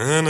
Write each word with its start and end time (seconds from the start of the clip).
Ja, 0.00 0.22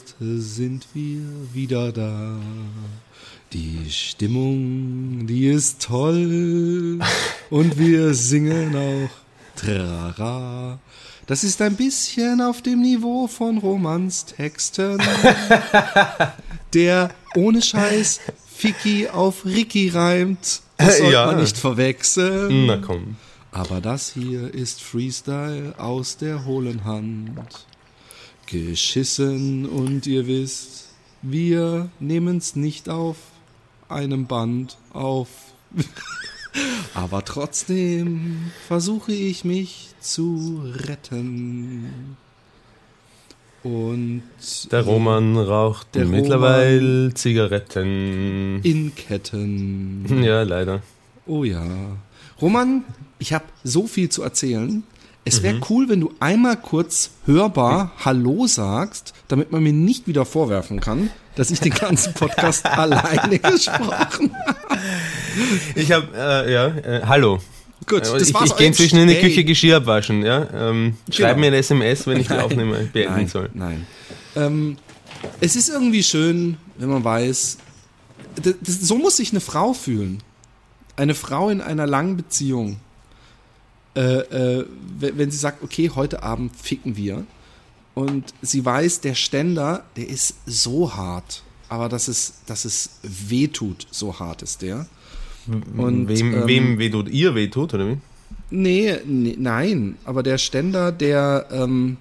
jetzt 0.00 0.14
sind 0.20 0.86
wir 0.94 1.20
wieder 1.52 1.92
da. 1.92 2.38
Die 3.52 3.90
Stimmung, 3.90 5.26
die 5.26 5.48
ist 5.48 5.82
toll. 5.82 6.98
Und 7.50 7.78
wir 7.78 8.14
singen 8.14 8.74
auch 8.76 9.10
Trara. 9.56 10.78
Das 11.26 11.44
ist 11.44 11.60
ein 11.62 11.76
bisschen 11.76 12.40
auf 12.40 12.62
dem 12.62 12.80
Niveau 12.80 13.26
von 13.26 13.58
Romanstexten. 13.58 14.98
Der 16.74 17.10
ohne 17.34 17.60
Scheiß 17.62 18.20
Ficky 18.54 19.08
auf 19.08 19.44
Ricky 19.44 19.88
reimt. 19.90 20.62
Das 20.78 20.98
sollte 20.98 21.12
Ja. 21.12 21.26
man 21.26 21.40
nicht 21.40 21.56
verwechseln. 21.58 22.66
Na 22.66 22.76
komm. 22.78 23.16
Aber 23.52 23.80
das 23.80 24.12
hier 24.12 24.54
ist 24.54 24.80
Freestyle 24.80 25.74
aus 25.78 26.16
der 26.16 26.44
hohlen 26.44 26.84
Hand. 26.84 27.66
Geschissen 28.50 29.66
und 29.66 30.06
ihr 30.06 30.26
wisst, 30.26 30.88
wir 31.22 31.88
nehmen's 32.00 32.56
nicht 32.56 32.88
auf 32.88 33.16
einem 33.88 34.26
Band 34.26 34.78
auf. 34.92 35.28
Aber 36.94 37.24
trotzdem 37.24 38.50
versuche 38.66 39.12
ich 39.12 39.44
mich 39.44 39.90
zu 40.00 40.62
retten. 40.64 42.16
Und 43.62 44.22
Der 44.72 44.82
Roman 44.82 45.36
raucht 45.36 45.94
Der 45.94 46.06
mittlerweile 46.06 47.12
Zigaretten. 47.14 48.60
in 48.62 48.94
Ketten. 48.94 50.06
Ja, 50.24 50.42
leider. 50.42 50.82
Oh 51.26 51.44
ja. 51.44 51.64
Roman, 52.40 52.84
ich 53.18 53.32
habe 53.34 53.44
so 53.62 53.86
viel 53.86 54.08
zu 54.08 54.22
erzählen. 54.22 54.82
Es 55.24 55.42
wäre 55.42 55.56
Mhm. 55.56 55.64
cool, 55.68 55.88
wenn 55.88 56.00
du 56.00 56.12
einmal 56.18 56.56
kurz 56.56 57.10
hörbar 57.26 57.92
Hallo 58.04 58.46
sagst, 58.46 59.12
damit 59.28 59.52
man 59.52 59.62
mir 59.62 59.72
nicht 59.72 60.06
wieder 60.06 60.24
vorwerfen 60.24 60.80
kann, 60.80 61.10
dass 61.36 61.50
ich 61.50 61.60
den 61.60 61.72
ganzen 61.72 62.14
Podcast 62.14 62.64
alleine 62.66 63.38
gesprochen 63.38 64.34
habe. 64.34 64.56
Ich 65.74 65.92
habe, 65.92 66.08
äh, 66.16 66.52
ja, 66.52 66.66
äh, 66.68 67.02
hallo. 67.06 67.38
Gut, 67.86 68.06
Äh, 68.06 68.12
das 68.18 68.28
ich 68.28 68.34
war's 68.34 68.50
ich 68.50 68.56
gehe 68.56 68.66
inzwischen 68.66 68.98
in 68.98 69.08
die 69.08 69.14
Hey. 69.14 69.22
Küche 69.22 69.44
Geschirr 69.44 69.76
abwaschen. 69.76 70.22
Ja? 70.22 70.46
Ähm, 70.54 70.96
Schreib 71.10 71.36
Genau. 71.36 71.40
mir 71.40 71.46
ein 71.48 71.54
SMS, 71.54 72.06
wenn 72.06 72.18
ich 72.18 72.28
die 72.28 72.34
Aufnahme 72.38 72.88
beenden 72.92 73.14
nein, 73.14 73.28
soll. 73.28 73.50
Nein. 73.54 73.86
Ähm, 74.36 74.76
es 75.40 75.54
ist 75.54 75.68
irgendwie 75.68 76.02
schön, 76.02 76.56
wenn 76.78 76.88
man 76.88 77.04
weiß, 77.04 77.58
das, 78.42 78.54
das, 78.60 78.80
so 78.80 78.96
muss 78.96 79.18
sich 79.18 79.32
eine 79.32 79.40
Frau 79.40 79.74
fühlen. 79.74 80.22
Eine 80.96 81.14
Frau 81.14 81.50
in 81.50 81.60
einer 81.60 81.86
langen 81.86 82.16
Beziehung. 82.16 82.76
Äh, 83.94 84.60
äh, 84.60 84.66
wenn 84.98 85.30
sie 85.30 85.38
sagt, 85.38 85.62
okay, 85.62 85.90
heute 85.94 86.22
Abend 86.22 86.54
ficken 86.56 86.96
wir. 86.96 87.24
Und 87.94 88.32
sie 88.40 88.64
weiß, 88.64 89.00
der 89.00 89.14
Ständer, 89.14 89.84
der 89.96 90.08
ist 90.08 90.36
so 90.46 90.94
hart. 90.94 91.42
Aber 91.68 91.88
dass 91.88 92.08
es, 92.08 92.34
dass 92.46 92.64
es 92.64 92.90
weh 93.02 93.48
tut, 93.48 93.86
so 93.90 94.18
hart 94.18 94.42
ist 94.42 94.62
der. 94.62 94.86
Und, 95.76 96.08
wem, 96.08 96.34
ähm, 96.34 96.46
wem 96.46 96.78
wehtut? 96.78 97.08
Ihr 97.08 97.34
wehtut, 97.34 97.74
oder 97.74 97.88
wie? 97.88 97.98
Nee, 98.50 98.96
nee, 99.04 99.36
nein, 99.38 99.96
aber 100.04 100.22
der 100.22 100.38
Ständer, 100.38 100.90
der, 100.92 101.46
ähm, 101.52 101.96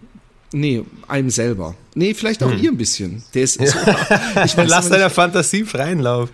nee, 0.51 0.83
einem 1.07 1.29
selber. 1.29 1.75
Nee, 1.93 2.13
vielleicht 2.13 2.41
auch 2.43 2.51
ihr 2.51 2.71
ein 2.71 2.77
bisschen. 2.77 3.23
Der 3.33 3.43
ist 3.43 3.53
so, 3.59 3.63
ich 3.63 4.57
weiß 4.57 4.69
Lass 4.69 4.89
deiner 4.89 5.09
Fantasie 5.09 5.63
freien 5.63 5.99
Lauf. 5.99 6.29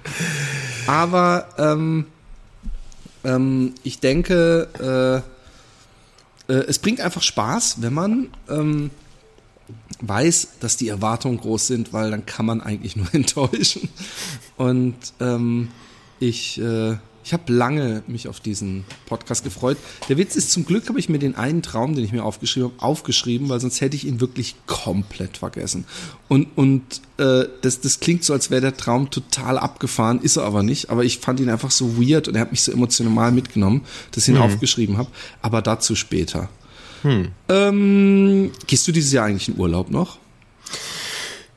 aber 0.87 1.47
ähm, 1.57 2.05
ähm, 3.25 3.73
ich 3.83 3.99
denke, 3.99 5.23
äh, 5.25 5.34
äh, 6.47 6.53
es 6.53 6.79
bringt 6.79 7.01
einfach 7.01 7.21
Spaß, 7.21 7.81
wenn 7.81 7.93
man 7.93 8.27
ähm, 8.49 8.91
weiß, 10.01 10.49
dass 10.59 10.77
die 10.77 10.87
Erwartungen 10.87 11.37
groß 11.37 11.67
sind, 11.67 11.93
weil 11.93 12.11
dann 12.11 12.25
kann 12.25 12.45
man 12.45 12.61
eigentlich 12.61 12.95
nur 12.95 13.07
enttäuschen. 13.13 13.89
Und 14.57 14.95
ähm, 15.19 15.69
ich, 16.19 16.59
äh, 16.59 16.97
ich 17.25 17.33
habe 17.33 17.51
lange 17.51 18.03
mich 18.05 18.27
auf 18.27 18.39
diesen 18.39 18.85
Podcast 19.07 19.43
gefreut. 19.43 19.77
Der 20.09 20.17
Witz 20.17 20.35
ist, 20.35 20.51
zum 20.51 20.63
Glück 20.63 20.87
habe 20.87 20.99
ich 20.99 21.09
mir 21.09 21.17
den 21.17 21.35
einen 21.35 21.63
Traum, 21.63 21.95
den 21.95 22.05
ich 22.05 22.11
mir 22.11 22.23
aufgeschrieben 22.23 22.69
habe, 22.69 22.83
aufgeschrieben, 22.83 23.49
weil 23.49 23.59
sonst 23.59 23.81
hätte 23.81 23.95
ich 23.95 24.05
ihn 24.05 24.21
wirklich 24.21 24.55
komplett 24.67 25.37
vergessen. 25.37 25.85
Und, 26.27 26.47
und 26.55 27.01
äh, 27.17 27.45
das, 27.63 27.81
das 27.81 27.99
klingt 27.99 28.23
so, 28.23 28.33
als 28.33 28.51
wäre 28.51 28.61
der 28.61 28.77
Traum 28.77 29.09
total 29.09 29.57
abgefahren, 29.57 30.21
ist 30.21 30.35
er 30.37 30.43
aber 30.43 30.61
nicht. 30.61 30.91
Aber 30.91 31.03
ich 31.03 31.17
fand 31.17 31.39
ihn 31.39 31.49
einfach 31.49 31.71
so 31.71 31.99
weird 31.99 32.27
und 32.27 32.35
er 32.35 32.41
hat 32.41 32.51
mich 32.51 32.61
so 32.61 32.71
emotional 32.71 33.31
mitgenommen, 33.31 33.81
dass 34.11 34.27
ich 34.27 34.35
ihn 34.35 34.39
aufgeschrieben 34.39 34.97
habe. 34.97 35.09
Aber 35.41 35.63
dazu 35.63 35.95
später. 35.95 36.47
Ähm, 37.49 38.51
gehst 38.67 38.87
du 38.87 38.91
dieses 38.91 39.11
Jahr 39.11 39.25
eigentlich 39.25 39.47
in 39.47 39.57
Urlaub 39.57 39.89
noch? 39.89 40.19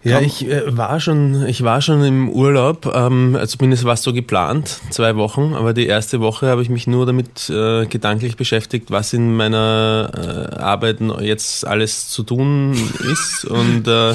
Ja, 0.04 0.20
ich 0.20 0.46
äh, 0.46 0.76
war 0.76 1.00
schon, 1.00 1.46
ich 1.46 1.64
war 1.64 1.82
schon 1.82 2.04
im 2.04 2.28
Urlaub, 2.28 2.86
ähm, 2.94 3.34
also 3.34 3.56
zumindest 3.56 3.84
war 3.84 3.94
es 3.94 4.02
so 4.02 4.12
geplant, 4.12 4.78
zwei 4.90 5.16
Wochen, 5.16 5.54
aber 5.54 5.74
die 5.74 5.86
erste 5.86 6.20
Woche 6.20 6.46
habe 6.46 6.62
ich 6.62 6.68
mich 6.68 6.86
nur 6.86 7.04
damit 7.04 7.50
äh, 7.50 7.84
gedanklich 7.86 8.36
beschäftigt, 8.36 8.92
was 8.92 9.12
in 9.12 9.34
meiner 9.34 10.10
äh, 10.54 10.60
Arbeit 10.60 10.98
jetzt 11.20 11.66
alles 11.66 12.10
zu 12.10 12.22
tun 12.22 12.72
ist. 13.12 13.44
Und 13.44 13.88
äh, 13.88 14.14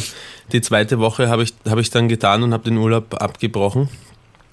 die 0.54 0.62
zweite 0.62 1.00
Woche 1.00 1.28
habe 1.28 1.44
ich, 1.44 1.54
habe 1.68 1.82
ich 1.82 1.90
dann 1.90 2.08
getan 2.08 2.44
und 2.44 2.54
habe 2.54 2.64
den 2.64 2.78
Urlaub 2.78 3.22
abgebrochen. 3.22 3.90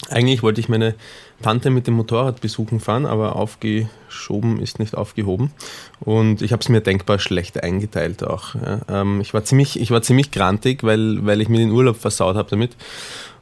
Eigentlich 0.09 0.43
wollte 0.43 0.59
ich 0.59 0.67
meine 0.67 0.95
Tante 1.41 1.69
mit 1.69 1.87
dem 1.87 1.95
Motorrad 1.95 2.41
besuchen 2.41 2.79
fahren, 2.79 3.05
aber 3.05 3.35
aufgeschoben 3.35 4.59
ist 4.59 4.79
nicht 4.79 4.95
aufgehoben. 4.95 5.51
Und 5.99 6.41
ich 6.41 6.51
habe 6.51 6.61
es 6.61 6.69
mir 6.69 6.81
denkbar 6.81 7.19
schlecht 7.19 7.63
eingeteilt 7.63 8.23
auch. 8.23 8.55
Ja. 8.55 8.81
Ähm, 8.89 9.21
ich 9.21 9.33
war 9.33 9.43
ziemlich, 9.43 9.79
ich 9.79 9.91
war 9.91 10.01
ziemlich 10.01 10.31
grantig, 10.31 10.83
weil, 10.83 11.25
weil 11.25 11.41
ich 11.41 11.49
mir 11.49 11.59
den 11.59 11.71
Urlaub 11.71 11.97
versaut 11.97 12.35
habe 12.35 12.49
damit. 12.49 12.75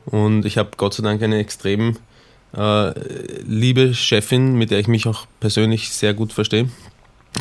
Und 0.06 0.46
ich 0.46 0.58
habe 0.58 0.72
Gott 0.78 0.94
sei 0.94 1.04
Dank 1.04 1.22
eine 1.22 1.38
extrem 1.38 1.98
äh, 2.56 2.94
liebe 3.46 3.94
Chefin, 3.94 4.56
mit 4.56 4.72
der 4.72 4.80
ich 4.80 4.88
mich 4.88 5.08
auch 5.08 5.26
persönlich 5.40 5.90
sehr 5.90 6.14
gut 6.14 6.34
verstehe. 6.34 6.70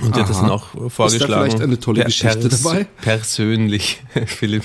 Und 0.03 0.15
die 0.15 0.21
hat 0.21 0.29
das 0.29 0.39
Aha. 0.39 0.43
dann 0.43 0.51
auch 0.51 0.91
vorgeschlagen. 0.91 1.33
vielleicht 1.33 1.63
eine 1.63 1.81
tolle 1.81 2.05
Geschichte 2.05 2.49
dabei? 2.49 2.87
Persönlich, 3.01 4.03
Philipp. 4.27 4.65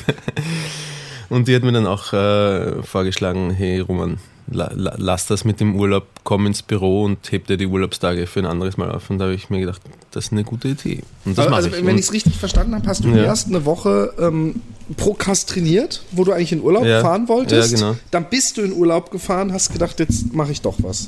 Und 1.30 1.48
die 1.48 1.56
hat 1.56 1.64
mir 1.64 1.72
dann 1.72 1.88
auch 1.88 2.14
äh, 2.14 2.84
vorgeschlagen, 2.84 3.52
hey 3.52 3.80
Roman, 3.80 4.20
la, 4.52 4.72
la, 4.76 4.94
lass 4.98 5.28
das 5.28 5.46
mit 5.46 5.60
dem 5.60 5.76
Urlaub, 5.76 6.06
komm 6.24 6.46
ins 6.48 6.62
Büro 6.62 7.04
und 7.04 7.32
heb 7.32 7.48
dir 7.48 7.58
die 7.58 7.66
Urlaubstage 7.68 8.28
für 8.28 8.40
ein 8.40 8.46
anderes 8.46 8.78
Mal 8.78 8.92
auf. 8.92 9.10
Und 9.10 9.20
da 9.20 9.26
habe 9.26 9.34
ich 9.36 9.50
mir 9.50 9.60
gedacht, 9.60 9.82
das 10.12 10.26
ist 10.26 10.32
eine 10.32 10.44
gute 10.44 10.70
Idee. 10.70 11.02
Und 11.26 11.38
das 11.38 11.48
also, 11.48 11.70
ich. 11.70 11.86
wenn 11.86 11.98
ich 11.98 12.06
es 12.06 12.14
richtig 12.14 12.36
verstanden 12.38 12.76
habe, 12.76 12.88
hast 12.88 13.04
du 13.04 13.10
Ja. 13.10 13.24
erst 13.24 13.48
eine 13.48 13.66
Woche 13.66 14.14
ähm, 14.20 14.62
prokrastiniert, 14.98 16.04
wo 16.12 16.24
du 16.24 16.32
eigentlich 16.32 16.52
in 16.52 16.62
Urlaub 16.62 16.86
Ja. 16.86 17.02
fahren 17.02 17.28
wolltest. 17.28 17.72
Ja, 17.74 17.78
genau. 17.78 17.98
Dann 18.12 18.30
bist 18.30 18.58
du 18.58 18.62
in 18.62 18.74
Urlaub 18.74 19.12
gefahren, 19.12 19.54
hast 19.54 19.72
gedacht, 19.72 20.00
jetzt 20.00 20.34
mache 20.34 20.52
ich 20.52 20.62
doch 20.62 20.76
was. 20.80 21.08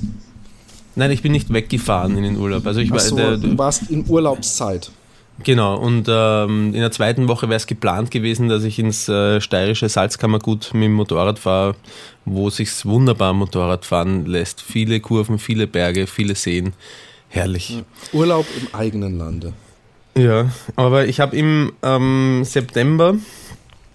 Nein, 0.96 1.12
ich 1.12 1.22
bin 1.22 1.32
nicht 1.34 1.52
weggefahren 1.52 2.16
in 2.18 2.24
den 2.24 2.38
Urlaub. 2.38 2.66
Also 2.66 2.80
ich 2.80 2.90
war, 2.90 2.98
Achso, 2.98 3.16
der, 3.16 3.38
du 3.38 3.58
warst 3.58 3.90
in 3.90 4.06
Urlaubszeit. 4.08 4.92
Genau, 5.44 5.78
und 5.78 6.08
ähm, 6.10 6.74
in 6.74 6.80
der 6.80 6.92
zweiten 6.92 7.28
Woche 7.28 7.50
wäre 7.50 7.58
es 7.58 7.68
geplant 7.68 8.10
gewesen, 8.10 8.48
dass 8.48 8.64
ich 8.64 8.80
ins 8.80 9.10
äh, 9.10 9.42
steirische 9.42 9.90
Salzkammergut 9.90 10.74
mit 10.74 10.84
dem 10.84 10.94
Motorrad 10.94 11.40
fahre, 11.40 11.76
wo 12.24 12.50
sich 12.50 12.86
wunderbar 12.86 13.34
Motorrad 13.34 13.86
fahren 13.86 14.26
lässt. 14.26 14.62
Viele 14.62 15.02
Kurven, 15.02 15.38
viele 15.38 15.68
Berge, 15.68 16.08
viele 16.08 16.36
Seen. 16.36 16.74
Herrlich. 17.28 17.84
Urlaub 18.14 18.46
im 18.60 18.74
eigenen 18.74 19.18
Lande. 19.18 19.54
Ja, 20.18 20.50
aber 20.78 21.06
ich 21.08 21.20
habe 21.20 21.36
im 21.36 21.74
ähm, 21.84 22.44
September 22.46 23.16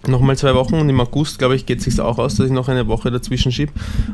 Nochmal 0.07 0.35
zwei 0.35 0.55
Wochen 0.55 0.75
und 0.75 0.89
im 0.89 0.99
August, 0.99 1.37
glaube 1.37 1.55
ich, 1.55 1.67
geht 1.67 1.77
es 1.77 1.85
sich 1.85 1.99
auch 2.01 2.17
aus, 2.17 2.35
dass 2.35 2.47
ich 2.47 2.51
noch 2.51 2.69
eine 2.69 2.87
Woche 2.87 3.11
dazwischen 3.11 3.51
schiebe. 3.51 3.71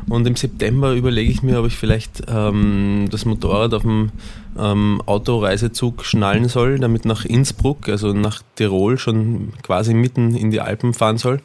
Und 0.08 0.26
im 0.26 0.36
September 0.36 0.92
überlege 0.92 1.30
ich 1.30 1.42
mir, 1.42 1.58
ob 1.58 1.66
ich 1.66 1.76
vielleicht 1.76 2.24
ähm, 2.28 3.08
das 3.10 3.24
Motorrad 3.24 3.72
auf 3.72 3.82
dem 3.82 4.10
ähm, 4.58 5.00
Autoreisezug 5.06 6.04
schnallen 6.04 6.48
soll, 6.48 6.78
damit 6.78 7.06
nach 7.06 7.24
Innsbruck, 7.24 7.88
also 7.88 8.12
nach 8.12 8.42
Tirol, 8.56 8.98
schon 8.98 9.54
quasi 9.62 9.94
mitten 9.94 10.34
in 10.34 10.50
die 10.50 10.60
Alpen 10.60 10.92
fahren 10.92 11.16
soll 11.16 11.40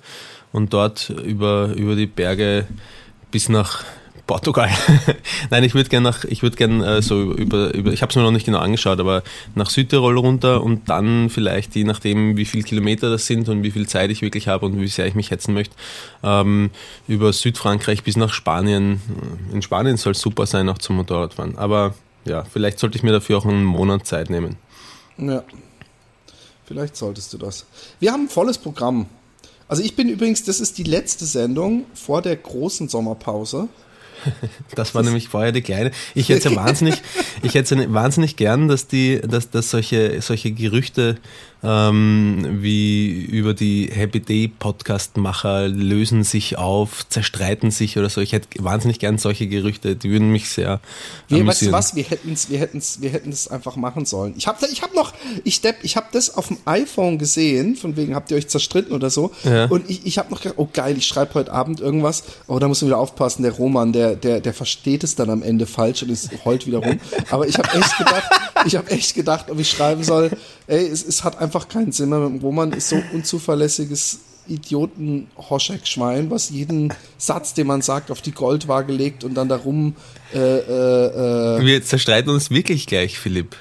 und 0.51 0.73
dort 0.73 1.09
über, 1.09 1.73
über 1.75 1.95
die 1.95 2.07
Berge 2.07 2.67
bis 3.31 3.47
nach 3.47 3.85
Portugal. 4.25 4.69
Nein, 5.49 5.63
ich 5.63 5.73
würde 5.73 5.89
gerne 5.89 6.09
nach, 6.09 6.23
ich 6.23 6.43
würde 6.43 6.55
gerne 6.55 6.97
äh, 6.97 7.01
so 7.01 7.33
über, 7.33 7.73
über 7.73 7.91
ich 7.91 8.01
habe 8.01 8.09
es 8.09 8.15
mir 8.15 8.21
noch 8.21 8.31
nicht 8.31 8.45
genau 8.45 8.59
angeschaut, 8.59 8.99
aber 8.99 9.23
nach 9.55 9.69
Südtirol 9.69 10.17
runter 10.17 10.63
und 10.63 10.87
dann 10.89 11.29
vielleicht, 11.29 11.75
je 11.75 11.83
nachdem, 11.83 12.37
wie 12.37 12.45
viele 12.45 12.63
Kilometer 12.63 13.09
das 13.09 13.25
sind 13.25 13.49
und 13.49 13.63
wie 13.63 13.71
viel 13.71 13.87
Zeit 13.87 14.11
ich 14.11 14.21
wirklich 14.21 14.47
habe 14.47 14.65
und 14.65 14.79
wie 14.79 14.87
sehr 14.87 15.07
ich 15.07 15.15
mich 15.15 15.31
hetzen 15.31 15.53
möchte, 15.53 15.75
ähm, 16.23 16.69
über 17.07 17.33
Südfrankreich 17.33 18.03
bis 18.03 18.15
nach 18.15 18.31
Spanien. 18.31 19.01
In 19.51 19.61
Spanien 19.61 19.97
soll 19.97 20.13
es 20.13 20.21
super 20.21 20.45
sein, 20.45 20.69
auch 20.69 20.77
zum 20.77 20.95
Motorradfahren. 20.95 21.57
Aber 21.57 21.93
ja, 22.25 22.45
vielleicht 22.45 22.79
sollte 22.79 22.97
ich 22.97 23.03
mir 23.03 23.11
dafür 23.11 23.37
auch 23.37 23.45
einen 23.45 23.65
Monat 23.65 24.07
Zeit 24.07 24.29
nehmen. 24.29 24.55
Ja, 25.17 25.43
vielleicht 26.65 26.95
solltest 26.95 27.33
du 27.33 27.37
das. 27.37 27.65
Wir 27.99 28.13
haben 28.13 28.25
ein 28.25 28.29
volles 28.29 28.57
Programm. 28.57 29.07
Also 29.67 29.83
ich 29.83 29.95
bin 29.95 30.07
übrigens, 30.07 30.43
das 30.43 30.59
ist 30.59 30.77
die 30.77 30.83
letzte 30.83 31.25
Sendung 31.25 31.85
vor 31.93 32.21
der 32.21 32.35
großen 32.35 32.89
Sommerpause. 32.89 33.67
Das 34.75 34.95
war 34.95 35.03
nämlich 35.03 35.29
vorher 35.29 35.51
die 35.51 35.61
kleine. 35.61 35.91
Ich 36.15 36.29
hätte 36.29 36.49
ja 36.49 36.55
wahnsinnig, 36.55 37.01
ich 37.41 37.53
hätte 37.53 37.93
wahnsinnig 37.93 38.35
gern, 38.35 38.67
dass 38.67 38.87
die, 38.87 39.21
dass, 39.21 39.49
dass 39.49 39.69
solche, 39.69 40.21
solche 40.21 40.51
Gerüchte 40.51 41.17
ähm, 41.63 42.57
wie 42.61 43.09
über 43.09 43.53
die 43.53 43.89
Happy 43.91 44.19
Day 44.19 44.47
Podcast-Macher 44.47 45.69
lösen 45.69 46.23
sich 46.23 46.57
auf, 46.57 47.07
zerstreiten 47.07 47.71
sich 47.71 47.97
oder 47.97 48.09
so. 48.09 48.19
Ich 48.19 48.33
hätte 48.33 48.47
wahnsinnig 48.63 48.99
gern 48.99 49.17
solche 49.17 49.47
Gerüchte, 49.47 49.95
die 49.95 50.09
würden 50.09 50.29
mich 50.29 50.49
sehr. 50.49 50.81
Nee, 51.29 51.45
weißt 51.45 51.63
du 51.63 51.71
was? 51.71 51.95
Wir 51.95 52.03
hätten 52.03 52.33
es, 52.33 52.49
wir 52.49 52.59
hätten's, 52.59 53.01
wir 53.01 53.09
hätten 53.09 53.29
es 53.29 53.47
einfach 53.47 53.77
machen 53.77 54.05
sollen. 54.05 54.33
Ich 54.37 54.47
habe, 54.47 54.65
ich 54.71 54.81
habe 54.81 54.93
noch, 54.93 55.13
ich 55.43 55.61
Depp, 55.61 55.77
ich 55.83 55.95
habe 55.95 56.07
das 56.11 56.35
auf 56.35 56.49
dem 56.49 56.57
iPhone 56.65 57.17
gesehen, 57.17 57.75
von 57.75 57.95
wegen 57.95 58.13
habt 58.13 58.29
ihr 58.31 58.37
euch 58.37 58.49
zerstritten 58.49 58.93
oder 58.93 59.09
so. 59.09 59.31
Ja. 59.43 59.65
Und 59.65 59.89
ich, 59.89 60.05
ich 60.05 60.17
habe 60.17 60.31
noch 60.31 60.41
gedacht, 60.41 60.57
oh 60.57 60.67
geil, 60.71 60.97
ich 60.97 61.05
schreibe 61.05 61.33
heute 61.35 61.53
Abend 61.53 61.79
irgendwas. 61.79 62.23
Oh, 62.47 62.59
da 62.59 62.67
muss 62.67 62.81
man 62.81 62.89
wieder 62.89 62.99
aufpassen. 62.99 63.43
Der 63.43 63.53
Roman, 63.53 63.93
der, 63.93 64.15
der, 64.15 64.41
der 64.41 64.53
versteht 64.53 65.03
es 65.03 65.15
dann 65.15 65.29
am 65.29 65.41
Ende 65.41 65.65
falsch 65.65 66.03
und 66.03 66.09
ist 66.09 66.29
heult 66.43 66.67
wieder 66.67 66.79
rum. 66.79 66.99
Aber 67.29 67.47
ich 67.47 67.57
habe 67.57 67.69
echt 67.77 67.97
gedacht, 67.97 68.23
ich 68.65 68.75
habe 68.75 68.89
echt 68.91 69.15
gedacht, 69.15 69.49
ob 69.49 69.59
ich 69.59 69.69
schreiben 69.69 70.03
soll. 70.03 70.31
Ey, 70.67 70.87
es, 70.87 71.05
es 71.05 71.23
hat 71.23 71.39
einfach 71.39 71.67
keinen 71.67 71.91
Sinn 71.91 72.09
mehr 72.09 72.19
mit 72.19 72.29
dem 72.29 72.41
Roman, 72.41 72.71
ist 72.71 72.89
so 72.89 73.01
unzuverlässiges 73.13 74.19
Idioten 74.47 75.27
Hoschek-Schwein, 75.37 76.29
was 76.29 76.49
jeden 76.49 76.93
Satz, 77.17 77.53
den 77.53 77.67
man 77.67 77.81
sagt, 77.81 78.11
auf 78.11 78.21
die 78.21 78.31
Goldwaage 78.31 78.91
legt 78.91 79.23
und 79.23 79.35
dann 79.35 79.47
darum. 79.47 79.95
Äh, 80.33 80.37
äh, 80.37 81.59
äh 81.59 81.65
Wir 81.65 81.83
zerstreiten 81.83 82.29
uns 82.31 82.49
wirklich 82.49 82.87
gleich, 82.87 83.17
Philipp. 83.17 83.55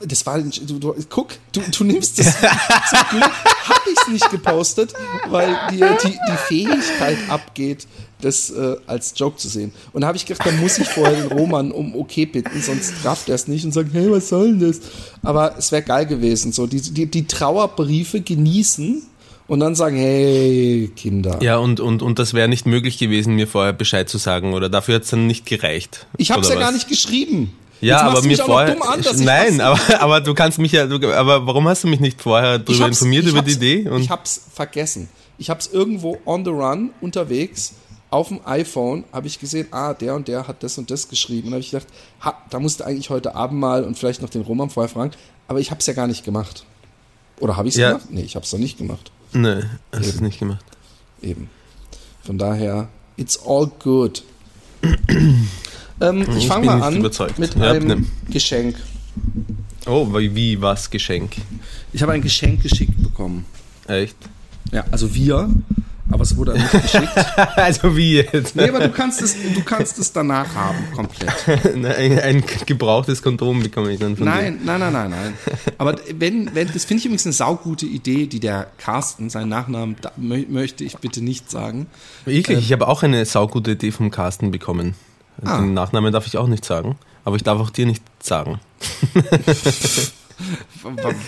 Das 0.00 0.24
war, 0.26 0.38
du, 0.38 0.78
du, 0.78 0.94
guck, 1.08 1.30
du, 1.50 1.60
du 1.60 1.84
nimmst 1.84 2.20
das. 2.20 2.38
zum 2.38 3.18
Glück 3.18 3.32
habe 3.68 3.90
ich 3.92 3.98
es 4.00 4.08
nicht 4.08 4.30
gepostet, 4.30 4.94
weil 5.28 5.56
dir 5.72 5.98
die, 6.04 6.10
die 6.10 6.36
Fähigkeit 6.46 7.18
abgeht, 7.28 7.88
das 8.20 8.50
äh, 8.50 8.76
als 8.86 9.14
Joke 9.16 9.36
zu 9.36 9.48
sehen. 9.48 9.72
Und 9.92 10.02
da 10.02 10.08
habe 10.08 10.16
ich 10.16 10.26
gedacht, 10.26 10.46
da 10.46 10.52
muss 10.52 10.78
ich 10.78 10.88
vorher 10.88 11.14
den 11.14 11.38
Roman 11.38 11.70
um 11.70 11.94
okay 11.94 12.26
bitten, 12.26 12.60
sonst 12.60 12.92
rafft 13.04 13.28
er 13.28 13.36
es 13.36 13.48
nicht 13.48 13.64
und 13.64 13.72
sagt, 13.72 13.92
hey, 13.92 14.10
was 14.10 14.28
soll 14.28 14.56
denn 14.56 14.68
das? 14.68 14.80
Aber 15.22 15.54
es 15.56 15.70
wäre 15.72 15.82
geil 15.82 16.06
gewesen, 16.06 16.52
so 16.52 16.66
die, 16.66 16.80
die, 16.80 17.06
die 17.06 17.26
Trauerbriefe 17.26 18.20
genießen 18.20 19.02
und 19.46 19.60
dann 19.60 19.74
sagen, 19.74 19.96
hey, 19.96 20.90
Kinder. 20.96 21.38
Ja, 21.42 21.58
und, 21.58 21.80
und, 21.80 22.02
und 22.02 22.18
das 22.18 22.34
wäre 22.34 22.48
nicht 22.48 22.66
möglich 22.66 22.98
gewesen, 22.98 23.34
mir 23.34 23.46
vorher 23.46 23.72
Bescheid 23.72 24.08
zu 24.08 24.18
sagen 24.18 24.52
oder 24.52 24.68
dafür 24.68 24.96
hat 24.96 25.02
es 25.04 25.10
dann 25.10 25.26
nicht 25.26 25.46
gereicht. 25.46 26.06
Ich 26.16 26.30
habe 26.30 26.42
es 26.42 26.48
ja 26.48 26.56
was? 26.56 26.60
gar 26.60 26.72
nicht 26.72 26.88
geschrieben. 26.88 27.52
Ja, 27.80 28.00
aber 28.00 28.22
mir 28.22 28.36
vorher. 28.36 28.76
An, 28.88 29.04
nein, 29.18 29.60
aber, 29.60 29.78
aber 30.00 30.20
du 30.20 30.34
kannst 30.34 30.58
mich 30.58 30.72
ja. 30.72 30.86
Du, 30.86 30.96
aber 31.12 31.46
warum 31.46 31.68
hast 31.68 31.84
du 31.84 31.88
mich 31.88 32.00
nicht 32.00 32.20
vorher 32.20 32.58
darüber 32.58 32.88
informiert 32.88 33.26
über 33.26 33.40
die 33.40 33.52
Idee? 33.52 33.88
Ich 34.00 34.10
hab's 34.10 34.42
vergessen. 34.52 35.08
Ich 35.38 35.48
hab's 35.48 35.68
irgendwo 35.72 36.18
on 36.26 36.44
the 36.44 36.50
run 36.50 36.90
unterwegs 37.00 37.74
auf 38.10 38.28
dem 38.28 38.40
iPhone 38.44 39.04
habe 39.12 39.26
ich 39.26 39.38
gesehen, 39.38 39.68
ah, 39.70 39.92
der 39.92 40.14
und 40.14 40.28
der 40.28 40.48
hat 40.48 40.62
das 40.62 40.78
und 40.78 40.90
das 40.90 41.08
geschrieben. 41.08 41.48
Und 41.48 41.54
habe 41.54 41.60
ich 41.60 41.70
gedacht, 41.70 41.88
ha, 42.20 42.42
da 42.50 42.58
musste 42.58 42.86
eigentlich 42.86 43.10
heute 43.10 43.34
Abend 43.34 43.60
mal 43.60 43.84
und 43.84 43.98
vielleicht 43.98 44.22
noch 44.22 44.30
den 44.30 44.42
Roman 44.42 44.70
vorher 44.70 44.88
fragen. 44.88 45.12
Aber 45.46 45.60
ich 45.60 45.70
habe 45.70 45.80
es 45.80 45.86
ja 45.86 45.92
gar 45.92 46.06
nicht 46.06 46.24
gemacht. 46.24 46.64
Oder 47.40 47.56
habe 47.56 47.68
ich 47.68 47.74
es 47.74 47.80
ja. 47.80 47.92
gemacht? 47.92 48.10
Nee, 48.10 48.22
ich 48.22 48.34
habe 48.34 48.44
es 48.44 48.52
noch 48.52 48.58
nicht 48.58 48.78
gemacht. 48.78 49.12
Nee, 49.32 49.62
hast 49.92 50.06
es 50.06 50.20
nicht 50.20 50.38
gemacht. 50.38 50.64
Eben. 51.22 51.50
Von 52.22 52.38
daher, 52.38 52.88
it's 53.16 53.38
all 53.46 53.70
good. 53.78 54.22
ähm, 56.00 56.22
ich, 56.22 56.36
ich 56.36 56.46
fange 56.46 56.66
mal 56.66 56.82
an 56.82 56.96
überzeugt. 56.96 57.38
mit 57.38 57.54
ja, 57.54 57.72
einem 57.72 57.86
nimm. 57.86 58.10
Geschenk. 58.30 58.76
Oh, 59.86 60.06
wie, 60.14 60.34
wie 60.34 60.60
was 60.60 60.90
Geschenk? 60.90 61.36
Ich 61.92 62.02
habe 62.02 62.12
ein 62.12 62.22
Geschenk 62.22 62.62
geschickt 62.62 63.02
bekommen. 63.02 63.44
Echt? 63.86 64.16
Ja, 64.72 64.84
also 64.90 65.14
wir 65.14 65.50
aber 66.10 66.22
es 66.22 66.36
wurde 66.36 66.54
nicht 66.54 66.70
geschickt. 66.70 67.12
also 67.56 67.96
wie 67.96 68.16
jetzt? 68.16 68.56
Nee, 68.56 68.68
aber 68.68 68.80
du 68.80 68.90
kannst 68.90 69.22
es, 69.22 69.36
du 69.54 69.62
kannst 69.62 69.98
es 69.98 70.12
danach 70.12 70.54
haben, 70.54 70.78
komplett. 70.94 71.32
ein, 71.74 72.18
ein 72.18 72.44
gebrauchtes 72.66 73.22
Kondom 73.22 73.62
bekomme 73.62 73.92
ich 73.92 74.00
dann 74.00 74.16
von 74.16 74.26
Nein, 74.26 74.58
dir. 74.58 74.64
nein, 74.64 74.80
nein, 74.80 74.92
nein, 74.92 75.10
nein. 75.10 75.34
Aber 75.76 75.96
wenn, 76.14 76.54
wenn, 76.54 76.72
das 76.72 76.84
finde 76.84 77.00
ich 77.00 77.06
übrigens 77.06 77.26
eine 77.26 77.32
saugute 77.32 77.86
Idee, 77.86 78.26
die 78.26 78.40
der 78.40 78.68
Carsten, 78.78 79.30
seinen 79.30 79.48
Nachnamen 79.48 79.96
da, 80.00 80.12
möchte 80.16 80.84
ich 80.84 80.98
bitte 80.98 81.22
nicht 81.22 81.50
sagen. 81.50 81.86
Wirklich, 82.24 82.58
äh, 82.58 82.60
ich 82.60 82.72
habe 82.72 82.88
auch 82.88 83.02
eine 83.02 83.24
saugute 83.24 83.72
Idee 83.72 83.90
vom 83.90 84.10
Carsten 84.10 84.50
bekommen. 84.50 84.94
Ah. 85.44 85.60
Den 85.60 85.74
Nachnamen 85.74 86.12
darf 86.12 86.26
ich 86.26 86.36
auch 86.36 86.48
nicht 86.48 86.64
sagen, 86.64 86.96
aber 87.24 87.36
ich 87.36 87.42
darf 87.42 87.60
auch 87.60 87.70
dir 87.70 87.86
nicht 87.86 88.02
sagen. 88.20 88.60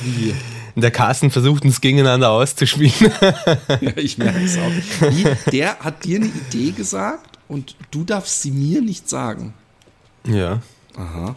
Wie? 0.02 0.34
Der 0.76 0.90
Carsten 0.90 1.30
versucht 1.30 1.64
uns 1.64 1.80
gegeneinander 1.80 2.30
auszuspielen. 2.30 2.92
ja, 3.80 3.92
ich 3.96 4.18
merke 4.18 4.44
es 4.44 4.56
auch. 4.56 5.10
Wie, 5.10 5.50
der 5.50 5.78
hat 5.80 6.04
dir 6.04 6.16
eine 6.16 6.26
Idee 6.26 6.72
gesagt 6.72 7.38
und 7.48 7.76
du 7.90 8.04
darfst 8.04 8.42
sie 8.42 8.50
mir 8.50 8.80
nicht 8.80 9.08
sagen. 9.08 9.54
Ja. 10.26 10.60
Aha. 10.96 11.36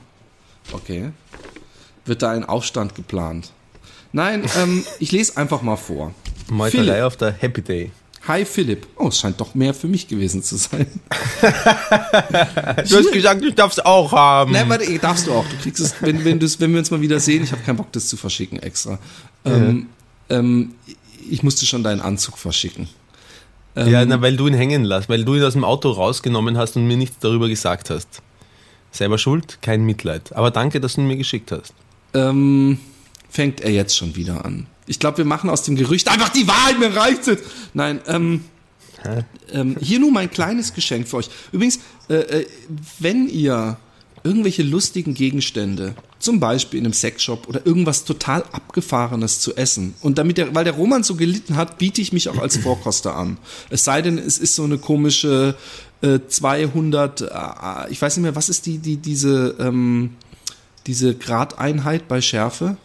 Okay. 0.71 1.11
Wird 2.05 2.21
da 2.21 2.31
ein 2.31 2.43
Aufstand 2.43 2.95
geplant? 2.95 3.51
Nein, 4.11 4.43
ähm, 4.57 4.85
ich 4.99 5.11
lese 5.11 5.37
einfach 5.37 5.61
mal 5.61 5.77
vor. 5.77 6.13
Meuterei 6.49 7.05
auf 7.05 7.17
der 7.17 7.31
Happy 7.31 7.61
Day. 7.61 7.91
Hi 8.27 8.45
Philipp. 8.45 8.87
Oh, 8.95 9.09
es 9.09 9.19
scheint 9.19 9.39
doch 9.41 9.53
mehr 9.53 9.73
für 9.73 9.87
mich 9.87 10.07
gewesen 10.07 10.41
zu 10.43 10.55
sein. 10.55 10.87
du 11.41 11.47
hast 12.97 13.11
gesagt, 13.11 13.43
ich 13.43 13.53
darf 13.53 13.73
es 13.73 13.79
auch 13.79 14.13
haben. 14.13 14.53
Nein, 14.53 14.69
warte, 14.69 14.97
darfst 14.97 15.27
du 15.27 15.33
auch. 15.33 15.45
Du 15.45 15.57
kriegst 15.57 15.81
es, 15.81 15.95
wenn, 16.01 16.23
wenn, 16.23 16.41
wenn 16.41 16.71
wir 16.71 16.79
uns 16.79 16.89
mal 16.89 17.01
wieder 17.01 17.19
sehen. 17.19 17.43
Ich 17.43 17.51
habe 17.51 17.61
keinen 17.63 17.75
Bock, 17.75 17.91
das 17.91 18.07
zu 18.07 18.15
verschicken 18.15 18.59
extra. 18.59 18.97
Ähm, 19.43 19.87
ähm, 20.29 20.73
ich 21.29 21.43
musste 21.43 21.65
schon 21.65 21.83
deinen 21.83 21.99
Anzug 21.99 22.37
verschicken. 22.37 22.87
Ähm, 23.75 23.89
ja, 23.89 24.05
na, 24.05 24.21
weil 24.21 24.37
du 24.37 24.47
ihn 24.47 24.53
hängen 24.53 24.85
lässt, 24.85 25.09
weil 25.09 25.25
du 25.25 25.35
ihn 25.35 25.43
aus 25.43 25.53
dem 25.53 25.65
Auto 25.65 25.91
rausgenommen 25.91 26.57
hast 26.57 26.77
und 26.77 26.87
mir 26.87 26.95
nichts 26.95 27.17
darüber 27.19 27.49
gesagt 27.49 27.89
hast. 27.89 28.21
Selber 28.91 29.17
schuld, 29.17 29.57
kein 29.61 29.83
Mitleid. 29.83 30.33
Aber 30.33 30.49
danke, 30.49 30.79
dass 30.79 30.95
du 30.95 31.01
ihn 31.01 31.07
mir 31.07 31.17
geschickt 31.17 31.51
hast. 31.51 31.73
Ähm, 32.13 32.77
fängt 33.29 33.59
er 33.59 33.71
jetzt 33.71 33.97
schon 33.97 34.15
wieder 34.15 34.45
an. 34.45 34.67
Ich 34.87 34.99
glaube, 34.99 35.19
wir 35.19 35.25
machen 35.25 35.49
aus 35.49 35.63
dem 35.63 35.75
Gerücht 35.75 36.09
einfach 36.09 36.29
die 36.29 36.47
Wahrheit, 36.47 36.79
mir 36.79 36.95
reicht 36.95 37.27
es. 37.27 37.39
Nein, 37.73 38.01
ähm, 38.07 38.45
ähm, 39.51 39.75
hier 39.79 39.99
nur 39.99 40.11
mein 40.11 40.29
kleines 40.29 40.73
Geschenk 40.73 41.07
für 41.07 41.17
euch. 41.17 41.29
Übrigens, 41.51 41.79
äh, 42.09 42.15
äh, 42.15 42.47
wenn 42.99 43.27
ihr 43.27 43.77
irgendwelche 44.23 44.63
lustigen 44.63 45.13
Gegenstände, 45.13 45.95
zum 46.19 46.39
Beispiel 46.39 46.79
in 46.79 46.85
einem 46.85 46.93
Sexshop 46.93 47.49
oder 47.49 47.65
irgendwas 47.65 48.05
total 48.05 48.43
abgefahrenes 48.53 49.41
zu 49.41 49.55
essen. 49.55 49.93
Und 50.01 50.17
damit 50.17 50.37
der, 50.37 50.55
weil 50.55 50.63
der 50.63 50.73
Roman 50.73 51.03
so 51.03 51.15
gelitten 51.15 51.57
hat, 51.57 51.77
biete 51.77 52.01
ich 52.01 52.13
mich 52.13 52.29
auch 52.29 52.37
als 52.37 52.55
Vorkoster 52.57 53.15
an. 53.15 53.37
Es 53.69 53.83
sei 53.83 54.01
denn, 54.01 54.17
es 54.17 54.37
ist 54.37 54.55
so 54.55 54.63
eine 54.63 54.77
komische 54.77 55.55
äh, 56.01 56.19
200, 56.25 57.21
äh, 57.21 57.25
ich 57.89 58.01
weiß 58.01 58.15
nicht 58.15 58.23
mehr, 58.23 58.35
was 58.37 58.47
ist 58.47 58.65
die, 58.65 58.77
die, 58.77 58.97
diese, 58.97 59.55
ähm, 59.59 60.15
diese 60.87 61.13
Gradeinheit 61.13 62.07
bei 62.07 62.21
Schärfe? 62.21 62.77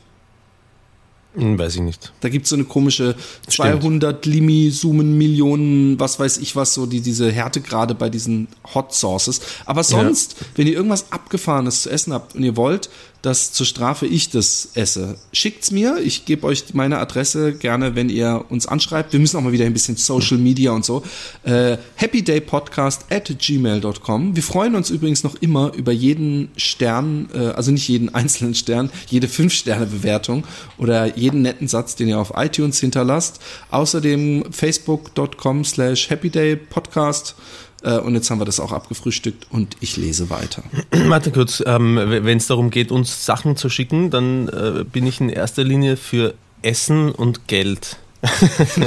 Hm, 1.35 1.59
weiß 1.59 1.77
ich 1.77 1.83
nicht. 1.83 2.13
Da 2.21 2.29
gibt 2.29 2.45
es 2.45 2.51
so 2.51 2.57
eine 2.57 2.65
komische 2.65 3.15
200 3.49 4.25
Limi, 4.25 4.71
Summen, 4.71 5.19
Millionen, 5.19 6.01
was 6.01 6.19
weiß 6.19 6.39
ich 6.39 6.57
was, 6.57 6.75
so 6.75 6.87
die, 6.87 7.01
diese 7.01 7.31
Härtegrade 7.31 7.95
bei 7.95 8.09
diesen 8.09 8.49
Hot 8.75 8.95
Sauces. 8.95 9.41
Aber 9.67 9.85
sonst, 9.85 10.37
ja. 10.41 10.47
wenn 10.57 10.67
ihr 10.67 10.73
irgendwas 10.73 11.13
Abgefahrenes 11.13 11.83
zu 11.83 11.91
essen 11.91 12.13
habt 12.13 12.35
und 12.35 12.43
ihr 12.43 12.57
wollt, 12.57 12.89
dass 13.29 13.53
zur 13.53 13.67
Strafe 13.67 14.07
ich 14.07 14.31
das 14.31 14.71
esse. 14.73 15.19
Schickt's 15.35 15.71
mir, 15.71 15.99
ich 16.03 16.25
gebe 16.25 16.47
euch 16.47 16.73
meine 16.73 16.97
Adresse 16.99 17.53
gerne, 17.53 17.95
wenn 17.95 18.09
ihr 18.09 18.47
uns 18.49 18.67
anschreibt. 18.67 19.13
Wir 19.13 19.21
müssen 19.21 19.37
auch 19.37 19.43
mal 19.43 19.53
wieder 19.53 19.67
ein 19.67 19.75
bisschen 19.75 19.97
Social 19.97 20.39
Media 20.39 20.73
und 20.73 20.83
so. 20.83 21.03
Äh, 21.43 21.77
happydaypodcast 21.99 23.13
at 23.13 23.31
gmail.com. 23.39 24.35
Wir 24.35 24.43
freuen 24.43 24.75
uns 24.75 24.89
übrigens 24.89 25.25
noch 25.25 25.35
immer 25.43 25.75
über 25.75 25.93
jeden 25.93 26.49
Stern, 26.57 27.29
äh, 27.35 27.49
also 27.49 27.71
nicht 27.71 27.87
jeden 27.87 28.15
einzelnen 28.15 28.55
Stern, 28.55 28.89
jede 29.09 29.27
5-Sterne-Bewertung 29.27 30.45
oder 30.79 31.19
jeden 31.19 31.43
netten 31.43 31.69
Satz, 31.69 31.97
den 31.97 32.09
ihr 32.09 32.19
auf 32.19 32.33
iTunes 32.35 32.81
hinterlasst. 32.81 33.41
Außerdem 33.71 34.47
facebook.com 34.51 35.67
slash 35.67 36.09
happydaypodcast. 36.09 37.37
Äh, 37.37 37.68
und 37.83 38.15
jetzt 38.15 38.31
haben 38.31 38.41
wir 38.41 38.45
das 38.45 38.61
auch 38.61 38.73
abgefrühstückt 38.73 39.47
und 39.51 39.77
ich 39.81 39.97
lese 39.97 40.31
weiter. 40.31 40.63
Warte 40.91 41.31
kurz, 41.31 41.63
ähm, 41.65 41.97
wenn 41.97 42.39
es 42.39 42.47
darum 42.47 42.71
geht, 42.71 42.91
uns 42.91 43.25
Sachen 43.25 43.57
zu 43.57 43.69
schicken, 43.69 44.11
dann 44.11 44.49
äh, 44.49 44.85
bin 44.85 45.07
ich 45.07 45.21
in 45.21 45.29
erster 45.29 45.65
Linie 45.65 45.97
für 45.97 46.35
Essen 46.63 47.13
und 47.13 47.47
Geld. 47.47 47.99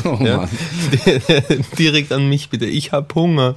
Oh 0.04 0.18
ja? 0.24 0.50
Direkt 1.80 2.12
an 2.12 2.28
mich 2.28 2.50
bitte. 2.50 2.66
Ich 2.66 2.92
habe 2.92 3.14
Hunger. 3.16 3.56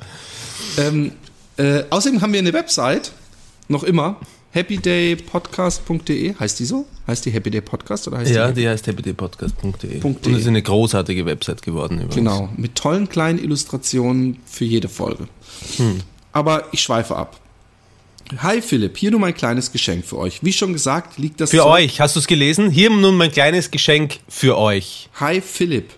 Ähm, 0.78 1.12
äh, 1.56 1.82
außerdem 1.90 2.20
haben 2.20 2.32
wir 2.32 2.38
eine 2.40 2.52
Website, 2.52 3.12
noch 3.68 3.82
immer 3.82 4.16
happydaypodcast.de. 4.54 6.34
Heißt 6.38 6.58
die 6.60 6.64
so? 6.64 6.86
Heißt 7.06 7.26
die 7.26 7.30
Happy 7.30 7.50
Day 7.50 7.60
Podcast 7.60 8.08
oder 8.08 8.18
heißt 8.18 8.30
Ja, 8.30 8.48
die, 8.48 8.62
die 8.62 8.68
heißt 8.68 8.86
happydaypodcast.de. 8.86 10.02
Und 10.02 10.26
es 10.26 10.40
ist 10.40 10.46
eine 10.46 10.62
großartige 10.62 11.26
Website 11.26 11.62
geworden 11.62 11.96
übrigens. 11.96 12.14
Genau, 12.14 12.48
mit 12.56 12.74
tollen 12.74 13.08
kleinen 13.08 13.38
Illustrationen 13.38 14.38
für 14.46 14.64
jede 14.64 14.88
Folge. 14.88 15.28
Hm. 15.76 16.00
Aber 16.32 16.64
ich 16.72 16.80
schweife 16.80 17.16
ab. 17.16 17.40
Hi 18.38 18.62
Philipp, 18.62 18.96
hier 18.96 19.10
nur 19.10 19.20
mein 19.20 19.34
kleines 19.34 19.70
Geschenk 19.70 20.04
für 20.04 20.16
euch. 20.16 20.42
Wie 20.42 20.52
schon 20.52 20.72
gesagt, 20.72 21.18
liegt 21.18 21.40
das. 21.40 21.50
Für 21.50 21.66
euch, 21.66 22.00
hast 22.00 22.16
du 22.16 22.20
es 22.20 22.26
gelesen? 22.26 22.70
Hier 22.70 22.88
nun 22.88 23.16
mein 23.16 23.30
kleines 23.30 23.70
Geschenk 23.70 24.18
für 24.28 24.56
euch. 24.56 25.10
Hi 25.20 25.42
Philipp, 25.42 25.90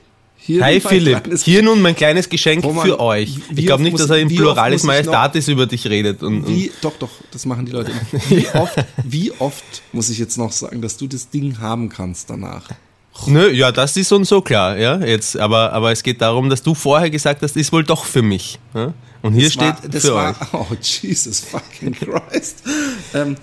hier 0.47 0.63
Hi 0.63 0.81
Philipp, 0.81 1.37
hier 1.43 1.63
nun 1.63 1.83
mein 1.83 1.97
kleines 1.97 2.29
Geschenk 2.29 2.65
Roman, 2.65 2.87
für 2.87 3.01
euch. 3.01 3.37
Ich 3.55 3.67
glaube 3.67 3.83
nicht, 3.83 3.99
dass 3.99 4.11
er 4.11 4.19
im 4.19 4.29
Pluralis 4.29 4.85
Majestatis 4.85 5.49
über 5.49 5.67
dich 5.67 5.87
redet. 5.87 6.23
Und, 6.23 6.47
wie, 6.47 6.71
doch, 6.81 6.93
doch, 6.99 7.11
das 7.33 7.47
machen 7.47 7.67
die 7.67 7.73
Leute 7.73 7.91
immer. 7.91 8.23
Wie 8.29 8.47
oft, 8.55 8.85
wie 9.05 9.33
oft 9.41 9.83
muss 9.93 10.09
ich 10.09 10.19
jetzt 10.19 10.39
noch 10.39 10.53
sagen, 10.53 10.81
dass 10.83 10.97
du 10.97 11.09
das 11.09 11.31
Ding 11.31 11.59
haben 11.59 11.89
kannst 11.89 12.31
danach? 12.31 12.69
Nö, 13.27 13.51
ja, 13.51 13.73
das 13.73 13.97
ist 13.97 14.13
uns 14.13 14.29
so 14.29 14.41
klar, 14.41 14.77
ja, 14.77 14.99
jetzt, 15.01 15.37
aber, 15.39 15.73
aber 15.73 15.91
es 15.91 16.03
geht 16.03 16.21
darum, 16.21 16.51
dass 16.51 16.63
du 16.63 16.75
vorher 16.75 17.11
gesagt 17.11 17.43
hast, 17.43 17.57
ist 17.57 17.73
wohl 17.73 17.83
doch 17.83 18.05
für 18.05 18.23
mich. 18.23 18.59
Ja? 18.75 18.93
Und 19.23 19.33
hier 19.33 19.45
das 19.45 19.53
steht 19.55 19.93
war, 19.93 20.01
für 20.01 20.15
war, 20.15 20.31
euch. 20.31 20.37
Oh, 20.71 20.75
Jesus 20.81 21.41
fucking 21.41 21.93
Christ. 21.93 22.63
ähm, 23.15 23.37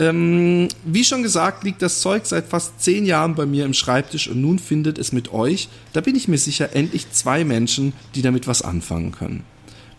ähm, 0.00 0.68
wie 0.84 1.04
schon 1.04 1.22
gesagt, 1.22 1.62
liegt 1.62 1.82
das 1.82 2.00
Zeug 2.00 2.24
seit 2.24 2.46
fast 2.46 2.80
zehn 2.80 3.04
Jahren 3.04 3.34
bei 3.34 3.46
mir 3.46 3.64
im 3.66 3.74
Schreibtisch 3.74 4.28
und 4.28 4.40
nun 4.40 4.58
findet 4.58 4.98
es 4.98 5.12
mit 5.12 5.32
euch, 5.32 5.68
da 5.92 6.00
bin 6.00 6.16
ich 6.16 6.26
mir 6.26 6.38
sicher, 6.38 6.74
endlich 6.74 7.10
zwei 7.12 7.44
Menschen, 7.44 7.92
die 8.14 8.22
damit 8.22 8.46
was 8.46 8.62
anfangen 8.62 9.12
können. 9.12 9.44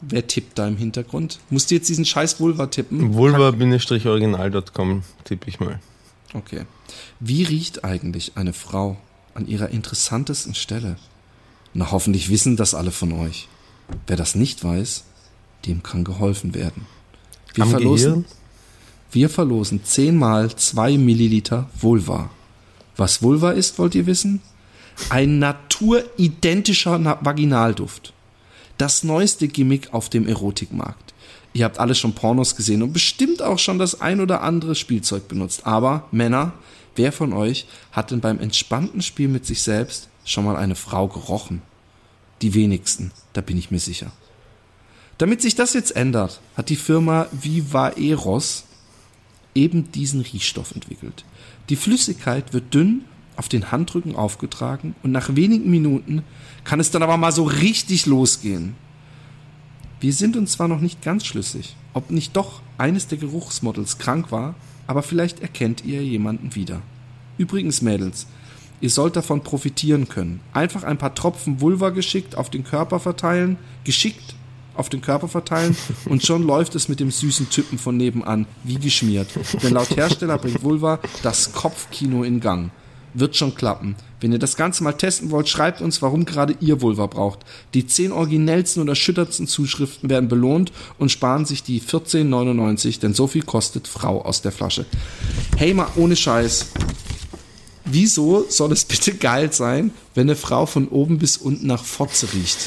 Wer 0.00 0.26
tippt 0.26 0.58
da 0.58 0.68
im 0.68 0.76
Hintergrund? 0.76 1.40
Musst 1.50 1.70
du 1.70 1.76
jetzt 1.76 1.88
diesen 1.88 2.04
scheiß 2.04 2.38
Vulva 2.38 2.66
tippen? 2.66 3.14
Vulva-original.com 3.14 5.02
tippe 5.24 5.48
ich 5.48 5.60
mal. 5.60 5.80
Okay. 6.34 6.66
Wie 7.20 7.42
riecht 7.44 7.84
eigentlich 7.84 8.32
eine 8.36 8.52
Frau 8.52 8.98
an 9.34 9.46
ihrer 9.46 9.70
interessantesten 9.70 10.54
Stelle? 10.54 10.96
Na, 11.72 11.90
hoffentlich 11.90 12.28
wissen 12.28 12.56
das 12.56 12.74
alle 12.74 12.90
von 12.90 13.12
euch. 13.12 13.48
Wer 14.06 14.16
das 14.16 14.34
nicht 14.34 14.62
weiß, 14.62 15.04
dem 15.66 15.82
kann 15.82 16.04
geholfen 16.04 16.54
werden. 16.54 16.86
Wir 17.54 17.64
Am 17.64 17.70
verlosen, 17.70 18.10
Gehirn? 18.10 18.24
wir 19.12 19.30
verlosen 19.30 19.84
zehnmal 19.84 20.54
zwei 20.56 20.98
Milliliter 20.98 21.70
Vulva. 21.80 22.30
Was 22.96 23.22
Vulva 23.22 23.52
ist, 23.52 23.78
wollt 23.78 23.94
ihr 23.94 24.06
wissen? 24.06 24.40
Ein 25.10 25.38
naturidentischer 25.38 27.18
Vaginalduft. 27.20 28.12
Das 28.78 29.04
neueste 29.04 29.48
Gimmick 29.48 29.92
auf 29.92 30.08
dem 30.08 30.28
Erotikmarkt. 30.28 31.14
Ihr 31.52 31.64
habt 31.64 31.78
alle 31.78 31.94
schon 31.94 32.14
Pornos 32.14 32.56
gesehen 32.56 32.82
und 32.82 32.92
bestimmt 32.92 33.40
auch 33.40 33.58
schon 33.58 33.78
das 33.78 34.00
ein 34.00 34.20
oder 34.20 34.42
andere 34.42 34.74
Spielzeug 34.74 35.28
benutzt. 35.28 35.66
Aber 35.66 36.08
Männer, 36.10 36.52
wer 36.96 37.12
von 37.12 37.32
euch 37.32 37.66
hat 37.92 38.10
denn 38.10 38.20
beim 38.20 38.40
entspannten 38.40 39.02
Spiel 39.02 39.28
mit 39.28 39.46
sich 39.46 39.62
selbst 39.62 40.08
schon 40.24 40.44
mal 40.44 40.56
eine 40.56 40.74
Frau 40.74 41.06
gerochen? 41.08 41.62
Die 42.42 42.54
wenigsten, 42.54 43.12
da 43.32 43.40
bin 43.40 43.56
ich 43.56 43.70
mir 43.70 43.78
sicher. 43.78 44.10
Damit 45.18 45.42
sich 45.42 45.54
das 45.54 45.74
jetzt 45.74 45.94
ändert, 45.94 46.40
hat 46.56 46.70
die 46.70 46.76
Firma 46.76 47.28
Viva 47.30 47.90
Eros 47.90 48.64
eben 49.54 49.92
diesen 49.92 50.22
Riechstoff 50.22 50.72
entwickelt. 50.74 51.24
Die 51.70 51.76
Flüssigkeit 51.76 52.52
wird 52.52 52.74
dünn 52.74 53.04
auf 53.36 53.48
den 53.48 53.72
Handrücken 53.72 54.16
aufgetragen 54.16 54.94
und 55.02 55.12
nach 55.12 55.34
wenigen 55.34 55.70
Minuten 55.70 56.22
kann 56.64 56.80
es 56.80 56.90
dann 56.90 57.02
aber 57.02 57.16
mal 57.16 57.32
so 57.32 57.44
richtig 57.44 58.06
losgehen. 58.06 58.74
Wir 60.00 60.12
sind 60.12 60.36
uns 60.36 60.52
zwar 60.52 60.68
noch 60.68 60.80
nicht 60.80 61.02
ganz 61.02 61.24
schlüssig, 61.24 61.76
ob 61.94 62.10
nicht 62.10 62.36
doch 62.36 62.60
eines 62.76 63.06
der 63.08 63.18
Geruchsmodels 63.18 63.98
krank 63.98 64.30
war, 64.30 64.54
aber 64.86 65.02
vielleicht 65.02 65.40
erkennt 65.40 65.84
ihr 65.84 66.04
jemanden 66.04 66.54
wieder. 66.54 66.82
Übrigens, 67.38 67.80
Mädels, 67.80 68.26
ihr 68.80 68.90
sollt 68.90 69.16
davon 69.16 69.42
profitieren 69.42 70.08
können. 70.08 70.40
Einfach 70.52 70.82
ein 70.82 70.98
paar 70.98 71.14
Tropfen 71.14 71.60
Vulva 71.62 71.90
geschickt 71.90 72.36
auf 72.36 72.50
den 72.50 72.64
Körper 72.64 73.00
verteilen, 73.00 73.56
geschickt 73.84 74.34
auf 74.74 74.88
den 74.88 75.00
Körper 75.00 75.28
verteilen 75.28 75.76
und 76.06 76.24
schon 76.24 76.42
läuft 76.46 76.74
es 76.74 76.88
mit 76.88 77.00
dem 77.00 77.10
süßen 77.10 77.50
Typen 77.50 77.78
von 77.78 77.96
nebenan 77.96 78.46
wie 78.62 78.76
geschmiert. 78.76 79.28
Denn 79.62 79.74
laut 79.74 79.96
Hersteller 79.96 80.38
bringt 80.38 80.62
Vulva 80.62 80.98
das 81.22 81.52
Kopfkino 81.52 82.22
in 82.24 82.40
Gang. 82.40 82.70
Wird 83.16 83.36
schon 83.36 83.54
klappen. 83.54 83.94
Wenn 84.20 84.32
ihr 84.32 84.40
das 84.40 84.56
Ganze 84.56 84.82
mal 84.82 84.94
testen 84.94 85.30
wollt, 85.30 85.48
schreibt 85.48 85.80
uns, 85.80 86.02
warum 86.02 86.24
gerade 86.24 86.56
ihr 86.60 86.80
Vulva 86.80 87.06
braucht. 87.06 87.40
Die 87.74 87.86
10 87.86 88.10
originellsten 88.10 88.82
und 88.82 88.88
erschüttertsten 88.88 89.46
Zuschriften 89.46 90.10
werden 90.10 90.28
belohnt 90.28 90.72
und 90.98 91.12
sparen 91.12 91.44
sich 91.44 91.62
die 91.62 91.80
14,99, 91.80 93.00
denn 93.00 93.14
so 93.14 93.28
viel 93.28 93.42
kostet 93.42 93.86
Frau 93.86 94.22
aus 94.22 94.42
der 94.42 94.50
Flasche. 94.50 94.86
Hey, 95.56 95.74
mal 95.74 95.88
ohne 95.94 96.16
Scheiß 96.16 96.72
wieso 97.84 98.46
soll 98.48 98.72
es 98.72 98.84
bitte 98.84 99.14
geil 99.14 99.52
sein, 99.52 99.92
wenn 100.14 100.28
eine 100.28 100.36
Frau 100.36 100.66
von 100.66 100.88
oben 100.88 101.18
bis 101.18 101.36
unten 101.36 101.66
nach 101.66 101.84
Fotze 101.84 102.32
riecht? 102.32 102.58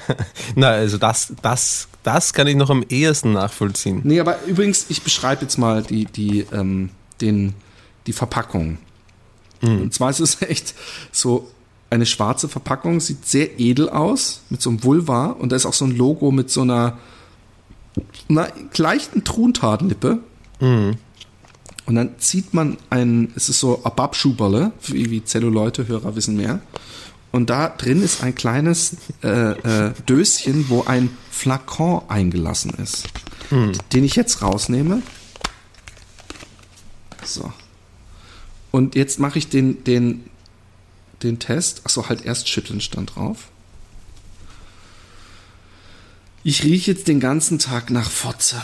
Na, 0.54 0.68
also 0.68 0.98
das, 0.98 1.32
das, 1.42 1.88
das 2.02 2.32
kann 2.32 2.46
ich 2.46 2.56
noch 2.56 2.70
am 2.70 2.84
ehesten 2.88 3.32
nachvollziehen. 3.32 4.00
Nee, 4.04 4.20
aber 4.20 4.42
übrigens, 4.44 4.86
ich 4.88 5.02
beschreibe 5.02 5.42
jetzt 5.42 5.58
mal 5.58 5.82
die, 5.82 6.06
die, 6.06 6.46
ähm, 6.52 6.90
den, 7.20 7.54
die 8.06 8.12
Verpackung. 8.12 8.78
Mhm. 9.60 9.82
Und 9.82 9.94
zwar 9.94 10.10
ist 10.10 10.20
es 10.20 10.40
echt 10.48 10.74
so 11.12 11.50
eine 11.90 12.06
schwarze 12.06 12.48
Verpackung, 12.48 13.00
sieht 13.00 13.26
sehr 13.26 13.60
edel 13.60 13.88
aus, 13.88 14.42
mit 14.50 14.60
so 14.60 14.70
einem 14.70 14.82
Vulva 14.82 15.26
und 15.26 15.52
da 15.52 15.56
ist 15.56 15.66
auch 15.66 15.74
so 15.74 15.84
ein 15.84 15.96
Logo 15.96 16.30
mit 16.30 16.50
so 16.50 16.62
einer, 16.62 16.98
einer 18.28 18.48
leichten 18.76 19.24
Truntadenlippe. 19.24 20.18
Mhm. 20.60 20.96
Und 21.86 21.96
dann 21.96 22.18
zieht 22.18 22.54
man 22.54 22.78
ein, 22.90 23.32
es 23.36 23.48
ist 23.48 23.60
so 23.60 23.84
Ababschuberle, 23.84 24.72
wie, 24.86 25.10
wie 25.10 25.24
Zelluleute-Hörer 25.24 26.16
wissen 26.16 26.36
mehr. 26.36 26.60
Und 27.30 27.50
da 27.50 27.68
drin 27.68 28.02
ist 28.02 28.22
ein 28.22 28.34
kleines 28.34 28.96
äh, 29.22 29.28
äh, 29.28 29.92
Döschen, 30.08 30.68
wo 30.68 30.84
ein 30.84 31.10
Flakon 31.30 32.02
eingelassen 32.08 32.70
ist, 32.74 33.08
hm. 33.50 33.72
den 33.92 34.04
ich 34.04 34.14
jetzt 34.14 34.40
rausnehme. 34.40 35.02
So. 37.24 37.52
Und 38.70 38.94
jetzt 38.94 39.18
mache 39.18 39.38
ich 39.38 39.48
den, 39.48 39.84
den, 39.84 40.30
den 41.22 41.38
Test. 41.38 41.82
Achso, 41.84 42.08
halt 42.08 42.24
erst 42.24 42.48
schütteln 42.48 42.80
stand 42.80 43.16
drauf. 43.16 43.48
Ich 46.44 46.62
rieche 46.62 46.92
jetzt 46.92 47.08
den 47.08 47.20
ganzen 47.20 47.58
Tag 47.58 47.90
nach 47.90 48.10
Fotze. 48.10 48.62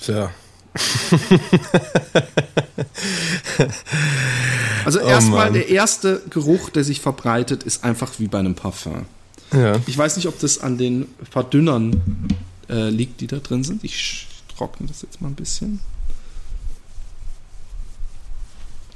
Tja. 0.00 0.32
also 4.84 5.00
oh 5.00 5.06
erstmal 5.06 5.52
der 5.52 5.68
erste 5.68 6.22
Geruch, 6.30 6.70
der 6.70 6.84
sich 6.84 7.00
verbreitet, 7.00 7.62
ist 7.62 7.84
einfach 7.84 8.18
wie 8.18 8.28
bei 8.28 8.38
einem 8.38 8.54
Parfum. 8.54 9.06
Ja. 9.52 9.80
Ich 9.86 9.98
weiß 9.98 10.16
nicht, 10.16 10.28
ob 10.28 10.38
das 10.38 10.58
an 10.58 10.78
den 10.78 11.08
Verdünnern 11.30 12.28
äh, 12.68 12.88
liegt, 12.88 13.20
die 13.20 13.26
da 13.26 13.38
drin 13.38 13.64
sind. 13.64 13.84
Ich 13.84 14.28
trockne 14.56 14.86
das 14.86 15.02
jetzt 15.02 15.20
mal 15.20 15.28
ein 15.28 15.34
bisschen. 15.34 15.80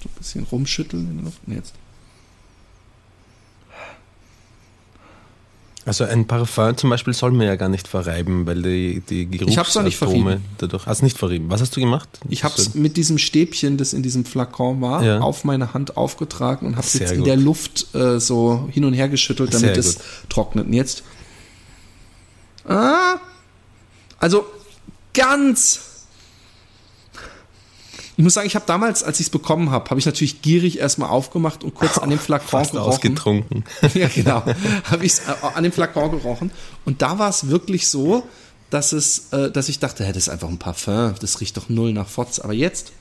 So 0.03 0.09
ein 0.09 0.19
bisschen 0.19 0.45
rumschütteln 0.45 1.11
in 1.11 1.17
der 1.17 1.25
Luft. 1.27 1.47
Nee, 1.47 1.57
jetzt. 1.57 1.75
Also 5.87 6.03
ein 6.03 6.27
Parfum 6.27 6.77
zum 6.77 6.91
Beispiel 6.91 7.15
soll 7.15 7.31
man 7.31 7.47
ja 7.47 7.55
gar 7.55 7.69
nicht 7.69 7.87
verreiben, 7.87 8.45
weil 8.45 8.61
die, 8.61 9.01
die 9.09 9.27
Geruchsatome 9.27 10.41
dadurch... 10.59 10.85
Hast 10.85 11.03
nicht 11.03 11.17
verrieben. 11.17 11.49
Was 11.49 11.61
hast 11.61 11.77
du 11.77 11.81
gemacht? 11.81 12.09
Ich 12.29 12.43
habe 12.43 12.55
es 12.59 12.75
mit 12.75 12.97
diesem 12.97 13.19
Stäbchen, 13.19 13.77
das 13.77 13.93
in 13.93 14.03
diesem 14.03 14.25
Flakon 14.25 14.81
war, 14.81 15.05
ja. 15.05 15.21
auf 15.21 15.45
meine 15.45 15.75
Hand 15.75 15.97
aufgetragen 15.97 16.67
und 16.67 16.77
habe 16.77 16.85
es 16.85 16.95
jetzt 16.95 17.13
in 17.13 17.23
der 17.23 17.37
Luft 17.37 17.95
äh, 17.95 18.19
so 18.19 18.69
hin 18.73 18.85
und 18.85 18.95
her 18.95 19.09
geschüttelt, 19.09 19.55
damit 19.55 19.77
es 19.77 19.99
trocknet. 20.29 20.67
Und 20.67 20.73
jetzt... 20.73 21.05
Ah, 22.67 23.21
also 24.19 24.45
ganz 25.15 25.96
ich 28.17 28.25
muss 28.25 28.35
sagen, 28.35 28.47
ich 28.47 28.55
habe 28.55 28.65
damals, 28.67 29.03
als 29.03 29.21
ich 29.21 29.27
es 29.27 29.31
bekommen 29.31 29.71
habe, 29.71 29.91
habe 29.91 30.01
ich 30.01 30.07
natürlich 30.07 30.41
gierig 30.41 30.79
erstmal 30.79 31.11
aufgemacht 31.11 31.63
und 31.63 31.75
kurz 31.75 31.99
an 31.99 32.11
dem 32.11 32.19
Flakon 32.19 32.49
Fast 32.49 32.73
gerochen. 32.73 32.93
ausgetrunken. 32.93 33.65
ja, 33.95 34.09
genau. 34.09 34.43
habe 34.85 35.05
ich 35.05 35.15
äh, 35.19 35.47
an 35.55 35.63
dem 35.63 35.73
Flakon 35.73 36.11
gerochen. 36.11 36.51
Und 36.85 37.03
da 37.03 37.19
war 37.19 37.29
es 37.29 37.49
wirklich 37.49 37.89
so, 37.89 38.27
dass 38.71 38.93
es, 38.93 39.33
äh, 39.33 39.51
dass 39.51 39.69
ich 39.69 39.79
dachte, 39.79 40.05
hey, 40.05 40.13
das 40.13 40.25
ist 40.25 40.29
einfach 40.31 40.49
ein 40.49 40.59
Parfum, 40.59 41.15
das 41.21 41.41
riecht 41.41 41.57
doch 41.57 41.69
null 41.69 41.93
nach 41.93 42.09
Fotz. 42.09 42.39
Aber 42.39 42.55
jetzt, 42.55 42.93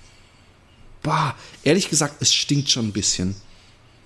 bah, 1.01 1.36
ehrlich 1.63 1.89
gesagt, 1.89 2.15
es 2.19 2.34
stinkt 2.34 2.69
schon 2.69 2.88
ein 2.88 2.93
bisschen. 2.93 3.36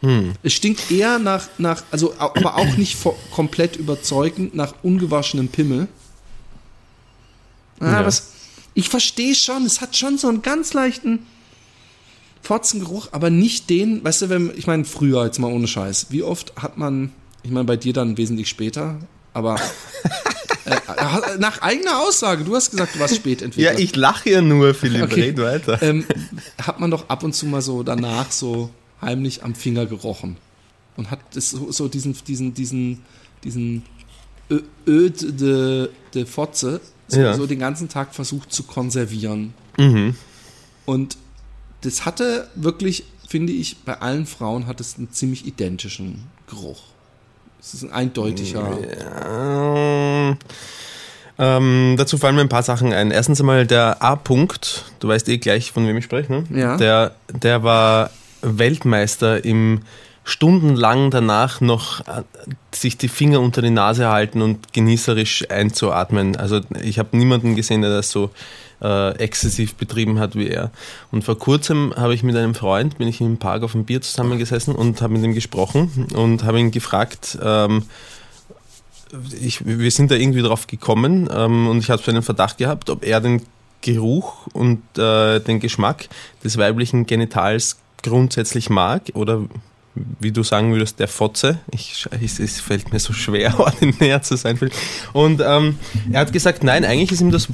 Hm. 0.02 0.34
Es 0.44 0.54
stinkt 0.54 0.92
eher 0.92 1.18
nach, 1.20 1.48
nach, 1.58 1.84
also 1.92 2.14
aber 2.20 2.56
auch 2.56 2.78
nicht 2.78 2.98
komplett 3.32 3.76
überzeugend 3.76 4.56
nach 4.56 4.74
ungewaschenem 4.84 5.50
Pimmel. 5.50 5.88
Ah, 7.80 7.92
ja. 7.92 8.06
was, 8.06 8.32
ich 8.80 8.90
verstehe 8.90 9.36
schon, 9.36 9.66
es 9.66 9.82
hat 9.82 9.98
schon 9.98 10.18
so 10.18 10.30
einen 10.30 10.42
ganz 10.42 10.74
leichten 10.74 11.26
Fotzengeruch, 12.42 13.10
aber 13.12 13.30
nicht 13.30 13.70
den, 13.70 14.04
weißt 14.04 14.24
du, 14.24 14.30
wenn, 14.30 14.54
ich 14.56 14.68
meine, 14.68 14.86
früher, 14.86 15.26
jetzt 15.26 15.38
mal 15.38 15.52
ohne 15.52 15.68
Scheiß, 15.68 16.08
wie 16.12 16.24
oft 16.24 16.54
hat 16.56 16.78
man, 16.78 17.12
ich 17.44 17.52
meine, 17.52 17.66
bei 17.66 17.76
dir 17.76 17.92
dann 17.92 18.18
wesentlich 18.18 18.48
später, 18.48 18.98
aber 19.34 19.56
äh, 20.66 20.72
äh 20.72 21.38
nach 21.40 21.62
eigener 21.62 22.00
Aussage, 22.00 22.46
du 22.46 22.56
hast 22.56 22.72
gesagt, 22.72 22.96
du 22.96 23.00
warst 23.00 23.18
spät 23.18 23.42
entwickelt. 23.42 23.78
Ja, 23.78 23.84
ich 23.84 23.98
lache 23.98 24.30
ja 24.30 24.42
nur, 24.42 24.74
Philipp, 24.74 25.04
okay. 25.04 25.22
red 25.24 25.38
weiter. 25.40 25.82
Ähm, 25.82 26.06
hat 26.62 26.80
man 26.80 26.90
doch 26.90 27.10
ab 27.10 27.24
und 27.24 27.34
zu 27.34 27.48
mal 27.48 27.62
so 27.62 27.84
danach 27.84 28.32
so 28.32 28.70
heimlich 29.02 29.44
am 29.44 29.56
Finger 29.56 29.86
gerochen 29.86 30.38
und 30.96 31.12
hat 31.12 31.20
so, 31.34 31.70
so 31.72 31.90
diesen, 31.90 32.16
diesen, 32.26 32.54
diesen, 32.54 33.02
diesen 33.44 33.84
Öd 34.88 35.42
de, 35.42 35.90
de 36.14 36.26
Fotze 36.26 36.80
ja. 37.16 37.34
so 37.34 37.48
den 37.48 37.60
ganzen 37.60 37.90
Tag 37.90 38.14
versucht 38.14 38.52
zu 38.52 38.64
konservieren. 38.64 39.54
Mhm. 39.78 40.16
Und 40.86 41.18
das 41.82 42.06
hatte 42.06 42.48
wirklich, 42.56 43.06
finde 43.28 43.54
ich, 43.54 43.78
bei 43.84 44.00
allen 44.00 44.26
Frauen 44.26 44.68
hat 44.68 44.82
es 44.82 44.98
einen 44.98 45.12
ziemlich 45.12 45.46
identischen 45.46 46.26
Geruch. 46.48 46.82
Es 47.60 47.74
ist 47.74 47.84
ein 47.84 47.92
eindeutiger. 47.92 48.78
Ja. 49.00 50.38
Ähm, 51.38 51.96
dazu 51.98 52.18
fallen 52.18 52.36
mir 52.36 52.42
ein 52.42 52.50
paar 52.50 52.64
Sachen 52.64 52.92
ein. 52.92 53.12
Erstens 53.12 53.40
einmal 53.40 53.66
der 53.66 54.02
A-Punkt, 54.02 54.86
du 55.00 55.08
weißt 55.08 55.30
eh 55.30 55.38
gleich, 55.38 55.72
von 55.72 55.88
wem 55.88 55.96
ich 55.98 56.06
spreche, 56.06 56.32
ne? 56.32 56.44
Ja. 56.54 56.78
Der, 56.78 57.16
der 57.30 57.64
war 57.64 58.10
Weltmeister 58.42 59.44
im 59.44 59.82
stundenlang 60.30 61.12
danach 61.12 61.62
noch 61.62 62.02
äh, 62.02 62.24
sich 62.72 62.98
die 62.98 63.08
Finger 63.08 63.42
unter 63.42 63.62
die 63.62 63.70
Nase 63.70 64.08
halten 64.10 64.42
und 64.42 64.74
genießerisch 64.74 65.50
einzuatmen. 65.50 66.36
Also 66.36 66.62
ich 66.82 67.00
habe 67.00 67.18
niemanden 67.18 67.56
gesehen, 67.56 67.82
der 67.82 67.92
das 67.92 68.12
so 68.12 68.30
äh, 68.82 69.16
exzessiv 69.18 69.76
betrieben 69.76 70.20
hat 70.20 70.36
wie 70.36 70.48
er. 70.48 70.72
Und 71.12 71.24
vor 71.24 71.38
kurzem 71.38 71.94
habe 71.96 72.14
ich 72.14 72.24
mit 72.24 72.36
einem 72.36 72.56
Freund, 72.56 72.98
bin 72.98 73.08
ich 73.08 73.22
im 73.22 73.38
Park 73.38 73.64
auf 73.64 73.74
dem 73.74 73.86
Bier 73.86 74.02
zusammengesessen 74.02 74.76
und 74.76 75.02
habe 75.02 75.14
mit 75.14 75.24
ihm 75.24 75.34
gesprochen 75.34 76.08
und 76.16 76.44
habe 76.44 76.60
ihn 76.60 76.72
gefragt, 76.72 77.38
ähm, 77.42 77.84
ich, 79.42 79.66
wir 79.66 79.92
sind 79.92 80.12
da 80.12 80.16
irgendwie 80.16 80.42
drauf 80.42 80.68
gekommen 80.68 81.30
ähm, 81.34 81.68
und 81.68 81.80
ich 81.80 81.90
habe 81.90 82.02
so 82.02 82.12
einen 82.12 82.22
Verdacht 82.22 82.58
gehabt, 82.58 82.90
ob 82.90 83.04
er 83.04 83.20
den 83.20 83.42
Geruch 83.82 84.48
und 84.54 84.82
äh, 84.98 85.40
den 85.40 85.60
Geschmack 85.60 86.10
des 86.44 86.58
weiblichen 86.58 87.06
Genitals 87.06 87.80
grundsätzlich 88.04 88.70
mag 88.70 89.04
oder 89.14 89.42
wie 89.96 90.32
du 90.32 90.44
sagen 90.44 90.72
würdest, 90.72 91.00
der 91.00 91.08
Fotze. 91.08 91.60
Ich, 91.72 92.08
es 92.22 92.62
fällt 92.62 92.92
mir 92.94 93.00
so 93.00 93.14
schwer, 93.14 93.60
ordinär 93.60 94.22
zu 94.22 94.38
sein. 94.38 94.58
Und 95.14 95.42
ähm, 95.46 95.78
er 96.12 96.22
hat 96.22 96.34
gesagt, 96.34 96.64
nein, 96.64 96.86
eigentlich 96.86 97.12
ist 97.12 97.22
ihm 97.22 97.32
das 97.32 97.48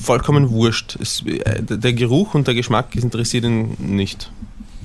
vollkommen 0.00 0.50
wurscht. 0.50 0.96
Es, 1.00 1.22
äh, 1.22 1.62
der 1.62 1.92
Geruch 1.92 2.34
und 2.34 2.46
der 2.46 2.54
Geschmack 2.54 2.94
interessiert 2.94 3.44
ihn 3.44 3.76
nicht. 3.78 4.30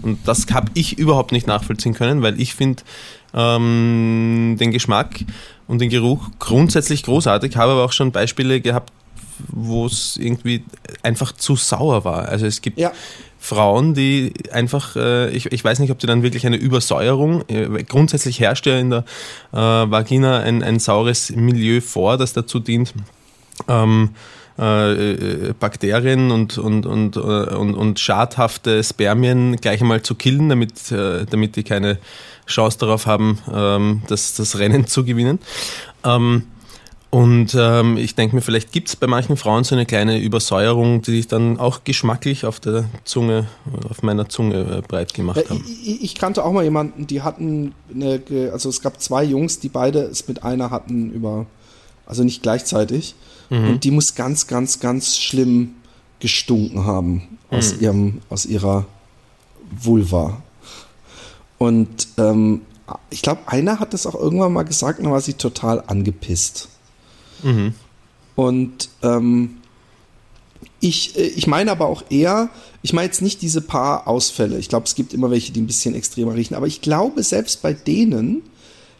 Und 0.02 0.20
das 0.28 0.48
habe 0.52 0.72
ich 0.74 0.98
überhaupt 0.98 1.32
nicht 1.32 1.48
nachvollziehen 1.48 1.94
können, 1.94 2.22
weil 2.22 2.40
ich 2.40 2.56
finde 2.56 2.84
ähm, 3.34 4.58
den 4.60 4.72
Geschmack 4.72 5.24
und 5.68 5.80
den 5.80 5.90
Geruch 5.90 6.30
grundsätzlich 6.40 7.04
großartig, 7.04 7.56
habe 7.56 7.74
aber 7.74 7.86
auch 7.86 7.92
schon 7.92 8.12
Beispiele 8.12 8.62
gehabt, 8.62 8.92
wo 9.48 9.86
es 9.86 10.18
irgendwie 10.18 10.64
einfach 11.04 11.32
zu 11.32 11.56
sauer 11.56 12.06
war. 12.06 12.30
Also 12.30 12.46
es 12.46 12.62
gibt 12.62 12.80
ja. 12.80 12.92
Frauen, 13.40 13.94
die 13.94 14.34
einfach, 14.52 14.96
äh, 14.96 15.30
ich, 15.32 15.52
ich 15.52 15.64
weiß 15.64 15.80
nicht, 15.80 15.92
ob 15.92 16.00
die 16.00 16.08
dann 16.08 16.22
wirklich 16.22 16.46
eine 16.46 16.58
Übersäuerung, 16.58 17.44
äh, 17.48 17.84
grundsätzlich 17.84 18.40
herrscht 18.40 18.68
ja 18.68 18.78
in 18.78 18.92
der 18.92 19.04
äh, 19.52 19.58
Vagina 19.58 20.40
ein, 20.40 20.62
ein 20.62 20.80
saures 20.80 21.32
Milieu 21.32 21.82
vor, 21.82 22.18
das 22.18 22.34
dazu 22.34 22.60
dient, 22.60 22.94
ähm, 23.68 24.12
äh, 24.60 25.12
äh, 25.14 25.54
Bakterien 25.60 26.30
und, 26.30 26.60
und, 26.60 26.86
und, 26.86 27.16
äh, 27.16 27.20
und, 27.20 27.74
und 27.74 28.00
schadhafte 28.00 28.84
Spermien 28.84 29.56
gleich 29.56 29.82
einmal 29.82 30.04
zu 30.04 30.14
killen, 30.14 30.50
damit, 30.50 30.92
damit 30.92 31.56
die 31.56 31.64
keine 31.64 31.98
Chance 32.46 32.78
darauf 32.80 33.08
haben, 33.08 33.40
ähm, 33.52 34.02
das, 34.08 34.36
das 34.36 34.60
Rennen 34.60 34.86
zu 34.86 35.04
gewinnen. 35.04 35.40
Ähm, 36.04 36.44
und 37.12 37.58
ähm, 37.60 37.98
ich 37.98 38.16
denke 38.16 38.38
mir, 38.38 38.42
vielleicht 38.42 38.72
gibt 38.72 38.88
es 38.88 38.96
bei 38.96 39.06
manchen 39.06 39.36
Frauen 39.36 39.66
so 39.66 39.76
eine 39.76 39.86
kleine 39.86 40.18
Übersäuerung, 40.18 41.02
die 41.02 41.12
sich 41.12 41.28
dann 41.28 41.60
auch 41.60 41.84
geschmacklich 41.84 42.46
auf 42.46 42.62
der 42.62 42.86
Zunge, 43.04 43.48
auf 43.90 44.02
meiner 44.02 44.30
Zunge 44.30 44.78
äh, 44.78 44.82
breit 44.82 45.14
gemacht 45.14 45.50
haben. 45.50 45.62
Ich, 45.68 46.04
ich, 46.04 46.16
kannte 46.16 46.46
auch 46.46 46.54
mal 46.54 46.64
jemanden, 46.64 47.08
die 47.08 47.22
hatten, 47.22 47.74
eine, 47.94 48.22
also 48.54 48.70
es 48.70 48.82
gab 48.82 49.02
zwei 49.02 49.26
Jungs, 49.26 49.60
die 49.60 49.68
beide 49.68 50.00
es 50.04 50.30
mit 50.30 50.44
einer 50.44 50.72
hatten 50.72 51.12
über, 51.12 51.48
also 52.06 52.24
nicht 52.24 52.44
gleichzeitig. 52.44 53.16
Mhm. 53.50 53.68
Und 53.68 53.84
die 53.84 53.92
muss 53.92 54.16
ganz, 54.16 54.48
ganz, 54.48 54.80
ganz 54.80 55.18
schlimm 55.18 55.76
gestunken 56.22 56.86
haben 56.86 57.38
aus 57.50 57.76
mhm. 57.76 57.82
ihrem, 57.82 58.22
aus 58.30 58.46
ihrer 58.46 58.86
Vulva. 59.70 60.42
Und 61.58 62.08
ähm, 62.18 62.62
ich 63.10 63.22
glaube, 63.22 63.42
einer 63.48 63.82
hat 63.82 63.94
das 63.94 64.06
auch 64.06 64.16
irgendwann 64.16 64.54
mal 64.54 64.64
gesagt, 64.64 65.02
und 65.02 65.12
war 65.12 65.20
sie 65.20 65.34
total 65.34 65.84
angepisst. 65.86 66.70
Mhm. 67.44 67.74
Und 68.36 68.90
ähm, 69.04 69.58
ich, 70.80 71.18
äh, 71.18 71.28
ich 71.28 71.48
meine 71.48 71.72
aber 71.72 71.88
auch 71.88 72.04
eher, 72.10 72.50
ich 72.82 72.94
meine 72.94 73.06
jetzt 73.08 73.22
nicht 73.22 73.42
diese 73.42 73.62
paar 73.62 74.08
Ausfälle. 74.08 74.58
Ich 74.58 74.70
glaube, 74.70 74.86
es 74.86 74.96
gibt 74.96 75.14
immer 75.14 75.32
welche, 75.32 75.52
die 75.52 75.62
ein 75.62 75.68
bisschen 75.68 75.96
extremer 75.96 76.36
riechen. 76.36 76.56
Aber 76.56 76.68
ich 76.68 76.82
glaube, 76.82 77.24
selbst 77.24 77.62
bei 77.62 77.74
denen, 77.74 78.42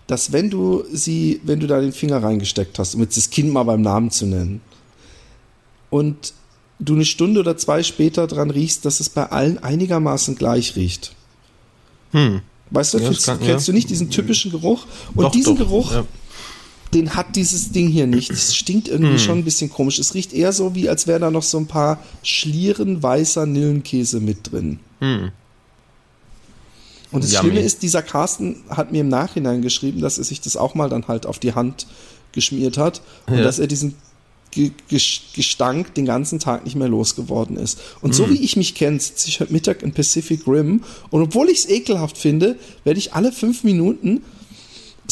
dass 0.08 0.32
wenn 0.32 0.50
du 0.50 0.84
sie, 0.92 1.42
wenn 1.44 1.60
du 1.60 1.68
da 1.68 1.82
den 1.82 1.94
Finger 1.94 2.22
reingesteckt 2.22 2.80
hast, 2.80 2.96
um 2.96 3.02
jetzt 3.02 3.18
das 3.18 3.30
Kind 3.30 3.52
mal 3.52 3.64
beim 3.64 3.82
Namen 3.82 4.12
zu 4.12 4.26
nennen, 4.26 4.62
und 5.90 6.34
du 6.80 6.94
eine 6.94 7.06
Stunde 7.06 7.42
oder 7.42 7.58
zwei 7.58 7.84
später 7.84 8.26
dran 8.26 8.50
riechst, 8.50 8.86
dass 8.86 9.02
es 9.02 9.10
bei 9.10 9.26
allen 9.26 9.58
einigermaßen 9.58 10.36
gleich 10.36 10.76
riecht. 10.78 11.16
Hm. 12.12 12.42
Weißt 12.70 12.94
du, 12.94 13.00
ja, 13.00 13.06
kennst, 13.06 13.26
kann, 13.26 13.40
kennst 13.40 13.68
ja. 13.68 13.72
du 13.72 13.76
nicht 13.76 13.90
diesen 13.90 14.10
typischen 14.10 14.52
Geruch? 14.52 14.86
Und 15.14 15.26
doch, 15.26 15.32
diesen 15.32 15.58
doch, 15.58 15.66
Geruch, 15.66 15.92
ja 15.92 16.06
den 16.94 17.16
hat 17.16 17.36
dieses 17.36 17.72
Ding 17.72 17.88
hier 17.88 18.08
nicht. 18.08 18.32
Es 18.32 18.56
stinkt 18.56 18.88
irgendwie 18.88 19.14
hm. 19.14 19.20
schon 19.20 19.38
ein 19.40 19.44
bisschen 19.46 19.70
komisch. 19.70 20.00
Es 20.00 20.14
riecht 20.14 20.34
eher 20.34 20.52
so, 20.52 20.76
wie 20.76 20.90
als 20.90 21.08
wären 21.08 21.22
da 21.22 21.32
noch 21.32 21.44
so 21.44 21.58
ein 21.58 21.68
paar 21.68 22.04
Schlieren 22.24 23.02
weißer 23.02 23.46
Nillenkäse 23.46 24.20
mit 24.20 24.52
drin. 24.52 24.80
Hm. 25.00 25.32
Und 27.12 27.24
das 27.24 27.34
Yummy. 27.34 27.50
Schlimme 27.50 27.66
ist, 27.66 27.84
dieser 27.84 28.02
Carsten 28.02 28.58
hat 28.70 28.92
mir 28.92 29.02
im 29.02 29.10
Nachhinein 29.10 29.62
geschrieben, 29.62 30.02
dass 30.02 30.18
er 30.18 30.24
sich 30.24 30.42
das 30.42 30.58
auch 30.58 30.76
mal 30.76 30.90
dann 30.90 31.08
halt 31.08 31.26
auf 31.26 31.40
die 31.40 31.54
Hand 31.54 31.88
geschmiert 32.32 32.78
hat 32.78 33.02
und 33.28 33.38
ja. 33.38 33.44
dass 33.44 33.60
er 33.60 33.68
diesen 33.68 33.96
Gestank 34.90 35.94
den 35.96 36.06
ganzen 36.06 36.40
Tag 36.40 36.66
nicht 36.66 36.76
mehr 36.76 36.90
losgeworden 36.90 37.56
ist. 37.56 37.80
Und 38.02 38.12
mm. 38.12 38.14
so 38.14 38.30
wie 38.30 38.44
ich 38.44 38.58
mich 38.58 38.76
kenne, 38.76 39.00
sitze 39.00 39.30
ich 39.30 39.40
heute 39.40 39.54
Mittag 39.54 39.82
in 39.82 39.94
Pacific 39.94 40.46
Rim 40.46 40.84
und 41.10 41.22
obwohl 41.22 41.50
ich 41.50 41.60
es 41.60 41.70
ekelhaft 41.70 42.18
finde, 42.18 42.58
werde 42.84 43.00
ich 43.00 43.14
alle 43.14 43.32
fünf 43.32 43.64
Minuten 43.64 44.24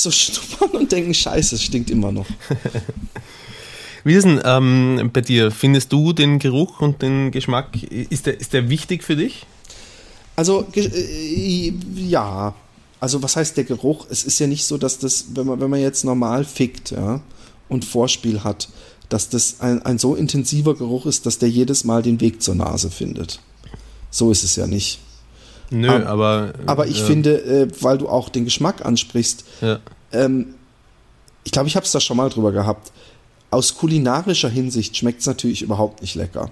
so 0.01 0.11
schnuppern 0.11 0.71
und 0.71 0.91
denken, 0.91 1.13
scheiße, 1.13 1.55
es 1.55 1.63
stinkt 1.63 1.89
immer 1.89 2.11
noch. 2.11 2.27
Wie 4.03 4.13
ist 4.13 4.23
denn 4.23 4.41
ähm, 4.43 5.09
bei 5.11 5.21
dir? 5.21 5.51
Findest 5.51 5.91
du 5.91 6.13
den 6.13 6.39
Geruch 6.39 6.79
und 6.81 7.01
den 7.01 7.31
Geschmack, 7.31 7.83
ist 7.83 8.25
der, 8.25 8.39
ist 8.39 8.53
der 8.53 8.69
wichtig 8.69 9.03
für 9.03 9.15
dich? 9.15 9.45
Also, 10.35 10.65
äh, 10.73 11.73
ja. 11.95 12.55
Also, 13.01 13.21
was 13.23 13.35
heißt 13.35 13.57
der 13.57 13.65
Geruch? 13.65 14.07
Es 14.09 14.23
ist 14.23 14.39
ja 14.39 14.47
nicht 14.47 14.65
so, 14.65 14.77
dass 14.77 14.99
das, 14.99 15.25
wenn 15.33 15.47
man, 15.47 15.59
wenn 15.59 15.69
man 15.69 15.81
jetzt 15.81 16.05
normal 16.05 16.45
fickt, 16.45 16.91
ja, 16.91 17.21
und 17.67 17.85
Vorspiel 17.85 18.43
hat, 18.43 18.69
dass 19.09 19.29
das 19.29 19.59
ein, 19.59 19.81
ein 19.83 19.97
so 19.97 20.15
intensiver 20.15 20.75
Geruch 20.75 21.05
ist, 21.05 21.25
dass 21.25 21.39
der 21.39 21.49
jedes 21.49 21.83
Mal 21.83 22.01
den 22.01 22.21
Weg 22.21 22.41
zur 22.41 22.55
Nase 22.55 22.89
findet. 22.89 23.39
So 24.11 24.31
ist 24.31 24.43
es 24.43 24.55
ja 24.55 24.67
nicht. 24.67 24.99
Nö, 25.71 25.89
aber. 25.89 26.05
Aber, 26.05 26.53
aber 26.65 26.87
ich 26.87 26.99
ja. 26.99 27.05
finde, 27.05 27.41
äh, 27.43 27.67
weil 27.81 27.97
du 27.97 28.09
auch 28.09 28.29
den 28.29 28.45
Geschmack 28.45 28.85
ansprichst, 28.85 29.45
ja. 29.61 29.79
ähm, 30.11 30.55
ich 31.43 31.51
glaube, 31.51 31.67
ich 31.67 31.75
habe 31.75 31.85
es 31.85 31.91
da 31.91 31.99
schon 31.99 32.17
mal 32.17 32.29
drüber 32.29 32.51
gehabt. 32.51 32.91
Aus 33.51 33.75
kulinarischer 33.75 34.49
Hinsicht 34.49 34.95
schmeckt 34.97 35.21
es 35.21 35.25
natürlich 35.25 35.61
überhaupt 35.61 36.01
nicht 36.01 36.15
lecker. 36.15 36.51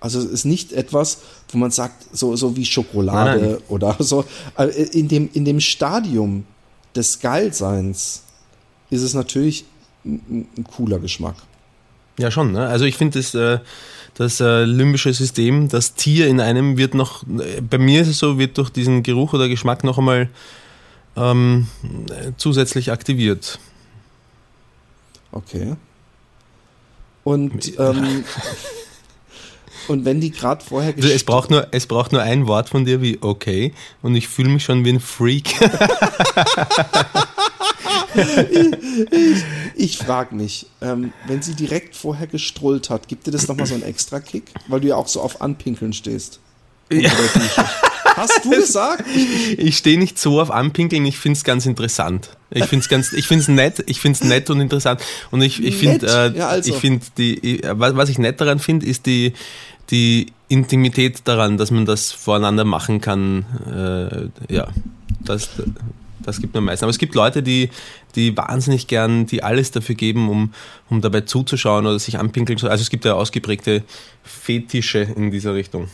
Also 0.00 0.20
es 0.20 0.26
ist 0.26 0.44
nicht 0.44 0.72
etwas, 0.72 1.18
wo 1.50 1.58
man 1.58 1.70
sagt, 1.70 2.06
so, 2.16 2.36
so 2.36 2.56
wie 2.56 2.64
Schokolade 2.64 3.40
nein, 3.40 3.50
nein. 3.50 3.62
oder 3.68 3.96
so. 3.98 4.24
Äh, 4.56 4.66
in 4.92 5.08
dem, 5.08 5.28
in 5.32 5.44
dem 5.44 5.60
Stadium 5.60 6.44
des 6.94 7.20
Geilseins 7.20 8.22
ist 8.90 9.02
es 9.02 9.14
natürlich 9.14 9.64
ein, 10.04 10.48
ein 10.56 10.64
cooler 10.64 10.98
Geschmack. 10.98 11.34
Ja, 12.18 12.30
schon. 12.30 12.52
Ne? 12.52 12.66
Also 12.66 12.84
ich 12.84 12.96
finde 12.96 13.18
das, 13.18 13.34
äh, 13.34 13.58
das 14.18 14.40
äh, 14.40 14.64
limbische 14.64 15.14
System, 15.14 15.68
das 15.68 15.94
Tier 15.94 16.26
in 16.26 16.40
einem 16.40 16.76
wird 16.76 16.92
noch, 16.92 17.22
bei 17.26 17.78
mir 17.78 18.02
ist 18.02 18.08
es 18.08 18.18
so, 18.18 18.36
wird 18.36 18.58
durch 18.58 18.68
diesen 18.68 19.04
Geruch 19.04 19.32
oder 19.32 19.48
Geschmack 19.48 19.84
noch 19.84 19.96
einmal 19.96 20.28
ähm, 21.16 21.68
zusätzlich 22.36 22.90
aktiviert. 22.90 23.60
Okay. 25.30 25.76
Und, 27.22 27.78
ähm, 27.78 28.24
und 29.88 30.04
wenn 30.04 30.20
die 30.20 30.32
gerade 30.32 30.64
vorher 30.64 30.94
also 30.96 31.08
es 31.08 31.22
braucht 31.22 31.50
nur 31.50 31.68
Es 31.70 31.86
braucht 31.86 32.10
nur 32.10 32.22
ein 32.22 32.48
Wort 32.48 32.70
von 32.70 32.84
dir 32.84 33.00
wie 33.00 33.18
okay 33.20 33.72
und 34.02 34.16
ich 34.16 34.26
fühle 34.26 34.48
mich 34.48 34.64
schon 34.64 34.84
wie 34.84 34.94
ein 34.94 35.00
Freak. 35.00 35.54
ich 38.50 39.12
ich, 39.12 39.44
ich 39.74 39.98
frage 39.98 40.34
mich, 40.34 40.66
ähm, 40.80 41.12
wenn 41.26 41.42
sie 41.42 41.54
direkt 41.54 41.96
vorher 41.96 42.26
gestrullt 42.26 42.90
hat, 42.90 43.08
gibt 43.08 43.26
dir 43.26 43.30
das 43.30 43.48
nochmal 43.48 43.66
so 43.66 43.74
einen 43.74 43.82
extra 43.82 44.20
Kick? 44.20 44.44
Weil 44.66 44.80
du 44.80 44.88
ja 44.88 44.96
auch 44.96 45.08
so 45.08 45.20
auf 45.20 45.40
Anpinkeln 45.40 45.92
stehst. 45.92 46.40
Ja. 46.90 47.10
Hast 48.16 48.44
du 48.44 48.50
gesagt? 48.50 49.04
Ich, 49.14 49.58
ich 49.58 49.76
stehe 49.76 49.98
nicht 49.98 50.18
so 50.18 50.40
auf 50.40 50.50
Anpinkeln, 50.50 51.04
ich 51.06 51.18
finde 51.18 51.36
es 51.36 51.44
ganz 51.44 51.66
interessant. 51.66 52.30
Ich 52.50 52.64
finde 52.64 52.82
es 52.82 52.88
ganz, 52.88 53.12
ich 53.12 53.26
finde 53.26 53.42
es 53.42 53.48
nett, 53.48 53.84
ich 53.86 54.00
finde 54.00 54.18
es 54.20 54.24
nett 54.24 54.50
und 54.50 54.60
interessant. 54.60 55.00
Und 55.30 55.42
ich, 55.42 55.62
ich 55.62 55.76
finde, 55.76 56.06
äh, 56.06 56.38
ja, 56.38 56.48
also. 56.48 56.72
ich 56.72 56.76
finde 56.76 57.04
die, 57.16 57.60
was 57.62 58.08
ich 58.08 58.18
nett 58.18 58.40
daran 58.40 58.58
finde, 58.58 58.86
ist 58.86 59.06
die, 59.06 59.34
die 59.90 60.32
Intimität 60.48 61.20
daran, 61.24 61.58
dass 61.58 61.70
man 61.70 61.84
das 61.84 62.10
voreinander 62.10 62.64
machen 62.64 63.00
kann. 63.00 63.44
Äh, 64.50 64.52
ja, 64.52 64.68
das, 65.20 65.50
das 66.22 66.40
gibt 66.40 66.54
mir 66.54 66.58
am 66.58 66.64
meisten. 66.64 66.84
Aber 66.84 66.90
es 66.90 66.98
gibt 66.98 67.14
Leute, 67.14 67.42
die, 67.42 67.70
die 68.14 68.36
wahnsinnig 68.36 68.86
gern, 68.86 69.26
die 69.26 69.42
alles 69.42 69.70
dafür 69.70 69.94
geben, 69.94 70.28
um, 70.28 70.52
um 70.90 71.00
dabei 71.00 71.22
zuzuschauen 71.22 71.86
oder 71.86 71.98
sich 71.98 72.18
anpinkeln 72.18 72.58
zu. 72.58 72.68
Also 72.68 72.82
es 72.82 72.90
gibt 72.90 73.04
ja 73.04 73.14
ausgeprägte 73.14 73.84
Fetische 74.22 75.00
in 75.00 75.30
dieser 75.30 75.54
Richtung. 75.54 75.88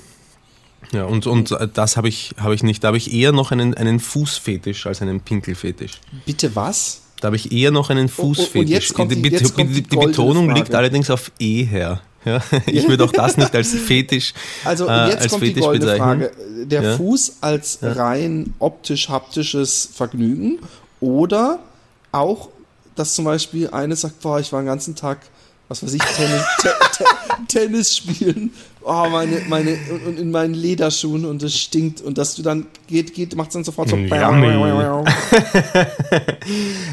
Ja, 0.93 1.05
und, 1.05 1.27
und 1.27 1.57
das 1.75 1.97
habe 1.97 2.09
ich, 2.09 2.35
hab 2.37 2.53
ich 2.53 2.63
nicht. 2.63 2.85
Da 2.85 2.89
habe 2.89 2.97
ich 2.97 3.13
eher 3.13 3.33
noch 3.33 3.53
einen, 3.53 3.75
einen 3.75 4.01
Fußfetisch 4.01 4.87
als 4.87 5.03
einen 5.03 5.21
Pinkelfetisch. 5.21 5.93
Bitte 6.27 6.55
was? 6.55 7.03
Da 7.21 7.27
habe 7.27 7.37
ich 7.37 7.53
eher 7.53 7.71
noch 7.71 7.91
einen 7.91 8.09
Fußfetisch. 8.09 8.61
Und 8.61 8.69
jetzt 8.69 8.95
kommt 8.95 9.11
die, 9.13 9.23
die, 9.23 9.31
jetzt 9.31 9.55
kommt 9.55 9.75
die, 9.75 9.83
die 9.83 9.97
Betonung 9.97 10.47
Frage. 10.47 10.61
liegt 10.61 10.75
allerdings 10.75 11.11
auf 11.11 11.33
E 11.39 11.65
her. 11.65 12.03
Ja, 12.25 12.41
ich 12.67 12.89
würde 12.89 13.05
auch 13.05 13.13
das 13.13 13.37
nicht 13.37 13.55
als 13.55 13.73
Fetisch 13.73 14.35
Also 14.65 14.89
äh, 14.89 15.11
jetzt 15.11 15.29
kommt 15.29 15.41
Fetisch 15.41 15.55
die 15.55 15.61
goldene 15.61 15.97
Frage. 15.97 16.31
Der 16.65 16.83
ja? 16.83 16.97
Fuß 16.97 17.39
als 17.41 17.79
ja? 17.83 17.93
rein 17.93 18.55
optisch-haptisches 18.59 19.91
Vergnügen 19.95 20.59
oder 21.01 21.59
auch, 22.13 22.49
dass 22.97 23.15
zum 23.15 23.25
Beispiel 23.25 23.69
eine 23.71 23.97
sagt, 23.97 24.21
boah, 24.21 24.41
ich 24.41 24.53
war 24.53 24.63
den 24.63 24.67
ganzen 24.67 24.95
Tag 24.95 25.19
was 25.69 25.83
weiß 25.83 25.95
ich, 25.95 26.03
Tennis, 26.03 26.45
te, 26.61 26.71
te, 26.97 27.05
Tennis 27.49 27.97
spielen, 27.97 28.53
oh, 28.83 29.07
meine, 29.11 29.41
meine, 29.49 29.79
und 30.07 30.19
in 30.19 30.31
meinen 30.31 30.55
Lederschuhen 30.55 31.25
und 31.25 31.43
es 31.43 31.59
stinkt 31.59 32.01
und 32.01 32.19
dass 32.19 32.35
du 32.35 32.43
dann 32.43 32.67
geht, 32.87 33.15
geht, 33.15 33.35
macht 33.35 33.49
es 33.49 33.55
dann 33.55 33.65
sofort 33.65 33.89
so. 33.89 33.97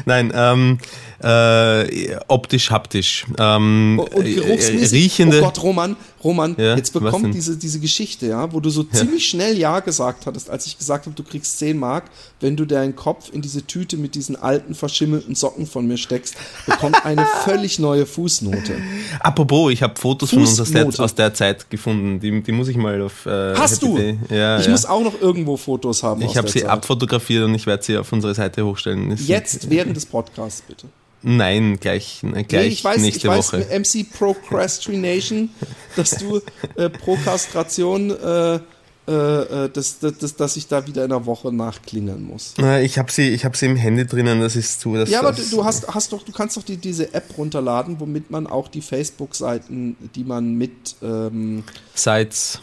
Nein, 0.06 0.32
ähm, 0.34 0.78
äh, 1.22 2.16
optisch, 2.28 2.70
haptisch. 2.70 3.26
Ähm, 3.38 4.00
und 4.14 4.24
geruchsmäßig. 4.24 4.92
Riechende. 4.92 5.40
Oh 5.40 5.44
Gott, 5.44 5.62
Roman, 5.62 5.96
Roman, 6.24 6.54
ja, 6.58 6.76
jetzt 6.76 6.92
bekommt 6.92 7.34
diese, 7.34 7.56
diese 7.56 7.80
Geschichte, 7.80 8.26
ja, 8.26 8.52
wo 8.52 8.60
du 8.60 8.70
so 8.70 8.82
ja. 8.82 8.90
ziemlich 8.92 9.28
schnell 9.28 9.58
Ja 9.58 9.80
gesagt 9.80 10.26
hattest, 10.26 10.50
als 10.50 10.66
ich 10.66 10.78
gesagt 10.78 11.06
habe, 11.06 11.14
du 11.14 11.22
kriegst 11.22 11.58
10 11.58 11.78
Mark, 11.78 12.04
wenn 12.40 12.56
du 12.56 12.64
deinen 12.64 12.96
Kopf 12.96 13.30
in 13.32 13.42
diese 13.42 13.66
Tüte 13.66 13.96
mit 13.96 14.14
diesen 14.14 14.36
alten, 14.36 14.74
verschimmelten 14.74 15.34
Socken 15.34 15.66
von 15.66 15.86
mir 15.86 15.96
steckst, 15.96 16.34
bekommt 16.66 17.04
eine 17.04 17.26
völlig 17.44 17.78
neue 17.78 18.06
Fußnote. 18.06 18.76
Apropos, 19.20 19.72
ich 19.72 19.82
habe 19.82 19.94
Fotos 19.98 20.30
Fußnote. 20.30 20.70
von 20.70 20.84
uns 20.86 21.00
aus 21.00 21.14
der, 21.14 21.26
aus 21.26 21.32
der, 21.32 21.34
Zeit 21.34 21.70
gefunden. 21.70 22.20
Die, 22.20 22.42
die 22.42 22.52
muss 22.52 22.68
ich 22.68 22.76
mal 22.76 23.00
auf. 23.00 23.26
Äh, 23.26 23.54
Hast 23.54 23.82
du? 23.82 23.98
Ja, 24.28 24.58
ich 24.58 24.68
muss 24.68 24.84
auch 24.84 25.02
noch 25.02 25.20
irgendwo 25.20 25.56
Fotos 25.56 26.02
haben. 26.02 26.22
Ich 26.22 26.36
habe 26.36 26.48
sie 26.48 26.60
Zeit. 26.60 26.70
abfotografiert 26.70 27.44
und 27.44 27.54
ich 27.54 27.66
werde 27.66 27.82
sie 27.82 27.96
auf 27.96 28.12
unsere 28.12 28.34
Seite 28.34 28.64
hochstellen. 28.64 29.16
Jetzt 29.16 29.70
während 29.70 29.96
des 29.96 30.06
Podcasts, 30.06 30.62
bitte. 30.62 30.86
Nein, 31.22 31.78
gleich, 31.78 32.20
gleich 32.20 32.46
nee, 32.50 32.66
ich 32.66 32.84
weiß, 32.84 33.00
nächste 33.00 33.28
ich 33.28 33.32
weiß, 33.32 33.52
Woche. 33.52 33.78
MC 33.78 34.10
Procrastination, 34.10 35.50
dass 35.96 36.10
du 36.12 36.40
äh, 36.76 36.90
Prokastration, 36.90 38.10
äh, 38.10 38.58
äh, 39.04 39.64
äh, 39.64 39.68
dass, 39.68 39.98
dass, 39.98 40.36
dass 40.36 40.56
ich 40.56 40.68
da 40.68 40.86
wieder 40.86 41.04
in 41.04 41.12
einer 41.12 41.26
Woche 41.26 41.52
nachklingeln 41.52 42.22
muss. 42.24 42.54
Ich 42.82 42.98
habe 42.98 43.10
sie, 43.10 43.30
ich 43.30 43.44
sie 43.54 43.66
im 43.66 43.76
Handy 43.76 44.06
drinnen, 44.06 44.40
das 44.40 44.56
ist 44.56 44.80
zu. 44.80 44.94
ja, 44.94 45.20
aber 45.20 45.32
du, 45.32 45.42
du, 45.42 45.64
hast, 45.64 45.88
hast 45.88 46.12
doch, 46.12 46.22
du 46.22 46.32
kannst 46.32 46.56
doch 46.56 46.62
die, 46.62 46.76
diese 46.76 47.12
App 47.12 47.36
runterladen, 47.36 47.98
womit 48.00 48.30
man 48.30 48.46
auch 48.46 48.68
die 48.68 48.80
Facebook-Seiten, 48.80 49.96
die 50.14 50.24
man 50.24 50.54
mit 50.54 50.96
ähm, 51.02 51.64
Sites 51.94 52.60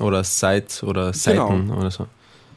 oder 0.00 0.24
Sites 0.24 0.82
oder 0.82 1.12
Seiten 1.12 1.68
genau. 1.68 1.78
oder 1.78 1.90
so. 1.90 2.06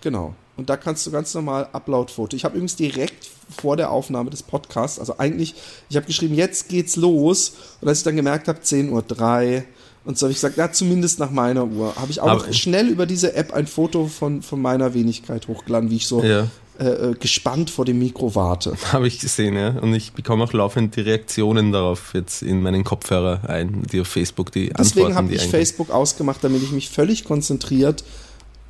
Genau. 0.02 0.34
Und 0.60 0.70
da 0.70 0.76
kannst 0.76 1.08
du 1.08 1.12
ganz 1.12 1.34
normal 1.34 1.70
Upload-Foto. 1.72 2.36
Ich 2.36 2.44
habe 2.44 2.56
übrigens 2.56 2.76
direkt 2.76 3.30
vor 3.50 3.78
der 3.78 3.92
Aufnahme 3.92 4.30
des 4.30 4.44
Podcasts, 4.44 5.00
also 5.00 5.16
eigentlich, 5.18 5.56
ich 5.90 5.96
habe 5.96 6.06
geschrieben, 6.06 6.36
jetzt 6.36 6.68
geht's 6.68 6.98
los. 6.98 7.54
Und 7.80 7.88
als 7.88 8.00
ich 8.00 8.04
dann 8.04 8.18
gemerkt 8.18 8.50
habe, 8.50 8.60
10.03 8.60 8.92
Uhr 8.92 9.64
und 10.04 10.18
so 10.18 10.26
habe 10.26 10.32
ich 10.32 10.38
gesagt, 10.38 10.58
ja, 10.58 10.70
zumindest 10.70 11.20
nach 11.20 11.32
meiner 11.32 11.66
Uhr, 11.66 11.96
habe 11.96 12.12
ich 12.12 12.20
auch 12.20 12.46
noch 12.46 12.54
schnell 12.54 12.90
über 12.90 13.06
diese 13.06 13.36
App 13.36 13.54
ein 13.54 13.68
Foto 13.68 14.08
von, 14.08 14.42
von 14.42 14.62
meiner 14.62 14.94
Wenigkeit 14.94 15.48
hochgeladen, 15.48 15.90
wie 15.92 15.98
ich 15.98 16.08
so 16.08 16.24
ja. 16.24 16.48
äh, 16.78 16.86
äh 16.86 17.14
gespannt 17.14 17.70
vor 17.70 17.86
dem 17.86 18.00
Mikro 18.00 18.36
warte. 18.36 18.76
Habe 18.92 19.08
ich 19.08 19.20
gesehen, 19.20 19.56
ja. 19.56 19.70
Und 19.80 19.94
ich 19.94 20.12
bekomme 20.12 20.44
auch 20.44 20.52
laufend 20.52 20.96
die 20.98 21.02
Reaktionen 21.02 21.72
darauf 21.72 22.14
jetzt 22.14 22.42
in 22.42 22.62
meinen 22.62 22.84
Kopfhörer 22.84 23.50
ein, 23.50 23.84
die 23.92 24.02
auf 24.02 24.08
Facebook, 24.08 24.52
die 24.52 24.74
Deswegen 24.78 25.16
habe 25.16 25.34
ich 25.34 25.44
Facebook 25.44 25.90
ausgemacht, 25.90 26.44
damit 26.44 26.64
ich 26.64 26.72
mich 26.72 26.90
völlig 26.90 27.24
konzentriert 27.24 28.04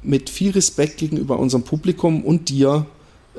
mit 0.02 0.30
viel 0.30 0.52
Respekt 0.52 0.98
gegenüber 0.98 1.40
unserem 1.40 1.64
Publikum 1.64 2.24
und 2.24 2.50
dir 2.50 2.86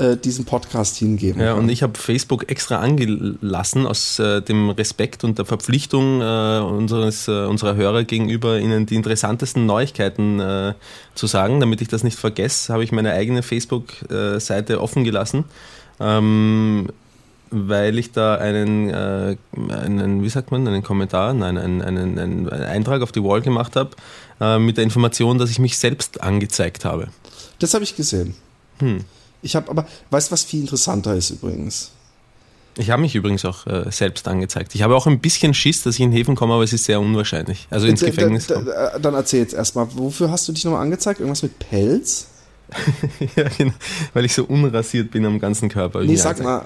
äh, 0.01 0.17
diesen 0.17 0.45
Podcast 0.45 0.97
hingeben. 0.97 1.41
Ja, 1.41 1.53
kann. 1.53 1.65
und 1.65 1.69
ich 1.69 1.83
habe 1.83 1.99
Facebook 1.99 2.51
extra 2.51 2.79
angelassen 2.79 3.87
aus 3.87 4.19
äh, 4.19 4.41
dem 4.41 4.71
Respekt 4.71 5.25
und 5.25 5.39
der 5.39 5.45
Verpflichtung 5.45 6.21
äh, 6.21 6.61
unseres, 6.61 7.29
äh, 7.29 7.45
unserer 7.47 7.77
Hörer 7.77 8.05
gegenüber, 8.05 8.59
ihnen 8.59 8.87
die 8.87 8.95
interessantesten 8.95 9.67
Neuigkeiten 9.67 10.41
äh, 10.41 10.75
zu 11.15 11.27
sagen. 11.27 11.61
Damit 11.61 11.83
ich 11.83 11.89
das 11.89 12.05
nicht 12.05 12.19
vergesse, 12.19 12.73
habe 12.73 12.85
ich 12.85 12.93
meine 12.93 13.13
eigene 13.13 13.43
Facebook-Seite 13.43 14.81
offen 14.81 15.05
gelassen. 15.05 15.45
Ähm, 15.99 16.89
weil 17.53 17.99
ich 17.99 18.13
da 18.13 18.37
einen, 18.37 18.95
einen, 18.95 20.23
wie 20.23 20.29
sagt 20.29 20.53
man, 20.53 20.69
einen 20.69 20.85
Kommentar, 20.85 21.35
nein, 21.35 21.59
einen, 21.59 21.83
einen, 21.83 22.17
einen 22.17 22.49
Eintrag 22.49 23.03
auf 23.03 23.11
die 23.11 23.25
Wall 23.25 23.41
gemacht 23.41 23.75
habe, 23.75 23.91
äh, 24.41 24.59
mit 24.59 24.77
der 24.77 24.85
Information, 24.85 25.39
dass 25.39 25.51
ich 25.51 25.59
mich 25.59 25.79
selbst 25.79 26.23
angezeigt 26.23 26.85
habe. 26.85 27.09
Das 27.59 27.75
habe 27.75 27.85
ich 27.85 27.97
gesehen. 27.97 28.35
Hm. 28.79 29.05
Ich 29.43 29.57
habe 29.57 29.71
aber, 29.71 29.87
weißt 30.11 30.29
du, 30.29 30.33
was 30.33 30.45
viel 30.45 30.61
interessanter 30.61 31.15
ist 31.15 31.31
übrigens? 31.31 31.91
Ich 32.77 32.91
habe 32.91 33.03
mich 33.03 33.15
übrigens 33.15 33.45
auch 33.45 33.67
äh, 33.67 33.91
selbst 33.91 34.29
angezeigt. 34.29 34.75
Ich 34.75 34.83
habe 34.83 34.95
auch 34.95 35.07
ein 35.07 35.19
bisschen 35.19 35.55
Schiss, 35.55 35.83
dass 35.83 35.97
ich 35.97 36.01
in 36.01 36.13
Häfen 36.13 36.37
komme, 36.37 36.55
aber 36.55 36.63
es 36.63 36.73
ist 36.73 36.85
sehr 36.85 37.01
unwahrscheinlich. 37.01 37.67
Also 37.71 37.87
ins 37.87 38.01
Gefängnis. 38.01 38.47
Da, 38.47 38.61
da, 38.63 38.99
dann 38.99 39.15
erzähl 39.15 39.41
jetzt 39.41 39.55
erstmal, 39.55 39.89
wofür 39.95 40.31
hast 40.31 40.47
du 40.49 40.53
dich 40.53 40.65
nochmal 40.65 40.83
angezeigt? 40.83 41.21
Irgendwas 41.21 41.43
mit 41.43 41.59
Pelz? 41.59 42.27
ja, 43.37 43.45
genau, 43.57 43.73
weil 44.15 44.25
ich 44.25 44.35
so 44.35 44.45
unrasiert 44.45 45.11
bin 45.11 45.25
am 45.27 45.39
ganzen 45.39 45.69
Körper. 45.69 46.03
Nee, 46.03 46.17
sag 46.17 46.43
mal. 46.43 46.65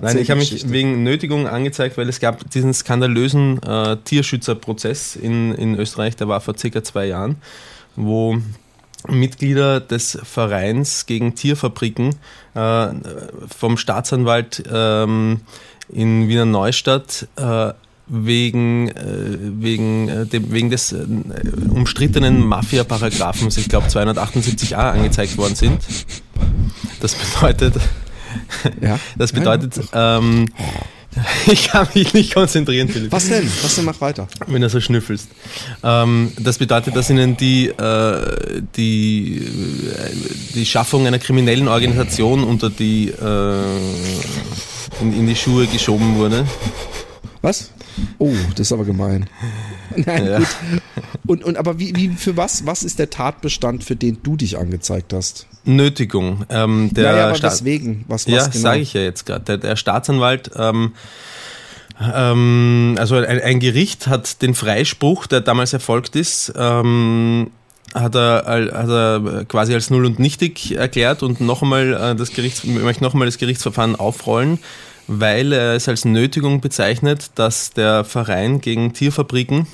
Nein, 0.00 0.18
ich 0.18 0.30
habe 0.30 0.40
mich 0.40 0.70
wegen 0.70 1.02
Nötigung 1.02 1.46
angezeigt, 1.46 1.96
weil 1.96 2.08
es 2.08 2.20
gab 2.20 2.48
diesen 2.50 2.74
skandalösen 2.74 3.62
äh, 3.62 3.96
Tierschützerprozess 4.04 5.16
in, 5.16 5.54
in 5.54 5.78
Österreich, 5.78 6.16
der 6.16 6.28
war 6.28 6.40
vor 6.40 6.56
circa 6.56 6.82
zwei 6.82 7.06
Jahren, 7.06 7.36
wo 7.96 8.38
Mitglieder 9.08 9.80
des 9.80 10.18
Vereins 10.22 11.06
gegen 11.06 11.34
Tierfabriken 11.34 12.14
äh, 12.54 12.88
vom 13.54 13.76
Staatsanwalt 13.76 14.64
ähm, 14.72 15.40
in 15.90 16.28
Wiener 16.28 16.46
Neustadt 16.46 17.28
äh, 17.36 17.72
wegen, 18.06 18.88
äh, 18.88 19.38
wegen, 19.60 20.08
äh, 20.08 20.26
dem, 20.26 20.52
wegen 20.52 20.70
des 20.70 20.92
äh, 20.92 21.04
umstrittenen 21.70 22.44
Mafia-Paragraphens, 22.44 23.56
ich 23.56 23.68
glaube 23.68 23.88
278a, 23.88 24.92
angezeigt 24.92 25.36
worden 25.38 25.54
sind. 25.54 25.80
Das 27.00 27.14
bedeutet, 27.14 27.74
ja? 28.80 28.98
das 29.16 29.32
bedeutet, 29.32 29.80
ähm, 29.94 30.48
ich 31.46 31.68
kann 31.68 31.86
mich 31.94 32.12
nicht 32.14 32.34
konzentrieren, 32.34 32.88
Philipp. 32.88 33.12
Was 33.12 33.28
denn? 33.28 33.50
Was 33.62 33.76
denn? 33.76 33.84
Mach 33.84 34.00
weiter. 34.00 34.28
Wenn 34.46 34.62
du 34.62 34.68
so 34.68 34.80
schnüffelst. 34.80 35.28
Ähm, 35.82 36.32
das 36.38 36.58
bedeutet, 36.58 36.96
dass 36.96 37.10
ihnen 37.10 37.36
die, 37.36 37.68
äh, 37.68 38.62
die, 38.76 39.38
äh, 39.38 40.10
die 40.54 40.66
Schaffung 40.66 41.06
einer 41.06 41.18
kriminellen 41.18 41.68
Organisation 41.68 42.44
unter 42.44 42.70
die, 42.70 43.10
äh, 43.10 43.62
in, 45.00 45.12
in 45.18 45.26
die 45.26 45.36
Schuhe 45.36 45.66
geschoben 45.66 46.16
wurde. 46.16 46.44
Was? 47.44 47.72
Oh, 48.16 48.32
das 48.52 48.60
ist 48.60 48.72
aber 48.72 48.86
gemein. 48.86 49.28
Nein, 49.96 50.26
ja. 50.26 50.38
gut. 50.38 50.48
Und, 51.26 51.44
und 51.44 51.58
aber 51.58 51.78
wie, 51.78 51.94
wie, 51.94 52.08
für 52.08 52.38
was? 52.38 52.64
Was 52.64 52.82
ist 52.82 52.98
der 52.98 53.10
Tatbestand, 53.10 53.84
für 53.84 53.96
den 53.96 54.22
du 54.22 54.36
dich 54.36 54.56
angezeigt 54.56 55.12
hast? 55.12 55.46
Nötigung. 55.64 56.46
Ähm, 56.48 56.88
der 56.94 57.12
naja, 57.12 57.28
aber 57.28 57.38
deswegen. 57.38 58.06
Was, 58.08 58.26
was 58.26 58.32
ja, 58.32 58.46
genau? 58.46 58.62
sage 58.62 58.80
ich 58.80 58.94
ja 58.94 59.02
jetzt 59.02 59.26
gerade. 59.26 59.44
Der, 59.44 59.58
der, 59.58 59.76
Staatsanwalt 59.76 60.52
ähm, 60.56 60.94
ähm, 62.00 62.96
also 62.98 63.16
ein, 63.16 63.42
ein, 63.42 63.60
Gericht 63.60 64.06
hat 64.06 64.40
den 64.40 64.54
Freispruch, 64.54 65.26
der 65.26 65.42
damals 65.42 65.74
erfolgt 65.74 66.16
ist, 66.16 66.50
ähm, 66.56 67.50
hat 67.92 68.14
er, 68.14 68.70
hat 68.72 68.88
er 68.88 69.44
quasi 69.46 69.74
als 69.74 69.90
null 69.90 70.06
und 70.06 70.18
nichtig 70.18 70.76
erklärt 70.76 71.22
und 71.22 71.42
noch 71.42 71.60
einmal 71.60 71.92
äh, 71.92 72.16
das 72.16 72.30
Gerichts, 72.30 72.64
möchte 72.64 73.04
noch 73.04 73.12
einmal 73.12 73.28
das 73.28 73.36
Gerichtsverfahren 73.36 73.96
aufrollen 73.96 74.60
weil 75.06 75.52
er 75.52 75.74
es 75.74 75.88
als 75.88 76.04
Nötigung 76.04 76.60
bezeichnet, 76.60 77.30
dass 77.34 77.72
der 77.72 78.04
Verein 78.04 78.60
gegen 78.60 78.92
Tierfabriken 78.92 79.66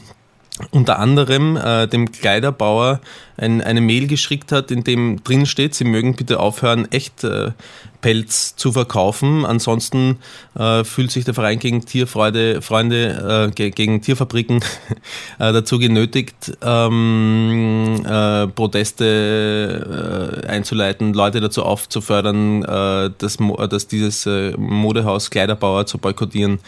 unter 0.70 0.98
anderem 0.98 1.56
äh, 1.56 1.86
dem 1.86 2.12
Kleiderbauer 2.12 3.00
ein, 3.36 3.62
eine 3.62 3.80
Mail 3.80 4.06
geschickt 4.06 4.52
hat, 4.52 4.70
in 4.70 4.84
dem 4.84 5.22
drin 5.24 5.46
steht, 5.46 5.74
sie 5.74 5.84
mögen 5.84 6.14
bitte 6.16 6.38
aufhören, 6.38 6.90
echt 6.92 7.24
äh, 7.24 7.52
Pelz 8.00 8.56
zu 8.56 8.72
verkaufen. 8.72 9.44
Ansonsten 9.44 10.18
äh, 10.58 10.84
fühlt 10.84 11.10
sich 11.10 11.24
der 11.24 11.34
Verein 11.34 11.58
gegen 11.58 11.84
Tierfreude, 11.84 12.62
Freunde 12.62 13.50
äh, 13.56 13.70
gegen 13.70 14.02
Tierfabriken 14.02 14.58
äh, 15.38 15.52
dazu 15.52 15.78
genötigt, 15.78 16.52
ähm, 16.62 18.02
äh, 18.04 18.46
Proteste 18.48 20.42
äh, 20.44 20.46
einzuleiten, 20.48 21.12
Leute 21.14 21.40
dazu 21.40 21.64
aufzufördern, 21.64 22.62
äh, 22.62 23.10
das, 23.18 23.38
dass 23.70 23.86
dieses 23.86 24.28
Modehaus 24.56 25.30
Kleiderbauer 25.30 25.86
zu 25.86 25.98
boykottieren. 25.98 26.58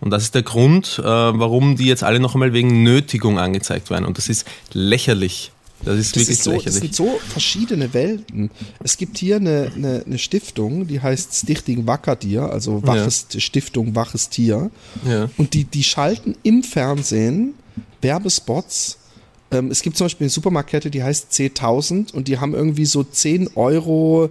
Und 0.00 0.10
das 0.10 0.22
ist 0.22 0.34
der 0.34 0.42
Grund, 0.42 1.00
warum 1.02 1.76
die 1.76 1.86
jetzt 1.86 2.02
alle 2.02 2.20
noch 2.20 2.34
einmal 2.34 2.52
wegen 2.52 2.82
Nötigung 2.82 3.38
angezeigt 3.38 3.90
werden. 3.90 4.06
Und 4.06 4.16
das 4.16 4.28
ist 4.28 4.46
lächerlich. 4.72 5.52
Das 5.84 5.98
ist 5.98 6.14
das 6.14 6.22
wirklich 6.22 6.38
ist 6.38 6.44
so, 6.44 6.50
lächerlich. 6.50 6.74
Das 6.74 6.82
sind 6.82 6.94
so 6.94 7.20
verschiedene 7.28 7.94
Welten. 7.94 8.50
Es 8.82 8.96
gibt 8.96 9.18
hier 9.18 9.36
eine, 9.36 9.72
eine, 9.74 10.02
eine 10.04 10.18
Stiftung, 10.18 10.86
die 10.86 11.00
heißt 11.00 11.34
Stichting 11.34 11.86
Wackertier, 11.86 12.42
also 12.42 12.86
Waches, 12.86 13.26
ja. 13.32 13.40
Stiftung 13.40 13.94
Waches 13.94 14.28
Tier. 14.28 14.70
Ja. 15.08 15.30
Und 15.38 15.54
die, 15.54 15.64
die 15.64 15.84
schalten 15.84 16.36
im 16.42 16.62
Fernsehen 16.62 17.54
Werbespots. 18.02 18.98
Ähm, 19.50 19.70
es 19.70 19.82
gibt 19.82 19.96
zum 19.96 20.06
Beispiel 20.06 20.26
eine 20.26 20.30
Supermarktkette, 20.30 20.90
die 20.90 21.02
heißt 21.02 21.32
C1000 21.32 22.12
und 22.12 22.28
die 22.28 22.38
haben 22.38 22.54
irgendwie 22.54 22.86
so 22.86 23.02
10 23.02 23.56
Euro 23.56 24.30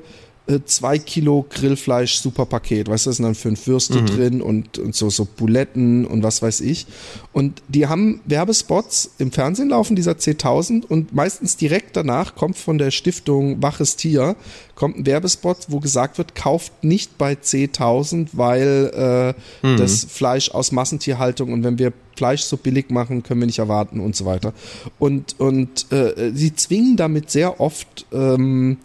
äh, 0.50 0.60
zwei 0.66 0.98
Kilo 0.98 1.46
Grillfleisch 1.48 2.18
super 2.18 2.46
Paket, 2.46 2.90
weißt 2.90 3.06
du, 3.06 3.10
da 3.12 3.14
sind 3.14 3.26
dann 3.26 3.36
fünf 3.36 3.68
Würste 3.68 4.02
mhm. 4.02 4.06
drin 4.08 4.42
und, 4.42 4.80
und 4.80 4.96
so, 4.96 5.10
so 5.10 5.26
Buletten 5.26 6.06
und 6.06 6.24
was 6.24 6.42
weiß 6.42 6.62
ich. 6.62 6.88
Und 7.34 7.62
die 7.68 7.88
haben 7.88 8.22
Werbespots 8.26 9.12
im 9.20 9.32
Fernsehen 9.32 9.70
laufen, 9.70 9.96
dieser 9.96 10.14
C1000 10.14 10.86
und 10.86 11.14
meistens 11.14 11.56
direkt 11.56 11.96
danach 11.96 12.36
kommt 12.36 12.58
von 12.58 12.80
der 12.80 12.90
Stiftung 12.90 13.62
Waches 13.62 13.96
Tier, 13.96 14.36
kommt 14.74 14.98
ein 14.98 15.06
Werbespot, 15.06 15.58
wo 15.68 15.80
gesagt 15.80 16.18
wird, 16.18 16.34
kauft 16.36 16.84
nicht 16.84 17.18
bei 17.18 17.34
C1000, 17.34 18.30
weil 18.34 19.36
äh, 19.62 19.68
mhm. 19.68 19.78
das 19.78 20.06
Fleisch 20.06 20.50
aus 20.52 20.72
Massentierhaltung 20.72 21.54
und 21.54 21.64
wenn 21.64 21.78
wir 21.78 21.94
Fleisch 22.16 22.42
so 22.42 22.58
billig 22.58 22.90
machen, 22.90 23.24
können 23.24 23.40
wir 23.40 23.46
nicht 23.46 23.60
erwarten 23.60 24.02
und 24.02 24.16
so 24.16 24.26
weiter. 24.26 24.54
Und, 24.98 25.40
und 25.40 25.90
äh, 25.92 26.32
sie 26.34 26.54
zwingen 26.54 26.98
damit 26.98 27.30
sehr 27.30 27.62
oft 27.62 28.08
ähm, 28.12 28.78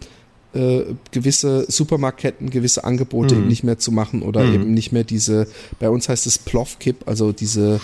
äh, 0.55 0.95
gewisse 1.11 1.65
Supermarktketten 1.69 2.49
gewisse 2.49 2.83
Angebote 2.83 3.35
mhm. 3.35 3.41
eben 3.41 3.49
nicht 3.49 3.63
mehr 3.63 3.77
zu 3.77 3.91
machen 3.91 4.21
oder 4.21 4.43
mhm. 4.43 4.53
eben 4.53 4.73
nicht 4.73 4.91
mehr 4.91 5.03
diese, 5.03 5.47
bei 5.79 5.89
uns 5.89 6.09
heißt 6.09 6.25
es 6.27 6.37
Plovkip, 6.39 7.07
also 7.07 7.31
diese 7.31 7.79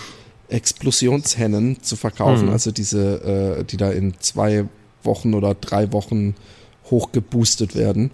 Explosionshennen 0.48 1.82
zu 1.82 1.96
verkaufen, 1.96 2.46
mhm. 2.46 2.52
also 2.52 2.70
diese, 2.70 3.58
äh, 3.60 3.64
die 3.64 3.76
da 3.76 3.90
in 3.90 4.14
zwei 4.20 4.66
Wochen 5.02 5.34
oder 5.34 5.54
drei 5.54 5.92
Wochen 5.92 6.34
hochgeboostet 6.90 7.74
werden. 7.74 8.10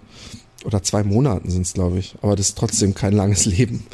Oder 0.65 0.83
zwei 0.83 1.03
Monaten 1.03 1.49
sind 1.49 1.65
es, 1.65 1.73
glaube 1.73 1.99
ich. 1.99 2.15
Aber 2.21 2.35
das 2.35 2.49
ist 2.49 2.57
trotzdem 2.57 2.93
kein 2.93 3.13
langes 3.13 3.45
Leben. 3.45 3.85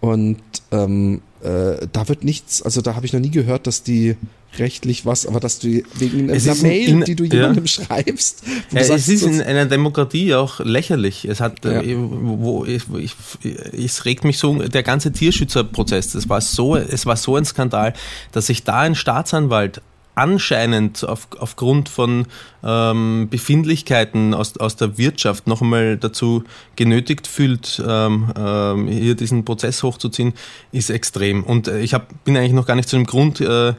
Und 0.00 0.42
ähm, 0.72 1.22
äh, 1.42 1.86
da 1.92 2.08
wird 2.08 2.24
nichts, 2.24 2.62
also 2.62 2.80
da 2.80 2.94
habe 2.94 3.06
ich 3.06 3.12
noch 3.12 3.20
nie 3.20 3.30
gehört, 3.30 3.66
dass 3.66 3.82
die 3.82 4.16
rechtlich 4.58 5.06
was, 5.06 5.26
aber 5.26 5.40
dass 5.40 5.58
du 5.58 5.82
wegen 5.94 6.28
es 6.28 6.46
einer 6.46 6.60
Mail, 6.62 6.88
in, 6.88 7.04
die 7.04 7.16
du 7.16 7.24
jemandem 7.24 7.64
ja. 7.64 7.68
schreibst. 7.68 8.44
Ja, 8.70 8.84
sagst, 8.84 9.08
es 9.08 9.22
ist 9.22 9.22
in 9.22 9.40
einer 9.40 9.66
Demokratie 9.66 10.34
auch 10.34 10.60
lächerlich. 10.60 11.24
Es 11.24 11.40
hat, 11.40 11.64
ja. 11.64 11.80
äh, 11.82 11.96
wo, 11.96 12.64
ich, 12.64 12.82
ich, 12.98 13.16
es 13.72 14.04
regt 14.04 14.24
mich 14.24 14.38
so, 14.38 14.54
der 14.54 14.82
ganze 14.82 15.12
Tierschützerprozess, 15.12 16.12
das 16.12 16.28
war 16.28 16.40
so, 16.40 16.76
es 16.76 17.06
war 17.06 17.16
so 17.16 17.36
ein 17.36 17.44
Skandal, 17.44 17.94
dass 18.32 18.46
sich 18.46 18.62
da 18.62 18.80
ein 18.80 18.94
Staatsanwalt 18.94 19.80
anscheinend 20.14 21.04
auf, 21.08 21.28
aufgrund 21.38 21.88
von 21.88 22.26
ähm, 22.64 23.28
Befindlichkeiten 23.30 24.34
aus, 24.34 24.56
aus 24.58 24.76
der 24.76 24.98
Wirtschaft 24.98 25.46
noch 25.46 25.62
einmal 25.62 25.96
dazu 25.96 26.44
genötigt 26.76 27.26
fühlt, 27.26 27.82
ähm, 27.86 28.32
ähm, 28.36 28.88
hier 28.88 29.14
diesen 29.14 29.44
Prozess 29.44 29.82
hochzuziehen, 29.82 30.34
ist 30.70 30.90
extrem. 30.90 31.44
Und 31.44 31.68
äh, 31.68 31.80
ich 31.80 31.94
hab, 31.94 32.24
bin 32.24 32.36
eigentlich 32.36 32.52
noch 32.52 32.66
gar 32.66 32.76
nicht 32.76 32.88
zu 32.88 32.96
dem 32.96 33.06
Grund 33.06 33.40
äh, 33.40 33.74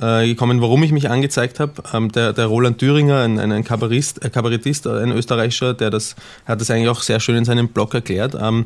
äh, 0.00 0.26
gekommen, 0.26 0.60
warum 0.60 0.82
ich 0.82 0.92
mich 0.92 1.08
angezeigt 1.08 1.60
habe. 1.60 1.82
Ähm, 1.92 2.10
der, 2.12 2.32
der 2.32 2.46
Roland 2.46 2.78
Thüringer, 2.78 3.22
ein, 3.22 3.38
ein, 3.38 3.64
Kabarettist, 3.64 4.24
äh, 4.24 4.30
Kabarettist, 4.30 4.86
ein 4.86 5.12
Österreicher, 5.12 5.74
der 5.74 5.90
das 5.90 6.16
hat 6.46 6.60
das 6.60 6.70
eigentlich 6.70 6.88
auch 6.88 7.02
sehr 7.02 7.20
schön 7.20 7.36
in 7.36 7.44
seinem 7.44 7.68
Blog 7.68 7.94
erklärt. 7.94 8.36
Ähm, 8.38 8.64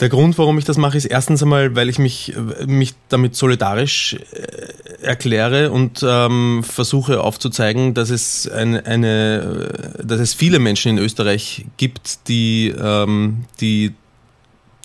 der 0.00 0.08
Grund, 0.08 0.36
warum 0.38 0.58
ich 0.58 0.64
das 0.64 0.76
mache, 0.76 0.96
ist 0.96 1.04
erstens 1.04 1.42
einmal, 1.42 1.76
weil 1.76 1.88
ich 1.88 1.98
mich, 1.98 2.34
mich 2.66 2.94
damit 3.08 3.36
solidarisch 3.36 4.14
äh, 4.14 5.02
erkläre 5.02 5.70
und 5.70 6.04
ähm, 6.06 6.64
versuche 6.64 7.20
aufzuzeigen, 7.20 7.94
dass 7.94 8.10
es 8.10 8.48
eine, 8.48 8.84
eine, 8.86 9.94
dass 10.02 10.20
es 10.20 10.34
viele 10.34 10.58
Menschen 10.58 10.90
in 10.90 10.98
Österreich 10.98 11.66
gibt, 11.76 12.28
die, 12.28 12.74
ähm, 12.76 13.44
die, 13.60 13.94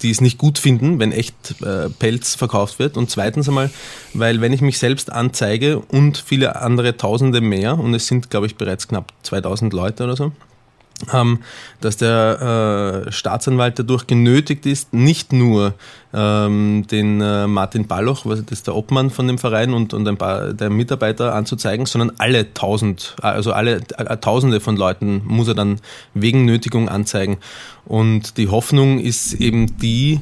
die 0.03 0.11
es 0.11 0.21
nicht 0.21 0.37
gut 0.37 0.59
finden, 0.59 0.99
wenn 0.99 1.11
echt 1.11 1.61
äh, 1.61 1.89
Pelz 1.89 2.35
verkauft 2.35 2.77
wird. 2.77 2.95
Und 2.95 3.09
zweitens 3.09 3.47
einmal, 3.47 3.71
weil 4.13 4.41
wenn 4.41 4.53
ich 4.53 4.61
mich 4.61 4.77
selbst 4.77 5.11
anzeige 5.11 5.79
und 5.79 6.17
viele 6.17 6.61
andere 6.61 6.97
Tausende 6.97 7.41
mehr, 7.41 7.79
und 7.79 7.93
es 7.95 8.07
sind, 8.07 8.29
glaube 8.29 8.45
ich, 8.45 8.57
bereits 8.57 8.87
knapp 8.87 9.11
2000 9.23 9.73
Leute 9.73 10.03
oder 10.03 10.15
so, 10.15 10.31
ähm, 11.13 11.39
dass 11.81 11.97
der 11.97 13.05
äh, 13.07 13.11
Staatsanwalt 13.11 13.79
dadurch 13.79 14.07
genötigt 14.07 14.65
ist, 14.65 14.93
nicht 14.93 15.31
nur 15.31 15.73
ähm, 16.13 16.85
den 16.91 17.21
äh, 17.21 17.47
Martin 17.47 17.87
Balloch, 17.87 18.25
was 18.25 18.43
das 18.43 18.59
ist 18.59 18.67
der 18.67 18.75
Obmann 18.75 19.09
von 19.09 19.27
dem 19.27 19.37
Verein 19.37 19.73
und, 19.73 19.93
und 19.93 20.07
ein 20.07 20.17
paar 20.17 20.53
der 20.53 20.69
Mitarbeiter 20.69 21.33
anzuzeigen, 21.35 21.85
sondern 21.85 22.11
alle 22.17 22.53
tausend, 22.53 23.15
also 23.21 23.53
alle 23.53 23.81
äh, 23.97 24.17
Tausende 24.17 24.59
von 24.59 24.75
Leuten 24.75 25.21
muss 25.25 25.47
er 25.47 25.55
dann 25.55 25.79
wegen 26.13 26.45
Nötigung 26.45 26.89
anzeigen. 26.89 27.37
Und 27.85 28.37
die 28.37 28.49
Hoffnung 28.49 28.99
ist 28.99 29.33
eben 29.33 29.77
die, 29.77 30.19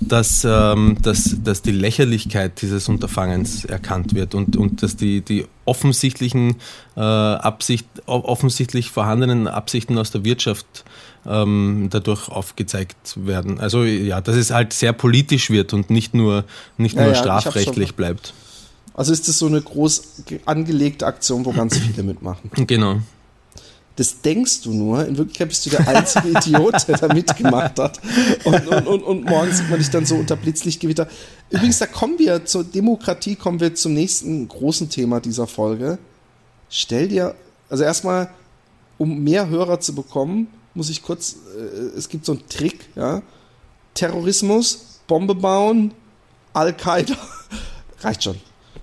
dass, 0.00 0.44
ähm, 0.44 0.96
dass, 1.02 1.36
dass 1.42 1.62
die 1.62 1.72
Lächerlichkeit 1.72 2.62
dieses 2.62 2.88
Unterfangens 2.88 3.64
erkannt 3.64 4.14
wird 4.14 4.34
und, 4.34 4.56
und 4.56 4.82
dass 4.82 4.96
die, 4.96 5.20
die 5.22 5.46
offensichtlichen 5.64 6.56
äh, 6.96 7.00
Absicht, 7.00 7.86
offensichtlich 8.06 8.90
vorhandenen 8.90 9.48
Absichten 9.48 9.98
aus 9.98 10.10
der 10.10 10.24
Wirtschaft 10.24 10.84
ähm, 11.26 11.88
dadurch 11.90 12.28
aufgezeigt 12.28 13.26
werden. 13.26 13.60
Also 13.60 13.84
ja, 13.84 14.20
dass 14.20 14.36
es 14.36 14.50
halt 14.50 14.72
sehr 14.72 14.92
politisch 14.92 15.50
wird 15.50 15.72
und 15.72 15.90
nicht 15.90 16.14
nur, 16.14 16.44
nicht 16.76 16.96
ja, 16.96 17.02
nur 17.02 17.12
ja, 17.12 17.18
strafrechtlich 17.18 17.94
bleibt. 17.94 18.34
Also 18.94 19.12
ist 19.12 19.28
das 19.28 19.38
so 19.38 19.46
eine 19.46 19.60
groß 19.60 20.24
angelegte 20.44 21.06
Aktion, 21.06 21.44
wo 21.44 21.52
ganz 21.52 21.76
viele 21.78 22.02
mitmachen. 22.02 22.50
Genau. 22.66 23.00
Das 23.98 24.20
denkst 24.20 24.62
du 24.62 24.72
nur. 24.72 25.04
In 25.06 25.18
Wirklichkeit 25.18 25.48
bist 25.48 25.66
du 25.66 25.70
der 25.70 25.88
einzige 25.88 26.28
Idiot, 26.38 26.86
der 26.86 26.98
da 26.98 27.12
mitgemacht 27.12 27.80
hat. 27.80 28.00
Und, 28.44 28.68
und, 28.68 28.86
und, 28.86 29.02
und 29.02 29.24
morgen 29.24 29.52
sieht 29.52 29.68
man 29.68 29.80
dich 29.80 29.90
dann 29.90 30.06
so 30.06 30.14
unter 30.14 30.36
Blitzlichtgewitter. 30.36 31.08
Übrigens, 31.50 31.78
da 31.78 31.86
kommen 31.86 32.16
wir 32.20 32.44
zur 32.44 32.62
Demokratie, 32.62 33.34
kommen 33.34 33.58
wir 33.58 33.74
zum 33.74 33.94
nächsten 33.94 34.46
großen 34.46 34.88
Thema 34.88 35.18
dieser 35.18 35.48
Folge. 35.48 35.98
Stell 36.70 37.08
dir, 37.08 37.34
also 37.68 37.82
erstmal, 37.82 38.30
um 38.98 39.24
mehr 39.24 39.48
Hörer 39.48 39.80
zu 39.80 39.96
bekommen, 39.96 40.46
muss 40.74 40.90
ich 40.90 41.02
kurz, 41.02 41.34
äh, 41.58 41.98
es 41.98 42.08
gibt 42.08 42.24
so 42.24 42.32
einen 42.32 42.48
Trick, 42.48 42.90
ja. 42.94 43.22
Terrorismus, 43.94 45.00
Bombe 45.08 45.34
bauen, 45.34 45.92
Al-Qaida. 46.52 47.16
Reicht 48.02 48.22
schon. 48.22 48.36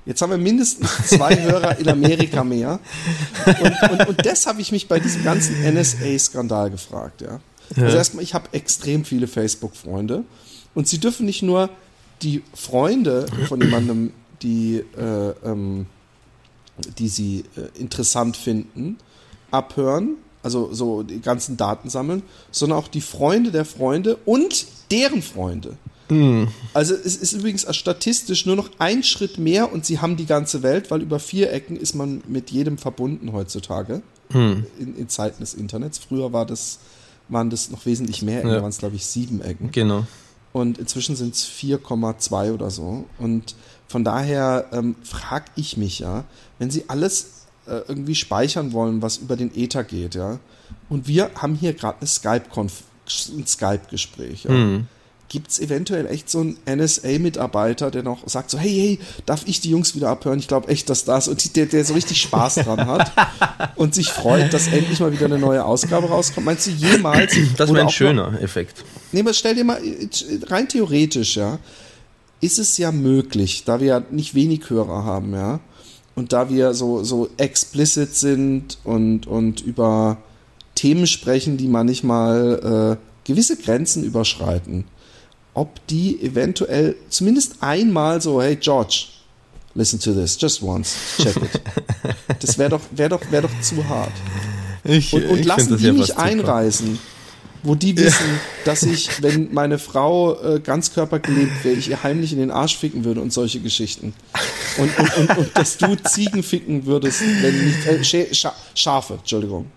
Jetzt 0.05 0.21
haben 0.21 0.29
wir 0.29 0.37
mindestens 0.37 0.89
zwei 1.07 1.35
Hörer 1.41 1.79
in 1.79 1.89
Amerika 1.89 2.43
mehr. 2.43 2.79
Und, 3.45 3.91
und, 3.91 4.07
und 4.09 4.25
das 4.25 4.45
habe 4.45 4.61
ich 4.61 4.71
mich 4.71 4.87
bei 4.87 4.99
diesem 4.99 5.23
ganzen 5.23 5.55
NSA-Skandal 5.63 6.69
gefragt, 6.69 7.21
ja. 7.21 7.39
Also 7.75 7.97
erstmal, 7.97 8.23
ich 8.23 8.35
habe 8.35 8.49
extrem 8.51 9.05
viele 9.05 9.27
Facebook-Freunde 9.27 10.23
und 10.75 10.87
sie 10.87 10.99
dürfen 10.99 11.25
nicht 11.25 11.41
nur 11.41 11.69
die 12.21 12.43
Freunde 12.53 13.25
von 13.47 13.59
jemandem, 13.59 14.13
die, 14.41 14.83
äh, 14.97 15.29
ähm, 15.43 15.87
die 16.99 17.07
sie 17.07 17.43
äh, 17.55 17.79
interessant 17.79 18.37
finden, 18.37 18.97
abhören, 19.51 20.17
also 20.43 20.73
so 20.73 21.01
die 21.01 21.21
ganzen 21.21 21.57
Daten 21.57 21.89
sammeln, 21.89 22.21
sondern 22.51 22.77
auch 22.77 22.87
die 22.87 23.01
Freunde 23.01 23.51
der 23.51 23.65
Freunde 23.65 24.17
und 24.25 24.67
deren 24.91 25.21
Freunde. 25.21 25.77
Mhm. 26.09 26.49
Also 26.73 26.93
es 26.93 27.15
ist 27.15 27.33
übrigens 27.33 27.65
statistisch 27.75 28.45
nur 28.45 28.55
noch 28.55 28.69
ein 28.79 29.03
Schritt 29.03 29.37
mehr 29.37 29.71
und 29.71 29.85
sie 29.85 29.99
haben 29.99 30.17
die 30.17 30.25
ganze 30.25 30.63
Welt, 30.63 30.91
weil 30.91 31.01
über 31.01 31.19
vier 31.19 31.51
Ecken 31.51 31.75
ist 31.75 31.95
man 31.95 32.21
mit 32.27 32.51
jedem 32.51 32.77
verbunden 32.77 33.33
heutzutage 33.33 34.01
mhm. 34.29 34.65
in, 34.79 34.95
in, 34.95 35.09
Zeiten 35.09 35.41
des 35.41 35.53
Internets. 35.53 35.97
Früher 35.97 36.33
war 36.33 36.45
das, 36.45 36.79
waren 37.29 37.49
das 37.49 37.71
noch 37.71 37.85
wesentlich 37.85 38.21
mehr 38.21 38.39
Ecken, 38.39 38.51
ja. 38.51 38.61
waren 38.61 38.69
es 38.69 38.77
glaube 38.77 38.95
ich 38.95 39.05
sieben 39.05 39.41
Ecken. 39.41 39.71
Genau. 39.71 40.05
Und 40.53 40.77
inzwischen 40.77 41.15
sind 41.15 41.35
es 41.35 41.45
4,2 41.47 42.53
oder 42.53 42.69
so. 42.69 43.05
Und 43.19 43.55
von 43.87 44.03
daher 44.03 44.67
ähm, 44.71 44.95
frage 45.03 45.45
ich 45.55 45.75
mich 45.75 45.99
ja, 45.99 46.23
wenn 46.59 46.71
sie 46.71 46.85
alles 46.87 47.45
äh, 47.67 47.81
irgendwie 47.87 48.15
speichern 48.15 48.71
wollen, 48.71 49.01
was 49.01 49.17
über 49.17 49.35
den 49.35 49.53
Ether 49.53 49.83
geht, 49.83 50.15
ja, 50.15 50.39
und 50.87 51.07
wir 51.07 51.31
haben 51.35 51.55
hier 51.55 51.73
gerade 51.73 51.97
eine 51.99 52.07
Skype-Konf 52.07 52.83
ein 53.29 53.45
Skype-Gespräch, 53.45 54.45
ja. 54.45 54.51
Mhm 54.51 54.87
gibt 55.29 55.49
es 55.49 55.59
eventuell 55.59 56.05
echt 56.05 56.29
so 56.29 56.39
einen 56.39 56.57
NSA-Mitarbeiter, 56.65 57.91
der 57.91 58.03
noch 58.03 58.27
sagt 58.27 58.49
so, 58.49 58.57
hey, 58.57 58.69
hey, 58.69 58.99
darf 59.25 59.43
ich 59.45 59.59
die 59.59 59.69
Jungs 59.69 59.95
wieder 59.95 60.09
abhören? 60.09 60.39
Ich 60.39 60.47
glaube 60.47 60.67
echt, 60.67 60.89
dass 60.89 61.05
das 61.05 61.27
und 61.27 61.55
der, 61.55 61.65
der 61.65 61.83
so 61.83 61.93
richtig 61.93 62.21
Spaß 62.21 62.55
dran 62.55 62.85
hat 62.85 63.11
und 63.75 63.95
sich 63.95 64.09
freut, 64.09 64.53
dass 64.53 64.67
endlich 64.67 64.99
mal 64.99 65.11
wieder 65.11 65.25
eine 65.25 65.39
neue 65.39 65.65
Ausgabe 65.65 66.07
rauskommt. 66.07 66.45
Meinst 66.45 66.67
du 66.67 66.71
jemals? 66.71 67.35
Das 67.57 67.73
wäre 67.73 67.81
ein 67.81 67.89
schöner 67.89 68.31
mal, 68.31 68.43
Effekt. 68.43 68.83
Nee, 69.11 69.21
aber 69.21 69.33
stell 69.33 69.55
dir 69.55 69.63
mal, 69.63 69.81
rein 70.47 70.67
theoretisch, 70.67 71.38
ja, 71.38 71.59
ist 72.41 72.59
es 72.59 72.77
ja 72.77 72.91
möglich, 72.91 73.63
da 73.65 73.79
wir 73.79 73.88
ja 73.88 74.03
nicht 74.11 74.35
wenig 74.35 74.69
Hörer 74.69 75.03
haben, 75.03 75.33
ja, 75.33 75.59
und 76.15 76.31
da 76.33 76.49
wir 76.49 76.73
so, 76.73 77.03
so 77.03 77.29
explicit 77.38 78.15
sind 78.15 78.77
und, 78.83 79.27
und 79.27 79.61
über 79.61 80.17
Themen 80.75 81.07
sprechen, 81.07 81.57
die 81.57 81.67
manchmal 81.67 82.99
äh, 82.99 83.27
gewisse 83.27 83.57
Grenzen 83.57 84.03
überschreiten 84.03 84.85
ob 85.55 85.87
die 85.87 86.21
eventuell 86.21 86.95
zumindest 87.09 87.55
einmal 87.61 88.21
so, 88.21 88.41
hey 88.41 88.55
George, 88.55 89.07
listen 89.73 89.99
to 89.99 90.13
this, 90.13 90.37
just 90.39 90.61
once, 90.61 90.95
check 91.17 91.35
it. 91.37 91.61
Das 92.39 92.57
wäre 92.57 92.69
doch, 92.69 92.81
wär 92.91 93.09
doch, 93.09 93.21
wär 93.31 93.41
doch 93.41 93.61
zu 93.61 93.87
hart. 93.87 94.11
Ich, 94.83 95.13
und, 95.13 95.25
und 95.25 95.45
lassen 95.45 95.77
die 95.77 95.91
mich 95.91 96.15
einreisen 96.17 96.99
wo 97.65 97.75
die 97.75 97.97
wissen, 97.97 98.25
ja. 98.28 98.39
dass 98.65 98.84
ich, 98.84 99.21
wenn 99.21 99.54
meine 99.54 99.80
Frau 99.80 100.41
äh, 100.41 100.60
ganzkörpergelebt 100.60 101.63
wäre, 101.63 101.75
ich 101.75 101.89
ihr 101.89 102.04
heimlich 102.04 102.32
in 102.32 102.39
den 102.39 102.51
Arsch 102.51 102.78
ficken 102.78 103.04
würde 103.04 103.21
und 103.21 103.34
solche 103.34 103.60
Geschichten. 103.60 104.13
Und, 104.78 104.97
und, 104.97 105.17
und, 105.17 105.38
und 105.38 105.58
dass 105.58 105.78
du 105.78 105.95
Ziegen 105.95 106.43
ficken 106.43 106.86
würdest, 106.86 107.21
wenn 107.41 107.65
nicht, 107.65 107.86
äh, 107.88 108.34
Scha 108.34 108.54
Schafe, 108.73 109.15
Entschuldigung. 109.15 109.67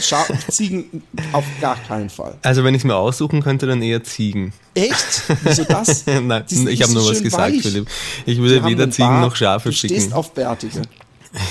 Scha 0.00 0.24
Ziegen 0.48 1.02
auf 1.32 1.44
gar 1.60 1.76
keinen 1.76 2.10
Fall. 2.10 2.36
Also 2.42 2.64
wenn 2.64 2.74
ich 2.74 2.80
es 2.80 2.84
mir 2.84 2.96
aussuchen 2.96 3.42
könnte, 3.42 3.66
dann 3.66 3.82
eher 3.82 4.02
Ziegen. 4.02 4.52
Echt? 4.74 5.22
Wieso 5.42 5.64
das? 5.64 6.04
Nein, 6.22 6.44
ich 6.48 6.82
habe 6.82 6.92
nur 6.92 7.08
was 7.08 7.22
gesagt, 7.22 7.52
weich. 7.52 7.62
Philipp. 7.62 7.88
Ich 8.24 8.38
würde 8.38 8.64
weder 8.64 8.90
Ziegen 8.90 9.08
Bart, 9.08 9.22
noch 9.22 9.36
Schafe 9.36 9.70
du 9.70 9.74
ficken. 9.74 9.96
Du 9.96 10.02
stehst 10.02 10.14
auf 10.14 10.32
Bärtige. 10.32 10.82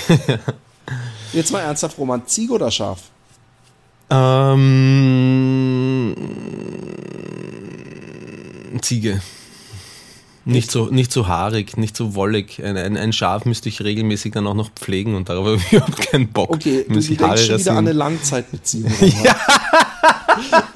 Jetzt 1.32 1.52
mal 1.52 1.60
ernsthaft, 1.60 1.98
Roman, 1.98 2.26
Ziege 2.26 2.52
oder 2.52 2.70
Schaf? 2.70 2.98
Ähm, 4.08 4.96
Ziege. 8.80 9.20
Nicht 10.44 10.70
so, 10.70 10.86
nicht 10.86 11.10
so 11.10 11.26
haarig, 11.26 11.76
nicht 11.76 11.96
so 11.96 12.14
wollig. 12.14 12.62
Ein, 12.62 12.76
ein, 12.76 12.96
ein, 12.96 13.12
Schaf 13.12 13.46
müsste 13.46 13.68
ich 13.68 13.82
regelmäßig 13.82 14.32
dann 14.32 14.46
auch 14.46 14.54
noch 14.54 14.70
pflegen 14.70 15.16
und 15.16 15.28
darauf 15.28 15.46
habe 15.48 15.56
ich 15.56 15.72
überhaupt 15.72 16.10
keinen 16.10 16.28
Bock. 16.28 16.50
Okay, 16.50 16.84
du, 16.88 16.94
du 16.94 17.00
denkst 17.00 17.46
schon 17.46 17.58
wieder 17.58 17.72
an 17.72 17.78
eine 17.78 17.92
Langzeitbeziehung. 17.92 18.92
ja. 19.24 19.34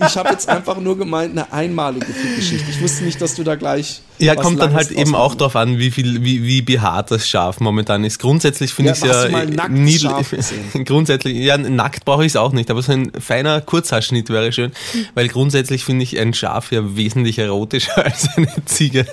Ich 0.07 0.17
habe 0.17 0.31
jetzt 0.31 0.49
einfach 0.49 0.79
nur 0.79 0.97
gemeint, 0.97 1.33
eine 1.33 1.53
einmalige 1.53 2.07
Geschichte. 2.37 2.71
Ich 2.71 2.81
wusste 2.81 3.05
nicht, 3.05 3.21
dass 3.21 3.35
du 3.35 3.43
da 3.43 3.57
gleich. 3.57 4.03
Ja, 4.19 4.35
kommt 4.35 4.61
dann 4.61 4.75
halt 4.75 4.91
eben 4.91 5.15
auch 5.15 5.35
darauf 5.35 5.57
an, 5.57 5.79
wie 5.79 5.91
viel, 5.91 6.23
wie, 6.23 6.43
wie 6.45 6.63
behaart 6.63 7.11
das 7.11 7.29
Schaf 7.29 7.61
momentan 7.61 8.05
ist. 8.05 8.19
Grundsätzlich 8.19 8.73
finde 8.73 8.93
ich 8.93 9.03
es 9.03 9.31
ja 9.31 9.69
nie, 9.69 9.99
grundsätzlich, 10.85 11.37
ja, 11.39 11.57
nackt 11.57 12.05
brauche 12.05 12.25
ich 12.25 12.33
es 12.33 12.37
auch 12.37 12.53
nicht, 12.53 12.71
aber 12.71 12.83
so 12.83 12.93
ein 12.93 13.13
feiner 13.19 13.61
Kurzhaarschnitt 13.61 14.29
wäre 14.29 14.53
schön, 14.53 14.73
weil 15.15 15.29
grundsätzlich 15.29 15.85
finde 15.85 16.03
ich 16.03 16.19
ein 16.19 16.35
Schaf 16.35 16.71
ja 16.71 16.97
wesentlich 16.97 17.39
erotischer 17.39 17.97
als 18.05 18.29
eine 18.37 18.49
Ziege. 18.67 19.07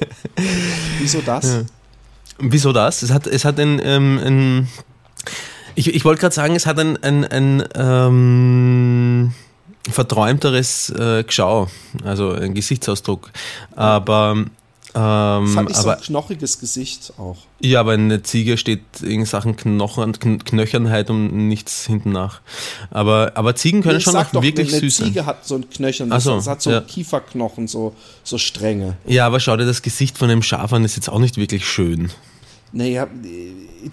Wieso 0.99 1.21
das? 1.21 1.45
Ja. 1.45 1.61
Wieso 2.39 2.73
das? 2.73 3.01
Es 3.01 3.11
hat, 3.11 3.27
es 3.27 3.45
hat 3.45 3.59
ein, 3.59 3.81
ähm, 3.83 4.19
ein 4.23 4.67
ich, 5.75 5.93
ich 5.93 6.05
wollte 6.05 6.21
gerade 6.21 6.35
sagen, 6.35 6.55
es 6.55 6.65
hat 6.65 6.79
ein, 6.79 6.97
ein, 7.03 7.23
ein 7.23 7.63
ähm, 7.75 9.33
verträumteres 9.89 10.89
äh, 10.89 11.23
Geschau, 11.23 11.67
also 12.03 12.31
ein 12.31 12.53
Gesichtsausdruck. 12.53 13.31
Aber 13.75 14.45
ähm, 14.97 15.47
Fand 15.47 15.69
ich 15.69 15.75
aber, 15.77 15.83
so 15.83 15.89
ein 15.89 15.99
knochiges 15.99 16.59
Gesicht 16.59 17.13
auch. 17.19 17.37
Ja, 17.59 17.81
aber 17.81 17.91
eine 17.91 18.23
Ziege 18.23 18.57
steht 18.57 18.81
in 19.03 19.25
Sachen 19.25 19.55
Knochen, 19.55 20.13
Knöchernheit 20.13 21.11
und 21.11 21.47
nichts 21.47 21.85
hinten 21.85 22.11
nach. 22.11 22.41
Aber, 22.89 23.33
aber 23.35 23.55
Ziegen 23.55 23.83
können 23.83 23.99
ich 23.99 24.03
schon 24.03 24.15
auch 24.15 24.31
doch, 24.31 24.41
wirklich 24.41 24.69
eine 24.69 24.79
süß 24.79 24.97
sein. 24.97 25.05
Eine 25.05 25.13
Ziege 25.13 25.25
hat 25.27 25.45
so 25.45 25.55
ein 25.55 25.69
Knöchern, 25.69 26.19
so, 26.19 26.35
das 26.35 26.47
hat 26.47 26.61
so 26.63 26.71
ja. 26.71 26.81
Kieferknochen, 26.81 27.67
so, 27.67 27.93
so 28.23 28.39
Stränge. 28.39 28.97
Ja, 29.05 29.27
aber 29.27 29.39
schau 29.39 29.55
dir 29.57 29.65
das 29.65 29.83
Gesicht 29.83 30.17
von 30.17 30.31
einem 30.31 30.41
Schaf 30.41 30.73
an, 30.73 30.83
ist 30.83 30.95
jetzt 30.95 31.09
auch 31.09 31.19
nicht 31.19 31.37
wirklich 31.37 31.67
schön. 31.67 32.09
Naja, 32.71 33.07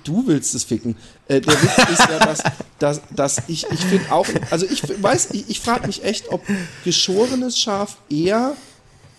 du 0.03 0.27
willst 0.27 0.55
es 0.55 0.65
ficken. 0.65 0.97
Äh, 1.29 1.41
der 1.41 1.55
Witz 1.55 1.91
ist 1.91 2.01
ja, 2.01 2.19
dass, 2.19 2.43
dass, 2.79 3.01
dass 3.15 3.43
ich, 3.49 3.67
ich 3.71 3.81
finde 3.81 4.11
auch, 4.11 4.27
also 4.51 4.67
ich 4.67 4.83
weiß, 5.03 5.29
ich, 5.33 5.49
ich 5.49 5.61
frage 5.61 5.87
mich 5.87 6.05
echt, 6.05 6.31
ob 6.31 6.43
geschorenes 6.85 7.59
Schaf 7.59 7.97
eher, 8.11 8.57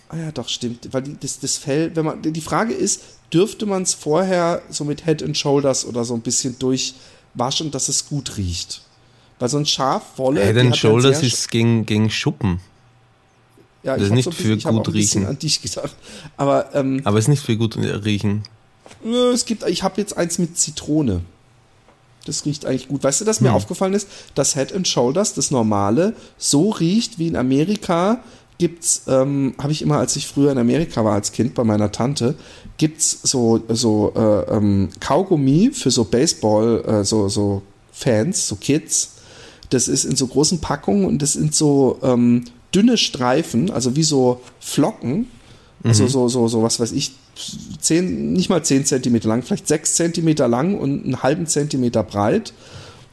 ah 0.09 0.17
ja, 0.17 0.31
doch, 0.31 0.49
stimmt, 0.49 0.89
weil 0.91 1.03
die, 1.03 1.17
das, 1.19 1.39
das 1.39 1.57
Fell, 1.57 1.95
wenn 1.95 2.05
man, 2.05 2.21
die 2.21 2.41
Frage 2.41 2.73
ist, 2.73 3.01
dürfte 3.31 3.65
man 3.65 3.83
es 3.83 3.93
vorher 3.93 4.61
so 4.69 4.83
mit 4.83 5.05
Head 5.05 5.23
and 5.23 5.37
Shoulders 5.37 5.85
oder 5.85 6.03
so 6.03 6.13
ein 6.13 6.21
bisschen 6.21 6.59
durchwaschen, 6.59 7.71
dass 7.71 7.87
es 7.87 8.07
gut 8.07 8.37
riecht? 8.37 8.81
Weil 9.39 9.49
so 9.49 9.57
ein 9.57 9.65
Schafwolle. 9.65 10.45
Head 10.45 10.57
and 10.57 10.77
Shoulders 10.77 11.23
ist 11.23 11.49
gegen, 11.49 11.85
gegen 11.85 12.09
Schuppen. 12.09 12.59
Ja, 13.83 13.95
das 13.95 14.07
ist 14.07 14.13
nicht 14.13 14.23
so 14.23 14.31
bisschen, 14.31 14.59
für 14.59 14.71
gut 14.71 14.93
riechen. 14.93 15.25
An 15.27 15.37
dich 15.37 15.61
gedacht. 15.61 15.95
Aber, 16.37 16.73
ähm, 16.73 17.01
Aber 17.03 17.19
es 17.19 17.25
ist 17.25 17.29
nicht 17.29 17.43
für 17.43 17.55
gut 17.55 17.77
riechen. 17.77 18.43
Es 19.33 19.45
gibt, 19.45 19.67
ich 19.67 19.83
habe 19.83 19.99
jetzt 19.99 20.17
eins 20.17 20.37
mit 20.37 20.57
Zitrone. 20.57 21.21
Das 22.25 22.45
riecht 22.45 22.65
eigentlich 22.65 22.87
gut. 22.87 23.03
Weißt 23.03 23.21
du, 23.21 23.25
dass 23.25 23.39
mir 23.39 23.49
hm. 23.49 23.55
aufgefallen 23.55 23.93
ist, 23.93 24.07
dass 24.33 24.55
Head 24.55 24.73
and 24.73 24.87
Shoulders, 24.87 25.35
das 25.35 25.51
normale, 25.51 26.15
so 26.37 26.71
riecht 26.71 27.19
wie 27.19 27.27
in 27.27 27.35
Amerika 27.35 28.19
gibt's, 28.57 29.03
ähm, 29.07 29.53
habe 29.61 29.71
ich 29.73 29.81
immer, 29.81 29.97
als 29.97 30.15
ich 30.15 30.27
früher 30.27 30.51
in 30.51 30.57
Amerika 30.57 31.03
war 31.03 31.13
als 31.13 31.31
Kind 31.31 31.55
bei 31.55 31.63
meiner 31.63 31.91
Tante, 31.91 32.35
gibt's 32.77 33.19
so 33.23 33.61
so 33.69 34.13
äh, 34.15 34.55
ähm, 34.55 34.89
Kaugummi 34.99 35.71
für 35.73 35.91
so 35.91 36.05
Baseball, 36.05 36.83
äh, 36.85 37.03
so 37.03 37.27
so 37.27 37.61
Fans, 37.91 38.47
so 38.47 38.55
Kids. 38.55 39.11
Das 39.71 39.87
ist 39.87 40.05
in 40.05 40.15
so 40.15 40.27
großen 40.27 40.61
Packungen 40.61 41.05
und 41.05 41.21
das 41.21 41.33
sind 41.33 41.53
so 41.53 41.99
ähm, 42.01 42.45
dünne 42.73 42.97
Streifen, 42.97 43.71
also 43.71 43.95
wie 43.95 44.03
so 44.03 44.41
Flocken, 44.59 45.27
also 45.83 46.03
mhm. 46.03 46.09
so 46.09 46.27
so 46.29 46.47
so 46.47 46.63
was 46.63 46.79
weiß 46.79 46.91
ich, 46.93 47.13
zehn, 47.79 48.33
nicht 48.33 48.49
mal 48.49 48.63
10 48.63 48.85
Zentimeter 48.85 49.27
lang, 49.27 49.43
vielleicht 49.43 49.67
6 49.67 49.95
Zentimeter 49.95 50.47
lang 50.47 50.77
und 50.77 51.03
einen 51.03 51.23
halben 51.23 51.47
Zentimeter 51.47 52.03
breit. 52.03 52.53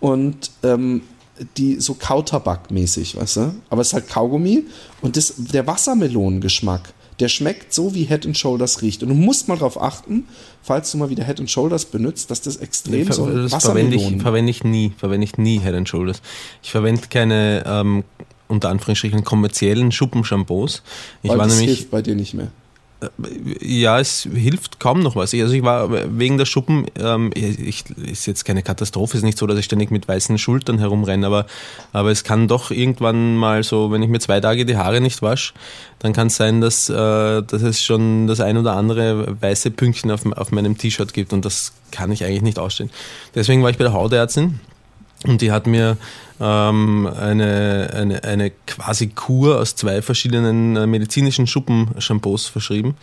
Und 0.01 0.51
ähm, 0.63 1.03
die 1.57 1.81
so 1.81 1.95
Kautabak-mäßig, 1.95 3.17
weißt 3.17 3.37
du? 3.37 3.55
Aber 3.71 3.81
es 3.81 3.89
ist 3.89 3.95
halt 3.95 4.09
Kaugummi 4.09 4.65
und 5.01 5.17
das, 5.17 5.35
der 5.37 5.67
Wassermelonengeschmack, 5.67 6.93
Der 7.21 7.29
schmeckt 7.29 7.73
so, 7.73 7.95
wie 7.95 8.05
Head 8.05 8.27
and 8.27 8.37
Shoulders 8.37 8.83
riecht. 8.83 9.03
Und 9.03 9.11
du 9.11 9.15
musst 9.15 9.49
mal 9.49 9.57
darauf 9.57 9.81
achten, 9.81 10.27
falls 10.63 10.91
du 10.91 10.99
mal 10.99 11.11
wieder 11.11 11.25
Head 11.25 11.41
and 11.41 11.51
Shoulders 11.51 11.85
benutzt, 11.85 12.31
dass 12.31 12.41
das 12.41 12.57
extrem 12.57 13.07
nee, 13.07 13.13
so 13.13 13.27
das 13.27 13.65
verwende 13.65 13.97
ich, 13.97 14.21
verwende 14.21 14.51
ich 14.51 14.65
nie, 14.65 14.93
verwende 14.97 15.25
ich 15.25 15.39
nie 15.39 15.61
Head 15.61 15.75
and 15.75 15.89
Shoulders. 15.89 16.21
Ich 16.63 16.71
verwende 16.71 17.03
keine 17.09 17.65
ähm, 17.67 18.05
unter 18.49 18.71
Anführungsstrichen 18.71 19.25
kommerziellen 19.25 19.93
Schuppenshampoos. 19.93 20.83
Ich 21.23 21.31
Weil 21.31 21.39
war 21.39 21.47
das 21.47 21.57
nämlich 21.57 21.77
hilft 21.77 21.91
bei 21.91 22.03
dir 22.03 22.15
nicht 22.15 22.35
mehr. 22.35 22.49
Ja, 23.61 23.99
es 23.99 24.29
hilft 24.33 24.81
kaum 24.81 25.01
noch 25.01 25.17
was. 25.17 25.35
Also 25.35 25.55
ich 25.55 25.63
war 25.63 25.89
wegen 26.19 26.39
der 26.39 26.45
Schuppen, 26.45 26.87
ähm, 26.99 27.31
ich, 27.35 27.85
ist 27.91 28.27
jetzt 28.27 28.45
keine 28.45 28.63
Katastrophe, 28.63 29.17
ist 29.17 29.23
nicht 29.23 29.39
so, 29.39 29.47
dass 29.47 29.59
ich 29.59 29.65
ständig 29.65 29.91
mit 29.91 30.07
weißen 30.07 30.39
Schultern 30.39 30.79
herumrenne, 30.79 31.27
aber, 31.27 31.47
aber 31.93 32.11
es 32.11 32.25
kann 32.25 32.49
doch 32.49 32.71
irgendwann 32.71 33.37
mal 33.37 33.63
so, 33.63 33.91
wenn 33.91 34.03
ich 34.03 34.09
mir 34.09 34.21
zwei 34.21 34.41
Tage 34.41 34.65
die 34.65 34.77
Haare 34.77 35.01
nicht 35.01 35.23
wasche, 35.23 35.53
dann 35.99 36.13
kann 36.13 36.29
es 36.29 36.37
sein, 36.37 36.61
dass, 36.61 36.89
äh, 36.89 36.95
dass 36.95 37.63
es 37.63 37.83
schon 37.83 38.27
das 38.27 38.41
ein 38.41 38.57
oder 38.57 38.75
andere 38.77 39.41
weiße 39.41 39.71
Pünktchen 39.71 40.11
auf, 40.11 40.25
auf 40.37 40.53
meinem 40.53 40.79
T-Shirt 40.79 41.13
gibt 41.13 41.33
und 41.33 41.45
das 41.45 41.73
kann 41.91 42.13
ich 42.13 42.25
eigentlich 42.25 42.43
nicht 42.43 42.59
ausstehen. 42.59 42.91
Deswegen 43.35 43.63
war 43.63 43.71
ich 43.71 43.79
bei 43.79 43.85
der 43.85 43.93
Hautärztin 43.93 44.61
und 45.25 45.41
die 45.41 45.53
hat 45.53 45.67
mir 45.67 45.97
ähm, 46.43 47.07
eine, 47.07 47.91
eine, 47.95 48.25
eine 48.25 48.51
quasi 48.67 49.07
Kur 49.09 49.61
aus 49.61 49.77
zwei 49.77 50.03
verschiedenen 50.03 50.75
äh, 50.77 50.87
medizinischen 50.89 51.47
Schuppenshampoos 51.47 52.47
verschrieben, 52.49 52.97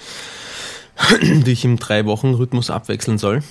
die 1.22 1.52
ich 1.52 1.64
im 1.64 1.80
Drei-Wochen-Rhythmus 1.80 2.70
abwechseln 2.70 3.18
soll. 3.18 3.42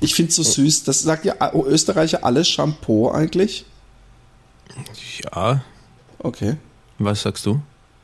Ich 0.00 0.14
finde 0.14 0.30
es 0.30 0.36
so 0.36 0.42
süß. 0.42 0.84
Das 0.84 1.00
sagt 1.02 1.24
ja 1.24 1.34
Österreicher 1.54 2.24
alles 2.24 2.48
Shampoo 2.48 3.10
eigentlich. 3.10 3.64
Ja, 5.34 5.62
Okay. 6.18 6.56
was 6.98 7.22
sagst 7.22 7.46
du? 7.46 7.60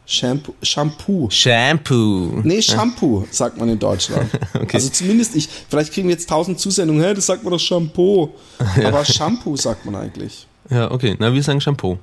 Shampoo. 0.07 0.55
Shampoo. 0.63 1.29
Shampoo. 1.31 2.41
Nee, 2.43 2.61
Shampoo, 2.63 3.27
sagt 3.31 3.59
man 3.59 3.69
in 3.69 3.79
Deutschland. 3.79 4.31
Okay. 4.55 4.77
Also 4.77 4.89
zumindest 4.91 5.35
ich. 5.37 5.49
Vielleicht 5.69 5.93
kriegen 5.93 6.09
wir 6.09 6.15
jetzt 6.15 6.29
tausend 6.29 6.59
Zusendungen. 6.59 7.03
Hä, 7.03 7.15
das 7.15 7.27
sagt 7.27 7.43
man 7.43 7.53
doch 7.53 7.61
Shampoo. 7.61 8.31
Aber 8.85 9.05
Shampoo 9.05 9.57
sagt 9.57 9.85
man 9.85 9.97
eigentlich. 9.97 10.47
Ja, 10.73 10.91
okay. 10.91 11.17
Na, 11.19 11.35
wir 11.35 11.43
sagen 11.43 11.61
Shampoo. 11.61 11.99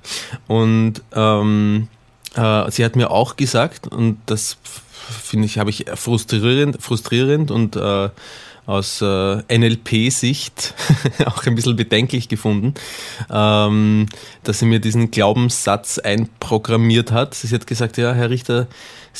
Und 0.48 1.02
ähm, 1.14 1.88
äh, 2.36 2.70
sie 2.70 2.86
hat 2.86 2.96
mir 2.96 3.10
auch 3.10 3.36
gesagt, 3.36 3.88
und 3.88 4.20
das 4.28 4.58
finde 4.64 5.48
ich, 5.48 5.58
habe 5.58 5.72
ich 5.72 5.86
frustrierend, 5.96 6.82
frustrierend 6.82 7.50
und 7.50 7.76
äh, 7.76 8.10
aus 8.68 9.02
äh, 9.02 9.58
NLP-Sicht 9.58 10.76
auch 11.26 11.44
ein 11.48 11.56
bisschen 11.56 11.76
bedenklich 11.76 12.30
gefunden, 12.30 12.76
ähm, 13.32 14.06
dass 14.44 14.60
sie 14.60 14.68
mir 14.68 14.80
diesen 14.80 15.10
Glaubenssatz 15.10 15.98
einprogrammiert 15.98 17.12
hat. 17.12 17.34
Sie 17.34 17.48
hat 17.48 17.66
gesagt, 17.66 17.98
ja, 17.98 18.14
Herr 18.14 18.30
Richter, 18.30 18.68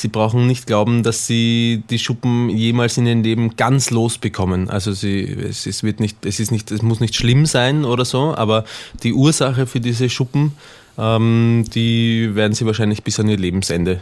Sie 0.00 0.08
brauchen 0.08 0.46
nicht 0.46 0.66
glauben, 0.66 1.02
dass 1.02 1.26
Sie 1.26 1.82
die 1.90 1.98
Schuppen 1.98 2.48
jemals 2.48 2.96
in 2.96 3.06
Ihrem 3.06 3.22
Leben 3.22 3.56
ganz 3.56 3.90
losbekommen. 3.90 4.70
Also 4.70 4.92
Sie, 4.92 5.24
es, 5.24 5.66
es 5.66 5.82
wird 5.82 6.00
nicht, 6.00 6.24
es 6.24 6.40
ist 6.40 6.50
nicht, 6.50 6.70
es 6.70 6.80
muss 6.80 7.00
nicht 7.00 7.14
schlimm 7.14 7.44
sein 7.44 7.84
oder 7.84 8.06
so, 8.06 8.34
aber 8.34 8.64
die 9.02 9.12
Ursache 9.12 9.66
für 9.66 9.80
diese 9.80 10.08
Schuppen, 10.08 10.52
ähm, 10.96 11.66
die 11.74 12.34
werden 12.34 12.54
Sie 12.54 12.64
wahrscheinlich 12.64 13.02
bis 13.04 13.20
an 13.20 13.28
Ihr 13.28 13.36
Lebensende 13.36 14.00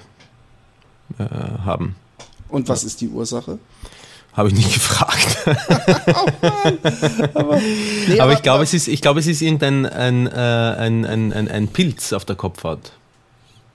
äh, 1.18 1.24
haben. 1.64 1.96
Und 2.48 2.68
was 2.68 2.84
ist 2.84 3.00
die 3.00 3.08
Ursache? 3.08 3.58
Habe 4.34 4.50
ich 4.50 4.54
nicht 4.54 4.72
gefragt. 4.72 5.36
Nee, 8.08 8.20
aber 8.20 8.32
ich 8.32 8.42
glaube, 8.42 8.62
es 8.62 8.72
ist, 8.72 8.88
ich 8.88 9.02
glaube, 9.02 9.20
es 9.20 9.26
ist 9.26 9.42
irgendein 9.42 9.84
ein, 9.84 10.26
äh, 10.26 10.30
ein, 10.30 11.04
ein, 11.04 11.32
ein, 11.32 11.48
ein 11.48 11.68
Pilz 11.68 12.12
auf 12.12 12.24
der 12.24 12.36
Kopfhaut. 12.36 12.92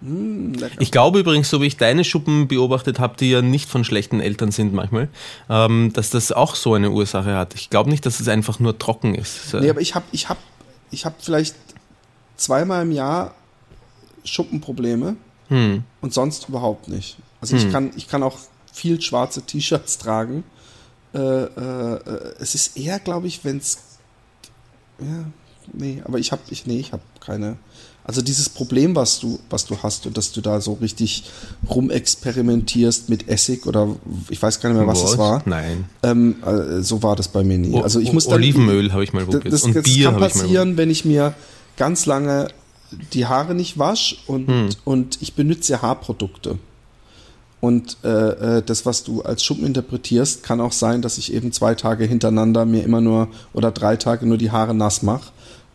Lecker. 0.03 0.81
Ich 0.81 0.91
glaube 0.91 1.19
übrigens, 1.19 1.49
so 1.49 1.61
wie 1.61 1.67
ich 1.67 1.77
deine 1.77 2.03
Schuppen 2.03 2.47
beobachtet 2.47 2.99
habe, 2.99 3.15
die 3.17 3.29
ja 3.29 3.41
nicht 3.41 3.69
von 3.69 3.83
schlechten 3.83 4.19
Eltern 4.19 4.51
sind 4.51 4.73
manchmal, 4.73 5.09
ähm, 5.49 5.91
dass 5.93 6.09
das 6.09 6.31
auch 6.31 6.55
so 6.55 6.73
eine 6.73 6.91
Ursache 6.91 7.35
hat. 7.35 7.55
Ich 7.55 7.69
glaube 7.69 7.89
nicht, 7.89 8.05
dass 8.05 8.19
es 8.19 8.27
einfach 8.27 8.59
nur 8.59 8.77
trocken 8.77 9.15
ist. 9.15 9.53
Nee, 9.53 9.69
aber 9.69 9.81
ich 9.81 9.95
habe 9.95 10.05
ich 10.11 10.29
hab, 10.29 10.37
ich 10.91 11.05
hab 11.05 11.21
vielleicht 11.21 11.55
zweimal 12.35 12.83
im 12.83 12.91
Jahr 12.91 13.33
Schuppenprobleme 14.25 15.15
hm. 15.49 15.83
und 16.01 16.13
sonst 16.13 16.49
überhaupt 16.49 16.87
nicht. 16.87 17.17
Also 17.41 17.57
ich, 17.57 17.69
kann, 17.71 17.91
ich 17.97 18.07
kann 18.07 18.23
auch 18.23 18.37
viel 18.71 19.01
schwarze 19.01 19.41
T-Shirts 19.41 19.97
tragen. 19.97 20.45
Äh, 21.13 21.19
äh, 21.19 21.95
äh, 21.95 22.33
es 22.39 22.55
ist 22.55 22.77
eher, 22.77 22.99
glaube 22.99 23.27
ich, 23.27 23.43
wenn 23.43 23.57
es. 23.57 23.77
Ja, 24.99 25.25
nee, 25.71 26.01
aber 26.05 26.19
ich 26.19 26.31
habe 26.31 26.41
ich, 26.49 26.65
nee, 26.65 26.79
ich 26.79 26.91
habe 26.91 27.03
keine. 27.19 27.57
Also 28.05 28.21
dieses 28.21 28.49
Problem, 28.49 28.95
was 28.95 29.19
du, 29.19 29.39
was 29.49 29.65
du 29.65 29.77
hast 29.81 30.05
und 30.05 30.17
dass 30.17 30.31
du 30.33 30.41
da 30.41 30.59
so 30.59 30.73
richtig 30.73 31.23
rumexperimentierst 31.69 33.09
mit 33.09 33.29
Essig 33.29 33.65
oder 33.65 33.95
ich 34.29 34.41
weiß 34.41 34.59
gar 34.59 34.69
nicht 34.69 34.77
mehr, 34.77 34.87
was 34.87 35.03
es 35.03 35.17
war. 35.17 35.41
Nein. 35.45 35.85
Ähm, 36.03 36.35
äh, 36.45 36.81
so 36.81 37.01
war 37.01 37.15
das 37.15 37.29
bei 37.29 37.43
mir 37.43 37.57
nie. 37.57 37.81
Also 37.81 37.99
ich 37.99 38.11
muss 38.11 38.25
dann, 38.25 38.35
Olivenöl 38.35 38.91
habe 38.91 39.03
ich 39.03 39.13
mal 39.13 39.23
probiert. 39.25 39.53
das, 39.53 39.63
und 39.63 39.75
das 39.75 39.83
Bier 39.83 40.05
kann 40.05 40.15
habe 40.15 40.27
ich 40.27 40.33
passieren, 40.33 40.77
wenn 40.77 40.89
ich 40.89 41.05
mir 41.05 41.33
ganz 41.77 42.05
lange 42.05 42.49
die 43.13 43.25
Haare 43.25 43.55
nicht 43.55 43.79
wasche 43.79 44.17
und, 44.27 44.47
Hm. 44.47 44.69
und 44.83 45.21
ich 45.21 45.33
benutze 45.33 45.81
Haarprodukte. 45.81 46.57
Und 47.59 47.97
äh, 48.03 48.57
äh, 48.57 48.63
das, 48.63 48.85
was 48.85 49.05
du 49.05 49.21
als 49.21 49.41
Schuppen 49.41 49.65
interpretierst, 49.65 50.43
kann 50.43 50.59
auch 50.59 50.73
sein, 50.73 51.01
dass 51.01 51.17
ich 51.17 51.33
eben 51.33 51.53
zwei 51.53 51.75
Tage 51.75 52.03
hintereinander 52.03 52.65
mir 52.65 52.83
immer 52.83 52.99
nur 52.99 53.29
oder 53.53 53.71
drei 53.71 53.95
Tage 53.95 54.25
nur 54.25 54.37
die 54.37 54.51
Haare 54.51 54.73
nass 54.75 55.01
mache 55.01 55.31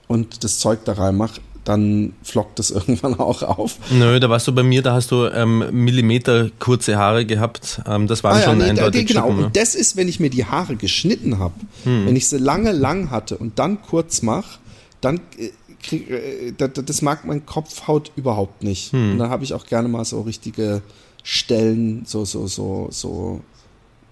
und 0.06 0.44
das 0.44 0.58
Zeug 0.58 0.80
da 0.84 0.92
reinmache. 0.92 1.40
Dann 1.68 2.14
flockt 2.22 2.58
das 2.58 2.70
irgendwann 2.78 3.18
auch 3.20 3.42
auf. 3.42 3.76
Nö, 3.90 4.18
da 4.18 4.30
warst 4.30 4.48
du 4.48 4.54
bei 4.54 4.62
mir, 4.62 4.80
da 4.80 4.94
hast 4.94 5.10
du 5.10 5.26
ähm, 5.26 5.64
Millimeter 5.70 6.48
kurze 6.58 6.96
Haare 6.96 7.26
gehabt. 7.26 7.82
Ähm, 7.86 8.06
das 8.06 8.24
waren 8.24 8.36
Ah, 8.36 8.38
ja, 8.40 8.44
schon 8.46 8.58
nee, 8.58 8.64
eindeutig 8.64 9.02
nee, 9.02 9.04
genau. 9.12 9.20
Schuppen, 9.26 9.40
ne? 9.40 9.46
Und 9.46 9.56
das 9.56 9.74
ist, 9.74 9.96
wenn 9.96 10.08
ich 10.08 10.18
mir 10.18 10.30
die 10.30 10.46
Haare 10.46 10.76
geschnitten 10.76 11.38
habe. 11.38 11.54
Wenn 11.84 12.16
ich 12.16 12.26
sie 12.28 12.38
lange 12.38 12.72
lang 12.72 13.10
hatte 13.10 13.36
und 13.36 13.58
dann 13.58 13.82
kurz 13.82 14.22
mache, 14.22 14.58
dann 15.02 15.20
äh, 15.36 15.50
krieg, 15.82 16.08
äh, 16.10 16.52
da- 16.56 16.68
da- 16.68 16.80
das 16.82 17.02
mag 17.02 17.24
mein 17.26 17.44
Kopfhaut 17.44 18.12
überhaupt 18.16 18.62
nicht. 18.64 18.92
Und 18.94 19.18
dann 19.18 19.28
habe 19.28 19.44
ich 19.44 19.52
auch 19.52 19.66
gerne 19.66 19.88
mal 19.88 20.04
so 20.06 20.22
richtige 20.22 20.80
Stellen, 21.22 22.04
so 22.06 22.24
so 22.24 22.46
so 22.46 22.88
so 22.90 23.40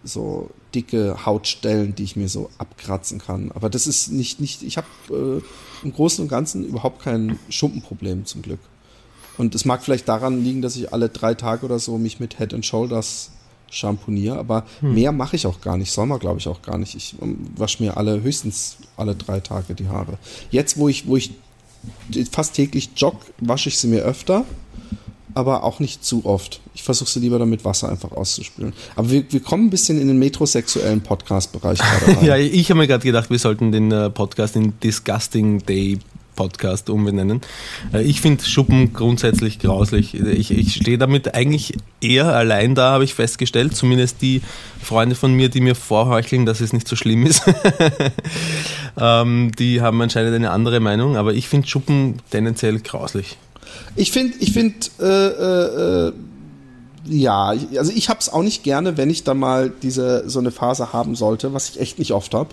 so 0.04 0.50
dicke 0.74 1.24
Hautstellen, 1.24 1.94
die 1.94 2.02
ich 2.04 2.16
mir 2.16 2.28
so 2.28 2.50
abkratzen 2.59 3.18
kann. 3.18 3.50
Aber 3.54 3.70
das 3.70 3.86
ist 3.86 4.12
nicht 4.12 4.40
nicht. 4.40 4.62
Ich 4.62 4.76
habe 4.76 4.86
äh, 5.11 5.42
im 5.83 5.93
Großen 5.93 6.22
und 6.22 6.29
Ganzen 6.29 6.64
überhaupt 6.64 7.03
kein 7.03 7.39
Schuppenproblem 7.49 8.24
zum 8.24 8.43
Glück. 8.43 8.61
Und 9.39 9.55
es 9.55 9.64
mag 9.64 9.83
vielleicht 9.83 10.09
daran 10.09 10.43
liegen, 10.43 10.62
dass 10.62 10.77
ich 10.77 10.93
alle 10.93 11.09
drei 11.09 11.35
Tage 11.35 11.66
oder 11.66 11.79
so 11.79 11.99
mich 11.99 12.20
mit 12.20 12.39
Head 12.39 12.55
and 12.55 12.64
Shoulders 12.64 13.31
shampooniere, 13.70 14.39
aber 14.39 14.64
mehr 14.81 15.12
mache 15.12 15.37
ich 15.37 15.47
auch 15.47 15.61
gar 15.61 15.77
nicht. 15.77 15.93
Soll 15.93 16.07
man, 16.07 16.18
glaube 16.18 16.39
ich, 16.39 16.49
auch 16.49 16.62
gar 16.62 16.79
nicht. 16.79 16.95
Ich 16.95 17.16
ähm, 17.20 17.51
wasche 17.57 17.83
mir 17.83 17.97
alle 17.97 18.22
höchstens 18.22 18.79
alle 18.97 19.14
drei 19.14 19.41
Tage 19.41 19.74
die 19.74 19.89
Haare. 19.89 20.18
Jetzt, 20.51 20.79
wo 20.79 20.89
ich, 20.89 21.07
wo 21.07 21.16
ich 21.16 21.33
fast 22.31 22.55
täglich 22.55 22.91
jogge, 22.97 23.18
wasche 23.39 23.68
ich 23.68 23.79
sie 23.79 23.89
mir 23.89 24.03
öfter, 24.03 24.45
aber 25.35 25.64
auch 25.64 25.81
nicht 25.81 26.05
zu 26.05 26.24
oft. 26.24 26.61
Ich 26.77 26.83
versuche 26.83 27.09
sie 27.09 27.20
lieber 27.20 27.39
dann 27.39 27.49
mit 27.49 27.64
Wasser 27.64 27.89
einfach 27.89 28.12
auszuspülen. 28.12 28.74
Aber 28.97 29.11
wir, 29.11 29.24
wir 29.31 29.41
kommen 29.41 29.68
ein 29.68 29.70
bisschen 29.70 29.99
in 29.99 30.09
den 30.09 30.18
metrosexuellen 30.18 31.01
Podcast-Bereich 31.01 31.79
gerade 31.79 32.07
rein. 32.18 32.27
Ja, 32.27 32.37
ich 32.37 32.68
habe 32.68 32.81
mir 32.81 32.87
gerade 32.87 33.03
gedacht, 33.03 33.31
wir 33.31 33.39
sollten 33.39 33.72
den 33.72 33.91
äh, 33.91 34.11
Podcast 34.11 34.57
in 34.57 34.79
Disgusting 34.81 35.64
Day 35.64 35.99
Podcast 36.35 36.91
umbenennen. 36.91 37.41
Äh, 37.95 38.03
ich 38.03 38.20
finde 38.20 38.45
Schuppen 38.45 38.93
grundsätzlich 38.93 39.59
grauslich. 39.59 40.12
Ich, 40.12 40.51
ich 40.51 40.74
stehe 40.74 40.99
damit 40.99 41.35
eigentlich 41.35 41.72
eher 42.03 42.27
allein 42.27 42.74
da, 42.74 42.91
habe 42.91 43.05
ich 43.05 43.14
festgestellt. 43.14 43.74
Zumindest 43.74 44.20
die 44.20 44.43
Freunde 44.83 45.14
von 45.14 45.33
mir, 45.33 45.49
die 45.49 45.62
mir 45.62 45.77
vorheucheln, 45.77 46.45
dass 46.45 46.61
es 46.61 46.74
nicht 46.74 46.87
so 46.87 46.95
schlimm 46.95 47.24
ist. 47.24 47.43
ähm, 49.01 49.51
die 49.59 49.81
haben 49.81 49.99
anscheinend 50.03 50.35
eine 50.35 50.51
andere 50.51 50.81
Meinung, 50.81 51.16
aber 51.16 51.33
ich 51.33 51.49
finde 51.49 51.66
Schuppen 51.66 52.16
tendenziell 52.31 52.79
grauslich. 52.81 53.39
Ich 53.97 54.12
finde, 54.12 54.35
ich 54.41 54.53
finde, 54.53 54.77
äh, 55.01 55.05
äh, 55.05 56.09
äh, 56.09 56.12
ja, 57.09 57.52
ich- 57.54 57.78
also 57.78 57.92
ich 57.94 58.09
hab's 58.09 58.28
auch 58.28 58.42
nicht 58.42 58.62
gerne, 58.62 58.96
wenn 58.96 59.11
ich 59.11 59.24
da 59.24 59.34
mal 59.34 59.70
diese 59.82 60.28
so 60.28 60.38
eine 60.38 60.50
Phase 60.50 60.92
haben 60.92 61.14
sollte, 61.16 61.52
was 61.52 61.68
ich 61.70 61.80
echt 61.80 61.98
nicht 61.98 62.12
oft 62.12 62.34
habe. 62.34 62.50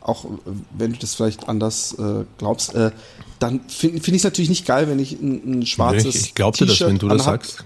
Auch 0.00 0.24
äh, 0.24 0.28
wenn 0.76 0.92
du 0.92 0.98
das 0.98 1.14
vielleicht 1.14 1.48
anders 1.48 1.94
äh, 1.98 2.24
glaubst, 2.38 2.74
äh, 2.74 2.90
dann 3.38 3.60
finde 3.68 4.00
find 4.00 4.08
ich 4.08 4.20
es 4.20 4.24
natürlich 4.24 4.48
nicht 4.50 4.66
geil, 4.66 4.88
wenn 4.88 4.98
ich 4.98 5.12
ein, 5.20 5.60
ein 5.60 5.66
schwarzes 5.66 6.14
ich 6.14 6.34
glaube 6.34 6.56
dir 6.58 6.66
das, 6.66 6.74
T-Shirt 6.76 6.88
wenn 6.90 6.98
du 6.98 7.08
das 7.08 7.26
anhab, 7.26 7.44
sagst. 7.46 7.64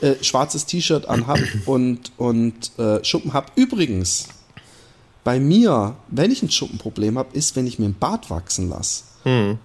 Äh, 0.00 0.14
schwarzes 0.22 0.66
T-Shirt 0.66 1.08
anhab 1.08 1.38
und 1.66 2.12
und 2.16 2.72
äh, 2.78 3.02
Schuppen 3.04 3.32
hab. 3.32 3.52
Übrigens, 3.56 4.28
bei 5.26 5.40
mir, 5.40 5.96
wenn 6.06 6.30
ich 6.30 6.40
ein 6.44 6.50
Schuppenproblem 6.52 7.18
habe, 7.18 7.36
ist, 7.36 7.56
wenn 7.56 7.66
ich 7.66 7.80
mir 7.80 7.86
einen 7.86 7.98
Bart 7.98 8.30
wachsen 8.30 8.68
lasse. 8.68 9.02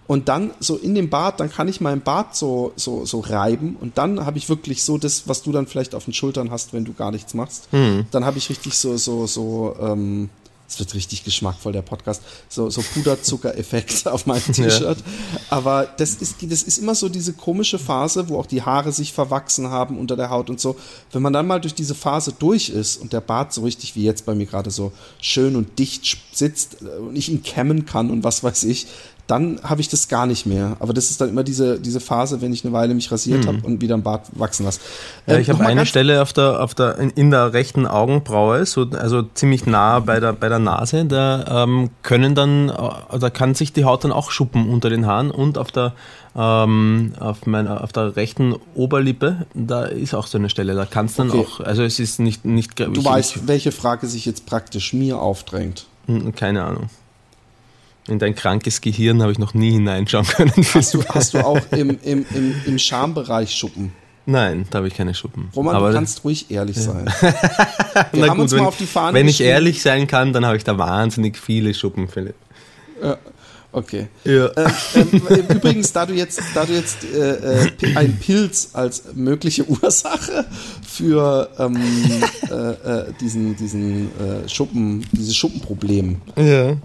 Und 0.08 0.28
dann 0.28 0.50
so 0.60 0.76
in 0.76 0.96
dem 0.96 1.12
Bart, 1.12 1.40
dann 1.40 1.52
kann 1.52 1.68
ich 1.68 1.80
meinen 1.82 2.02
Bart 2.02 2.36
so, 2.36 2.74
so, 2.76 3.06
so 3.06 3.20
reiben 3.20 3.76
und 3.80 3.96
dann 4.00 4.26
habe 4.26 4.40
ich 4.40 4.50
wirklich 4.50 4.84
so 4.84 4.98
das, 4.98 5.28
was 5.28 5.44
du 5.44 5.52
dann 5.52 5.68
vielleicht 5.68 5.94
auf 5.94 6.06
den 6.06 6.16
Schultern 6.16 6.50
hast, 6.50 6.74
wenn 6.74 6.84
du 6.84 6.94
gar 6.94 7.12
nichts 7.12 7.36
machst. 7.36 7.68
Dann 8.10 8.26
habe 8.26 8.40
ich 8.40 8.50
richtig 8.50 8.74
so, 8.74 8.98
so, 8.98 9.28
so, 9.28 9.76
ähm, 9.80 10.32
es 10.72 10.80
wird 10.80 10.94
richtig 10.94 11.26
geschmackvoll, 11.26 11.74
der 11.74 11.82
Podcast. 11.82 12.22
So, 12.48 12.70
so 12.70 12.82
Puderzucker-Effekt 12.82 14.08
auf 14.08 14.26
meinem 14.26 14.42
T-Shirt. 14.42 15.00
Ja. 15.00 15.40
Aber 15.50 15.86
das 15.98 16.16
ist, 16.16 16.38
das 16.42 16.64
ist 16.64 16.78
immer 16.78 16.96
so 16.96 17.10
diese 17.10 17.34
komische 17.34 17.78
Phase, 17.78 18.30
wo 18.30 18.40
auch 18.40 18.46
die 18.46 18.62
Haare 18.62 18.94
sich 18.94 19.12
verwachsen 19.12 19.70
haben 19.70 20.00
unter 20.00 20.16
der 20.16 20.30
Haut 20.30 20.50
und 20.50 20.62
so. 20.62 20.78
Wenn 21.12 21.22
man 21.22 21.34
dann 21.34 21.46
mal 21.46 21.60
durch 21.60 21.74
diese 21.74 21.94
Phase 21.94 22.34
durch 22.38 22.70
ist 22.70 22.98
und 22.98 23.12
der 23.12 23.20
Bart 23.20 23.52
so 23.52 23.64
richtig 23.64 23.98
wie 23.98 24.04
jetzt 24.04 24.26
bei 24.26 24.34
mir 24.34 24.46
gerade 24.46 24.72
so 24.72 24.94
schön 25.20 25.58
und 25.58 25.78
dicht 25.78 26.18
sitzt 26.32 26.78
und 26.82 27.18
ich 27.18 27.28
ihn 27.28 27.44
kämmen 27.44 27.86
kann 27.86 28.10
und 28.10 28.24
was 28.24 28.42
weiß 28.42 28.64
ich, 28.64 28.88
dann 29.32 29.62
habe 29.64 29.80
ich 29.80 29.88
das 29.88 30.10
gar 30.10 30.26
nicht 30.26 30.46
mehr. 30.46 30.76
Aber 30.82 30.92
das 30.92 31.10
ist 31.10 31.22
dann 31.22 31.30
immer 31.30 31.44
diese, 31.44 31.80
diese 31.80 32.02
Phase, 32.02 32.42
wenn 32.42 32.52
ich 32.52 32.66
eine 32.66 32.74
Weile 32.74 32.94
mich 32.94 33.10
rasiert 33.14 33.46
hm. 33.46 33.48
habe 33.48 33.66
und 33.66 33.80
wieder 33.80 33.96
ein 33.96 34.04
Bart 34.04 34.28
wachsen 34.34 34.66
lasse. 34.66 34.82
Ja, 35.26 35.38
ich 35.38 35.48
ähm, 35.48 35.56
habe 35.56 35.68
eine 35.68 35.86
Stelle 35.86 36.22
auf 36.22 36.34
der, 36.34 36.62
auf 36.62 36.76
der, 36.76 36.98
in, 36.98 37.32
der 37.32 37.54
rechten 37.54 37.88
Augenbraue, 37.88 38.66
so, 38.66 38.86
also 38.92 39.22
ziemlich 39.22 39.66
nah 39.66 40.00
bei 40.02 40.20
der, 40.20 40.34
bei 40.34 40.50
der 40.50 40.60
Nase, 40.60 41.06
da 41.06 41.64
ähm, 41.64 41.92
können 42.04 42.36
dann, 42.36 42.68
äh, 42.68 43.20
da 43.20 43.30
kann 43.30 43.56
sich 43.56 43.72
die 43.72 43.86
Haut 43.86 44.04
dann 44.04 44.12
auch 44.12 44.32
schuppen 44.32 44.70
unter 44.70 44.90
den 44.90 45.06
Haaren 45.06 45.32
und 45.32 45.58
auf 45.58 45.72
der, 45.72 45.94
ähm, 46.36 47.14
auf, 47.18 47.46
meiner, 47.46 47.86
auf 47.86 47.94
der 47.94 48.18
rechten 48.18 48.56
Oberlippe, 48.76 49.46
da 49.54 49.86
ist 49.86 50.14
auch 50.14 50.28
so 50.28 50.40
eine 50.40 50.50
Stelle. 50.50 50.76
Da 50.76 50.86
kann 50.86 51.06
es 51.06 51.16
dann 51.16 51.30
okay. 51.30 51.40
auch, 51.40 51.62
also 51.62 51.84
es 51.84 52.00
ist 52.00 52.20
nicht. 52.20 52.44
nicht 52.44 52.78
du 52.78 52.92
ich, 52.92 53.06
weißt, 53.06 53.36
ich, 53.38 53.48
welche 53.48 53.72
Frage 53.72 54.08
sich 54.08 54.26
jetzt 54.26 54.46
praktisch 54.46 54.92
mir 54.92 55.20
aufdrängt. 55.20 55.86
Hm, 56.08 56.36
keine 56.36 56.66
Ahnung. 56.66 56.90
In 58.12 58.20
dein 58.20 58.36
krankes 58.36 58.82
Gehirn 58.82 59.22
habe 59.22 59.32
ich 59.32 59.40
noch 59.40 59.54
nie 59.54 59.72
hineinschauen 59.72 60.26
können. 60.26 60.52
Hast 60.74 60.94
du, 60.94 61.02
hast 61.06 61.34
du 61.34 61.38
auch 61.40 61.62
im, 61.72 61.98
im, 62.04 62.26
im, 62.34 62.56
im 62.66 62.78
Schambereich 62.78 63.56
Schuppen? 63.56 63.94
Nein, 64.26 64.66
da 64.70 64.80
habe 64.80 64.90
ich 64.90 64.96
keine 64.96 65.14
Schuppen. 65.14 65.50
Roman, 65.56 65.78
Aber 65.78 65.90
du 65.90 65.96
kannst 65.96 66.26
ruhig 66.26 66.52
ehrlich 66.52 66.76
ja. 66.76 66.82
sein. 66.82 67.06
Wir 68.12 68.30
haben 68.30 68.36
gut, 68.36 68.40
uns 68.40 68.54
mal 68.54 68.66
auf 68.66 68.76
die 68.76 68.86
Fahne 68.86 69.18
Wenn 69.18 69.30
ich 69.30 69.40
ehrlich 69.40 69.82
sein 69.82 70.08
kann, 70.08 70.34
dann 70.34 70.46
habe 70.46 70.58
ich 70.58 70.66
da 70.66 70.78
wahnsinnig 70.78 71.38
viele 71.38 71.74
Schuppen, 71.74 72.10
Philipp. 72.10 72.36
Ja. 73.02 73.18
Okay. 73.74 74.08
Ja. 74.26 74.50
Ähm, 74.58 75.22
ähm, 75.30 75.48
übrigens, 75.56 75.94
da 75.94 76.06
du 76.06 76.14
jetzt, 76.14 76.42
da 76.54 76.66
du 76.66 76.74
jetzt 76.74 77.06
äh, 77.06 77.64
äh, 77.64 77.96
ein 77.96 78.18
Pilz 78.18 78.72
als 78.74 79.04
mögliche 79.14 79.68
Ursache 79.70 80.46
für 80.86 81.50
ähm, 81.58 81.80
äh, 82.50 82.54
äh 82.54 83.14
diesen, 83.22 83.56
diesen 83.56 84.08
äh, 84.20 84.50
Schuppen, 84.50 85.06
dieses 85.12 85.36
Schuppenproblem 85.36 86.18
ja. 86.36 86.76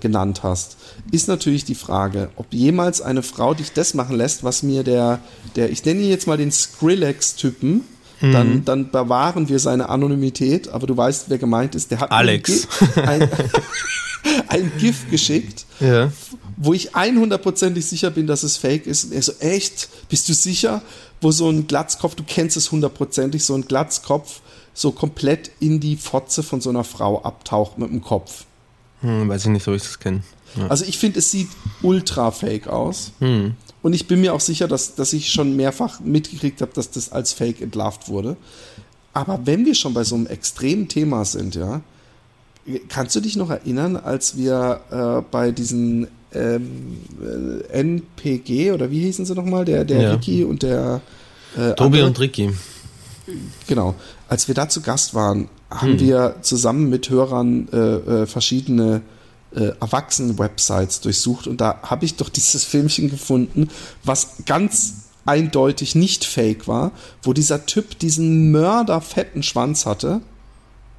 Genannt 0.00 0.42
hast, 0.42 0.76
ist 1.10 1.28
natürlich 1.28 1.64
die 1.64 1.74
Frage, 1.74 2.30
ob 2.36 2.46
jemals 2.52 3.02
eine 3.02 3.22
Frau 3.22 3.52
dich 3.52 3.72
das 3.72 3.94
machen 3.94 4.16
lässt, 4.16 4.42
was 4.42 4.62
mir 4.62 4.84
der, 4.84 5.20
der 5.54 5.70
ich 5.70 5.84
nenne 5.84 6.00
ihn 6.00 6.08
jetzt 6.08 6.26
mal 6.26 6.38
den 6.38 6.50
Skrillex-Typen, 6.50 7.82
mhm. 8.20 8.32
dann, 8.32 8.64
dann 8.64 8.90
bewahren 8.90 9.48
wir 9.48 9.58
seine 9.58 9.88
Anonymität, 9.88 10.68
aber 10.68 10.86
du 10.86 10.96
weißt, 10.96 11.28
wer 11.28 11.38
gemeint 11.38 11.74
ist. 11.74 11.90
Der 11.90 12.00
hat 12.00 12.10
Alex. 12.10 12.68
Ein, 12.96 13.22
ein 13.22 13.28
GIF 14.78 15.10
geschickt, 15.10 15.66
ja. 15.80 16.12
wo 16.56 16.72
ich 16.72 16.94
100%ig 16.94 17.82
sicher 17.82 18.10
bin, 18.10 18.26
dass 18.26 18.42
es 18.42 18.56
fake 18.56 18.86
ist. 18.86 19.04
Und 19.04 19.12
er 19.12 19.22
so, 19.22 19.32
echt? 19.40 19.88
Bist 20.08 20.28
du 20.28 20.34
sicher? 20.34 20.82
Wo 21.20 21.30
so 21.30 21.48
ein 21.48 21.66
Glatzkopf, 21.66 22.14
du 22.14 22.24
kennst 22.24 22.56
es 22.56 22.70
hundertprozentig, 22.72 23.44
so 23.44 23.54
ein 23.54 23.66
Glatzkopf 23.66 24.40
so 24.76 24.92
komplett 24.92 25.50
in 25.58 25.80
die 25.80 25.96
Fotze 25.96 26.42
von 26.42 26.60
so 26.60 26.68
einer 26.68 26.84
Frau 26.84 27.22
abtaucht 27.22 27.78
mit 27.78 27.88
dem 27.90 28.02
Kopf. 28.02 28.44
Hm, 29.00 29.28
weiß 29.28 29.46
ich 29.46 29.50
nicht, 29.50 29.66
ob 29.66 29.74
ich 29.74 29.82
das 29.82 29.98
kenne. 29.98 30.22
Ja. 30.54 30.68
Also 30.68 30.84
ich 30.84 30.98
finde, 30.98 31.18
es 31.18 31.30
sieht 31.30 31.48
ultra 31.82 32.30
fake 32.30 32.68
aus. 32.68 33.12
Hm. 33.20 33.54
Und 33.82 33.92
ich 33.94 34.06
bin 34.06 34.20
mir 34.20 34.34
auch 34.34 34.40
sicher, 34.40 34.68
dass, 34.68 34.94
dass 34.94 35.12
ich 35.14 35.32
schon 35.32 35.56
mehrfach 35.56 36.00
mitgekriegt 36.00 36.60
habe, 36.60 36.72
dass 36.74 36.90
das 36.90 37.10
als 37.10 37.32
Fake 37.32 37.62
entlarvt 37.62 38.08
wurde. 38.08 38.36
Aber 39.14 39.40
wenn 39.44 39.64
wir 39.64 39.74
schon 39.74 39.94
bei 39.94 40.04
so 40.04 40.14
einem 40.14 40.26
extremen 40.26 40.88
Thema 40.88 41.24
sind, 41.24 41.54
ja, 41.54 41.80
Kannst 42.88 43.14
du 43.14 43.20
dich 43.20 43.36
noch 43.36 43.50
erinnern, 43.50 43.96
als 43.96 44.36
wir 44.36 44.80
äh, 44.90 45.22
bei 45.30 45.52
diesen 45.52 46.08
ähm, 46.32 46.98
äh, 47.22 47.80
NPG 47.80 48.72
oder 48.72 48.90
wie 48.90 49.00
hießen 49.00 49.24
sie 49.24 49.34
nochmal? 49.34 49.64
Der, 49.64 49.84
der 49.84 50.02
ja. 50.02 50.12
Ricky 50.12 50.44
und 50.44 50.62
der 50.62 51.00
äh, 51.56 51.74
Tobi 51.74 51.98
andere, 51.98 52.06
und 52.06 52.20
Ricky. 52.20 52.50
Genau. 53.66 53.94
Als 54.28 54.48
wir 54.48 54.54
da 54.54 54.68
zu 54.68 54.80
Gast 54.80 55.14
waren, 55.14 55.48
haben 55.70 55.92
hm. 55.92 56.00
wir 56.00 56.36
zusammen 56.42 56.90
mit 56.90 57.10
Hörern 57.10 57.68
äh, 57.72 58.22
äh 58.22 58.26
verschiedene 58.26 59.02
äh, 59.54 59.72
Erwachsenen-Websites 59.80 61.00
durchsucht 61.00 61.46
und 61.46 61.60
da 61.60 61.80
habe 61.82 62.04
ich 62.04 62.16
doch 62.16 62.28
dieses 62.30 62.64
Filmchen 62.64 63.10
gefunden, 63.10 63.68
was 64.04 64.44
ganz 64.44 65.04
eindeutig 65.24 65.94
nicht 65.94 66.24
fake 66.24 66.68
war, 66.68 66.92
wo 67.22 67.32
dieser 67.32 67.66
Typ 67.66 67.98
diesen 67.98 68.50
mörderfetten 68.50 69.42
Schwanz 69.42 69.86
hatte 69.86 70.20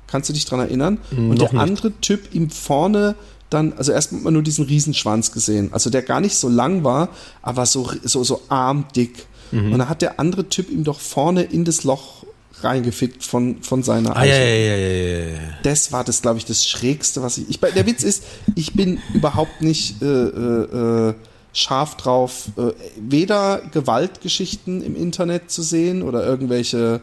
Kannst 0.08 0.30
du 0.30 0.34
dich 0.34 0.46
daran 0.46 0.66
erinnern? 0.66 1.00
Hm, 1.10 1.30
und 1.30 1.42
der 1.42 1.52
nicht. 1.52 1.62
andere 1.62 1.92
Typ 2.00 2.34
ihm 2.34 2.50
vorne 2.50 3.16
dann, 3.50 3.74
also 3.74 3.92
erst 3.92 4.12
hat 4.12 4.22
man 4.22 4.34
nur 4.34 4.44
diesen 4.44 4.66
Riesenschwanz 4.66 5.32
gesehen. 5.32 5.70
Also 5.72 5.90
der 5.90 6.02
gar 6.02 6.20
nicht 6.20 6.36
so 6.36 6.50
lang 6.50 6.84
war, 6.84 7.10
aber 7.42 7.66
so, 7.66 7.90
so, 8.04 8.24
so 8.24 8.42
armdick. 8.50 9.26
Mhm. 9.52 9.72
Und 9.72 9.80
dann 9.80 9.90
hat 9.90 10.02
der 10.02 10.20
andere 10.20 10.50
Typ 10.50 10.70
ihm 10.70 10.84
doch 10.84 11.00
vorne 11.00 11.44
in 11.44 11.64
das 11.64 11.84
Loch 11.84 12.26
reingefickt 12.62 13.24
von, 13.24 13.62
von 13.62 13.84
seiner 13.84 14.18
ah, 14.18 14.24
ja, 14.26 14.36
ja, 14.36 14.46
ja, 14.46 15.26
ja, 15.26 15.38
Das 15.64 15.92
war 15.92 16.04
das, 16.04 16.22
glaube 16.22 16.40
ich, 16.40 16.46
das 16.46 16.66
Schrägste, 16.68 17.22
was 17.22 17.38
ich. 17.38 17.50
ich 17.50 17.60
der 17.60 17.86
Witz 17.86 18.04
ist, 18.04 18.24
ich 18.56 18.74
bin 18.74 19.00
überhaupt 19.14 19.62
nicht 19.62 20.02
äh, 20.02 20.06
äh, 20.06 21.10
äh, 21.10 21.14
scharf 21.54 21.98
drauf, 21.98 22.50
äh, 22.58 22.72
weder 23.00 23.62
Gewaltgeschichten 23.72 24.82
im 24.82 24.96
Internet 24.96 25.52
zu 25.52 25.62
sehen 25.62 26.02
oder 26.02 26.26
irgendwelche 26.26 27.02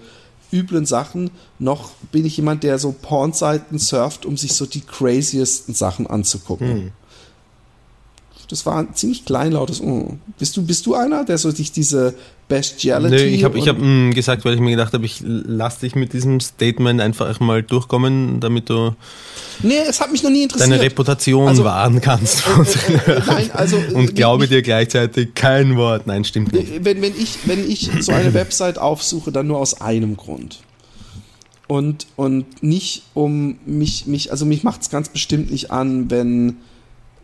üblen 0.54 0.86
Sachen, 0.86 1.30
noch 1.58 1.90
bin 2.12 2.24
ich 2.24 2.36
jemand, 2.36 2.62
der 2.62 2.78
so 2.78 2.92
Pornseiten 2.92 3.78
surft, 3.78 4.24
um 4.24 4.36
sich 4.36 4.54
so 4.54 4.64
die 4.64 4.80
craziesten 4.80 5.74
Sachen 5.74 6.06
anzugucken. 6.06 6.68
Hm. 6.68 6.92
Das 8.48 8.66
war 8.66 8.78
ein 8.78 8.94
ziemlich 8.94 9.24
kleinlautes. 9.24 9.80
Oh. 9.80 10.16
Bist 10.38 10.56
du, 10.56 10.64
bist 10.64 10.86
du 10.86 10.94
einer, 10.94 11.24
der 11.24 11.38
so 11.38 11.50
dich 11.52 11.72
diese 11.72 12.14
Bestiality. 12.48 13.16
Nee, 13.16 13.34
ich 13.34 13.44
habe 13.44 13.58
ich 13.58 13.68
hab, 13.68 13.78
mh, 13.78 14.10
gesagt, 14.10 14.44
weil 14.44 14.54
ich 14.54 14.60
mir 14.60 14.70
gedacht 14.70 14.92
habe, 14.92 15.04
ich 15.04 15.22
lass 15.24 15.78
dich 15.78 15.94
mit 15.94 16.12
diesem 16.12 16.40
Statement 16.40 17.00
einfach 17.00 17.40
mal 17.40 17.62
durchkommen, 17.62 18.40
damit 18.40 18.68
du 18.68 18.94
nee, 19.62 19.78
es 19.88 20.00
hat 20.00 20.12
mich 20.12 20.22
noch 20.22 20.30
nie 20.30 20.42
interessiert. 20.42 20.70
deine 20.70 20.82
Reputation 20.82 21.48
also, 21.48 21.64
wahren 21.64 22.00
kannst. 22.00 22.44
Äh, 22.46 23.10
äh, 23.10 23.16
äh, 23.16 23.22
nein, 23.26 23.50
also, 23.52 23.78
Und 23.94 24.14
glaube 24.14 24.46
dir 24.46 24.62
gleichzeitig 24.62 25.34
kein 25.34 25.76
Wort. 25.76 26.06
Nein, 26.06 26.24
stimmt 26.24 26.52
nicht. 26.52 26.84
Wenn, 26.84 27.00
wenn, 27.00 27.14
ich, 27.18 27.38
wenn 27.46 27.68
ich 27.68 27.90
so 28.00 28.12
eine 28.12 28.34
Website 28.34 28.78
aufsuche, 28.78 29.32
dann 29.32 29.46
nur 29.46 29.58
aus 29.58 29.80
einem 29.80 30.16
Grund. 30.16 30.60
Und, 31.66 32.06
und 32.16 32.62
nicht 32.62 33.04
um 33.14 33.56
mich, 33.64 34.06
mich 34.06 34.30
also 34.30 34.44
mich 34.44 34.64
macht 34.64 34.82
es 34.82 34.90
ganz 34.90 35.08
bestimmt 35.08 35.50
nicht 35.50 35.70
an, 35.70 36.10
wenn 36.10 36.56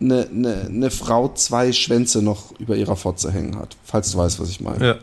eine, 0.00 0.28
eine, 0.28 0.66
eine 0.66 0.90
Frau 0.90 1.32
zwei 1.34 1.72
Schwänze 1.72 2.22
noch 2.22 2.58
über 2.58 2.76
ihrer 2.76 2.96
Fotze 2.96 3.30
hängen 3.30 3.56
hat, 3.58 3.76
falls 3.84 4.12
du 4.12 4.18
weißt, 4.18 4.40
was 4.40 4.50
ich 4.50 4.60
meine. 4.60 4.86
Ja. 4.86 4.98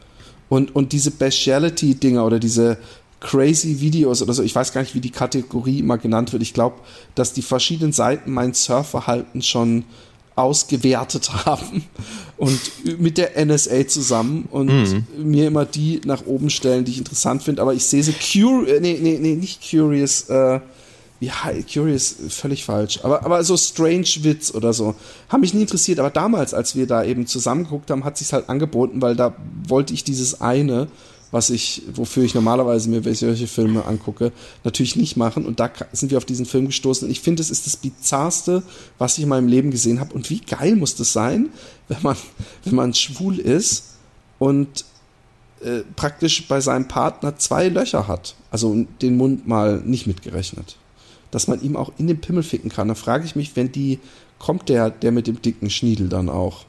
Und, 0.50 0.76
und 0.76 0.93
diese 0.93 1.12
Bestiality-Dinger 1.12 2.26
oder 2.26 2.39
diese 2.39 2.78
crazy 3.20 3.80
Videos 3.80 4.22
oder 4.22 4.34
so, 4.34 4.43
ich 4.43 4.56
weiß 4.56 4.74
gar 4.74 4.82
nicht, 4.82 4.95
wie 4.95 5.02
die 5.02 5.12
Kategorie 5.12 5.80
immer 5.80 5.98
genannt 5.98 6.34
wird. 6.34 6.43
Ich 6.43 6.54
glaube, 6.54 6.78
dass 7.16 7.34
die 7.34 7.41
verschiedenen 7.41 7.91
Seiten 7.91 8.32
mein 8.32 8.54
Surfverhalten 8.54 9.41
schon 9.41 9.84
ausgewertet 10.36 11.32
haben 11.45 11.84
und 12.38 12.60
mit 13.00 13.18
der 13.18 13.43
NSA 13.43 13.88
zusammen 13.88 14.48
und 14.52 14.68
mhm. 14.68 15.06
mir 15.18 15.48
immer 15.48 15.66
die 15.66 16.00
nach 16.06 16.26
oben 16.26 16.50
stellen, 16.50 16.86
die 16.86 16.91
ich 16.91 17.00
interessant 17.00 17.43
finde. 17.43 17.62
Aber 17.62 17.74
ich 17.74 17.86
sehe 17.86 18.04
sie 18.04 18.14
curious, 18.14 18.80
nee, 18.80 18.98
nee, 19.02 19.18
nee, 19.20 19.36
nicht 19.36 19.68
curious, 19.68 20.30
äh, 20.30 20.60
ja, 21.20 21.34
Curious, 21.72 22.15
völlig 22.30 22.63
falsch. 22.63 22.99
Aber, 23.03 23.26
aber 23.26 23.43
so 23.43 23.57
Strange 23.57 24.07
Witz 24.22 24.53
oder 24.53 24.72
so. 24.74 24.95
Haben 25.30 25.41
mich 25.41 25.53
nie 25.53 25.61
interessiert. 25.61 25.99
Aber 25.99 26.11
damals, 26.11 26.53
als 26.53 26.76
wir 26.76 26.86
da 26.86 27.03
eben 27.03 27.26
zusammengeguckt 27.26 27.89
haben, 27.89 28.03
hat 28.03 28.18
sich's 28.18 28.34
halt 28.34 28.49
angeboten, 28.49 29.01
weil 29.01 29.15
da 29.15 29.36
wollte 29.68 29.93
ich 29.95 30.03
dieses 30.03 30.41
eine, 30.41 30.88
was 31.32 31.49
ich, 31.49 31.82
wofür 31.93 32.24
ich 32.24 32.36
normalerweise 32.36 32.89
mir 32.89 33.01
solche 33.15 33.47
Filme 33.47 33.86
angucke, 33.86 34.32
natürlich 34.63 34.95
nicht 34.95 35.18
machen. 35.18 35.47
Und 35.47 35.59
da 35.59 35.72
sind 35.91 36.11
wir 36.11 36.20
auf 36.20 36.26
diesen 36.26 36.45
Film 36.45 36.68
gestoßen. 36.68 37.07
Und 37.07 37.11
ich 37.11 37.22
finde, 37.22 37.41
es 37.41 37.49
ist 37.49 37.65
das 37.65 37.78
Bizarrste, 37.78 38.61
was 38.99 39.18
ich 39.18 39.24
in 39.24 39.30
meinem 39.30 39.47
Leben 39.47 39.72
gesehen 39.72 39.99
habe. 39.99 40.13
Und 40.13 40.30
wie 40.30 40.41
geil 40.41 40.76
muss 40.76 40.95
das 40.95 41.13
sein, 41.13 41.49
wenn 41.88 42.01
man, 42.03 42.15
wenn 42.63 42.76
man 42.76 42.93
schwul 42.93 43.39
ist 43.39 43.95
und 44.38 44.86
äh, 45.61 45.80
praktisch 45.95 46.47
bei 46.47 46.61
seinem 46.61 46.88
Partner 46.88 47.38
zwei 47.38 47.70
Löcher 47.70 48.07
hat. 48.07 48.36
Also 48.51 48.86
den 49.01 49.18
Mund 49.18 49.47
mal 49.47 49.82
nicht 49.84 50.05
mitgerechnet 50.05 50.78
dass 51.38 51.48
man 51.48 51.62
ihm 51.62 51.76
auch 51.76 51.92
in 52.00 52.08
den 52.08 52.20
Pimmel 52.20 52.42
ficken 52.42 52.72
kann. 52.72 52.88
Da 52.88 52.96
frage 52.96 53.24
ich 53.24 53.36
mich, 53.36 53.56
wenn 53.56 53.72
die, 53.72 54.00
kommt 54.40 54.70
der, 54.70 54.90
der 54.90 55.12
mit 55.12 55.28
dem 55.28 55.40
dicken 55.40 55.70
Schniedel 55.70 56.10
dann 56.10 56.30
auch? 56.30 56.66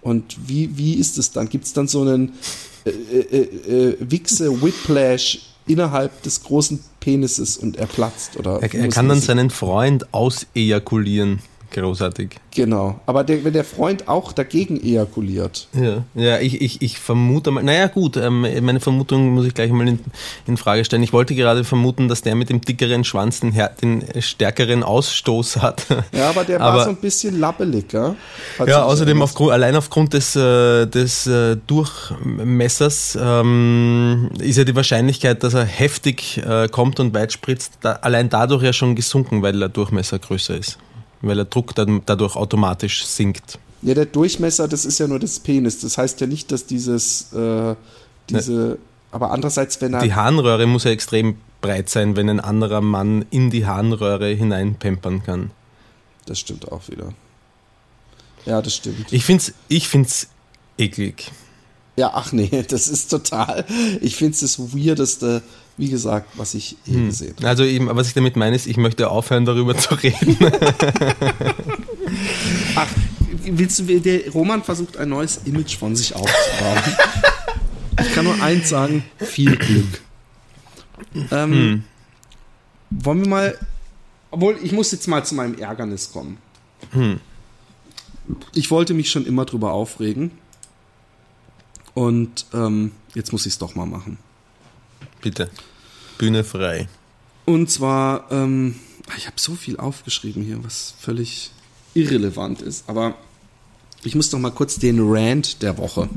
Und 0.00 0.36
wie, 0.46 0.78
wie 0.78 0.94
ist 0.94 1.18
es 1.18 1.32
dann? 1.32 1.48
Gibt 1.48 1.64
es 1.64 1.72
dann 1.72 1.88
so 1.88 2.02
einen 2.02 2.34
äh, 2.84 2.90
äh, 2.90 3.90
äh, 3.90 3.96
Wichse 3.98 4.62
Whiplash 4.62 5.40
innerhalb 5.66 6.22
des 6.22 6.44
großen 6.44 6.78
Penises 7.00 7.56
und 7.56 7.76
er 7.76 7.86
platzt? 7.86 8.36
Oder 8.36 8.62
er, 8.62 8.72
er 8.72 8.88
kann 8.90 9.08
dann 9.08 9.20
seinen 9.20 9.50
Freund 9.50 10.14
ausejakulieren 10.14 11.40
großartig. 11.72 12.36
Genau. 12.54 13.00
Aber 13.06 13.24
der, 13.24 13.44
wenn 13.44 13.52
der 13.52 13.64
Freund 13.64 14.08
auch 14.08 14.32
dagegen 14.32 14.80
ejakuliert. 14.82 15.68
Ja, 15.72 16.04
ja 16.14 16.38
ich, 16.38 16.60
ich, 16.60 16.82
ich 16.82 16.98
vermute 16.98 17.50
mal, 17.50 17.62
naja 17.62 17.86
gut, 17.86 18.16
ähm, 18.16 18.46
meine 18.60 18.80
Vermutung 18.80 19.30
muss 19.30 19.46
ich 19.46 19.54
gleich 19.54 19.70
mal 19.72 19.88
in, 19.88 19.98
in, 20.46 20.56
Frage 20.56 20.84
stellen. 20.84 21.02
Ich 21.02 21.12
wollte 21.12 21.34
gerade 21.34 21.64
vermuten, 21.64 22.08
dass 22.08 22.22
der 22.22 22.34
mit 22.34 22.50
dem 22.50 22.60
dickeren 22.60 23.04
Schwanz 23.04 23.40
den, 23.40 23.54
den 23.80 24.04
stärkeren 24.20 24.82
Ausstoß 24.82 25.56
hat. 25.56 25.86
Ja, 26.12 26.30
aber 26.30 26.44
der 26.44 26.60
aber, 26.60 26.78
war 26.78 26.84
so 26.84 26.90
ein 26.90 26.96
bisschen 26.96 27.40
labbelig, 27.40 27.92
ja? 27.92 28.14
ja, 28.66 28.82
außerdem 28.82 29.22
aufgrund, 29.22 29.52
allein 29.52 29.74
aufgrund 29.74 30.12
des, 30.12 30.36
äh, 30.36 30.86
des 30.86 31.26
äh, 31.26 31.56
Durchmessers 31.66 33.18
ähm, 33.20 34.30
ist 34.38 34.58
ja 34.58 34.64
die 34.64 34.76
Wahrscheinlichkeit, 34.76 35.42
dass 35.42 35.54
er 35.54 35.64
heftig 35.64 36.38
äh, 36.38 36.68
kommt 36.68 37.00
und 37.00 37.14
weit 37.14 37.32
spritzt, 37.32 37.78
da, 37.80 37.92
allein 38.02 38.28
dadurch 38.28 38.62
ja 38.62 38.72
schon 38.72 38.94
gesunken, 38.94 39.42
weil 39.42 39.58
der 39.58 39.68
Durchmesser 39.68 40.18
größer 40.18 40.56
ist 40.56 40.78
weil 41.22 41.36
der 41.36 41.44
Druck 41.44 41.74
dann 41.74 42.02
dadurch 42.06 42.36
automatisch 42.36 43.04
sinkt. 43.06 43.58
Ja, 43.82 43.94
der 43.94 44.06
Durchmesser, 44.06 44.68
das 44.68 44.84
ist 44.84 44.98
ja 44.98 45.08
nur 45.08 45.18
das 45.18 45.40
Penis. 45.40 45.80
Das 45.80 45.98
heißt 45.98 46.20
ja 46.20 46.26
nicht, 46.26 46.52
dass 46.52 46.66
dieses, 46.66 47.32
äh, 47.32 47.74
diese, 48.30 48.52
ne. 48.52 48.78
aber 49.10 49.32
andererseits, 49.32 49.80
wenn 49.80 49.94
er. 49.94 50.02
Die 50.02 50.14
Harnröhre 50.14 50.66
muss 50.66 50.84
ja 50.84 50.90
extrem 50.90 51.36
breit 51.60 51.88
sein, 51.88 52.16
wenn 52.16 52.28
ein 52.28 52.40
anderer 52.40 52.80
Mann 52.80 53.24
in 53.30 53.50
die 53.50 53.66
Harnröhre 53.66 54.28
hineinpempern 54.28 55.22
kann. 55.22 55.50
Das 56.26 56.38
stimmt 56.38 56.70
auch 56.70 56.88
wieder. 56.88 57.12
Ja, 58.44 58.62
das 58.62 58.76
stimmt. 58.76 59.12
Ich 59.12 59.24
find's, 59.24 59.54
ich 59.68 59.88
find's 59.88 60.28
eklig. 60.78 61.30
Ja, 61.96 62.12
ach 62.14 62.32
nee, 62.32 62.64
das 62.68 62.88
ist 62.88 63.10
total. 63.10 63.64
Ich 64.00 64.16
finde 64.16 64.32
es 64.32 64.40
das 64.40 64.58
Weirdeste, 64.58 65.42
wie 65.76 65.88
gesagt, 65.88 66.28
was 66.36 66.54
ich 66.54 66.76
je 66.84 66.94
hm. 66.94 67.06
gesehen 67.06 67.34
habe. 67.36 67.48
Also 67.48 67.64
eben, 67.64 67.88
was 67.90 68.08
ich 68.08 68.14
damit 68.14 68.36
meine, 68.36 68.56
ist, 68.56 68.66
ich 68.66 68.76
möchte 68.76 69.10
aufhören, 69.10 69.44
darüber 69.44 69.76
zu 69.76 69.94
reden. 69.94 70.36
ach, 72.76 72.88
willst 73.44 73.78
du, 73.78 74.00
der 74.00 74.30
Roman 74.30 74.62
versucht 74.62 74.96
ein 74.96 75.08
neues 75.08 75.40
Image 75.44 75.76
von 75.76 75.96
sich 75.96 76.14
aufzubauen. 76.14 76.82
ich 78.00 78.12
kann 78.12 78.24
nur 78.24 78.40
eins 78.42 78.68
sagen, 78.68 79.04
viel 79.18 79.56
Glück. 79.56 80.02
Ähm, 81.14 81.52
hm. 81.52 81.84
Wollen 82.90 83.20
wir 83.20 83.28
mal, 83.28 83.58
obwohl 84.30 84.58
ich 84.62 84.72
muss 84.72 84.92
jetzt 84.92 85.08
mal 85.08 85.24
zu 85.24 85.34
meinem 85.34 85.58
Ärgernis 85.58 86.12
kommen. 86.12 86.38
Hm. 86.92 87.20
Ich 88.54 88.70
wollte 88.70 88.94
mich 88.94 89.10
schon 89.10 89.26
immer 89.26 89.44
drüber 89.44 89.72
aufregen. 89.72 90.30
Und 91.94 92.46
ähm, 92.54 92.92
jetzt 93.14 93.32
muss 93.32 93.46
ich 93.46 93.54
es 93.54 93.58
doch 93.58 93.74
mal 93.74 93.86
machen. 93.86 94.18
Bitte. 95.22 95.48
Bühne 96.18 96.44
frei. 96.44 96.88
Und 97.46 97.70
zwar, 97.70 98.30
ähm, 98.30 98.76
ich 99.16 99.26
habe 99.26 99.36
so 99.38 99.54
viel 99.54 99.78
aufgeschrieben 99.78 100.42
hier, 100.42 100.62
was 100.62 100.94
völlig 101.00 101.50
irrelevant 101.94 102.60
ist. 102.60 102.84
Aber 102.88 103.14
ich 104.04 104.14
muss 104.14 104.30
doch 104.30 104.38
mal 104.38 104.50
kurz 104.50 104.76
den 104.76 104.98
Rant 105.00 105.62
der 105.62 105.78
Woche. 105.78 106.08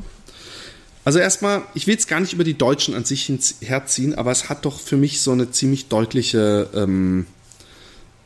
Also 1.03 1.19
erstmal, 1.19 1.61
ich 1.75 1.85
will 1.85 1.93
jetzt 1.93 2.07
gar 2.07 2.19
nicht 2.19 2.33
über 2.33 2.43
die 2.43 2.57
Deutschen 2.57 2.95
an 2.95 3.05
sich 3.05 3.31
herziehen, 3.61 4.15
aber 4.15 4.31
es 4.31 4.49
hat 4.49 4.65
doch 4.65 4.79
für 4.79 4.97
mich 4.97 5.21
so 5.21 5.31
eine 5.31 5.51
ziemlich 5.51 5.87
deutliche 5.87 6.67
ähm, 6.73 7.27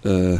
äh, 0.04 0.38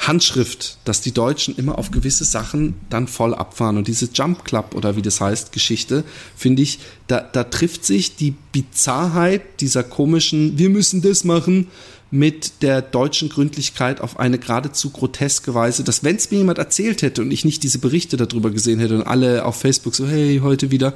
Handschrift, 0.00 0.78
dass 0.84 1.02
die 1.02 1.12
Deutschen 1.12 1.56
immer 1.56 1.78
auf 1.78 1.90
gewisse 1.90 2.24
Sachen 2.24 2.74
dann 2.88 3.06
voll 3.06 3.34
abfahren. 3.34 3.76
Und 3.76 3.86
diese 3.86 4.08
Jump 4.12 4.44
Club 4.44 4.74
oder 4.74 4.96
wie 4.96 5.02
das 5.02 5.20
heißt, 5.20 5.52
Geschichte, 5.52 6.04
finde 6.34 6.62
ich, 6.62 6.78
da, 7.06 7.20
da 7.20 7.44
trifft 7.44 7.84
sich 7.84 8.16
die 8.16 8.34
Bizarrheit 8.52 9.42
dieser 9.60 9.82
komischen, 9.82 10.58
wir 10.58 10.70
müssen 10.70 11.02
das 11.02 11.24
machen, 11.24 11.68
mit 12.10 12.62
der 12.62 12.82
deutschen 12.82 13.28
Gründlichkeit 13.28 14.00
auf 14.00 14.18
eine 14.18 14.38
geradezu 14.38 14.90
groteske 14.90 15.54
Weise, 15.54 15.84
dass 15.84 16.02
wenn 16.02 16.16
es 16.16 16.30
mir 16.30 16.38
jemand 16.38 16.58
erzählt 16.58 17.02
hätte 17.02 17.22
und 17.22 17.30
ich 17.30 17.44
nicht 17.44 17.62
diese 17.62 17.78
Berichte 17.78 18.16
darüber 18.16 18.50
gesehen 18.50 18.80
hätte 18.80 18.96
und 18.96 19.06
alle 19.06 19.44
auf 19.44 19.56
Facebook 19.56 19.94
so, 19.94 20.08
hey, 20.08 20.40
heute 20.42 20.70
wieder, 20.70 20.94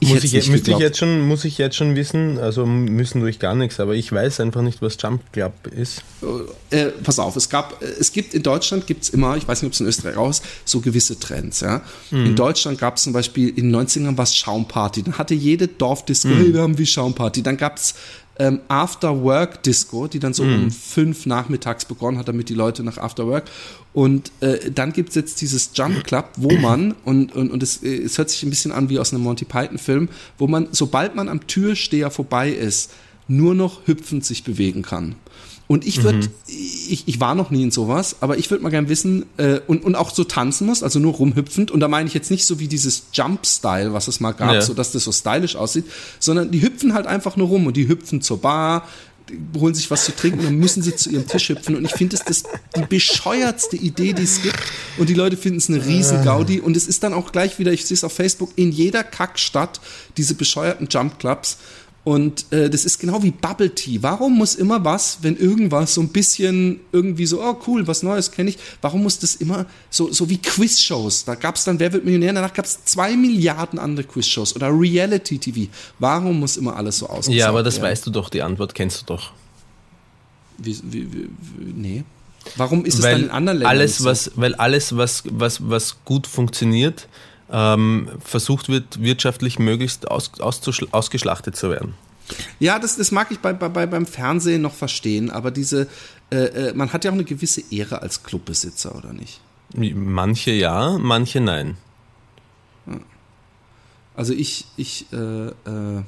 ich 0.00 0.14
muss, 0.14 0.24
ich, 0.24 0.50
müsste 0.50 0.70
ich 0.70 0.78
jetzt 0.78 0.98
schon, 0.98 1.26
muss 1.26 1.44
ich 1.44 1.58
jetzt 1.58 1.76
schon 1.76 1.96
wissen, 1.96 2.38
also 2.38 2.64
müssen 2.66 3.20
durch 3.20 3.38
gar 3.38 3.54
nichts, 3.54 3.80
aber 3.80 3.94
ich 3.94 4.12
weiß 4.12 4.38
einfach 4.40 4.62
nicht, 4.62 4.80
was 4.80 4.96
Jump 5.00 5.32
Club 5.32 5.52
ist. 5.66 6.02
Äh, 6.70 6.86
pass 7.02 7.18
auf, 7.18 7.34
es 7.34 7.48
gab, 7.48 7.82
es 7.82 8.12
gibt 8.12 8.32
in 8.34 8.42
Deutschland 8.42 8.86
gibt 8.86 9.02
es 9.02 9.08
immer, 9.08 9.36
ich 9.36 9.48
weiß 9.48 9.62
nicht, 9.62 9.68
ob 9.68 9.72
es 9.72 9.80
in 9.80 9.86
Österreich 9.86 10.16
raus, 10.16 10.42
so 10.64 10.80
gewisse 10.80 11.18
Trends. 11.18 11.60
Ja? 11.60 11.82
Mhm. 12.10 12.26
In 12.26 12.36
Deutschland 12.36 12.78
gab 12.78 12.96
es 12.96 13.02
zum 13.02 13.12
Beispiel 13.12 13.48
in 13.48 13.72
den 13.72 13.76
90ern 13.76 14.16
was 14.16 14.36
Schaumparty. 14.36 15.02
Dann 15.02 15.18
hatte 15.18 15.34
jede 15.34 15.66
Dorfdisco, 15.66 16.28
mhm. 16.28 16.36
hey, 16.36 16.54
wir 16.54 16.62
haben 16.62 16.78
wie 16.78 16.86
Schaumparty. 16.86 17.42
Dann 17.42 17.56
gab 17.56 17.78
es 17.78 17.94
ähm, 18.38 18.60
After-Work-Disco, 18.68 20.06
die 20.06 20.18
dann 20.18 20.32
so 20.32 20.44
mm. 20.44 20.54
um 20.54 20.70
fünf 20.70 21.26
nachmittags 21.26 21.84
begonnen 21.84 22.18
hat, 22.18 22.28
damit 22.28 22.48
die 22.48 22.54
Leute 22.54 22.82
nach 22.82 22.98
After-Work. 22.98 23.44
Und 23.92 24.30
äh, 24.40 24.70
dann 24.70 24.92
gibt 24.92 25.10
es 25.10 25.14
jetzt 25.14 25.40
dieses 25.40 25.70
Jump 25.74 26.04
Club, 26.04 26.30
wo 26.36 26.52
man, 26.60 26.94
und, 27.04 27.34
und, 27.34 27.50
und 27.50 27.62
es, 27.62 27.82
es 27.82 28.18
hört 28.18 28.30
sich 28.30 28.42
ein 28.42 28.50
bisschen 28.50 28.72
an 28.72 28.88
wie 28.88 28.98
aus 28.98 29.12
einem 29.12 29.22
Monty 29.22 29.44
Python-Film, 29.44 30.08
wo 30.38 30.46
man, 30.46 30.68
sobald 30.72 31.14
man 31.14 31.28
am 31.28 31.46
Türsteher 31.46 32.10
vorbei 32.10 32.50
ist, 32.50 32.92
nur 33.26 33.54
noch 33.54 33.86
hüpfend 33.86 34.24
sich 34.24 34.44
bewegen 34.44 34.82
kann. 34.82 35.16
Und 35.68 35.86
ich 35.86 36.02
würde, 36.02 36.18
mhm. 36.18 36.28
ich, 36.46 37.04
ich 37.06 37.20
war 37.20 37.34
noch 37.34 37.50
nie 37.50 37.62
in 37.62 37.70
sowas, 37.70 38.16
aber 38.20 38.38
ich 38.38 38.50
würde 38.50 38.62
mal 38.64 38.70
gern 38.70 38.88
wissen, 38.88 39.26
äh, 39.36 39.60
und, 39.66 39.84
und 39.84 39.94
auch 39.96 40.10
so 40.10 40.24
tanzen 40.24 40.66
muss, 40.66 40.82
also 40.82 40.98
nur 40.98 41.12
rumhüpfend. 41.12 41.70
Und 41.70 41.80
da 41.80 41.88
meine 41.88 42.08
ich 42.08 42.14
jetzt 42.14 42.30
nicht 42.30 42.46
so 42.46 42.58
wie 42.58 42.68
dieses 42.68 43.04
Jump-Style, 43.12 43.92
was 43.92 44.08
es 44.08 44.18
mal 44.18 44.32
gab, 44.32 44.54
ja. 44.54 44.62
so 44.62 44.72
dass 44.72 44.92
das 44.92 45.04
so 45.04 45.12
stylisch 45.12 45.56
aussieht, 45.56 45.84
sondern 46.18 46.50
die 46.50 46.62
hüpfen 46.62 46.94
halt 46.94 47.06
einfach 47.06 47.36
nur 47.36 47.48
rum 47.48 47.66
und 47.66 47.76
die 47.76 47.86
hüpfen 47.86 48.22
zur 48.22 48.40
Bar, 48.40 48.88
holen 49.58 49.74
sich 49.74 49.90
was 49.90 50.06
zu 50.06 50.16
trinken 50.16 50.38
und 50.38 50.46
dann 50.46 50.56
müssen 50.56 50.82
sie 50.82 50.96
zu 50.96 51.10
ihrem 51.10 51.26
Tisch 51.26 51.50
hüpfen. 51.50 51.76
Und 51.76 51.84
ich 51.84 51.92
finde, 51.92 52.16
das 52.16 52.26
ist 52.26 52.46
die 52.74 52.86
bescheuertste 52.88 53.76
Idee, 53.76 54.14
die 54.14 54.22
es 54.22 54.40
gibt. 54.40 54.62
Und 54.96 55.10
die 55.10 55.14
Leute 55.14 55.36
finden 55.36 55.58
es 55.58 55.68
eine 55.68 55.84
riesen 55.84 56.24
Gaudi. 56.24 56.60
Und 56.60 56.78
es 56.78 56.86
ist 56.86 57.02
dann 57.02 57.12
auch 57.12 57.30
gleich 57.30 57.58
wieder, 57.58 57.72
ich 57.72 57.84
sehe 57.84 57.94
es 57.94 58.04
auf 58.04 58.12
Facebook, 58.14 58.52
in 58.56 58.72
jeder 58.72 59.04
Kackstadt 59.04 59.80
diese 60.16 60.34
bescheuerten 60.34 60.88
Jump 60.90 61.18
Clubs. 61.18 61.58
Und 62.08 62.50
äh, 62.54 62.70
das 62.70 62.86
ist 62.86 63.00
genau 63.00 63.22
wie 63.22 63.32
Bubble 63.32 63.74
Tea. 63.74 64.02
Warum 64.02 64.38
muss 64.38 64.54
immer 64.54 64.82
was, 64.82 65.18
wenn 65.20 65.36
irgendwas 65.36 65.92
so 65.92 66.00
ein 66.00 66.08
bisschen 66.08 66.80
irgendwie 66.90 67.26
so, 67.26 67.42
oh 67.42 67.58
cool, 67.66 67.86
was 67.86 68.02
Neues 68.02 68.30
kenne 68.30 68.48
ich, 68.48 68.56
warum 68.80 69.02
muss 69.02 69.18
das 69.18 69.34
immer 69.34 69.66
so, 69.90 70.10
so 70.10 70.30
wie 70.30 70.38
Quizshows? 70.38 71.26
Da 71.26 71.34
gab 71.34 71.56
es 71.56 71.64
dann 71.64 71.78
Wer 71.78 71.92
wird 71.92 72.06
Millionär, 72.06 72.32
danach 72.32 72.54
gab 72.54 72.64
es 72.64 72.82
zwei 72.86 73.14
Milliarden 73.14 73.78
andere 73.78 74.06
Quizshows 74.06 74.56
oder 74.56 74.70
Reality 74.70 75.38
TV. 75.38 75.70
Warum 75.98 76.40
muss 76.40 76.56
immer 76.56 76.76
alles 76.76 76.96
so 76.96 77.10
aussehen? 77.10 77.34
Ja, 77.34 77.50
aber 77.50 77.62
das 77.62 77.74
werden? 77.74 77.90
weißt 77.90 78.06
du 78.06 78.10
doch, 78.10 78.30
die 78.30 78.40
Antwort 78.40 78.74
kennst 78.74 79.02
du 79.02 79.04
doch. 79.04 79.32
Wie, 80.56 80.78
wie, 80.84 81.12
wie, 81.12 81.28
nee. 81.76 82.04
Warum 82.56 82.86
ist 82.86 83.02
weil 83.02 83.16
es 83.16 83.18
dann 83.18 83.24
in 83.24 83.30
anderen 83.30 83.58
Ländern 83.58 83.76
alles, 83.76 83.98
so? 83.98 84.04
was, 84.06 84.30
Weil 84.34 84.54
alles, 84.54 84.96
was, 84.96 85.24
was, 85.26 85.68
was 85.68 85.96
gut 86.06 86.26
funktioniert, 86.26 87.06
ähm, 87.50 88.08
versucht 88.24 88.68
wird, 88.68 89.00
wirtschaftlich 89.02 89.58
möglichst 89.58 90.10
aus, 90.10 90.32
ausgeschlachtet 90.40 91.56
zu 91.56 91.70
werden. 91.70 91.94
Ja, 92.58 92.78
das, 92.78 92.96
das 92.96 93.10
mag 93.10 93.30
ich 93.30 93.38
bei, 93.38 93.52
bei, 93.52 93.86
beim 93.86 94.06
Fernsehen 94.06 94.62
noch 94.62 94.74
verstehen, 94.74 95.30
aber 95.30 95.50
diese, 95.50 95.88
äh, 96.30 96.36
äh, 96.36 96.74
man 96.74 96.92
hat 96.92 97.04
ja 97.04 97.10
auch 97.10 97.14
eine 97.14 97.24
gewisse 97.24 97.62
Ehre 97.70 98.02
als 98.02 98.22
Clubbesitzer, 98.22 98.94
oder 98.94 99.12
nicht? 99.12 99.40
Manche 99.74 100.50
ja, 100.50 100.98
manche 100.98 101.40
nein. 101.40 101.76
Also 104.14 104.32
ich, 104.32 104.66
ich, 104.76 105.06
äh, 105.12 105.16
äh, 105.16 106.02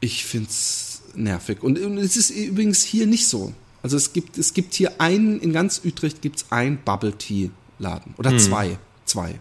ich 0.00 0.24
finde 0.24 0.48
es 0.48 1.02
nervig. 1.14 1.62
Und, 1.62 1.78
und 1.78 1.98
es 1.98 2.16
ist 2.16 2.30
übrigens 2.30 2.82
hier 2.82 3.06
nicht 3.06 3.28
so. 3.28 3.52
Also 3.82 3.96
es 3.96 4.12
gibt, 4.12 4.38
es 4.38 4.54
gibt 4.54 4.74
hier 4.74 5.00
einen, 5.00 5.40
in 5.40 5.52
ganz 5.52 5.82
Utrecht 5.84 6.22
gibt 6.22 6.36
es 6.36 6.46
einen 6.50 6.78
Bubble 6.78 7.12
Tea 7.18 7.50
Laden. 7.78 8.14
Oder 8.16 8.30
hm. 8.30 8.38
zwei. 8.38 8.78
Zwei. 9.04 9.40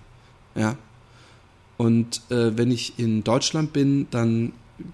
Ja. 0.56 0.76
Und 1.78 2.22
äh, 2.30 2.58
wenn 2.58 2.72
ich 2.72 2.93
in 2.97 3.24
Deutschland 3.24 3.74
bin, 3.74 4.08
dann 4.12 4.54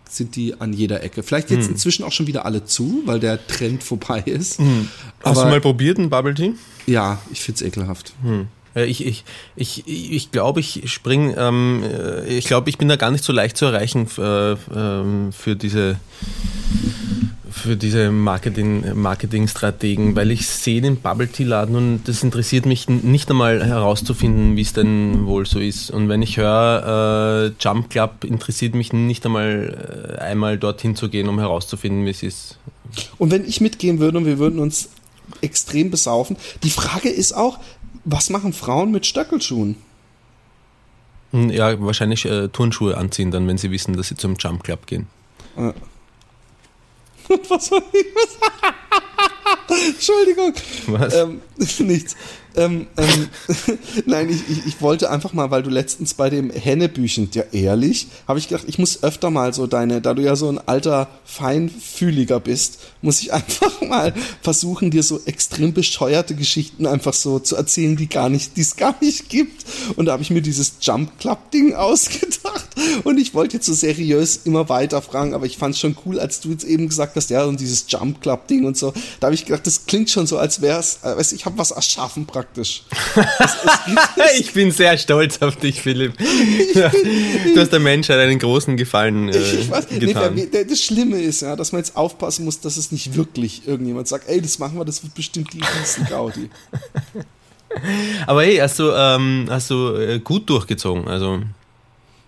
sind 0.10 0.36
die 0.36 0.60
an 0.60 0.74
jeder 0.74 1.04
Ecke. 1.04 1.24
Vielleicht 1.24 1.50
jetzt 1.50 1.66
hm. 1.66 1.74
inzwischen 1.74 2.04
auch 2.04 2.12
schon 2.12 2.28
wieder 2.28 2.46
alle 2.46 2.66
zu, 2.66 3.04
weil 3.06 3.20
der 3.20 3.46
Trend 3.48 3.84
vorbei 3.84 4.22
ist. 4.26 4.60
Hm. 4.60 4.88
Hast 5.24 5.38
Aber, 5.38 5.46
du 5.46 5.52
mal 5.52 5.62
probiert 5.62 5.98
ein 5.98 6.10
Bubble 6.10 6.34
Tea? 6.34 6.54
Ja, 6.86 7.20
ich 7.32 7.42
finde 7.42 7.58
es 7.58 7.62
ekelhaft. 7.62 8.14
Hm. 8.22 8.48
Ich, 8.76 9.06
ich, 9.06 9.26
ich, 9.56 9.88
ich 9.88 10.32
glaube, 10.32 10.60
ich 10.60 10.84
spring, 10.86 11.34
ähm, 11.36 11.84
ich 12.28 12.46
glaube, 12.46 12.70
ich 12.70 12.78
bin 12.78 12.88
da 12.88 12.96
gar 12.96 13.10
nicht 13.10 13.24
so 13.24 13.34
leicht 13.34 13.58
zu 13.58 13.66
erreichen 13.66 14.08
äh, 14.20 14.52
ähm, 14.52 15.32
für 15.32 15.56
diese 15.56 16.00
für 17.68 17.78
diese 17.78 18.12
Marketing, 18.12 18.84
Marketingstrategen, 18.96 20.16
weil 20.16 20.32
ich 20.32 20.48
sehe 20.48 20.82
den 20.82 20.98
Bubble 20.98 21.28
Tea 21.28 21.44
Laden 21.44 21.76
und 21.76 22.04
das 22.06 22.24
interessiert 22.24 22.66
mich 22.66 22.90
nicht 22.90 23.30
einmal 23.30 23.64
herauszufinden, 23.64 24.56
wie 24.56 24.62
es 24.62 24.74
denn 24.74 25.26
wohl 25.26 25.46
so 25.46 25.60
ist. 25.60 25.92
Und 25.92 26.10
wenn 26.10 26.22
ich 26.22 26.38
höre, 26.38 27.52
äh, 27.52 27.64
Jump 27.64 27.90
Club 27.90 28.24
interessiert 28.24 28.74
mich 28.74 28.94
nicht 28.94 29.26
einmal 29.26 30.18
äh, 30.18 30.22
einmal 30.22 30.58
dorthin 30.58 30.96
zu 30.96 31.10
gehen, 31.10 31.30
um 31.30 31.40
herauszufinden, 31.40 32.06
wie 32.06 32.10
es 32.10 32.24
ist. 32.24 32.58
Und 33.18 33.32
wenn 33.32 33.46
ich 33.46 33.62
mitgehen 33.62 34.00
würde 34.00 34.18
und 34.18 34.26
wir 34.26 34.40
würden 34.40 34.60
uns 34.60 34.90
extrem 35.42 35.92
besaufen, 35.92 36.38
die 36.64 36.70
Frage 36.70 37.10
ist 37.10 37.34
auch, 37.34 37.60
was 38.06 38.30
machen 38.30 38.54
Frauen 38.54 38.92
mit 38.92 39.06
Stöckelschuhen? 39.06 39.76
Hm, 41.32 41.50
ja, 41.50 41.80
wahrscheinlich 41.82 42.26
äh, 42.26 42.48
Turnschuhe 42.48 42.98
anziehen 42.98 43.32
dann, 43.32 43.48
wenn 43.48 43.58
sie 43.58 43.72
wissen, 43.72 43.96
dass 43.98 44.08
sie 44.08 44.16
zum 44.16 44.36
Jump 44.40 44.64
Club 44.64 44.88
gehen. 44.88 45.08
Ja. 45.58 45.74
Was 47.50 47.68
soll 47.68 47.84
ich 47.94 48.06
sagen? 48.14 48.76
Entschuldigung. 49.88 50.54
Was? 50.88 51.14
Ähm, 51.14 51.42
nichts. 51.80 52.16
Ähm, 52.58 52.88
ähm, 52.98 53.30
Nein, 54.08 54.30
ich, 54.30 54.50
ich, 54.50 54.66
ich, 54.66 54.82
wollte 54.82 55.12
einfach 55.12 55.32
mal, 55.34 55.52
weil 55.52 55.62
du 55.62 55.70
letztens 55.70 56.16
bei 56.16 56.32
dem 56.32 56.50
Hennebüchen, 56.50 57.30
ja 57.34 57.44
ehrlich, 57.52 58.08
habe 58.28 58.40
ich 58.40 58.48
gedacht, 58.48 58.66
ich 58.68 58.80
muss 58.80 59.04
öfter 59.04 59.30
mal 59.30 59.54
so 59.54 59.68
deine, 59.68 60.02
da 60.02 60.16
du 60.16 60.24
ja 60.24 60.36
so 60.36 60.50
ein 60.50 60.60
alter 60.68 61.08
Feinfühliger 61.24 62.40
bist, 62.40 62.80
muss 63.04 63.22
ich 63.22 63.32
einfach 63.38 63.82
mal 63.82 64.12
versuchen, 64.42 64.90
dir 64.90 65.04
so 65.04 65.22
extrem 65.26 65.74
bescheuerte 65.74 66.34
Geschichten 66.34 66.88
einfach 66.88 67.14
so 67.14 67.38
zu 67.38 67.56
erzählen, 67.56 67.96
die 67.96 68.10
gar 68.10 68.30
nicht, 68.30 68.58
die 68.58 68.62
es 68.62 68.76
gar 68.76 68.96
nicht 69.02 69.30
gibt. 69.30 69.64
Und 69.96 70.08
da 70.08 70.14
habe 70.14 70.24
ich 70.24 70.32
mir 70.32 70.42
dieses 70.42 70.74
Jump 70.82 71.20
Club 71.20 71.52
Ding 71.52 71.74
ausgedacht 71.76 72.68
und 73.04 73.20
ich 73.20 73.36
wollte 73.36 73.58
jetzt 73.58 73.68
so 73.68 73.74
seriös 73.74 74.42
immer 74.46 74.68
weiter 74.68 75.04
fragen, 75.04 75.36
aber 75.36 75.46
ich 75.46 75.58
fand 75.58 75.76
es 75.76 75.80
schon 75.80 75.96
cool, 76.06 76.20
als 76.20 76.42
du 76.42 76.50
jetzt 76.50 76.64
eben 76.64 76.90
gesagt 76.90 77.16
hast, 77.16 77.30
ja, 77.30 77.44
und 77.44 77.60
dieses 77.60 77.86
Jump 77.88 78.20
Club 78.22 78.48
Ding 78.48 78.66
und 78.66 78.78
so. 78.78 78.94
Da 79.20 79.28
habe 79.28 79.36
ich 79.36 79.46
gedacht, 79.46 79.68
das 79.68 79.86
klingt 79.86 80.10
schon 80.10 80.26
so, 80.26 80.40
als 80.40 80.62
wäre 80.62 80.80
es, 80.80 81.00
äh, 81.04 81.16
ich 81.36 81.46
habe 81.46 81.60
was 81.60 81.70
erschaffen 81.70 82.26
praktisch 82.26 82.47
praktisch. 82.58 82.84
Es, 83.16 83.58
es 84.16 84.40
ich 84.40 84.54
bin 84.54 84.72
sehr 84.72 84.98
stolz 84.98 85.42
auf 85.42 85.56
dich, 85.58 85.82
Philipp. 85.82 86.18
du 86.74 87.60
hast 87.60 87.72
der 87.72 87.80
Menschheit 87.80 88.20
einen 88.20 88.40
großen 88.40 88.78
Gefallen 88.78 89.30
äh, 89.30 89.38
ich 89.38 89.70
weiß, 89.70 89.88
getan. 89.88 90.36
Nee, 90.36 90.48
das 90.52 90.82
Schlimme 90.82 91.20
ist 91.22 91.42
ja, 91.42 91.56
dass 91.56 91.72
man 91.72 91.80
jetzt 91.80 91.96
aufpassen 91.96 92.46
muss, 92.46 92.60
dass 92.60 92.78
es 92.78 92.92
nicht 92.92 93.16
wirklich 93.16 93.68
irgendjemand 93.68 94.08
sagt, 94.08 94.28
ey, 94.30 94.42
das 94.42 94.60
machen 94.60 94.78
wir, 94.78 94.86
das 94.86 95.04
wird 95.04 95.14
bestimmt 95.14 95.54
die 95.54 95.62
riesen 95.62 96.06
Gaudi. 96.06 96.50
Aber 98.28 98.44
hey, 98.44 98.58
hast 98.58 98.80
du, 98.80 98.92
ähm, 98.92 99.48
hast 99.50 99.70
du 99.70 99.96
äh, 99.96 100.20
gut 100.20 100.50
durchgezogen, 100.50 101.08
also... 101.08 101.42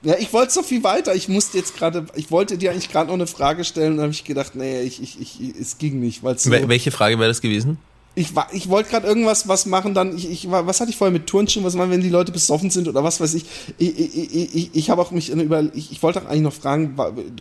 Ja, 0.01 0.15
ich 0.17 0.31
wollte 0.31 0.53
so 0.53 0.63
viel 0.63 0.81
weiter. 0.81 1.13
Ich 1.13 1.27
musste 1.27 1.57
jetzt 1.57 1.75
gerade, 1.75 2.05
ich 2.15 2.31
wollte 2.31 2.57
dir 2.57 2.71
eigentlich 2.71 2.89
gerade 2.89 3.07
noch 3.07 3.15
eine 3.15 3.27
Frage 3.27 3.65
stellen 3.65 3.95
und 3.95 3.99
habe 3.99 4.13
ich 4.13 4.23
gedacht, 4.23 4.55
nee, 4.55 4.81
ich, 4.81 5.03
ich, 5.03 5.19
ich, 5.19 5.59
es 5.59 5.77
ging 5.77 5.99
nicht. 5.99 6.23
Weil's 6.23 6.43
so 6.43 6.51
Welche 6.51 6.91
Frage 6.91 7.19
wäre 7.19 7.27
das 7.27 7.41
gewesen? 7.41 7.77
Ich, 8.19 8.33
ich 8.51 8.69
wollte 8.69 8.89
gerade 8.89 9.07
irgendwas 9.07 9.47
was 9.47 9.65
machen, 9.65 9.93
dann, 9.93 10.15
ich, 10.15 10.29
ich, 10.29 10.51
was 10.51 10.79
hatte 10.79 10.89
ich 10.89 10.97
vorher 10.97 11.13
mit 11.13 11.27
Turnschuhen, 11.27 11.63
was 11.63 11.75
machen, 11.75 11.91
wenn 11.91 12.01
die 12.01 12.09
Leute 12.09 12.31
besoffen 12.31 12.69
sind 12.69 12.87
oder 12.87 13.03
was 13.03 13.19
weiß 13.19 13.33
ich. 13.33 13.45
Ich, 13.77 13.97
ich, 13.97 14.55
ich, 14.55 14.69
ich 14.73 14.89
habe 14.89 15.01
auch 15.01 15.11
mich 15.11 15.29
über, 15.29 15.63
ich, 15.73 15.91
ich 15.91 16.03
wollte 16.03 16.21
auch 16.21 16.25
eigentlich 16.25 16.41
noch 16.41 16.53
fragen, 16.53 16.95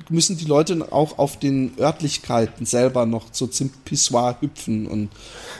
müssen 0.08 0.36
die 0.36 0.44
Leute 0.44 0.86
auch 0.90 1.18
auf 1.18 1.38
den 1.38 1.72
Örtlichkeiten 1.78 2.66
selber 2.66 3.06
noch 3.06 3.26
so 3.32 3.46
zum 3.46 3.70
Pissoir 3.84 4.36
hüpfen 4.40 4.86
und 4.86 5.08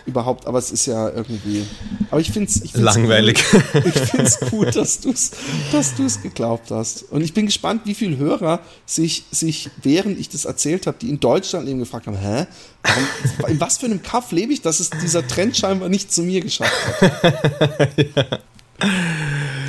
überhaupt, 0.06 0.46
aber 0.46 0.58
es 0.58 0.70
ist 0.70 0.86
ja 0.86 1.08
irgendwie, 1.10 1.64
aber 2.10 2.20
ich 2.20 2.30
finde 2.30 2.48
es 2.50 2.74
langweilig. 2.74 3.44
Cool, 3.52 3.84
ich 3.86 4.00
finde 4.00 4.24
es 4.24 4.40
gut, 4.50 4.76
dass 4.76 5.00
du 5.00 5.10
es 5.10 5.32
dass 5.72 5.94
du's 5.94 6.22
geglaubt 6.22 6.70
hast. 6.70 7.04
Und 7.10 7.22
ich 7.22 7.34
bin 7.34 7.46
gespannt, 7.46 7.82
wie 7.84 7.94
viele 7.94 8.16
Hörer 8.16 8.60
sich, 8.86 9.24
sich, 9.30 9.70
während 9.82 10.18
ich 10.18 10.28
das 10.28 10.44
erzählt 10.44 10.86
habe, 10.86 10.98
die 11.00 11.08
in 11.08 11.20
Deutschland 11.20 11.68
eben 11.68 11.78
gefragt 11.78 12.06
haben, 12.06 12.18
hä, 12.18 12.46
warum, 12.82 13.50
in 13.52 13.60
was 13.60 13.78
für 13.78 13.86
einem 13.86 14.02
Kaff 14.02 14.32
lebe 14.32 14.52
ich, 14.52 14.62
dass 14.62 14.80
es 14.80 14.90
dieser 15.08 15.26
Trend 15.26 15.56
scheinbar 15.56 15.88
nicht 15.88 16.12
zu 16.12 16.22
mir 16.22 16.40
geschafft 16.40 16.72
hat. 17.00 17.98
ja. 18.16 18.38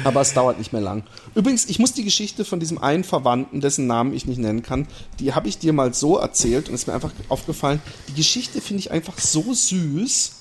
Aber 0.03 0.21
es 0.21 0.33
dauert 0.33 0.57
nicht 0.57 0.71
mehr 0.71 0.81
lang. 0.81 1.03
Übrigens, 1.35 1.65
ich 1.65 1.79
muss 1.79 1.93
die 1.93 2.03
Geschichte 2.03 2.45
von 2.45 2.59
diesem 2.59 2.77
einen 2.77 3.03
Verwandten, 3.03 3.61
dessen 3.61 3.87
Namen 3.87 4.13
ich 4.13 4.25
nicht 4.25 4.37
nennen 4.37 4.63
kann, 4.63 4.87
die 5.19 5.33
habe 5.33 5.47
ich 5.47 5.57
dir 5.57 5.73
mal 5.73 5.93
so 5.93 6.17
erzählt 6.17 6.69
und 6.69 6.75
ist 6.75 6.87
mir 6.87 6.93
einfach 6.93 7.11
aufgefallen. 7.29 7.81
Die 8.07 8.13
Geschichte 8.13 8.61
finde 8.61 8.81
ich 8.81 8.91
einfach 8.91 9.17
so 9.17 9.53
süß, 9.53 10.35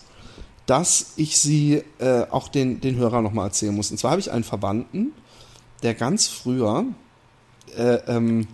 dass 0.67 1.13
ich 1.17 1.39
sie 1.39 1.83
äh, 1.99 2.27
auch 2.31 2.49
den, 2.49 2.81
den 2.81 2.97
Hörern 2.97 3.25
nochmal 3.25 3.47
erzählen 3.47 3.75
muss. 3.75 3.91
Und 3.91 3.99
zwar 3.99 4.13
habe 4.13 4.21
ich 4.21 4.31
einen 4.31 4.45
Verwandten, 4.45 5.13
der 5.83 5.95
ganz 5.95 6.27
früher, 6.27 6.85
äh, 7.77 7.99
ähm, 8.07 8.49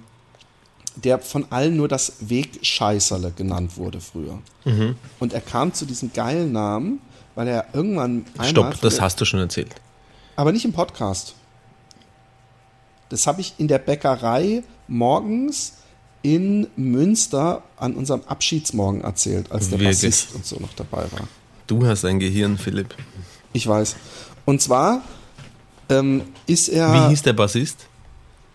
der 0.97 1.19
von 1.19 1.47
allen 1.51 1.77
nur 1.77 1.89
das 1.89 2.15
Wegscheißerle 2.21 3.33
genannt 3.33 3.77
wurde 3.77 4.01
früher. 4.01 4.39
Mhm. 4.65 4.97
Und 5.19 5.33
er 5.33 5.41
kam 5.41 5.73
zu 5.73 5.87
diesem 5.87 6.13
geilen 6.13 6.53
Namen, 6.53 7.01
weil 7.35 7.49
er 7.49 7.67
irgendwann 7.73 8.27
einmal. 8.35 8.49
Stopp, 8.49 8.81
das 8.81 9.01
hast 9.01 9.21
du 9.21 9.25
schon 9.25 9.41
erzählt. 9.41 9.75
Aber 10.37 10.53
nicht 10.53 10.65
im 10.65 10.73
Podcast. 10.73 11.35
Das 13.09 13.27
habe 13.27 13.41
ich 13.41 13.55
in 13.59 13.69
der 13.69 13.79
Bäckerei 13.79 14.63
morgens 14.89 15.75
in 16.23 16.69
Münster 16.77 17.63
an 17.77 17.95
unserem 17.95 18.23
Abschiedsmorgen 18.27 19.03
erzählt, 19.03 19.53
als 19.53 19.69
der 19.69 19.79
Wirklich? 19.79 19.97
Bassist 19.97 20.35
und 20.35 20.47
so 20.47 20.57
noch 20.57 20.73
dabei 20.75 21.03
war. 21.13 21.29
Du 21.67 21.87
hast 21.87 22.05
ein 22.05 22.19
Gehirn, 22.19 22.57
Philipp. 22.57 22.95
Ich 23.53 23.67
weiß. 23.67 23.97
Und 24.45 24.63
zwar 24.63 25.03
ähm, 25.89 26.23
ist 26.47 26.69
er. 26.69 26.93
Wie 26.93 27.09
hieß 27.11 27.23
der 27.23 27.35
Bassist? 27.35 27.87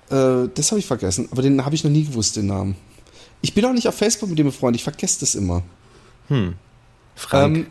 Äh, 0.09 0.49
das 0.53 0.71
habe 0.71 0.79
ich 0.79 0.85
vergessen, 0.85 1.27
aber 1.31 1.41
den 1.41 1.63
habe 1.63 1.75
ich 1.75 1.83
noch 1.83 1.91
nie 1.91 2.05
gewusst, 2.05 2.35
den 2.35 2.47
Namen. 2.47 2.75
Ich 3.41 3.53
bin 3.53 3.65
auch 3.65 3.73
nicht 3.73 3.87
auf 3.87 3.95
Facebook 3.95 4.29
mit 4.29 4.39
dem 4.39 4.47
befreundet, 4.47 4.79
ich 4.79 4.83
vergesse 4.83 5.21
das 5.21 5.35
immer. 5.35 5.63
Hm. 6.27 6.55
Frank. 7.15 7.57
Ähm, 7.57 7.67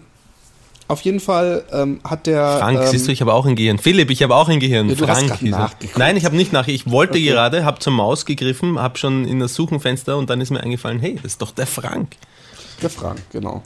auf 0.89 1.03
jeden 1.03 1.21
Fall 1.21 1.65
ähm, 1.71 2.01
hat 2.03 2.27
der. 2.27 2.59
Frank, 2.59 2.81
ähm, 2.81 2.87
siehst 2.87 3.07
du, 3.07 3.13
ich 3.13 3.21
habe 3.21 3.35
auch 3.35 3.45
ein 3.45 3.57
Gehirn. 3.57 3.79
Philipp, 3.79 4.11
ich 4.11 4.23
habe 4.23 4.35
auch 4.35 4.49
ein 4.49 4.59
Gehirn. 4.59 4.89
Ja, 4.89 4.95
du 4.95 5.05
Frank. 5.05 5.31
Hast 5.31 5.43
nachgeguckt. 5.43 5.99
Nein, 5.99 6.17
ich 6.17 6.25
habe 6.25 6.35
nicht 6.35 6.53
nach. 6.53 6.67
Ich 6.67 6.91
wollte 6.91 7.15
okay. 7.15 7.27
gerade, 7.27 7.65
habe 7.65 7.79
zur 7.79 7.93
Maus 7.93 8.25
gegriffen, 8.25 8.79
habe 8.79 8.97
schon 8.97 9.27
in 9.27 9.39
das 9.39 9.55
Suchenfenster 9.55 10.17
und 10.17 10.31
dann 10.31 10.41
ist 10.41 10.51
mir 10.51 10.61
eingefallen, 10.61 10.99
hey, 10.99 11.17
das 11.17 11.33
ist 11.33 11.43
doch 11.43 11.51
der 11.51 11.67
Frank. 11.67 12.17
Der 12.81 12.89
Frank, 12.89 13.21
genau. 13.31 13.63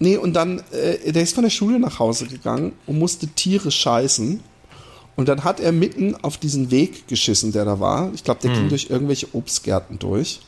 Nee, 0.00 0.16
und 0.16 0.32
dann, 0.34 0.60
äh, 0.72 1.12
der 1.12 1.22
ist 1.22 1.36
von 1.36 1.44
der 1.44 1.50
Schule 1.50 1.78
nach 1.78 2.00
Hause 2.00 2.26
gegangen 2.26 2.72
und 2.86 2.98
musste 2.98 3.28
Tiere 3.28 3.70
scheißen. 3.70 4.40
Und 5.16 5.28
dann 5.28 5.44
hat 5.44 5.60
er 5.60 5.72
mitten 5.72 6.16
auf 6.16 6.38
diesen 6.38 6.70
Weg 6.70 7.06
geschissen, 7.06 7.52
der 7.52 7.64
da 7.64 7.78
war. 7.80 8.10
Ich 8.14 8.24
glaube, 8.24 8.40
der 8.42 8.50
hm. 8.50 8.58
ging 8.58 8.68
durch 8.68 8.90
irgendwelche 8.90 9.28
Obstgärten 9.32 9.98
durch. 9.98 10.40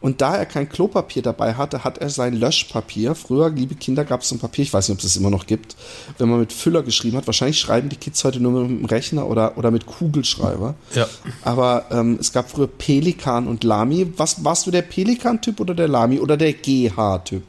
Und 0.00 0.20
da 0.20 0.36
er 0.36 0.46
kein 0.46 0.68
Klopapier 0.68 1.22
dabei 1.22 1.54
hatte, 1.54 1.82
hat 1.82 1.98
er 1.98 2.10
sein 2.10 2.34
Löschpapier. 2.34 3.14
Früher, 3.14 3.50
liebe 3.50 3.74
Kinder, 3.74 4.04
gab 4.04 4.20
es 4.20 4.28
so 4.28 4.34
ein 4.34 4.38
Papier, 4.38 4.62
ich 4.62 4.72
weiß 4.72 4.88
nicht, 4.88 4.94
ob 4.94 4.98
es 4.98 5.04
das 5.04 5.16
immer 5.16 5.30
noch 5.30 5.46
gibt, 5.46 5.74
wenn 6.18 6.28
man 6.28 6.40
mit 6.40 6.52
Füller 6.52 6.82
geschrieben 6.82 7.16
hat. 7.16 7.26
Wahrscheinlich 7.26 7.58
schreiben 7.58 7.88
die 7.88 7.96
Kids 7.96 8.22
heute 8.22 8.38
nur 8.38 8.52
mit 8.52 8.82
dem 8.82 8.84
Rechner 8.84 9.26
oder, 9.26 9.56
oder 9.56 9.70
mit 9.70 9.86
Kugelschreiber. 9.86 10.74
Ja. 10.94 11.08
Aber 11.42 11.86
ähm, 11.90 12.18
es 12.20 12.32
gab 12.32 12.50
früher 12.50 12.68
Pelikan 12.68 13.48
und 13.48 13.64
Lami. 13.64 14.12
Was 14.16 14.44
warst 14.44 14.66
du 14.66 14.70
der 14.70 14.82
Pelikan-Typ 14.82 15.60
oder 15.60 15.74
der 15.74 15.88
Lami 15.88 16.20
oder 16.20 16.36
der 16.36 16.52
GH-Typ? 16.52 17.44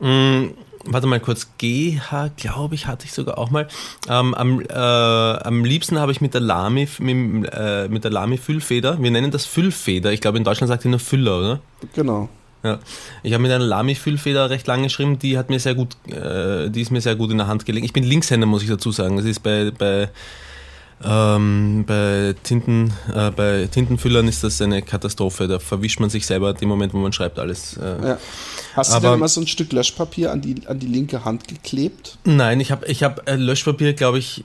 Mm, 0.00 0.48
warte 0.84 1.06
mal 1.06 1.20
kurz, 1.20 1.48
GH, 1.58 2.30
glaube 2.36 2.74
ich, 2.74 2.86
hatte 2.86 3.06
ich 3.06 3.12
sogar 3.12 3.38
auch 3.38 3.50
mal. 3.50 3.68
Ähm, 4.08 4.34
am, 4.34 4.60
äh, 4.60 4.72
am 4.74 5.64
liebsten 5.64 5.98
habe 5.98 6.12
ich 6.12 6.20
mit 6.20 6.34
der 6.34 6.40
Lami, 6.40 6.88
mit, 6.98 7.52
äh, 7.52 7.88
mit 7.88 8.04
der 8.04 8.10
Lami 8.10 8.38
Füllfeder, 8.38 9.02
wir 9.02 9.10
nennen 9.10 9.30
das 9.30 9.46
Füllfeder, 9.46 10.12
ich 10.12 10.20
glaube 10.20 10.38
in 10.38 10.44
Deutschland 10.44 10.68
sagt 10.68 10.84
ihr 10.84 10.90
nur 10.90 11.00
Füller, 11.00 11.38
oder? 11.38 11.60
Genau. 11.94 12.28
Ja. 12.62 12.78
Ich 13.22 13.32
habe 13.32 13.42
mit 13.42 13.50
einer 13.50 13.64
Lami-Füllfeder 13.64 14.50
recht 14.50 14.66
lange 14.66 14.84
geschrieben, 14.84 15.18
die 15.18 15.36
hat 15.36 15.50
mir 15.50 15.58
sehr 15.58 15.74
gut, 15.74 15.96
äh, 16.06 16.70
die 16.70 16.80
ist 16.80 16.92
mir 16.92 17.00
sehr 17.00 17.16
gut 17.16 17.30
in 17.30 17.38
der 17.38 17.48
Hand 17.48 17.66
gelegen. 17.66 17.84
Ich 17.84 17.92
bin 17.92 18.04
Linkshänder, 18.04 18.46
muss 18.46 18.62
ich 18.62 18.68
dazu 18.68 18.92
sagen. 18.92 19.16
Das 19.16 19.26
ist 19.26 19.40
bei, 19.40 19.72
bei 19.76 20.08
ähm, 21.04 21.84
bei, 21.86 22.34
Tinten, 22.42 22.92
äh, 23.14 23.30
bei 23.30 23.68
Tintenfüllern 23.70 24.28
ist 24.28 24.44
das 24.44 24.60
eine 24.62 24.82
Katastrophe. 24.82 25.48
Da 25.48 25.58
verwischt 25.58 26.00
man 26.00 26.10
sich 26.10 26.26
selber 26.26 26.52
den 26.52 26.68
Moment, 26.68 26.94
wo 26.94 26.98
man 26.98 27.12
schreibt, 27.12 27.38
alles. 27.38 27.76
Äh. 27.76 28.06
Ja. 28.06 28.18
Hast 28.74 28.92
Aber, 28.92 29.08
du 29.08 29.12
denn 29.12 29.20
mal 29.20 29.28
so 29.28 29.40
ein 29.40 29.46
Stück 29.46 29.72
Löschpapier 29.72 30.30
an 30.30 30.40
die, 30.40 30.66
an 30.66 30.78
die 30.78 30.86
linke 30.86 31.24
Hand 31.24 31.48
geklebt? 31.48 32.18
Nein, 32.24 32.60
ich 32.60 32.70
habe 32.70 32.86
ich 32.86 33.02
hab 33.02 33.28
äh, 33.28 33.36
Löschpapier, 33.36 33.94
glaube 33.94 34.18
ich, 34.18 34.44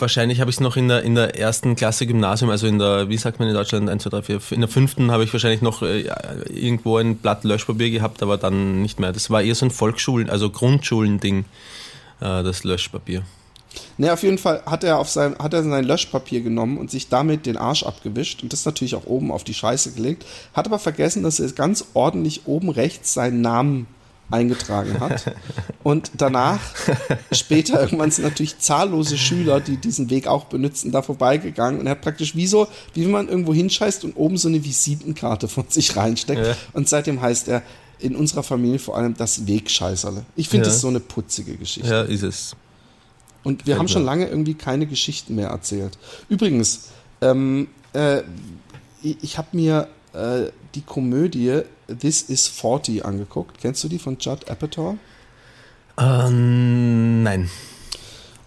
wahrscheinlich 0.00 0.40
habe 0.40 0.50
ich 0.50 0.56
es 0.56 0.60
noch 0.60 0.76
in 0.76 0.88
der, 0.88 1.02
in 1.02 1.14
der 1.14 1.38
ersten 1.38 1.76
Klasse 1.76 2.06
Gymnasium, 2.06 2.50
also 2.50 2.66
in 2.66 2.78
der, 2.78 3.08
wie 3.08 3.16
sagt 3.16 3.38
man 3.38 3.48
in 3.48 3.54
Deutschland, 3.54 3.88
1, 3.88 4.02
2, 4.02 4.10
3, 4.10 4.22
4, 4.22 4.40
in 4.50 4.60
der 4.60 4.68
fünften 4.68 5.10
habe 5.10 5.24
ich 5.24 5.32
wahrscheinlich 5.32 5.62
noch 5.62 5.82
äh, 5.82 6.04
irgendwo 6.48 6.98
ein 6.98 7.16
Blatt 7.16 7.44
Löschpapier 7.44 7.90
gehabt, 7.90 8.22
aber 8.22 8.36
dann 8.36 8.82
nicht 8.82 9.00
mehr. 9.00 9.12
Das 9.12 9.30
war 9.30 9.42
eher 9.42 9.54
so 9.54 9.66
ein 9.66 9.70
Volksschulen, 9.70 10.30
also 10.30 10.50
Grundschulending, 10.50 11.44
äh, 12.20 12.42
das 12.42 12.64
Löschpapier. 12.64 13.22
Ne, 13.98 14.12
auf 14.12 14.22
jeden 14.22 14.38
Fall 14.38 14.62
hat 14.66 14.84
er, 14.84 14.98
auf 14.98 15.08
sein, 15.08 15.36
hat 15.38 15.54
er 15.54 15.62
sein 15.62 15.84
Löschpapier 15.84 16.40
genommen 16.40 16.78
und 16.78 16.90
sich 16.90 17.08
damit 17.08 17.46
den 17.46 17.56
Arsch 17.56 17.84
abgewischt 17.84 18.42
und 18.42 18.52
das 18.52 18.64
natürlich 18.64 18.94
auch 18.94 19.06
oben 19.06 19.30
auf 19.30 19.44
die 19.44 19.54
Scheiße 19.54 19.92
gelegt. 19.92 20.24
Hat 20.52 20.66
aber 20.66 20.78
vergessen, 20.78 21.22
dass 21.22 21.40
er 21.40 21.50
ganz 21.52 21.84
ordentlich 21.94 22.46
oben 22.46 22.68
rechts 22.70 23.14
seinen 23.14 23.40
Namen 23.40 23.86
eingetragen 24.30 25.00
hat. 25.00 25.24
Und 25.82 26.10
danach, 26.18 26.58
später 27.30 27.80
irgendwann 27.80 28.10
sind 28.10 28.24
natürlich 28.24 28.58
zahllose 28.58 29.16
Schüler, 29.16 29.60
die 29.60 29.76
diesen 29.76 30.10
Weg 30.10 30.26
auch 30.26 30.46
benutzen, 30.46 30.90
da 30.90 31.02
vorbeigegangen 31.02 31.78
und 31.78 31.86
er 31.86 31.92
hat 31.92 32.00
praktisch 32.00 32.34
wie 32.34 32.48
so, 32.48 32.66
wie 32.94 33.04
wenn 33.04 33.12
man 33.12 33.28
irgendwo 33.28 33.54
hinscheißt 33.54 34.04
und 34.04 34.16
oben 34.16 34.36
so 34.36 34.48
eine 34.48 34.64
Visitenkarte 34.64 35.46
von 35.46 35.66
sich 35.68 35.96
reinsteckt. 35.96 36.44
Ja. 36.44 36.56
Und 36.72 36.88
seitdem 36.88 37.20
heißt 37.20 37.46
er 37.48 37.62
in 37.98 38.16
unserer 38.16 38.42
Familie 38.42 38.78
vor 38.78 38.96
allem 38.96 39.14
das 39.16 39.46
Wegscheißerle. 39.46 40.24
Ich 40.34 40.48
finde 40.48 40.66
ja. 40.66 40.72
das 40.72 40.80
so 40.80 40.88
eine 40.88 41.00
putzige 41.00 41.56
Geschichte. 41.56 41.88
Ja, 41.88 42.02
ist 42.02 42.22
es. 42.22 42.56
Und 43.46 43.64
wir 43.64 43.78
haben 43.78 43.86
schon 43.86 44.04
lange 44.04 44.26
irgendwie 44.26 44.54
keine 44.54 44.86
Geschichten 44.86 45.36
mehr 45.36 45.50
erzählt. 45.50 45.98
Übrigens, 46.28 46.88
ähm, 47.20 47.68
äh, 47.92 48.22
ich 49.00 49.38
habe 49.38 49.50
mir 49.52 49.86
äh, 50.14 50.50
die 50.74 50.80
Komödie 50.80 51.60
This 51.86 52.22
is 52.22 52.48
40 52.48 53.04
angeguckt. 53.04 53.58
Kennst 53.60 53.84
du 53.84 53.88
die 53.88 54.00
von 54.00 54.16
Judd 54.18 54.50
Apatow? 54.50 54.96
Ähm, 55.96 57.22
nein. 57.22 57.48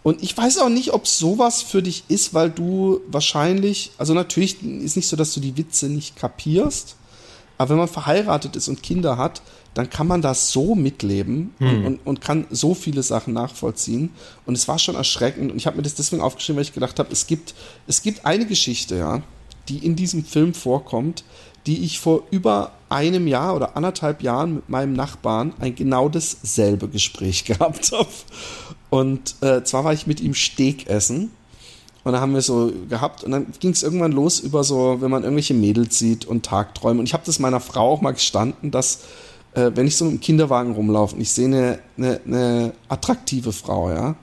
Und 0.04 0.22
ich 0.22 0.38
weiß 0.38 0.58
auch 0.58 0.68
nicht, 0.68 0.92
ob 0.92 1.08
sowas 1.08 1.62
für 1.62 1.82
dich 1.82 2.04
ist, 2.10 2.34
weil 2.34 2.50
du 2.50 3.00
wahrscheinlich, 3.08 3.92
also 3.98 4.14
natürlich 4.14 4.62
ist 4.62 4.98
nicht 4.98 5.08
so, 5.08 5.16
dass 5.16 5.34
du 5.34 5.40
die 5.40 5.56
Witze 5.56 5.88
nicht 5.88 6.18
kapierst, 6.18 6.98
Aber 7.58 7.70
wenn 7.70 7.78
man 7.78 7.88
verheiratet 7.88 8.58
ist 8.58 8.68
und 8.68 8.84
Kinder 8.84 9.16
hat, 9.16 9.42
dann 9.80 9.90
kann 9.90 10.08
man 10.08 10.22
das 10.22 10.52
so 10.52 10.76
mitleben 10.76 11.54
hm. 11.60 11.68
und, 11.68 11.86
und, 11.86 12.00
und, 12.06 12.22
kann 12.22 12.46
so 12.50 12.74
viele 12.74 13.02
Sachen 13.02 13.34
nachvollziehen. 13.34 14.10
Und 14.46 14.56
es 14.56 14.68
war 14.68 14.78
schon 14.78 14.96
erschreckend. 14.96 15.52
Und 15.52 15.58
ich 15.58 15.68
habe 15.68 15.78
mir 15.78 15.84
das 15.84 15.96
deswegen 15.96 16.22
aufgeschrieben, 16.22 16.58
weil 16.58 16.64
ich 16.64 16.74
gedacht 16.74 17.00
habe, 17.00 17.14
es 17.14 17.28
gibt, 17.28 17.56
es 17.88 18.02
gibt 18.02 18.26
eine 18.26 18.46
Geschichte, 18.46 18.98
ja, 18.98 19.22
die 19.70 19.78
in 19.78 19.96
diesem 19.96 20.26
Film 20.26 20.54
vorkommt, 20.54 21.24
die 21.66 21.86
ich 21.86 22.00
vor 22.00 22.24
über 22.30 22.74
einem 22.90 23.26
Jahr 23.26 23.56
oder 23.56 23.78
anderthalb 23.78 24.22
Jahren 24.22 24.56
mit 24.56 24.68
meinem 24.68 24.94
Nachbarn 24.94 25.54
ein 25.60 25.76
genau 25.76 26.10
dasselbe 26.10 26.90
Gespräch 26.90 27.46
gehabt 27.46 27.94
habe. 27.94 28.10
Und 28.90 29.36
äh, 29.42 29.64
zwar 29.64 29.86
war 29.86 29.94
ich 29.94 30.08
mit 30.08 30.20
ihm 30.20 30.34
Steak 30.34 30.88
essen. 30.88 31.32
Und 32.04 32.14
da 32.14 32.20
haben 32.20 32.34
wir 32.34 32.42
so 32.42 32.72
gehabt 32.90 33.24
und 33.24 33.32
dann 33.32 33.48
ging 33.60 33.72
es 33.72 33.84
irgendwann 33.84 34.14
los 34.14 34.40
über 34.40 34.64
so, 34.64 34.98
wenn 35.00 35.12
man 35.12 35.24
irgendwelche 35.24 35.54
Mädels 35.54 36.00
sieht 36.00 36.26
und 36.26 36.46
Tagträume. 36.46 37.00
Und 37.00 37.06
ich 37.06 37.14
habe 37.14 37.24
das 37.26 37.40
meiner 37.40 37.60
Frau 37.60 37.92
auch 37.92 38.02
mal 38.02 38.12
gestanden, 38.12 38.72
dass 38.72 39.02
äh, 39.54 39.72
wenn 39.76 39.88
ich 39.88 39.96
so 39.96 40.08
im 40.08 40.20
Kinderwagen 40.20 40.74
rumlaufe 40.74 41.16
und 41.16 41.22
ich 41.22 41.32
sehe 41.32 41.46
eine, 41.46 41.80
eine, 41.98 42.22
eine 42.26 42.74
attraktive 42.88 43.52
Frau, 43.52 43.90
ja, 43.90 44.16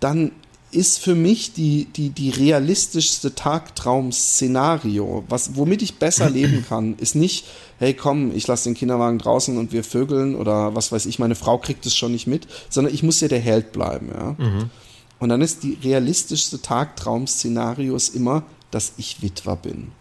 dann 0.00 0.32
ist 0.72 0.98
für 0.98 1.14
mich 1.14 1.52
die, 1.52 1.86
die, 1.86 2.10
die 2.10 2.30
realistischste 2.30 3.34
Tagtraum-Szenario, 3.34 5.24
was, 5.28 5.56
womit 5.56 5.80
ich 5.82 5.98
besser 5.98 6.28
leben 6.28 6.64
kann, 6.68 6.96
ist 6.98 7.14
nicht, 7.14 7.46
hey 7.78 7.94
komm, 7.94 8.32
ich 8.34 8.46
lasse 8.46 8.68
den 8.68 8.74
Kinderwagen 8.74 9.18
draußen 9.18 9.56
und 9.56 9.72
wir 9.72 9.84
vögeln 9.84 10.34
oder 10.34 10.74
was 10.74 10.92
weiß 10.92 11.06
ich, 11.06 11.18
meine 11.18 11.34
Frau 11.34 11.58
kriegt 11.58 11.86
es 11.86 11.96
schon 11.96 12.12
nicht 12.12 12.26
mit, 12.26 12.46
sondern 12.68 12.92
ich 12.92 13.02
muss 13.02 13.20
ja 13.20 13.28
der 13.28 13.40
Held 13.40 13.72
bleiben. 13.72 14.10
Ja? 14.12 14.36
Mhm. 14.38 14.70
Und 15.18 15.28
dann 15.30 15.40
ist 15.40 15.62
die 15.62 15.78
realistischste 15.82 16.60
Tagtraum-Szenario 16.60 17.96
immer, 18.14 18.42
dass 18.70 18.92
ich 18.98 19.22
Witwer 19.22 19.56
bin. 19.56 19.92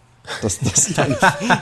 Dass, 0.42 0.60
dass, 0.60 0.96
meine, 0.96 1.18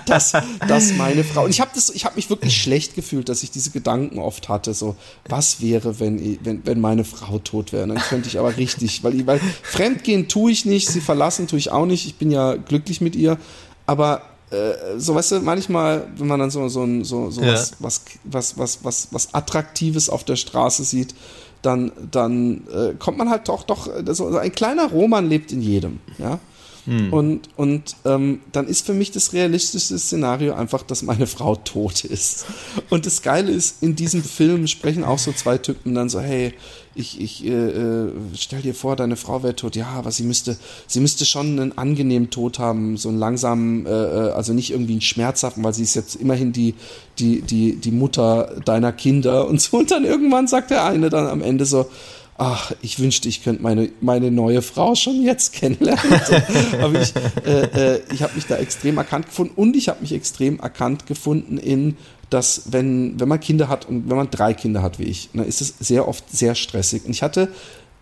dass, 0.06 0.34
dass 0.68 0.94
meine 0.94 1.24
Frau. 1.24 1.44
Und 1.46 1.50
ich 1.50 1.62
habe 1.62 1.72
hab 1.78 2.16
mich 2.16 2.30
wirklich 2.30 2.56
schlecht 2.56 2.96
gefühlt, 2.96 3.30
dass 3.30 3.44
ich 3.44 3.52
diese 3.52 3.72
Gedanken 3.72 4.20
oft 4.20 4.50
hatte. 4.50 4.74
So, 4.74 4.96
was 5.28 5.62
wäre, 5.62 6.00
wenn, 6.00 6.40
wenn, 6.44 6.66
wenn 6.66 6.80
meine 6.80 7.04
Frau 7.04 7.40
tot 7.40 7.74
wäre? 7.74 7.88
Dann 7.88 7.98
könnte 7.98 8.28
ich 8.28 8.40
aber 8.40 8.58
richtig, 8.58 9.04
weil, 9.04 9.26
weil 9.28 9.40
Fremdgehen 9.62 10.28
tue 10.28 10.52
ich 10.52 10.66
nicht, 10.66 10.90
sie 10.90 11.02
verlassen 11.02 11.48
tue 11.48 11.60
ich 11.60 11.72
auch 11.72 11.86
nicht. 11.86 12.06
Ich 12.06 12.16
bin 12.16 12.32
ja 12.32 12.56
glücklich 12.56 13.02
mit 13.02 13.16
ihr. 13.16 13.38
Aber 13.86 14.22
äh, 14.54 14.98
so 14.98 15.16
weißt 15.16 15.34
du, 15.34 15.40
manchmal, 15.42 16.08
wenn 16.16 16.28
man 16.28 16.40
dann 16.40 16.52
so, 16.52 16.68
so, 16.70 17.04
so, 17.04 17.32
so 17.32 17.42
ja. 17.42 17.54
was, 17.54 17.74
was, 17.80 18.02
was, 18.24 18.58
was, 18.58 18.80
was, 18.84 19.08
was 19.12 19.34
Attraktives 19.34 20.10
auf 20.10 20.24
der 20.24 20.36
Straße 20.36 20.84
sieht, 20.84 21.16
dann, 21.64 21.92
dann 22.12 22.68
äh, 22.68 22.94
kommt 23.00 23.18
man 23.18 23.30
halt 23.30 23.48
doch, 23.48 23.64
doch, 23.64 23.90
so 24.12 24.38
ein 24.38 24.52
kleiner 24.52 24.90
Roman 24.92 25.28
lebt 25.28 25.52
in 25.52 25.62
jedem, 25.62 26.00
ja. 26.18 26.40
Hm. 26.86 27.14
Und, 27.14 27.50
und 27.56 27.96
ähm, 28.06 28.42
dann 28.52 28.68
ist 28.68 28.86
für 28.86 28.94
mich 28.94 29.12
das 29.12 29.34
realistischste 29.34 29.98
Szenario 29.98 30.54
einfach, 30.54 30.84
dass 30.84 31.02
meine 31.02 31.28
Frau 31.28 31.56
tot 31.56 32.04
ist. 32.04 32.46
Und 32.90 33.06
das 33.06 33.22
Geile 33.22 33.52
ist, 33.52 33.82
in 33.82 33.96
diesem 33.96 34.24
Film 34.24 34.68
sprechen 34.68 35.04
auch 35.04 35.20
so 35.20 35.32
zwei 35.32 35.58
Typen 35.58 35.96
dann 35.96 36.10
so, 36.10 36.20
hey, 36.20 36.54
ich, 36.96 37.20
ich 37.20 37.46
äh, 37.46 37.50
äh, 37.50 38.12
stell 38.36 38.62
dir 38.62 38.76
vor, 38.76 38.96
deine 38.96 39.16
Frau 39.16 39.42
wäre 39.42 39.56
tot. 39.56 39.76
Ja, 39.76 39.88
aber 39.88 40.12
sie 40.12 40.24
müsste, 40.24 40.58
sie 40.86 41.00
müsste 41.00 41.26
schon 41.26 41.60
einen 41.60 41.78
angenehmen 41.78 42.30
Tod 42.30 42.60
haben, 42.60 42.98
so 42.98 43.10
einen 43.10 43.18
langsamen, 43.18 43.86
äh, 43.86 43.90
äh, 43.90 44.32
also 44.32 44.54
nicht 44.54 44.72
irgendwie 44.72 44.94
einen 44.94 45.02
schmerzhaften, 45.02 45.64
weil 45.64 45.74
sie 45.74 45.84
ist 45.84 45.96
jetzt 45.96 46.16
immerhin 46.16 46.52
die, 46.54 46.76
die, 47.18 47.42
die, 47.42 47.78
die 47.78 47.92
Mutter 47.92 48.62
deiner 48.66 48.92
Kinder 48.92 49.48
und 49.48 49.60
so. 49.62 49.78
Und 49.78 49.90
dann 49.90 50.06
irgendwann 50.06 50.48
sagt 50.48 50.70
der 50.70 50.86
eine 50.86 51.10
dann 51.10 51.28
am 51.28 51.42
Ende 51.42 51.66
so, 51.66 51.90
ach, 52.38 52.72
ich 52.82 53.00
wünschte, 53.00 53.30
ich 53.30 53.44
könnte 53.44 53.62
meine, 53.62 53.90
meine 54.02 54.32
neue 54.32 54.62
Frau 54.62 54.96
schon 54.96 55.22
jetzt 55.22 55.54
kennenlernen. 55.54 56.22
Aber 56.82 57.02
ich, 57.02 57.14
äh, 57.46 57.96
äh, 57.96 58.02
ich 58.12 58.24
habe 58.24 58.34
mich 58.36 58.46
da 58.46 58.58
extrem 58.58 58.98
erkannt 58.98 59.28
gefunden 59.28 59.54
und 59.56 59.76
ich 59.76 59.90
habe 59.90 60.02
mich 60.02 60.14
extrem 60.14 60.60
erkannt 60.60 61.06
gefunden 61.06 61.58
in, 61.58 61.98
dass 62.30 62.72
wenn, 62.72 63.20
wenn 63.20 63.28
man 63.28 63.40
Kinder 63.40 63.68
hat 63.68 63.88
und 63.88 64.10
wenn 64.10 64.18
man 64.18 64.32
drei 64.32 64.54
Kinder 64.54 64.82
hat 64.82 65.00
wie 65.00 65.04
ich, 65.04 65.30
dann 65.34 65.46
ist 65.46 65.62
es 65.62 65.76
sehr 65.80 66.08
oft 66.08 66.30
sehr 66.32 66.56
stressig. 66.56 67.06
Und 67.06 67.12
ich 67.12 67.22
hatte 67.22 67.50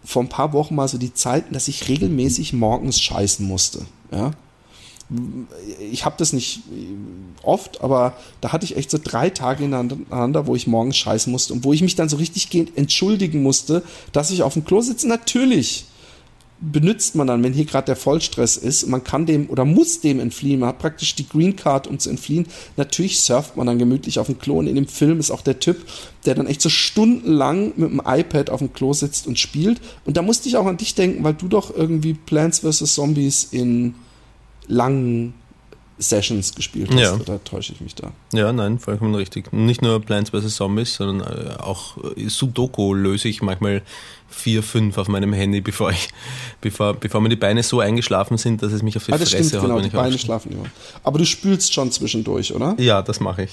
vor 0.03 0.23
ein 0.23 0.29
paar 0.29 0.53
Wochen 0.53 0.75
mal 0.75 0.87
so 0.87 0.97
die 0.97 1.13
Zeit, 1.13 1.45
dass 1.51 1.67
ich 1.67 1.87
regelmäßig 1.89 2.53
morgens 2.53 2.99
scheißen 2.99 3.45
musste. 3.45 3.85
Ja? 4.11 4.31
Ich 5.91 6.05
habe 6.05 6.15
das 6.17 6.31
nicht 6.33 6.61
oft, 7.43 7.81
aber 7.81 8.13
da 8.39 8.51
hatte 8.51 8.65
ich 8.65 8.77
echt 8.77 8.91
so 8.91 8.99
drei 9.01 9.29
Tage 9.29 9.65
ineinander, 9.65 10.47
wo 10.47 10.55
ich 10.55 10.67
morgens 10.67 10.97
scheißen 10.97 11.31
musste 11.31 11.53
und 11.53 11.63
wo 11.63 11.73
ich 11.73 11.81
mich 11.81 11.95
dann 11.95 12.09
so 12.09 12.17
richtig 12.17 12.47
entschuldigen 12.75 13.43
musste, 13.43 13.83
dass 14.13 14.31
ich 14.31 14.43
auf 14.43 14.53
dem 14.53 14.63
Klo 14.63 14.81
sitze. 14.81 15.07
Natürlich 15.07 15.85
benutzt 16.61 17.15
man 17.15 17.25
dann, 17.25 17.43
wenn 17.43 17.53
hier 17.53 17.65
gerade 17.65 17.87
der 17.87 17.95
Vollstress 17.95 18.55
ist, 18.55 18.87
man 18.87 19.03
kann 19.03 19.25
dem 19.25 19.49
oder 19.49 19.65
muss 19.65 19.99
dem 19.99 20.19
entfliehen, 20.19 20.59
man 20.59 20.69
hat 20.69 20.79
praktisch 20.79 21.15
die 21.15 21.27
Green 21.27 21.55
Card, 21.55 21.87
um 21.87 21.97
zu 21.97 22.09
entfliehen. 22.09 22.45
Natürlich 22.77 23.19
surft 23.19 23.57
man 23.57 23.65
dann 23.65 23.79
gemütlich 23.79 24.19
auf 24.19 24.27
dem 24.27 24.37
Klo 24.37 24.59
und 24.59 24.67
in 24.67 24.75
dem 24.75 24.87
Film 24.87 25.19
ist 25.19 25.31
auch 25.31 25.41
der 25.41 25.59
Typ, 25.59 25.77
der 26.25 26.35
dann 26.35 26.45
echt 26.45 26.61
so 26.61 26.69
stundenlang 26.69 27.73
mit 27.75 27.89
dem 27.89 28.01
iPad 28.05 28.51
auf 28.51 28.59
dem 28.59 28.73
Klo 28.73 28.93
sitzt 28.93 29.25
und 29.25 29.39
spielt. 29.39 29.81
Und 30.05 30.17
da 30.17 30.21
musste 30.21 30.47
ich 30.47 30.57
auch 30.57 30.67
an 30.67 30.77
dich 30.77 30.93
denken, 30.93 31.23
weil 31.23 31.33
du 31.33 31.47
doch 31.47 31.75
irgendwie 31.75 32.13
Plants 32.13 32.59
vs. 32.59 32.93
Zombies 32.93 33.47
in 33.51 33.95
langen 34.67 35.33
Sessions 36.01 36.55
gespielt 36.55 36.89
hast. 36.91 36.99
Ja. 36.99 37.13
Oder 37.13 37.43
täusche 37.43 37.73
ich 37.73 37.81
mich 37.81 37.95
da? 37.95 38.11
Ja, 38.33 38.51
nein, 38.51 38.79
vollkommen 38.79 39.13
richtig. 39.13 39.53
Nicht 39.53 39.81
nur 39.81 40.01
Plants 40.01 40.31
vs. 40.31 40.55
Zombies, 40.55 40.95
sondern 40.95 41.27
äh, 41.27 41.53
auch 41.57 41.97
Sudoku 42.27 42.93
löse 42.93 43.27
ich 43.27 43.41
manchmal 43.41 43.83
vier, 44.27 44.63
fünf 44.63 44.97
auf 44.97 45.07
meinem 45.07 45.33
Handy, 45.33 45.61
bevor 45.61 45.91
ich, 45.91 46.09
bevor, 46.61 46.93
bevor 46.95 47.21
mir 47.21 47.29
die 47.29 47.35
Beine 47.35 47.63
so 47.63 47.79
eingeschlafen 47.79 48.37
sind, 48.37 48.63
dass 48.63 48.71
es 48.71 48.81
mich 48.81 48.97
auf 48.97 49.05
die 49.05 49.13
ah, 49.13 49.17
das 49.17 49.29
Fresse 49.29 49.49
stimmt, 49.49 49.63
haut, 49.63 49.69
genau, 49.69 49.81
die 49.81 49.89
Beine 49.89 50.07
aufstehe. 50.07 50.19
schlafen 50.19 50.51
immer. 50.53 50.65
Aber 51.03 51.19
du 51.19 51.25
spülst 51.25 51.73
schon 51.73 51.91
zwischendurch, 51.91 52.53
oder? 52.53 52.75
Ja, 52.79 53.01
das 53.01 53.19
mache 53.19 53.43
ich. 53.43 53.51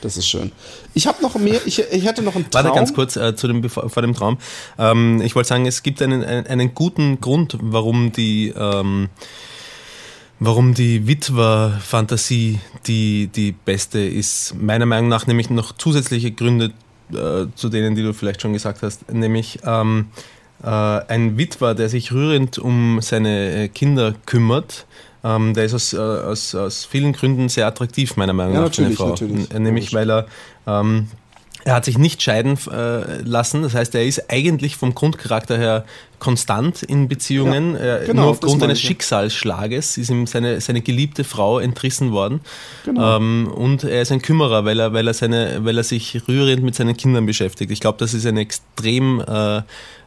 Das 0.00 0.18
ist 0.18 0.28
schön. 0.28 0.52
Ich 0.92 1.06
habe 1.06 1.22
noch 1.22 1.34
mehr, 1.36 1.60
ich, 1.64 1.78
ich 1.78 2.06
hatte 2.06 2.20
noch 2.20 2.34
einen 2.34 2.50
Traum. 2.50 2.64
Warte 2.64 2.76
ganz 2.76 2.92
kurz 2.92 3.16
äh, 3.16 3.34
zu 3.34 3.48
dem, 3.48 3.68
vor 3.70 4.02
dem 4.02 4.14
Traum. 4.14 4.36
Ähm, 4.78 5.22
ich 5.22 5.34
wollte 5.34 5.48
sagen, 5.48 5.64
es 5.64 5.82
gibt 5.82 6.02
einen, 6.02 6.22
einen, 6.22 6.46
einen, 6.46 6.74
guten 6.74 7.22
Grund, 7.22 7.56
warum 7.60 8.12
die, 8.12 8.52
ähm, 8.54 9.08
warum 10.40 10.74
die 10.74 11.06
Witwer-Fantasie 11.06 12.60
die, 12.86 13.28
die 13.28 13.52
beste 13.52 14.00
ist. 14.00 14.54
Meiner 14.60 14.86
Meinung 14.86 15.08
nach 15.08 15.26
nämlich 15.26 15.50
noch 15.50 15.72
zusätzliche 15.72 16.32
Gründe 16.32 16.72
äh, 17.12 17.46
zu 17.54 17.68
denen, 17.68 17.94
die 17.94 18.02
du 18.02 18.12
vielleicht 18.12 18.42
schon 18.42 18.52
gesagt 18.52 18.82
hast. 18.82 19.10
Nämlich 19.12 19.60
ähm, 19.64 20.08
äh, 20.62 20.68
ein 20.68 21.36
Witwer, 21.36 21.74
der 21.74 21.88
sich 21.88 22.12
rührend 22.12 22.58
um 22.58 23.00
seine 23.00 23.68
Kinder 23.68 24.14
kümmert, 24.26 24.86
ähm, 25.22 25.54
der 25.54 25.64
ist 25.64 25.74
aus, 25.74 25.92
äh, 25.92 25.98
aus, 25.98 26.54
aus 26.54 26.84
vielen 26.84 27.12
Gründen 27.12 27.48
sehr 27.48 27.66
attraktiv, 27.66 28.16
meiner 28.16 28.32
Meinung 28.32 28.54
ja, 28.54 28.60
nach, 28.60 28.68
natürlich, 28.68 28.96
Frau. 28.96 29.10
Natürlich. 29.10 29.50
Nämlich, 29.50 29.94
weil 29.94 30.10
er 30.10 30.26
ähm, 30.66 31.08
er 31.64 31.74
hat 31.74 31.86
sich 31.86 31.96
nicht 31.96 32.22
scheiden 32.22 32.58
äh, 32.70 33.22
lassen, 33.22 33.62
das 33.62 33.74
heißt, 33.74 33.94
er 33.94 34.04
ist 34.04 34.30
eigentlich 34.30 34.76
vom 34.76 34.94
Grundcharakter 34.94 35.56
her 35.56 35.84
konstant 36.24 36.82
in 36.82 37.06
Beziehungen. 37.06 37.74
Ja, 37.74 37.98
genau, 37.98 38.22
nur 38.22 38.30
aufgrund 38.30 38.62
eines 38.62 38.80
Schicksalsschlages 38.80 39.98
ist 39.98 40.08
ihm 40.08 40.26
seine, 40.26 40.58
seine 40.62 40.80
geliebte 40.80 41.22
Frau 41.22 41.58
entrissen 41.58 42.12
worden. 42.12 42.40
Genau. 42.86 43.18
Ähm, 43.18 43.52
und 43.54 43.84
er 43.84 44.00
ist 44.00 44.10
ein 44.10 44.22
Kümmerer, 44.22 44.64
weil 44.64 44.80
er, 44.80 44.94
weil, 44.94 45.06
er 45.06 45.12
seine, 45.12 45.62
weil 45.66 45.76
er 45.76 45.84
sich 45.84 46.26
rührend 46.26 46.62
mit 46.62 46.74
seinen 46.74 46.96
Kindern 46.96 47.26
beschäftigt. 47.26 47.70
Ich 47.70 47.80
glaube, 47.80 47.98
das 47.98 48.14
ist 48.14 48.24
eine 48.24 48.40
extrem 48.40 49.20
äh, 49.20 49.58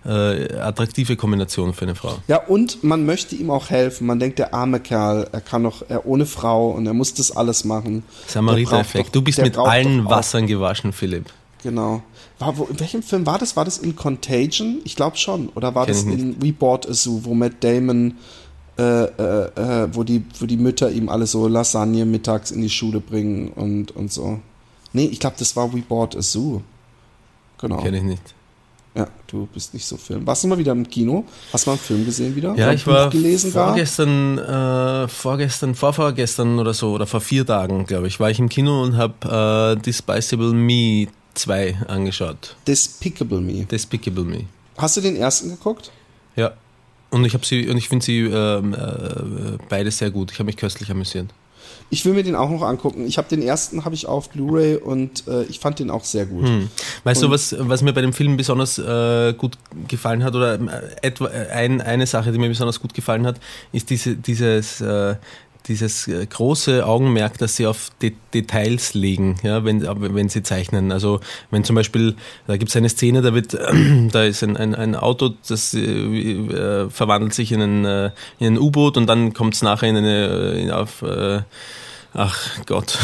äh, 0.05 0.57
attraktive 0.59 1.18
Kombination 1.18 1.76
für 1.76 1.84
eine 1.84 1.93
Frau. 1.93 2.18
Ja, 2.28 2.38
und 2.38 2.84
man 2.84 3.05
möchte 3.05 3.36
ihm 3.36 3.51
auch 3.51 3.70
helfen. 3.70 4.07
Man 4.07 4.20
denkt, 4.20 4.39
der 4.39 4.55
arme 4.55 4.80
Kerl, 4.80 5.30
er 5.32 5.41
kann 5.41 5.65
doch, 5.65 5.84
er 5.88 6.07
ohne 6.07 6.26
Frau 6.26 6.72
und 6.72 6.88
er 6.88 6.95
muss 6.95 7.13
das 7.13 7.30
alles 7.30 7.63
machen. 7.63 8.03
Samariter-Effekt. 8.26 9.15
Du 9.15 9.22
bist 9.22 9.39
mit 9.39 9.55
allen 9.55 10.05
Wassern 10.05 10.47
gewaschen, 10.47 10.93
Philipp. 10.93 11.26
Genau. 11.61 12.01
War, 12.40 12.58
wo, 12.58 12.66
in 12.66 12.80
welchem 12.80 13.02
Film 13.02 13.26
war 13.26 13.40
das? 13.40 13.56
War 13.56 13.66
das 13.66 13.80
in 13.80 13.96
Contagion? 13.96 14.80
Ich 14.84 14.96
glaube 14.96 15.18
schon. 15.18 15.50
Oder 15.50 15.74
war 15.74 15.86
Kenn 15.86 15.96
das 15.96 16.04
in 16.04 16.42
We 16.42 16.54
Bought 16.54 16.88
a 16.88 16.94
Zoo, 16.94 17.22
wo 17.24 17.34
Matt 17.34 17.64
Damon, 17.64 18.18
äh, 18.78 18.84
äh, 18.84 19.46
äh, 19.56 19.90
wo, 19.92 20.04
die, 20.04 20.24
wo 20.40 20.46
die 20.46 20.58
Mütter 20.58 20.92
ihm 20.92 21.10
alle 21.10 21.26
so 21.26 21.48
Lasagne 21.48 22.06
mittags 22.06 22.52
in 22.52 22.62
die 22.62 22.70
Schule 22.70 23.00
bringen 23.00 23.50
und, 23.50 23.96
und 23.96 24.12
so. 24.12 24.40
Nee, 24.94 25.06
ich 25.06 25.20
glaube, 25.20 25.36
das 25.40 25.56
war 25.56 25.74
We 25.74 25.82
Bought 25.82 26.16
a 26.16 26.22
Zoo. 26.22 26.62
Genau. 27.60 27.78
Kenne 27.78 27.98
ich 27.98 28.04
nicht. 28.04 28.36
Ja, 28.98 29.08
du 29.28 29.48
bist 29.54 29.76
nicht 29.76 29.86
so 29.86 29.96
Film. 29.96 30.26
Warst 30.26 30.44
du 30.44 30.48
mal 30.48 30.58
wieder 30.58 30.72
im 30.72 30.90
Kino? 30.90 31.24
Hast 31.54 31.66
du 31.66 31.70
mal 31.70 31.74
einen 31.74 31.82
Film 31.82 32.06
gesehen 32.06 32.36
wieder? 32.36 32.56
Ja, 32.56 32.72
ich 32.72 32.88
war 32.88 33.12
gelesen 33.12 33.52
vorgestern, 33.52 34.40
äh, 34.40 35.08
vorgestern, 35.08 35.76
vorvorgestern 35.76 36.58
oder 36.58 36.74
so, 36.74 36.94
oder 36.94 37.06
vor 37.06 37.22
vier 37.22 37.46
Tagen, 37.46 37.86
glaube 37.86 38.08
ich, 38.08 38.20
war 38.20 38.32
ich 38.32 38.40
im 38.40 38.50
Kino 38.50 38.82
und 38.82 38.98
habe 38.98 39.76
äh, 39.78 39.82
Despicable 39.84 40.54
Me 40.54 41.08
2 41.38 41.78
angeschaut. 41.88 42.56
Despicable 42.68 43.42
Me. 43.42 43.66
Despicable 43.66 44.24
Me. 44.24 44.46
Hast 44.78 44.98
du 44.98 45.02
den 45.02 45.16
ersten 45.16 45.50
geguckt? 45.50 45.92
Ja. 46.36 46.54
Und 47.10 47.24
ich 47.26 47.34
habe 47.34 47.46
sie 47.46 47.70
und 47.70 47.78
ich 47.78 47.88
finde 47.88 48.06
sie 48.06 48.20
ähm, 48.22 48.74
äh, 48.74 49.58
beide 49.70 49.92
sehr 49.92 50.12
gut. 50.12 50.32
Ich 50.32 50.40
habe 50.40 50.48
mich 50.48 50.58
köstlich 50.58 50.92
amüsiert. 50.92 51.30
Ich 51.90 52.04
will 52.04 52.14
mir 52.14 52.24
den 52.24 52.36
auch 52.36 52.50
noch 52.50 52.64
angucken. 52.64 53.08
Ich 53.08 53.18
habe 53.18 53.30
den 53.30 53.42
ersten 53.42 53.86
habe 53.86 53.96
ich 53.96 54.08
auf 54.08 54.30
Blu-ray 54.30 54.76
und 54.76 55.26
äh, 55.28 55.44
ich 55.44 55.60
fand 55.60 55.80
den 55.80 55.90
auch 55.90 56.04
sehr 56.04 56.26
gut. 56.26 56.46
Hm. 56.46 56.70
Weißt 57.06 57.24
und 57.24 57.30
du, 57.30 57.34
was, 57.34 57.56
was 57.58 57.82
mir 57.82 57.94
bei 57.94 58.02
dem 58.02 58.12
Film 58.12 58.36
besonders 58.36 58.78
äh, 58.78 59.34
gut 59.34 59.58
gefallen 59.88 60.24
hat 60.24 60.36
oder 60.36 60.56
äh, 60.56 60.58
etwa 61.02 61.28
äh, 61.28 61.48
ein, 61.50 61.80
eine 61.80 62.06
Sache, 62.06 62.34
die 62.34 62.40
mir 62.40 62.50
besonders 62.50 62.82
gut 62.82 62.94
gefallen 62.94 63.26
hat, 63.26 63.40
ist 63.72 63.90
diese, 63.90 64.16
dieses 64.16 64.82
äh, 64.82 65.16
dieses 65.68 66.07
äh, 66.07 66.26
große 66.26 66.86
Augenmerk, 66.86 67.38
das 67.38 67.55
sie 67.55 67.68
auf 67.68 67.89
De 68.01 68.13
Details 68.34 68.93
legen, 68.93 69.38
ja, 69.43 69.63
wenn, 69.63 69.82
wenn 69.82 70.30
sie 70.30 70.43
zeichnen. 70.43 70.91
Also 70.91 71.20
wenn 71.49 71.63
zum 71.63 71.76
Beispiel, 71.76 72.15
da 72.45 72.57
gibt 72.57 72.70
es 72.70 72.76
eine 72.76 72.89
Szene, 72.89 73.22
da 73.22 73.34
wird, 73.34 73.53
da 74.11 74.24
ist 74.24 74.43
ein, 74.43 74.57
ein, 74.57 74.76
ein 74.76 74.95
Auto, 74.95 75.32
das 75.47 75.74
äh, 75.74 75.80
äh 75.80 76.89
verwandelt 76.89 77.34
sich 77.34 77.51
in 77.51 77.61
ein, 77.61 77.86
äh, 77.86 78.11
in 78.39 78.53
ein 78.53 78.57
U-Boot 78.59 78.97
und 78.97 79.07
dann 79.07 79.34
kommt 79.34 79.53
es 79.53 79.61
nachher 79.61 79.89
in 79.89 79.97
eine, 79.97 80.51
in, 80.53 80.72
auf 80.72 81.01
äh, 81.01 81.41
ach 82.18 82.65
Gott, 82.65 82.97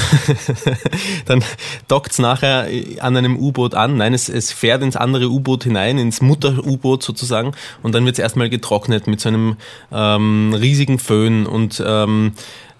dann 1.25 1.43
dockt 1.87 2.11
es 2.11 2.19
nachher 2.19 2.67
an 2.99 3.15
einem 3.15 3.37
U-Boot 3.37 3.75
an. 3.75 3.97
Nein, 3.97 4.13
es, 4.13 4.27
es 4.27 4.51
fährt 4.51 4.81
ins 4.81 4.95
andere 4.95 5.29
U-Boot 5.29 5.63
hinein, 5.63 5.99
ins 5.99 6.21
Mutter-U-Boot 6.21 7.03
sozusagen. 7.03 7.53
Und 7.83 7.93
dann 7.93 8.05
wird 8.05 8.15
es 8.15 8.19
erstmal 8.19 8.49
getrocknet 8.49 9.07
mit 9.07 9.21
so 9.21 9.29
einem 9.29 9.57
ähm, 9.91 10.53
riesigen 10.53 10.97
Föhn. 10.97 11.45
Und 11.45 11.81
ähm, 11.85 12.33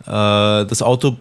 äh, 0.05 0.09
das 0.09 0.81
Auto 0.81 1.17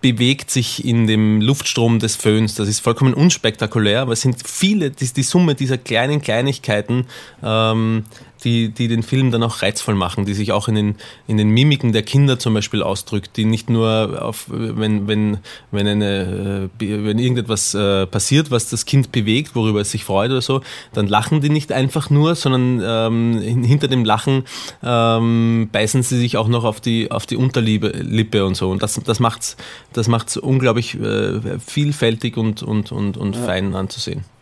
bewegt 0.00 0.50
sich 0.50 0.84
in 0.84 1.06
dem 1.06 1.40
Luftstrom 1.40 2.00
des 2.00 2.16
Föhns. 2.16 2.54
Das 2.56 2.68
ist 2.68 2.80
vollkommen 2.80 3.14
unspektakulär, 3.14 4.02
aber 4.02 4.12
es 4.12 4.20
sind 4.20 4.46
viele, 4.46 4.90
die, 4.90 5.12
die 5.12 5.22
Summe 5.22 5.54
dieser 5.54 5.78
kleinen 5.78 6.20
Kleinigkeiten 6.20 7.06
ähm, 7.42 8.04
die, 8.46 8.68
die 8.68 8.86
den 8.86 9.02
Film 9.02 9.32
dann 9.32 9.42
auch 9.42 9.60
reizvoll 9.60 9.96
machen, 9.96 10.24
die 10.24 10.32
sich 10.32 10.52
auch 10.52 10.68
in 10.68 10.76
den, 10.76 10.94
in 11.26 11.36
den 11.36 11.48
Mimiken 11.50 11.92
der 11.92 12.04
Kinder 12.04 12.38
zum 12.38 12.54
Beispiel 12.54 12.80
ausdrückt, 12.80 13.36
die 13.36 13.44
nicht 13.44 13.68
nur 13.68 14.22
auf, 14.22 14.46
wenn, 14.48 15.08
wenn, 15.08 15.38
wenn 15.72 15.86
eine, 15.88 16.70
äh, 16.80 17.04
wenn 17.04 17.18
irgendetwas 17.18 17.74
äh, 17.74 18.06
passiert, 18.06 18.52
was 18.52 18.70
das 18.70 18.86
Kind 18.86 19.10
bewegt, 19.10 19.56
worüber 19.56 19.80
es 19.80 19.90
sich 19.90 20.04
freut 20.04 20.30
oder 20.30 20.40
so, 20.40 20.60
dann 20.92 21.08
lachen 21.08 21.40
die 21.40 21.50
nicht 21.50 21.72
einfach 21.72 22.08
nur, 22.08 22.36
sondern 22.36 22.80
ähm, 22.84 23.64
hinter 23.64 23.88
dem 23.88 24.04
Lachen 24.04 24.44
ähm, 24.82 25.68
beißen 25.72 26.04
sie 26.04 26.18
sich 26.18 26.36
auch 26.36 26.46
noch 26.46 26.62
auf 26.62 26.80
die, 26.80 27.10
auf 27.10 27.26
die 27.26 27.36
Unterlippe 27.36 28.44
und 28.46 28.56
so. 28.56 28.70
Und 28.70 28.80
das, 28.80 29.00
das 29.04 29.18
macht's, 29.18 29.56
das 29.92 30.06
macht's 30.06 30.36
unglaublich 30.36 30.94
äh, 30.94 31.58
vielfältig 31.58 32.36
und, 32.36 32.62
und, 32.62 32.92
und, 32.92 33.16
und 33.16 33.34
ja. 33.34 33.42
fein 33.42 33.74
anzusehen. 33.74 34.35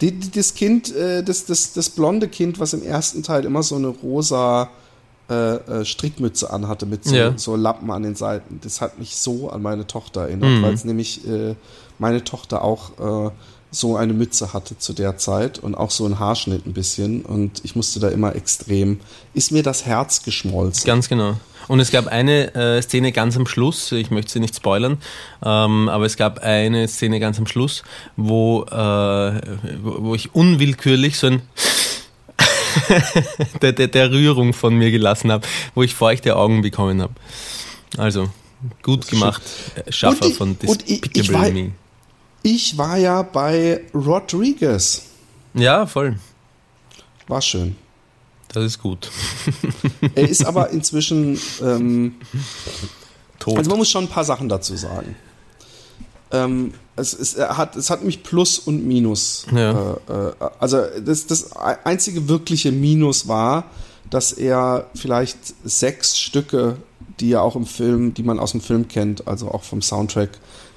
Die, 0.00 0.12
die, 0.12 0.30
das 0.30 0.54
Kind, 0.54 0.94
äh, 0.94 1.22
das, 1.22 1.46
das, 1.46 1.72
das 1.72 1.90
blonde 1.90 2.28
Kind, 2.28 2.60
was 2.60 2.72
im 2.72 2.82
ersten 2.82 3.22
Teil 3.22 3.44
immer 3.44 3.62
so 3.62 3.76
eine 3.76 3.88
rosa 3.88 4.70
äh, 5.30 5.56
äh, 5.56 5.84
Strickmütze 5.84 6.50
anhatte 6.50 6.86
mit 6.86 7.04
so, 7.04 7.14
ja. 7.14 7.36
so, 7.36 7.54
Lappen 7.54 7.90
an 7.90 8.02
den 8.02 8.14
Seiten, 8.14 8.60
das 8.62 8.80
hat 8.80 8.98
mich 8.98 9.16
so 9.16 9.50
an 9.50 9.60
meine 9.60 9.86
Tochter 9.86 10.22
erinnert, 10.22 10.50
mhm. 10.50 10.62
weil 10.62 10.72
es 10.72 10.84
nämlich 10.84 11.28
äh, 11.28 11.54
meine 11.98 12.24
Tochter 12.24 12.64
auch 12.64 13.26
äh, 13.26 13.30
so 13.70 13.96
eine 13.96 14.14
Mütze 14.14 14.54
hatte 14.54 14.78
zu 14.78 14.94
der 14.94 15.18
Zeit 15.18 15.58
und 15.58 15.74
auch 15.74 15.90
so 15.90 16.06
ein 16.06 16.18
Haarschnitt 16.18 16.66
ein 16.66 16.72
bisschen 16.72 17.22
und 17.22 17.62
ich 17.62 17.76
musste 17.76 18.00
da 18.00 18.08
immer 18.08 18.34
extrem, 18.34 19.00
ist 19.34 19.52
mir 19.52 19.62
das 19.62 19.84
Herz 19.84 20.22
geschmolzen. 20.22 20.86
Ganz 20.86 21.08
genau. 21.08 21.34
Und 21.68 21.80
es 21.80 21.90
gab 21.90 22.06
eine 22.06 22.54
äh, 22.54 22.82
Szene 22.82 23.12
ganz 23.12 23.36
am 23.36 23.46
Schluss, 23.46 23.92
ich 23.92 24.10
möchte 24.10 24.32
sie 24.32 24.40
nicht 24.40 24.56
spoilern, 24.56 24.98
ähm, 25.44 25.88
aber 25.88 26.06
es 26.06 26.16
gab 26.16 26.40
eine 26.40 26.88
Szene 26.88 27.20
ganz 27.20 27.38
am 27.38 27.46
Schluss, 27.46 27.82
wo, 28.16 28.64
äh, 28.64 29.40
wo, 29.82 30.14
ich 30.14 30.34
unwillkürlich 30.34 31.18
so 31.18 31.28
ein 31.28 31.42
der, 33.62 33.72
der, 33.72 33.88
der 33.88 34.10
Rührung 34.10 34.54
von 34.54 34.74
mir 34.74 34.90
gelassen 34.90 35.30
habe, 35.30 35.46
wo 35.74 35.82
ich 35.82 35.94
feuchte 35.94 36.36
Augen 36.36 36.62
bekommen 36.62 37.02
habe. 37.02 37.14
Also, 37.96 38.30
gut 38.82 39.06
gemacht, 39.08 39.42
Schaffer 39.88 40.26
ich, 40.26 40.36
von 40.36 40.58
Despicable 40.58 41.10
ich, 41.14 41.30
ich 41.30 41.30
Me. 41.30 41.72
Ich 42.42 42.78
war 42.78 42.96
ja 42.96 43.22
bei 43.22 43.82
Rodriguez. 43.92 45.06
Ja, 45.54 45.86
voll. 45.86 46.18
War 47.26 47.42
schön. 47.42 47.76
Das 48.52 48.64
ist 48.64 48.80
gut. 48.80 49.10
er 50.14 50.28
ist 50.28 50.44
aber 50.44 50.70
inzwischen 50.70 51.38
ähm, 51.62 52.14
tot. 53.38 53.58
Also 53.58 53.70
man 53.70 53.78
muss 53.78 53.90
schon 53.90 54.04
ein 54.04 54.10
paar 54.10 54.24
Sachen 54.24 54.48
dazu 54.48 54.76
sagen. 54.76 55.16
Ähm, 56.30 56.74
es, 56.96 57.14
es, 57.14 57.38
hat, 57.38 57.76
es 57.76 57.90
hat 57.90 58.04
mich 58.04 58.22
Plus 58.22 58.58
und 58.58 58.86
Minus. 58.86 59.46
Ja. 59.54 59.96
Äh, 60.08 60.28
äh, 60.28 60.32
also 60.58 60.82
das, 61.04 61.26
das 61.26 61.52
einzige 61.56 62.28
wirkliche 62.28 62.72
Minus 62.72 63.28
war, 63.28 63.64
dass 64.10 64.32
er 64.32 64.86
vielleicht 64.94 65.38
sechs 65.64 66.18
Stücke, 66.18 66.76
die 67.20 67.32
er 67.32 67.42
auch 67.42 67.56
im 67.56 67.66
Film, 67.66 68.14
die 68.14 68.22
man 68.22 68.38
aus 68.38 68.52
dem 68.52 68.60
Film 68.60 68.88
kennt, 68.88 69.28
also 69.28 69.50
auch 69.50 69.62
vom 69.62 69.82
Soundtrack 69.82 70.30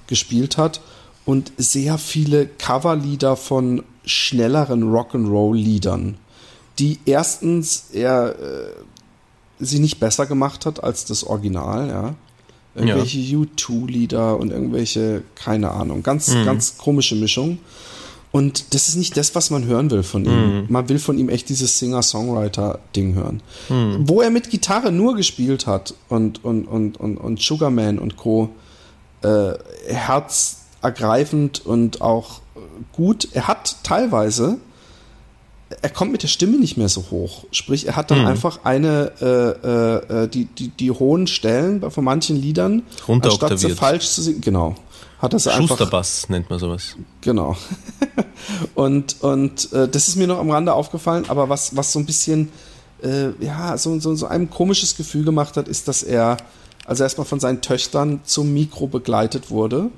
gespielt 0.08 0.58
hat 0.58 0.82
und 1.26 1.52
sehr 1.58 1.98
viele 1.98 2.48
Coverlieder 2.48 3.36
von 3.36 3.84
schnelleren 4.06 4.84
Rock'n'Roll-Liedern 4.84 6.18
die 6.82 6.98
erstens 7.06 7.86
er 7.94 8.36
äh, 8.40 8.72
sie 9.60 9.80
nicht 9.80 10.00
besser 10.00 10.26
gemacht 10.26 10.66
hat 10.66 10.84
als 10.84 11.06
das 11.06 11.24
Original, 11.24 11.88
ja. 11.88 12.16
Irgendwelche 12.74 13.20
ja. 13.20 13.38
U2-Lieder 13.38 14.40
und 14.40 14.52
irgendwelche, 14.52 15.24
keine 15.36 15.72
Ahnung, 15.72 16.04
ganz, 16.04 16.30
mhm. 16.34 16.46
ganz 16.46 16.78
komische 16.78 17.16
Mischung. 17.16 17.60
Und 18.32 18.74
das 18.74 18.88
ist 18.88 18.96
nicht 18.96 19.18
das, 19.18 19.36
was 19.36 19.50
man 19.50 19.66
hören 19.66 19.92
will 19.92 20.04
von 20.04 20.24
ihm. 20.24 20.62
Mhm. 20.62 20.66
Man 20.70 20.88
will 20.88 20.98
von 20.98 21.18
ihm 21.18 21.28
echt 21.28 21.50
dieses 21.50 21.78
Singer-Songwriter-Ding 21.80 23.14
hören. 23.14 23.44
Mhm. 23.68 24.08
Wo 24.08 24.22
er 24.22 24.30
mit 24.30 24.50
Gitarre 24.50 24.94
nur 24.94 25.16
gespielt 25.16 25.68
hat 25.68 25.94
und, 26.08 26.44
und, 26.46 26.66
und, 26.66 26.98
und, 26.98 27.18
und 27.18 27.42
Sugarman 27.42 28.00
und 28.00 28.16
Co. 28.16 28.50
Äh, 29.22 29.52
herzergreifend 29.88 31.66
und 31.66 32.02
auch 32.02 32.40
gut. 32.94 33.28
Er 33.34 33.50
hat 33.50 33.84
teilweise 33.84 34.60
er 35.82 35.90
kommt 35.90 36.12
mit 36.12 36.24
der 36.24 36.28
Stimme 36.28 36.58
nicht 36.58 36.78
mehr 36.78 36.90
so 36.90 37.06
hoch. 37.12 37.46
Sprich, 37.52 37.88
er 37.88 37.96
hat 37.96 38.12
dann 38.12 38.22
mhm. 38.22 38.28
einfach 38.28 38.60
eine, 38.64 39.12
äh, 39.22 39.68
äh, 39.68 40.24
äh, 40.24 40.28
die, 40.28 40.46
die, 40.46 40.70
die 40.70 40.92
hohen 40.92 41.28
Stellen 41.28 41.90
von 41.90 42.04
manchen 42.04 42.36
Liedern, 42.36 42.84
anstatt 43.08 43.60
sie 43.60 43.72
falsch 43.72 44.10
zu 44.10 44.22
singen, 44.22 44.42
genau. 44.42 44.76
Hat 45.20 45.34
das 45.34 45.44
Schusterbass 45.44 46.30
nennt 46.30 46.50
man 46.50 46.58
sowas. 46.58 46.96
Genau. 47.22 47.56
und 48.76 49.22
und 49.22 49.72
äh, 49.72 49.88
das 49.88 50.08
ist 50.08 50.16
mir 50.16 50.26
noch 50.26 50.40
am 50.40 50.50
Rande 50.50 50.74
aufgefallen, 50.74 51.26
aber 51.28 51.48
was, 51.48 51.76
was 51.76 51.94
so 51.94 52.00
ein 52.00 52.08
bisschen, 52.08 52.50
äh, 53.04 53.30
ja, 53.40 53.78
so, 53.78 54.00
so, 54.00 54.16
so 54.16 54.26
ein 54.26 54.50
komisches 54.50 54.98
Gefühl 54.98 55.24
gemacht 55.24 55.58
hat, 55.58 55.68
ist, 55.68 55.88
dass 55.88 56.02
er, 56.02 56.38
also 56.88 57.04
erstmal 57.04 57.26
von 57.26 57.40
seinen 57.40 57.62
Töchtern 57.62 58.22
zum 58.24 58.52
Mikro 58.52 58.88
begleitet 58.88 59.52
wurde 59.52 59.92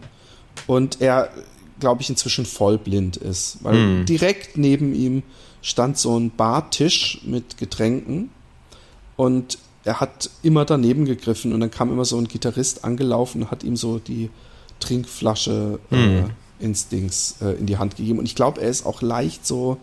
und 0.67 0.99
er, 0.99 1.29
glaube 1.79 2.01
ich, 2.01 2.09
inzwischen 2.09 2.45
vollblind 2.45 3.15
ist, 3.15 3.59
weil 3.61 3.75
mhm. 3.75 4.05
direkt 4.05 4.57
neben 4.57 4.93
ihm 4.93 5.23
stand 5.63 5.97
so 5.97 6.19
ein 6.19 6.29
Bartisch 6.29 7.21
mit 7.23 7.57
Getränken 7.57 8.29
und 9.15 9.57
er 9.85 9.99
hat 9.99 10.29
immer 10.43 10.65
daneben 10.65 11.05
gegriffen 11.05 11.53
und 11.53 11.61
dann 11.61 11.71
kam 11.71 11.91
immer 11.91 12.05
so 12.05 12.17
ein 12.17 12.27
Gitarrist 12.27 12.83
angelaufen 12.83 13.43
und 13.43 13.51
hat 13.51 13.63
ihm 13.63 13.75
so 13.75 13.97
die 13.97 14.29
Trinkflasche 14.79 15.79
äh, 15.91 15.95
mhm. 15.95 16.29
ins 16.59 16.89
Dings 16.89 17.37
äh, 17.41 17.57
in 17.57 17.65
die 17.65 17.77
Hand 17.77 17.95
gegeben. 17.95 18.19
Und 18.19 18.25
ich 18.25 18.35
glaube, 18.35 18.61
er 18.61 18.69
ist 18.69 18.85
auch 18.85 19.01
leicht 19.01 19.47
so, 19.47 19.77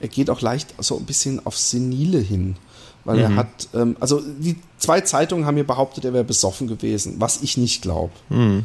er 0.00 0.08
geht 0.08 0.30
auch 0.30 0.40
leicht 0.40 0.74
so 0.78 0.98
ein 0.98 1.04
bisschen 1.04 1.44
auf 1.44 1.56
Senile 1.56 2.18
hin. 2.18 2.56
Weil 3.04 3.16
mhm. 3.16 3.22
er 3.22 3.36
hat, 3.36 3.68
ähm, 3.74 3.96
also 4.00 4.20
die 4.20 4.56
zwei 4.78 5.02
Zeitungen 5.02 5.46
haben 5.46 5.54
mir 5.54 5.64
behauptet, 5.64 6.04
er 6.04 6.12
wäre 6.12 6.24
besoffen 6.24 6.66
gewesen, 6.66 7.16
was 7.18 7.42
ich 7.42 7.56
nicht 7.56 7.82
glaube. 7.82 8.12
Mhm. 8.30 8.64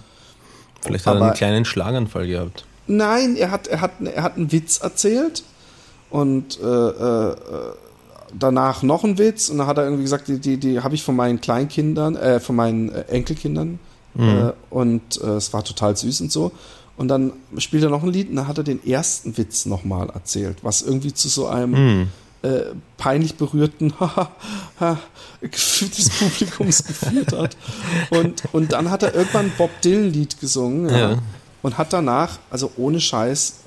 Vielleicht 0.81 1.05
hat 1.05 1.17
er 1.17 1.21
einen 1.21 1.33
kleinen 1.33 1.65
Schlaganfall 1.65 2.27
gehabt. 2.27 2.65
Nein, 2.87 3.35
er 3.35 3.51
hat, 3.51 3.67
er 3.67 3.81
hat, 3.81 3.91
er 4.01 4.23
hat 4.23 4.37
einen 4.37 4.51
Witz 4.51 4.79
erzählt 4.79 5.43
und 6.11 6.59
äh, 6.59 6.65
äh, 6.65 7.35
danach 8.37 8.83
noch 8.83 9.03
ein 9.03 9.17
Witz 9.17 9.49
und 9.49 9.57
dann 9.57 9.67
hat 9.67 9.77
er 9.77 9.85
irgendwie 9.85 10.03
gesagt, 10.03 10.27
die, 10.27 10.39
die, 10.39 10.57
die 10.57 10.81
habe 10.81 10.93
ich 10.93 11.03
von 11.03 11.15
meinen 11.15 11.41
Kleinkindern, 11.41 12.15
äh, 12.15 12.39
von 12.39 12.55
meinen 12.55 12.89
äh, 12.89 13.01
Enkelkindern 13.03 13.79
mhm. 14.13 14.23
äh, 14.23 14.51
und 14.69 15.21
äh, 15.21 15.31
es 15.31 15.53
war 15.53 15.63
total 15.63 15.95
süß 15.95 16.21
und 16.21 16.31
so. 16.31 16.51
Und 16.97 17.07
dann 17.07 17.31
spielt 17.57 17.83
er 17.83 17.89
noch 17.89 18.03
ein 18.03 18.09
Lied 18.09 18.29
und 18.29 18.35
dann 18.35 18.47
hat 18.47 18.57
er 18.57 18.63
den 18.63 18.85
ersten 18.85 19.35
Witz 19.37 19.65
nochmal 19.65 20.09
erzählt, 20.09 20.57
was 20.61 20.81
irgendwie 20.81 21.13
zu 21.13 21.29
so 21.29 21.47
einem 21.47 21.71
mhm. 21.71 22.07
äh, 22.43 22.61
peinlich 22.97 23.35
berührten 23.35 23.93
Gefühl 25.41 25.89
des 25.89 26.09
Publikums 26.09 26.83
geführt 26.83 27.31
hat. 27.31 27.57
Und, 28.11 28.43
und 28.51 28.73
dann 28.73 28.91
hat 28.91 29.01
er 29.03 29.15
irgendwann 29.15 29.45
ein 29.45 29.53
Bob 29.57 29.71
Dylan-Lied 29.81 30.39
gesungen 30.39 30.89
ja, 30.89 31.11
ja. 31.11 31.17
und 31.63 31.77
hat 31.77 31.93
danach, 31.93 32.37
also 32.51 32.71
ohne 32.77 32.99
Scheiß, 32.99 33.60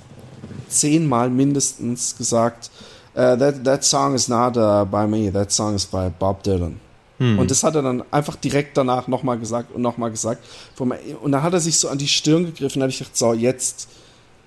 zehnmal 0.69 1.31
mindestens 1.31 2.17
gesagt, 2.17 2.71
uh, 3.15 3.37
that, 3.37 3.65
that 3.65 3.85
song 3.85 4.15
is 4.15 4.29
not 4.29 4.57
uh, 4.57 4.85
by 4.85 5.07
me, 5.07 5.31
that 5.33 5.53
song 5.53 5.75
is 5.75 5.85
by 5.87 6.11
Bob 6.19 6.43
Dylan. 6.43 6.81
Hm. 7.19 7.39
Und 7.39 7.51
das 7.51 7.63
hat 7.63 7.75
er 7.75 7.83
dann 7.83 8.03
einfach 8.11 8.37
direkt 8.37 8.77
danach 8.77 9.07
nochmal 9.09 9.39
gesagt 9.39 9.75
und 9.75 9.83
nochmal 9.83 10.11
gesagt. 10.11 10.43
Und 10.79 11.33
dann 11.33 11.43
hat 11.43 11.53
er 11.53 11.61
sich 11.61 11.79
so 11.79 11.89
an 11.89 11.99
die 11.99 12.09
Stirn 12.09 12.45
gegriffen. 12.45 12.81
Da 12.81 12.85
habe 12.85 12.91
ich 12.91 12.99
gedacht, 12.99 13.17
so, 13.17 13.33
jetzt, 13.33 13.89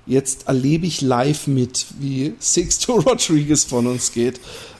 jetzt 0.05 0.47
erlebe 0.47 0.85
ich 0.85 1.01
live 1.01 1.47
mit, 1.47 1.85
wie 1.99 2.35
Sixto 2.39 2.93
Rodriguez 2.99 3.63
von 3.63 3.87
uns 3.87 4.11
geht. 4.11 4.39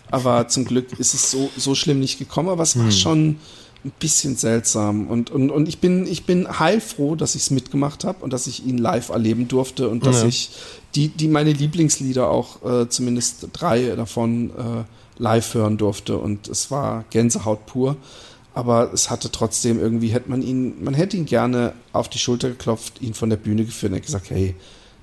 Aber 0.09 0.47
zum 0.47 0.65
Glück 0.65 0.99
ist 0.99 1.13
es 1.13 1.31
so, 1.31 1.49
so 1.57 1.75
schlimm 1.75 1.99
nicht 1.99 2.19
gekommen. 2.19 2.49
Aber 2.49 2.63
es 2.63 2.77
war 2.77 2.85
hm. 2.85 2.91
schon 2.91 3.39
ein 3.85 3.91
bisschen 3.99 4.35
seltsam. 4.35 5.07
Und, 5.07 5.29
und, 5.29 5.51
und 5.51 5.67
ich 5.67 5.79
bin, 5.79 6.05
ich 6.07 6.25
bin 6.25 6.59
heilfroh, 6.59 7.15
dass 7.15 7.35
ich 7.35 7.43
es 7.43 7.51
mitgemacht 7.51 8.03
habe 8.03 8.23
und 8.23 8.33
dass 8.33 8.47
ich 8.47 8.65
ihn 8.65 8.77
live 8.77 9.09
erleben 9.09 9.47
durfte 9.47 9.89
und 9.89 10.05
dass 10.05 10.21
ja. 10.21 10.27
ich 10.27 10.49
die, 10.95 11.09
die 11.09 11.27
meine 11.27 11.53
Lieblingslieder 11.53 12.29
auch 12.29 12.63
äh, 12.63 12.89
zumindest 12.89 13.47
drei 13.53 13.95
davon 13.95 14.49
äh, 14.51 15.21
live 15.21 15.53
hören 15.53 15.77
durfte. 15.77 16.17
Und 16.17 16.47
es 16.47 16.71
war 16.71 17.05
Gänsehaut 17.09 17.65
pur. 17.65 17.97
aber 18.53 18.91
es 18.91 19.09
hatte 19.11 19.31
trotzdem 19.31 19.79
irgendwie, 19.79 20.09
hätte 20.09 20.29
man 20.29 20.41
ihn, 20.41 20.83
man 20.83 20.95
hätte 20.95 21.15
ihn 21.15 21.25
gerne 21.25 21.73
auf 21.93 22.09
die 22.09 22.19
Schulter 22.19 22.49
geklopft, 22.49 23.01
ihn 23.01 23.13
von 23.13 23.29
der 23.29 23.37
Bühne 23.37 23.65
geführt 23.65 23.91
und 23.91 23.97
hätte 23.97 24.07
gesagt, 24.07 24.31
hey, 24.31 24.55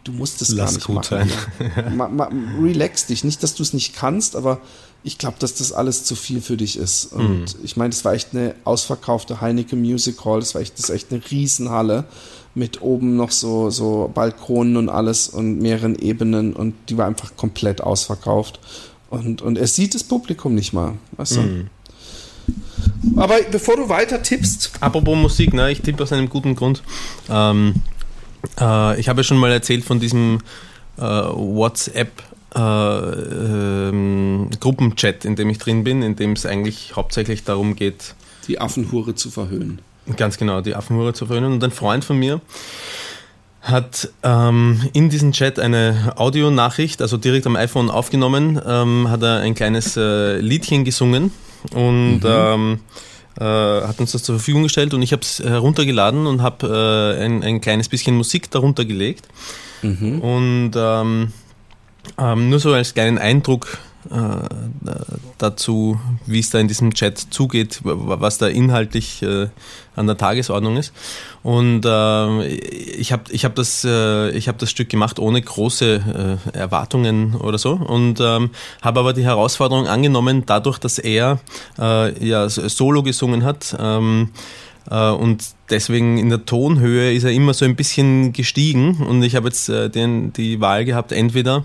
du 0.02 0.12
musst 0.12 0.42
es 0.42 0.56
gar 0.56 0.70
nicht 0.70 0.84
gut 0.84 0.96
machen. 0.96 1.30
sein. 1.74 1.96
ma, 1.96 2.08
ma, 2.08 2.30
relax 2.60 3.06
dich. 3.06 3.24
Nicht, 3.24 3.42
dass 3.42 3.54
du 3.54 3.62
es 3.62 3.72
nicht 3.72 3.94
kannst, 3.94 4.36
aber 4.36 4.60
ich 5.04 5.18
glaube, 5.18 5.36
dass 5.38 5.54
das 5.54 5.72
alles 5.72 6.04
zu 6.04 6.16
viel 6.16 6.40
für 6.40 6.56
dich 6.56 6.78
ist. 6.78 7.12
Und 7.12 7.56
ich 7.62 7.76
meine, 7.76 7.90
das 7.90 8.04
war 8.06 8.14
echt 8.14 8.30
eine 8.32 8.54
ausverkaufte 8.64 9.42
Heineken 9.42 9.80
Music 9.80 10.24
Hall. 10.24 10.40
Das 10.40 10.54
war 10.54 10.62
echt, 10.62 10.78
das 10.78 10.86
ist 10.86 10.90
echt 10.90 11.12
eine 11.12 11.20
Riesenhalle 11.30 12.04
mit 12.54 12.80
oben 12.80 13.16
noch 13.16 13.30
so, 13.30 13.68
so 13.68 14.10
Balkonen 14.14 14.78
und 14.78 14.88
alles 14.88 15.28
und 15.28 15.58
mehreren 15.58 15.94
Ebenen 15.96 16.54
und 16.54 16.74
die 16.88 16.96
war 16.96 17.06
einfach 17.06 17.36
komplett 17.36 17.82
ausverkauft. 17.82 18.60
Und, 19.10 19.42
und 19.42 19.58
er 19.58 19.66
sieht 19.66 19.94
das 19.94 20.04
Publikum 20.04 20.54
nicht 20.54 20.72
mal. 20.72 20.94
Weißt 21.16 21.36
du? 21.36 21.66
Aber 23.16 23.36
bevor 23.50 23.76
du 23.76 23.88
weiter 23.88 24.22
tippst, 24.22 24.72
Apropos 24.80 25.16
Musik, 25.16 25.52
ne? 25.52 25.70
ich 25.70 25.82
tippe 25.82 26.02
aus 26.02 26.12
einem 26.12 26.30
guten 26.30 26.54
Grund. 26.54 26.82
Ähm, 27.28 27.74
äh, 28.58 28.98
ich 28.98 29.08
habe 29.08 29.20
ja 29.20 29.24
schon 29.24 29.36
mal 29.36 29.52
erzählt 29.52 29.84
von 29.84 30.00
diesem 30.00 30.40
äh, 30.96 31.02
WhatsApp 31.02 32.10
äh, 32.54 32.58
ähm, 32.58 34.48
Gruppenchat, 34.60 35.24
in 35.24 35.36
dem 35.36 35.50
ich 35.50 35.58
drin 35.58 35.84
bin, 35.84 36.02
in 36.02 36.16
dem 36.16 36.32
es 36.32 36.46
eigentlich 36.46 36.94
hauptsächlich 36.96 37.44
darum 37.44 37.76
geht, 37.76 38.14
die 38.48 38.60
Affenhure 38.60 39.14
zu 39.14 39.30
verhöhnen. 39.30 39.80
ganz 40.16 40.36
genau 40.36 40.60
die 40.60 40.74
Affenhure 40.74 41.14
zu 41.14 41.26
verhöhnen. 41.26 41.52
Und 41.52 41.64
ein 41.64 41.70
Freund 41.70 42.04
von 42.04 42.18
mir 42.18 42.40
hat 43.62 44.10
ähm, 44.22 44.82
in 44.92 45.08
diesen 45.08 45.32
Chat 45.32 45.58
eine 45.58 46.12
Audionachricht, 46.16 47.00
also 47.00 47.16
direkt 47.16 47.46
am 47.46 47.56
iPhone 47.56 47.90
aufgenommen, 47.90 48.60
ähm, 48.66 49.08
hat 49.08 49.22
er 49.22 49.40
ein 49.40 49.54
kleines 49.54 49.96
äh, 49.96 50.38
Liedchen 50.38 50.84
gesungen 50.84 51.32
und 51.72 52.20
ähm, 52.24 52.80
äh, 53.40 53.42
hat 53.42 53.98
uns 54.00 54.12
das 54.12 54.22
zur 54.22 54.36
Verfügung 54.36 54.64
gestellt 54.64 54.92
und 54.92 55.00
ich 55.00 55.12
habe 55.12 55.22
es 55.22 55.40
heruntergeladen 55.40 56.26
und 56.26 56.42
habe 56.42 57.16
äh, 57.18 57.24
ein, 57.24 57.42
ein 57.42 57.60
kleines 57.62 57.88
bisschen 57.88 58.16
Musik 58.16 58.50
darunter 58.50 58.84
gelegt. 58.84 59.28
Und 60.22 60.72
ähm, 62.18 62.50
nur 62.50 62.58
so 62.58 62.72
als 62.72 62.94
kleinen 62.94 63.18
Eindruck 63.18 63.78
äh, 64.10 64.48
dazu, 65.38 65.98
wie 66.26 66.40
es 66.40 66.50
da 66.50 66.58
in 66.58 66.68
diesem 66.68 66.92
Chat 66.92 67.18
zugeht, 67.18 67.80
was 67.82 68.38
da 68.38 68.48
inhaltlich 68.48 69.22
äh, 69.22 69.48
an 69.96 70.06
der 70.06 70.16
Tagesordnung 70.16 70.76
ist. 70.76 70.92
Und 71.42 71.82
ähm, 71.86 72.42
ich 72.42 73.12
habe 73.12 73.24
ich 73.30 73.44
hab 73.44 73.54
das, 73.54 73.84
äh, 73.84 74.40
hab 74.40 74.58
das 74.58 74.70
Stück 74.70 74.88
gemacht 74.88 75.18
ohne 75.18 75.40
große 75.40 76.38
äh, 76.54 76.56
Erwartungen 76.56 77.34
oder 77.36 77.58
so 77.58 77.72
und 77.72 78.20
ähm, 78.20 78.50
habe 78.82 79.00
aber 79.00 79.12
die 79.12 79.24
Herausforderung 79.24 79.86
angenommen, 79.86 80.44
dadurch, 80.46 80.78
dass 80.78 80.98
er 80.98 81.38
äh, 81.78 82.26
ja 82.26 82.48
Solo 82.48 83.02
gesungen 83.02 83.44
hat. 83.44 83.76
Ähm, 83.78 84.30
äh, 84.32 84.63
und 84.90 85.44
deswegen 85.70 86.18
in 86.18 86.28
der 86.28 86.44
Tonhöhe 86.44 87.12
ist 87.12 87.24
er 87.24 87.30
immer 87.30 87.54
so 87.54 87.64
ein 87.64 87.76
bisschen 87.76 88.32
gestiegen 88.32 88.96
und 88.96 89.22
ich 89.22 89.36
habe 89.36 89.48
jetzt 89.48 89.68
äh, 89.68 89.88
den, 89.88 90.32
die 90.32 90.60
Wahl 90.60 90.84
gehabt, 90.84 91.12
entweder 91.12 91.64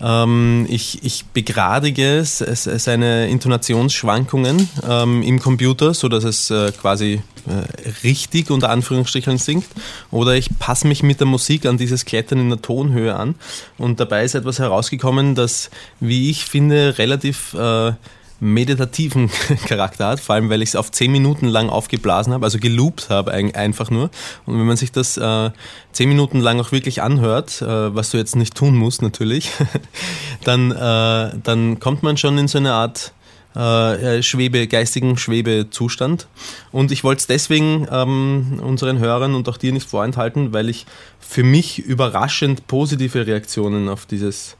ähm, 0.00 0.66
ich, 0.68 1.02
ich 1.02 1.24
begradige 1.26 2.18
es, 2.18 2.40
es, 2.40 2.64
seine 2.64 3.28
Intonationsschwankungen 3.28 4.68
ähm, 4.88 5.22
im 5.22 5.40
Computer, 5.40 5.92
so 5.94 6.08
dass 6.08 6.24
es 6.24 6.50
äh, 6.50 6.72
quasi 6.72 7.20
äh, 7.46 7.88
richtig 8.04 8.50
unter 8.50 8.70
Anführungsstrichen 8.70 9.38
singt, 9.38 9.66
oder 10.10 10.34
ich 10.34 10.56
passe 10.58 10.86
mich 10.86 11.02
mit 11.02 11.20
der 11.20 11.26
Musik 11.26 11.66
an 11.66 11.78
dieses 11.78 12.04
Klettern 12.04 12.38
in 12.38 12.48
der 12.48 12.62
Tonhöhe 12.62 13.16
an. 13.16 13.34
Und 13.76 13.98
dabei 13.98 14.24
ist 14.24 14.34
etwas 14.34 14.58
herausgekommen, 14.58 15.34
das, 15.34 15.70
wie 16.00 16.30
ich 16.30 16.44
finde, 16.44 16.98
relativ 16.98 17.54
äh, 17.54 17.92
meditativen 18.40 19.30
Charakter 19.66 20.06
hat, 20.08 20.20
vor 20.20 20.34
allem 20.34 20.48
weil 20.50 20.62
ich 20.62 20.70
es 20.70 20.76
auf 20.76 20.90
zehn 20.92 21.10
Minuten 21.10 21.46
lang 21.46 21.68
aufgeblasen 21.68 22.32
habe, 22.32 22.44
also 22.44 22.58
geloopt 22.58 23.10
habe 23.10 23.32
ein, 23.32 23.54
einfach 23.54 23.90
nur. 23.90 24.10
Und 24.46 24.58
wenn 24.58 24.66
man 24.66 24.76
sich 24.76 24.92
das 24.92 25.16
äh, 25.16 25.50
zehn 25.92 26.08
Minuten 26.08 26.40
lang 26.40 26.60
auch 26.60 26.72
wirklich 26.72 27.02
anhört, 27.02 27.62
äh, 27.62 27.94
was 27.94 28.10
du 28.10 28.16
jetzt 28.16 28.36
nicht 28.36 28.54
tun 28.54 28.76
musst 28.76 29.02
natürlich, 29.02 29.50
dann, 30.44 30.70
äh, 30.70 31.38
dann 31.42 31.80
kommt 31.80 32.02
man 32.02 32.16
schon 32.16 32.38
in 32.38 32.48
so 32.48 32.58
eine 32.58 32.72
Art 32.72 33.12
äh, 33.56 34.22
Schwebe, 34.22 34.68
geistigen 34.68 35.16
Schwebezustand. 35.16 36.28
Und 36.70 36.92
ich 36.92 37.02
wollte 37.02 37.20
es 37.20 37.26
deswegen 37.26 37.88
ähm, 37.90 38.60
unseren 38.62 38.98
Hörern 38.98 39.34
und 39.34 39.48
auch 39.48 39.56
dir 39.56 39.72
nicht 39.72 39.88
vorenthalten, 39.88 40.52
weil 40.52 40.68
ich 40.68 40.86
für 41.18 41.42
mich 41.42 41.78
überraschend 41.80 42.66
positive 42.66 43.26
Reaktionen 43.26 43.88
auf 43.88 44.06
dieses 44.06 44.57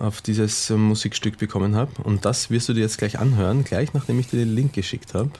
auf 0.00 0.22
dieses 0.22 0.70
äh, 0.70 0.76
Musikstück 0.76 1.38
bekommen 1.38 1.76
habe. 1.76 2.02
Und 2.02 2.24
das 2.24 2.50
wirst 2.50 2.68
du 2.68 2.72
dir 2.72 2.80
jetzt 2.80 2.98
gleich 2.98 3.18
anhören, 3.18 3.64
gleich 3.64 3.94
nachdem 3.94 4.18
ich 4.18 4.28
dir 4.28 4.38
den 4.38 4.54
Link 4.54 4.72
geschickt 4.72 5.14
habe. 5.14 5.30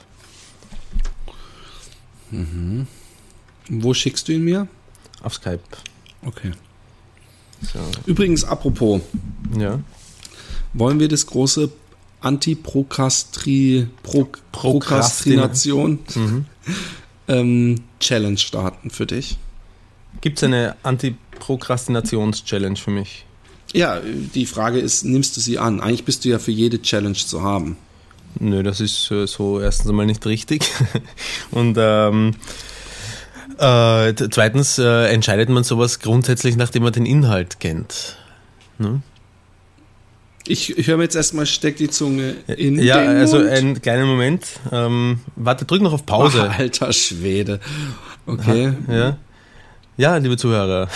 Wo 3.69 3.93
schickst 3.93 4.27
du 4.27 4.33
ihn 4.33 4.43
mir? 4.43 4.67
Auf 5.21 5.33
Skype. 5.35 5.59
Okay. 6.25 6.51
So, 7.61 7.79
Übrigens, 8.05 8.43
apropos, 8.43 9.01
ja. 9.57 9.79
wollen 10.73 10.99
wir 10.99 11.07
das 11.07 11.25
große 11.27 11.71
Anti-Prokrastri 12.21 13.87
Pro 14.01 14.27
Prokrastination 14.51 15.99
ähm, 17.27 17.81
Challenge 17.99 18.37
starten 18.37 18.89
für 18.89 19.05
dich? 19.05 19.37
Gibt 20.21 20.37
es 20.37 20.43
eine 20.43 20.75
Anti-Prokrastinations-Challenge 20.83 22.77
für 22.77 22.91
mich? 22.91 23.25
Ja, 23.73 24.01
die 24.03 24.45
Frage 24.45 24.79
ist, 24.79 25.05
nimmst 25.05 25.37
du 25.37 25.41
sie 25.41 25.57
an? 25.57 25.79
Eigentlich 25.79 26.03
bist 26.03 26.25
du 26.25 26.29
ja 26.29 26.39
für 26.39 26.51
jede 26.51 26.81
Challenge 26.81 27.15
zu 27.15 27.41
haben. 27.41 27.77
Nö, 28.39 28.63
das 28.63 28.79
ist 28.79 29.11
äh, 29.11 29.27
so 29.27 29.59
erstens 29.59 29.89
einmal 29.89 30.05
nicht 30.05 30.25
richtig. 30.25 30.69
Und 31.51 31.77
ähm, 31.79 32.35
äh, 33.57 34.13
zweitens 34.31 34.77
äh, 34.77 35.05
entscheidet 35.13 35.49
man 35.49 35.63
sowas 35.63 35.99
grundsätzlich, 35.99 36.55
nachdem 36.55 36.83
man 36.83 36.93
den 36.93 37.05
Inhalt 37.05 37.59
kennt. 37.59 38.17
Ne? 38.77 39.01
Ich, 40.47 40.77
ich 40.77 40.87
höre 40.87 40.97
mir 40.97 41.03
jetzt 41.03 41.15
erstmal 41.15 41.45
Steck 41.45 41.77
die 41.77 41.89
Zunge 41.89 42.35
in 42.47 42.79
ja, 42.79 42.99
den 42.99 43.17
also 43.17 43.37
Mund. 43.37 43.49
einen 43.49 43.81
kleinen 43.81 44.07
Moment. 44.07 44.45
Ähm, 44.71 45.19
warte, 45.35 45.65
drück 45.65 45.81
noch 45.81 45.93
auf 45.93 46.05
Pause. 46.05 46.49
Ach, 46.49 46.59
alter 46.59 46.91
Schwede. 46.93 47.59
Okay. 48.25 48.73
Ja. 48.89 49.17
Ja, 49.97 50.17
liebe 50.17 50.37
Zuhörer, 50.37 50.87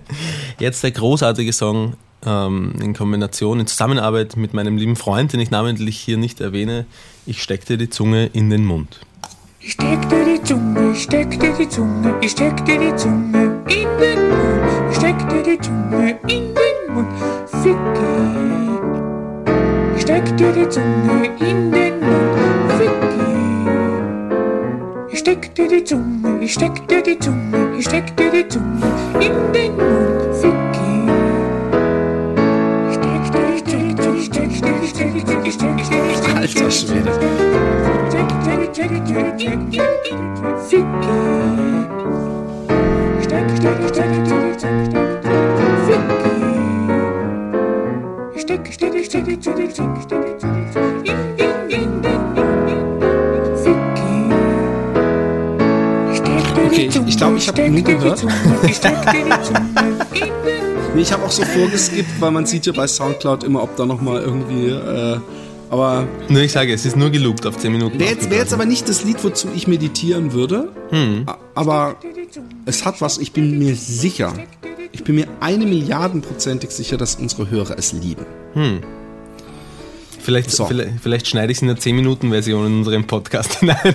jetzt 0.58 0.82
der 0.82 0.90
großartige 0.90 1.52
Song 1.52 1.94
ähm, 2.26 2.74
in 2.80 2.94
Kombination, 2.94 3.60
in 3.60 3.66
Zusammenarbeit 3.66 4.36
mit 4.36 4.54
meinem 4.54 4.76
lieben 4.76 4.96
Freund, 4.96 5.32
den 5.32 5.40
ich 5.40 5.50
namentlich 5.50 5.98
hier 5.98 6.16
nicht 6.16 6.40
erwähne. 6.40 6.86
Ich 7.26 7.42
steck 7.42 7.64
dir 7.66 7.76
die 7.76 7.90
Zunge 7.90 8.26
in 8.26 8.50
den 8.50 8.64
Mund. 8.64 9.00
Ich 9.60 9.72
steck 9.72 10.08
dir 10.08 10.24
die 10.24 10.42
Zunge, 10.42 10.92
ich 10.92 11.02
steck 11.02 11.38
dir 11.38 11.52
die 11.52 11.68
Zunge, 11.68 12.14
ich 12.22 12.30
steck 12.30 12.64
dir 12.64 12.78
die 12.78 12.96
Zunge 12.96 13.62
in 13.68 13.88
den 13.98 14.28
Mund. 14.28 14.90
Ich 14.90 14.96
steck 14.96 15.28
dir 15.28 15.42
die 15.42 15.58
Zunge 15.60 16.18
in 16.28 16.54
den 16.54 16.94
Mund, 16.94 17.08
Ficky. 17.46 18.00
Ich 19.96 20.02
steck 20.02 20.36
dir 20.36 20.52
die 20.52 20.68
Zunge 20.68 21.26
in 21.40 21.70
den 21.70 22.00
Mund, 22.00 22.72
Ficky. 22.78 23.30
Ich 25.12 25.18
steck 25.18 25.54
dir 25.54 25.68
die 25.68 25.84
Zunge, 25.84 26.42
ich 26.42 26.52
steck 26.54 26.88
dir 26.88 27.02
die 27.02 27.18
Zunge, 27.18 27.76
ich 27.78 27.84
steck 27.84 28.16
dir 28.16 28.30
die 28.30 28.48
Zunge 28.48 28.86
in 29.20 29.52
den 29.52 29.76
Mund, 29.76 30.19
Alter 35.58 36.70
Schwede. 36.70 37.10
Okay, 56.66 56.86
ich- 56.86 57.08
ich 57.08 57.16
glaub, 57.16 57.36
ich 57.36 57.48
hab 57.48 57.56
genug 57.56 57.84
gehört. 57.84 58.22
Nee, 60.94 61.02
ich 61.02 61.12
habe 61.12 61.24
auch 61.24 61.30
so 61.30 61.44
vorgeskippt, 61.44 62.20
weil 62.20 62.30
man 62.32 62.46
sieht 62.46 62.66
ja 62.66 62.72
bei 62.72 62.86
Soundcloud 62.86 63.44
immer, 63.44 63.62
ob 63.62 63.76
da 63.76 63.86
nochmal 63.86 64.22
irgendwie. 64.22 64.68
Äh, 64.70 65.18
aber 65.70 66.08
Nur 66.28 66.42
ich 66.42 66.50
sage, 66.50 66.72
es 66.72 66.84
ist 66.84 66.96
nur 66.96 67.10
geloopt 67.10 67.46
auf 67.46 67.56
10 67.56 67.70
Minuten. 67.70 67.98
wäre 68.00 68.10
jetzt, 68.10 68.28
wär 68.28 68.38
jetzt 68.38 68.52
aber 68.52 68.66
nicht 68.66 68.88
das 68.88 69.04
Lied, 69.04 69.22
wozu 69.22 69.46
ich 69.54 69.68
meditieren 69.68 70.32
würde. 70.32 70.68
A- 71.26 71.36
Aber 71.54 71.94
es 72.66 72.84
hat 72.84 73.00
was, 73.00 73.18
ich 73.18 73.32
bin 73.32 73.56
mir 73.58 73.76
sicher. 73.76 74.32
Ich 74.90 75.04
bin 75.04 75.14
mir 75.14 75.28
eine 75.38 75.66
Milliardenprozentig 75.66 76.70
sicher, 76.70 76.96
dass 76.96 77.14
unsere 77.14 77.48
Hörer 77.50 77.78
es 77.78 77.92
lieben. 77.92 78.26
Vielleicht, 80.22 80.50
So. 80.50 80.66
vielleicht, 80.66 81.00
vielleicht 81.02 81.26
schneide 81.28 81.50
ich 81.52 81.58
es 81.58 81.62
in 81.62 81.68
der 81.68 81.78
10-Minuten-Version 81.78 82.66
in 82.66 82.78
unserem 82.78 83.06
Podcast 83.06 83.54
hinein. 83.60 83.94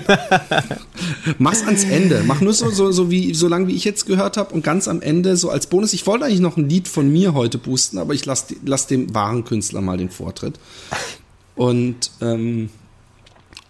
Mach's 1.37 1.63
ans 1.63 1.83
Ende. 1.83 2.23
Mach 2.25 2.41
nur 2.41 2.53
so, 2.53 2.69
so, 2.69 2.91
so, 2.91 3.11
wie, 3.11 3.33
so 3.33 3.47
lang, 3.47 3.67
wie 3.67 3.75
ich 3.75 3.83
jetzt 3.83 4.05
gehört 4.05 4.37
habe 4.37 4.53
und 4.53 4.63
ganz 4.63 4.87
am 4.87 5.01
Ende 5.01 5.35
so 5.37 5.49
als 5.49 5.67
Bonus. 5.67 5.93
Ich 5.93 6.05
wollte 6.07 6.25
eigentlich 6.25 6.39
noch 6.39 6.57
ein 6.57 6.67
Lied 6.69 6.87
von 6.87 7.11
mir 7.11 7.33
heute 7.33 7.57
boosten, 7.57 7.97
aber 7.97 8.13
ich 8.13 8.25
lasse 8.25 8.55
lass 8.65 8.87
dem 8.87 9.13
wahren 9.13 9.43
Künstler 9.45 9.81
mal 9.81 9.97
den 9.97 10.09
Vortritt. 10.09 10.59
Und 11.55 12.11
ähm, 12.21 12.69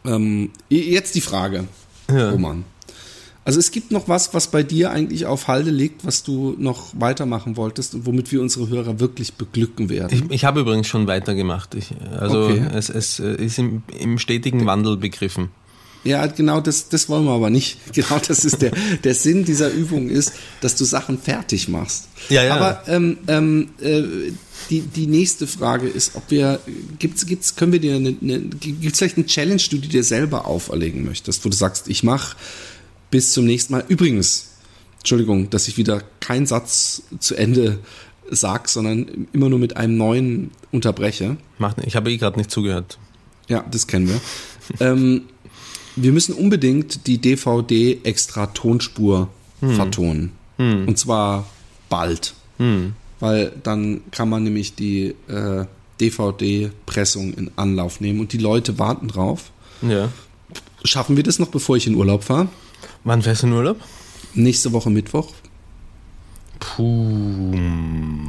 Ähm, 0.05 0.51
jetzt 0.69 1.15
die 1.15 1.21
Frage, 1.21 1.65
Ja. 2.11 2.29
Roman. 2.29 2.63
Also 3.45 3.59
es 3.59 3.69
gibt 3.69 3.91
noch 3.91 4.07
was, 4.07 4.33
was 4.33 4.47
bei 4.49 4.63
dir 4.63 4.89
eigentlich 4.89 5.27
auf 5.27 5.47
Halde 5.47 5.69
liegt, 5.69 6.03
was 6.03 6.23
du 6.23 6.55
noch 6.57 6.87
weitermachen 6.99 7.55
wolltest 7.57 7.93
und 7.93 8.07
womit 8.07 8.31
wir 8.31 8.41
unsere 8.41 8.67
Hörer 8.69 8.99
wirklich 8.99 9.35
beglücken 9.35 9.89
werden. 9.89 10.23
Ich, 10.29 10.35
ich 10.35 10.45
habe 10.45 10.61
übrigens 10.61 10.87
schon 10.87 11.05
weitergemacht. 11.05 11.75
Ich, 11.75 11.91
also 12.19 12.45
Okay. 12.45 12.65
es, 12.73 12.89
es 12.89 13.19
äh, 13.19 13.35
ist 13.35 13.59
im, 13.59 13.83
im 13.99 14.17
stetigen 14.17 14.65
Wandel 14.65 14.97
begriffen. 14.97 15.49
Ja, 16.03 16.25
genau, 16.27 16.59
das, 16.61 16.89
das 16.89 17.07
wollen 17.07 17.25
wir 17.25 17.31
aber 17.31 17.49
nicht. 17.51 17.77
Genau, 17.93 18.19
das 18.27 18.45
ist 18.45 18.61
der, 18.63 18.71
der 19.03 19.13
Sinn 19.13 19.45
dieser 19.45 19.69
Übung 19.71 20.09
ist, 20.09 20.33
dass 20.61 20.75
du 20.75 20.83
Sachen 20.83 21.19
fertig 21.19 21.67
machst. 21.67 22.07
Ja, 22.29 22.43
ja. 22.43 22.55
Aber 22.55 22.83
ähm, 22.87 23.17
ähm, 23.27 23.69
äh, 23.79 24.01
die, 24.71 24.81
die 24.81 25.05
nächste 25.07 25.45
Frage 25.45 25.87
ist, 25.87 26.15
ob 26.15 26.23
wir, 26.29 26.59
gibt's, 26.97 27.25
gibt's, 27.27 27.55
können 27.55 27.73
wir 27.73 27.79
dir 27.79 27.95
eine, 27.95 28.15
eine 28.21 28.39
gibt's 28.39 28.99
vielleicht 28.99 29.17
eine 29.17 29.27
Challenge, 29.27 29.61
die 29.61 29.79
du 29.79 29.87
dir 29.87 30.03
selber 30.03 30.47
auferlegen 30.47 31.05
möchtest, 31.05 31.45
wo 31.45 31.49
du 31.49 31.55
sagst, 31.55 31.87
ich 31.87 32.03
mache 32.03 32.35
bis 33.11 33.31
zum 33.31 33.45
nächsten 33.45 33.73
Mal. 33.73 33.83
Übrigens, 33.87 34.51
Entschuldigung, 34.99 35.49
dass 35.49 35.67
ich 35.67 35.77
wieder 35.77 36.01
keinen 36.19 36.45
Satz 36.45 37.03
zu 37.19 37.35
Ende 37.35 37.79
sag, 38.29 38.67
sondern 38.69 39.27
immer 39.33 39.49
nur 39.49 39.59
mit 39.59 39.77
einem 39.77 39.97
neuen 39.97 40.51
unterbreche. 40.71 41.37
Macht, 41.59 41.77
ich 41.85 41.95
habe 41.95 42.11
eh 42.11 42.17
gerade 42.17 42.37
nicht 42.37 42.49
zugehört. 42.51 42.97
Ja, 43.47 43.63
das 43.69 43.85
kennen 43.87 44.07
wir. 44.09 44.19
ähm, 44.79 45.23
wir 45.95 46.11
müssen 46.11 46.33
unbedingt 46.33 47.07
die 47.07 47.19
DVD 47.19 47.99
extra 48.03 48.47
Tonspur 48.47 49.29
vertonen. 49.61 50.31
Und 50.57 50.97
zwar 50.97 51.45
bald. 51.89 52.33
Weil 53.19 53.51
dann 53.63 54.01
kann 54.11 54.29
man 54.29 54.43
nämlich 54.43 54.75
die 54.75 55.15
äh, 55.27 55.65
DVD-Pressung 56.01 57.33
in 57.33 57.51
Anlauf 57.55 58.01
nehmen 58.01 58.19
und 58.19 58.33
die 58.33 58.37
Leute 58.37 58.77
warten 58.79 59.07
drauf. 59.07 59.51
Ja. 59.81 60.09
Schaffen 60.83 61.15
wir 61.15 61.23
das 61.23 61.39
noch, 61.39 61.47
bevor 61.47 61.77
ich 61.77 61.87
in 61.87 61.95
Urlaub 61.95 62.23
fahre? 62.23 62.47
Wann 63.03 63.21
fährst 63.21 63.43
du 63.43 63.47
in 63.47 63.53
Urlaub? 63.53 63.77
Nächste 64.33 64.71
Woche 64.73 64.89
Mittwoch. 64.89 65.33
Puh. 66.59 67.53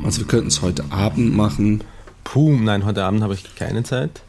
Also 0.05 0.21
wir 0.21 0.27
könnten 0.27 0.49
es 0.49 0.63
heute 0.63 0.85
Abend 0.91 1.35
machen. 1.35 1.83
Puh, 2.25 2.57
nein, 2.57 2.85
heute 2.85 3.05
Abend 3.05 3.23
habe 3.23 3.35
ich 3.35 3.55
keine 3.57 3.83
Zeit. 3.83 4.23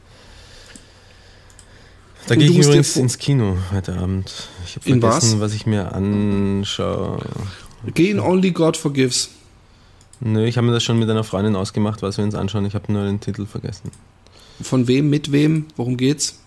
Da 2.28 2.36
gehe 2.36 2.50
ich 2.50 2.58
übrigens 2.58 2.98
ins 2.98 3.18
Kino 3.18 3.58
heute 3.72 3.98
Abend. 3.98 4.50
Ich 4.66 4.76
habe 4.76 5.00
vergessen, 5.00 5.40
was? 5.40 5.52
was? 5.52 5.54
ich 5.54 5.66
mir 5.66 5.94
anschaue. 5.94 7.20
Geh 7.94 8.10
in 8.10 8.20
Only 8.20 8.52
God 8.52 8.76
Forgives. 8.76 9.30
Nö, 10.20 10.46
ich 10.46 10.58
habe 10.58 10.68
mir 10.68 10.74
das 10.74 10.84
schon 10.84 11.00
mit 11.00 11.10
einer 11.10 11.24
Freundin 11.24 11.56
ausgemacht, 11.56 12.02
was 12.02 12.18
wir 12.18 12.26
uns 12.26 12.36
anschauen. 12.36 12.66
Ich 12.66 12.74
habe 12.74 12.92
nur 12.92 13.04
den 13.04 13.20
Titel 13.20 13.46
vergessen. 13.46 13.92
Von 14.62 14.88
wem, 14.88 15.10
mit 15.10 15.32
wem, 15.32 15.68
worum 15.76 15.96
geht's? 15.96 16.40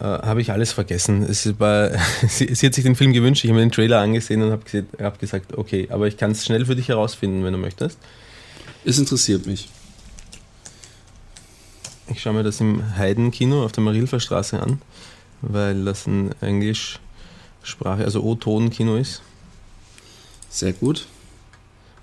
Äh, 0.00 0.04
habe 0.04 0.40
ich 0.40 0.50
alles 0.50 0.72
vergessen. 0.72 1.22
Es 1.22 1.58
war, 1.58 1.90
sie, 2.28 2.54
sie 2.54 2.66
hat 2.66 2.74
sich 2.74 2.84
den 2.84 2.96
Film 2.96 3.12
gewünscht. 3.12 3.44
Ich 3.44 3.50
habe 3.50 3.58
mir 3.60 3.66
den 3.66 3.72
Trailer 3.72 4.00
angesehen 4.00 4.42
und 4.42 4.50
habe 4.50 4.64
gesagt, 4.64 5.00
hab 5.00 5.18
gesagt, 5.18 5.56
okay, 5.56 5.88
aber 5.90 6.06
ich 6.06 6.16
kann 6.16 6.32
es 6.32 6.44
schnell 6.44 6.64
für 6.66 6.76
dich 6.76 6.88
herausfinden, 6.88 7.44
wenn 7.44 7.52
du 7.52 7.58
möchtest. 7.58 7.98
Es 8.84 8.98
interessiert 8.98 9.46
mich. 9.46 9.68
Ich 12.08 12.20
schaue 12.20 12.34
mir 12.34 12.42
das 12.42 12.60
im 12.60 12.96
Heidenkino 12.96 13.64
auf 13.64 13.72
der 13.72 13.82
Marilfer 13.82 14.20
Straße 14.20 14.60
an, 14.60 14.82
weil 15.40 15.84
das 15.84 16.06
ein 16.06 16.34
Englischsprache, 16.40 18.04
also 18.04 18.22
O-Ton-Kino 18.22 18.96
ist. 18.96 19.22
Sehr 20.50 20.72
gut. 20.72 21.06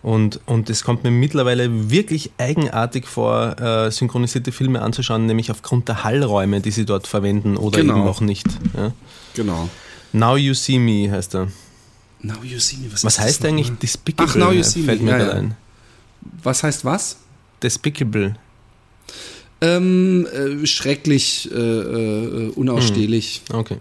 Und, 0.01 0.39
und 0.45 0.69
es 0.69 0.83
kommt 0.85 1.03
mir 1.03 1.11
mittlerweile 1.11 1.89
wirklich 1.89 2.31
eigenartig 2.37 3.05
vor, 3.05 3.59
äh, 3.59 3.91
synchronisierte 3.91 4.51
Filme 4.53 4.81
anzuschauen, 4.81 5.25
nämlich 5.25 5.51
aufgrund 5.51 5.89
der 5.89 6.03
Hallräume, 6.05 6.61
die 6.61 6.71
sie 6.71 6.85
dort 6.85 7.05
verwenden 7.05 7.57
oder 7.57 7.81
Genau. 7.81 7.97
eben 7.97 8.07
auch 8.07 8.21
nicht. 8.21 8.47
Ja. 8.77 8.93
Genau. 9.33 9.69
Now 10.13 10.37
You 10.37 10.53
See 10.53 10.79
Me 10.79 11.11
heißt 11.11 11.35
er. 11.35 11.49
Now 12.21 12.43
you 12.43 12.59
see 12.59 12.77
me. 12.77 12.91
Was 12.91 13.01
das 13.01 13.19
heißt 13.19 13.45
eigentlich 13.45 13.71
Despicable? 13.71 14.29
Ach, 14.31 14.35
Now 14.35 14.51
You 14.51 14.63
See 14.63 14.79
Me, 14.79 14.85
Fällt 14.85 15.01
mir 15.01 15.11
ja, 15.11 15.19
ja. 15.19 15.31
ein. 15.31 15.55
Was 16.43 16.63
heißt 16.63 16.83
was? 16.85 17.17
Despicable. 17.61 18.35
Ähm, 19.61 20.25
äh, 20.27 20.65
schrecklich, 20.65 21.49
äh, 21.51 21.55
äh, 21.55 22.51
unausstehlich. 22.55 23.41
Okay. 23.51 23.77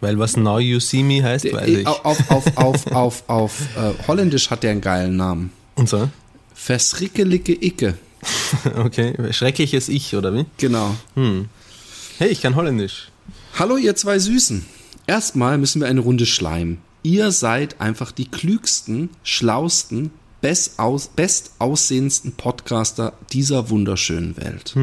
Weil 0.00 0.18
was 0.18 0.36
Now 0.36 0.58
You 0.58 0.80
See 0.80 1.02
Me 1.02 1.22
heißt, 1.22 1.52
weiß 1.52 1.68
ich. 1.68 1.86
Auf, 1.86 2.30
auf, 2.30 2.56
auf, 2.56 2.86
auf, 2.86 3.24
auf 3.28 3.60
äh, 3.76 3.92
Holländisch 4.08 4.50
hat 4.50 4.62
der 4.62 4.72
einen 4.72 4.80
geilen 4.80 5.16
Namen. 5.16 5.52
Und 5.74 5.88
so? 5.88 6.08
Versrickelicke 6.54 7.52
Icke. 7.52 7.94
Okay. 8.76 9.14
Schreckliches 9.32 9.88
Ich, 9.88 10.14
oder 10.14 10.34
wie? 10.34 10.44
Genau. 10.58 10.94
Hm. 11.14 11.48
Hey, 12.18 12.28
ich 12.28 12.42
kann 12.42 12.54
Holländisch. 12.54 13.10
Hallo, 13.58 13.76
ihr 13.78 13.96
zwei 13.96 14.18
Süßen. 14.18 14.66
Erstmal 15.06 15.56
müssen 15.56 15.80
wir 15.80 15.88
eine 15.88 16.00
Runde 16.00 16.26
schleimen. 16.26 16.78
Ihr 17.02 17.32
seid 17.32 17.80
einfach 17.80 18.12
die 18.12 18.26
klügsten, 18.26 19.08
schlausten, 19.22 20.10
best 20.42 20.78
aus, 20.78 21.08
bestaussehendsten 21.08 22.32
Podcaster 22.32 23.14
dieser 23.32 23.70
wunderschönen 23.70 24.36
Welt. 24.36 24.74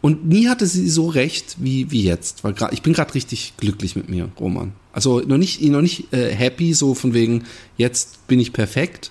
Und 0.00 0.26
nie 0.26 0.48
hatte 0.48 0.66
sie 0.66 0.88
so 0.88 1.08
recht 1.08 1.56
wie, 1.58 1.90
wie 1.90 2.02
jetzt. 2.02 2.44
Weil 2.44 2.52
grad, 2.52 2.72
ich 2.72 2.82
bin 2.82 2.92
gerade 2.92 3.14
richtig 3.14 3.54
glücklich 3.56 3.96
mit 3.96 4.08
mir, 4.08 4.28
Roman. 4.38 4.72
Also 4.92 5.20
noch 5.20 5.38
nicht, 5.38 5.62
noch 5.62 5.82
nicht 5.82 6.12
äh, 6.12 6.32
happy, 6.32 6.74
so 6.74 6.94
von 6.94 7.14
wegen, 7.14 7.44
jetzt 7.76 8.26
bin 8.28 8.38
ich 8.38 8.52
perfekt. 8.52 9.10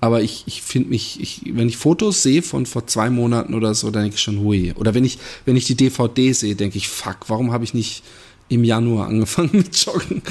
Aber 0.00 0.22
ich, 0.22 0.44
ich 0.46 0.62
finde 0.62 0.90
mich, 0.90 1.20
ich, 1.20 1.42
wenn 1.54 1.68
ich 1.68 1.78
Fotos 1.78 2.22
sehe 2.22 2.42
von 2.42 2.66
vor 2.66 2.86
zwei 2.86 3.08
Monaten 3.08 3.54
oder 3.54 3.74
so, 3.74 3.90
dann 3.90 4.02
denke 4.02 4.16
ich 4.16 4.22
schon, 4.22 4.40
hui. 4.40 4.72
Oder 4.76 4.94
wenn 4.94 5.04
ich, 5.04 5.18
wenn 5.46 5.56
ich 5.56 5.64
die 5.64 5.74
DVD 5.74 6.32
sehe, 6.32 6.54
denke 6.54 6.76
ich, 6.76 6.88
fuck, 6.88 7.28
warum 7.28 7.52
habe 7.52 7.64
ich 7.64 7.72
nicht 7.72 8.02
im 8.48 8.62
Januar 8.62 9.08
angefangen 9.08 9.50
mit 9.52 9.76
Joggen? 9.76 10.22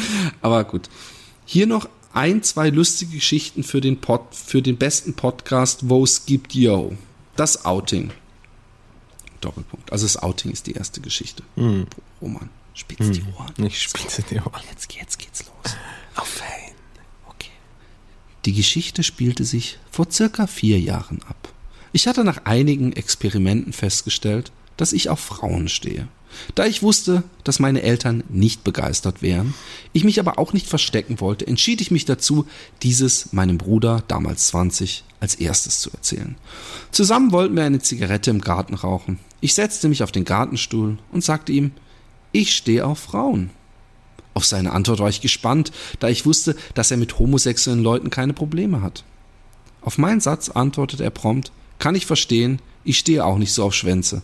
Aber 0.41 0.63
gut. 0.63 0.89
Hier 1.45 1.67
noch 1.67 1.89
ein, 2.13 2.43
zwei 2.43 2.69
lustige 2.69 3.15
Geschichten 3.15 3.63
für 3.63 3.81
den 3.81 3.97
Pod, 3.97 4.21
für 4.31 4.61
den 4.61 4.77
besten 4.77 5.13
Podcast, 5.13 5.89
wo 5.89 6.03
es 6.03 6.25
gibt, 6.25 6.53
yo. 6.53 6.93
Das 7.35 7.65
Outing. 7.65 8.11
Doppelpunkt. 9.45 9.91
Also 9.91 10.05
das 10.05 10.17
Outing 10.17 10.51
ist 10.51 10.67
die 10.67 10.73
erste 10.73 11.01
Geschichte. 11.01 11.43
Roman, 12.21 12.49
spitz 12.73 13.11
die 13.11 13.23
Ohren. 13.37 13.53
Ich 13.65 13.81
spitze 13.81 14.23
die 14.23 14.39
Ohren. 14.39 14.63
Jetzt, 14.69 14.93
jetzt 14.93 15.19
geht's 15.19 15.45
los. 15.45 15.75
Auf 16.15 16.27
fein. 16.27 16.73
Okay. 17.27 17.51
Die 18.45 18.53
Geschichte 18.53 19.03
spielte 19.03 19.45
sich 19.45 19.77
vor 19.91 20.07
circa 20.11 20.47
vier 20.47 20.79
Jahren 20.79 21.21
ab. 21.27 21.53
Ich 21.93 22.07
hatte 22.07 22.23
nach 22.23 22.45
einigen 22.45 22.93
Experimenten 22.93 23.71
festgestellt, 23.71 24.51
dass 24.77 24.91
ich 24.91 25.09
auf 25.09 25.19
Frauen 25.19 25.69
stehe. 25.69 26.07
Da 26.53 26.65
ich 26.65 26.83
wusste, 26.83 27.23
dass 27.43 27.59
meine 27.59 27.81
Eltern 27.81 28.23
nicht 28.29 28.63
begeistert 28.63 29.21
wären, 29.21 29.53
ich 29.93 30.03
mich 30.03 30.19
aber 30.19 30.37
auch 30.37 30.51
nicht 30.53 30.67
verstecken 30.67 31.19
wollte, 31.21 31.47
entschied 31.47 31.81
ich 31.81 31.91
mich 31.91 32.05
dazu, 32.05 32.45
dieses 32.83 33.31
meinem 33.31 33.57
Bruder, 33.57 34.03
damals 34.07 34.47
20, 34.47 35.05
als 35.19 35.35
erstes 35.35 35.79
zu 35.79 35.91
erzählen. 35.91 36.35
Zusammen 36.91 37.31
wollten 37.31 37.55
wir 37.55 37.63
eine 37.63 37.79
Zigarette 37.79 38.31
im 38.31 38.41
Garten 38.41 38.73
rauchen. 38.73 39.19
Ich 39.45 39.53
setzte 39.53 39.89
mich 39.89 40.01
auf 40.01 40.11
den 40.11 40.25
Gartenstuhl 40.25 40.97
und 41.11 41.23
sagte 41.23 41.51
ihm, 41.51 41.69
ich 42.31 42.55
stehe 42.55 42.83
auf 42.83 42.97
Frauen. 42.97 43.51
Auf 44.33 44.43
seine 44.43 44.71
Antwort 44.71 44.97
war 44.97 45.09
ich 45.09 45.21
gespannt, 45.21 45.71
da 45.99 46.09
ich 46.09 46.25
wusste, 46.25 46.55
dass 46.73 46.89
er 46.89 46.97
mit 46.97 47.19
homosexuellen 47.19 47.83
Leuten 47.83 48.09
keine 48.09 48.33
Probleme 48.33 48.81
hat. 48.81 49.03
Auf 49.81 49.99
meinen 49.99 50.19
Satz 50.19 50.49
antwortete 50.49 51.03
er 51.03 51.11
prompt, 51.11 51.51
kann 51.77 51.93
ich 51.93 52.07
verstehen, 52.07 52.59
ich 52.83 52.97
stehe 52.97 53.23
auch 53.23 53.37
nicht 53.37 53.53
so 53.53 53.63
auf 53.63 53.75
Schwänze. 53.75 54.23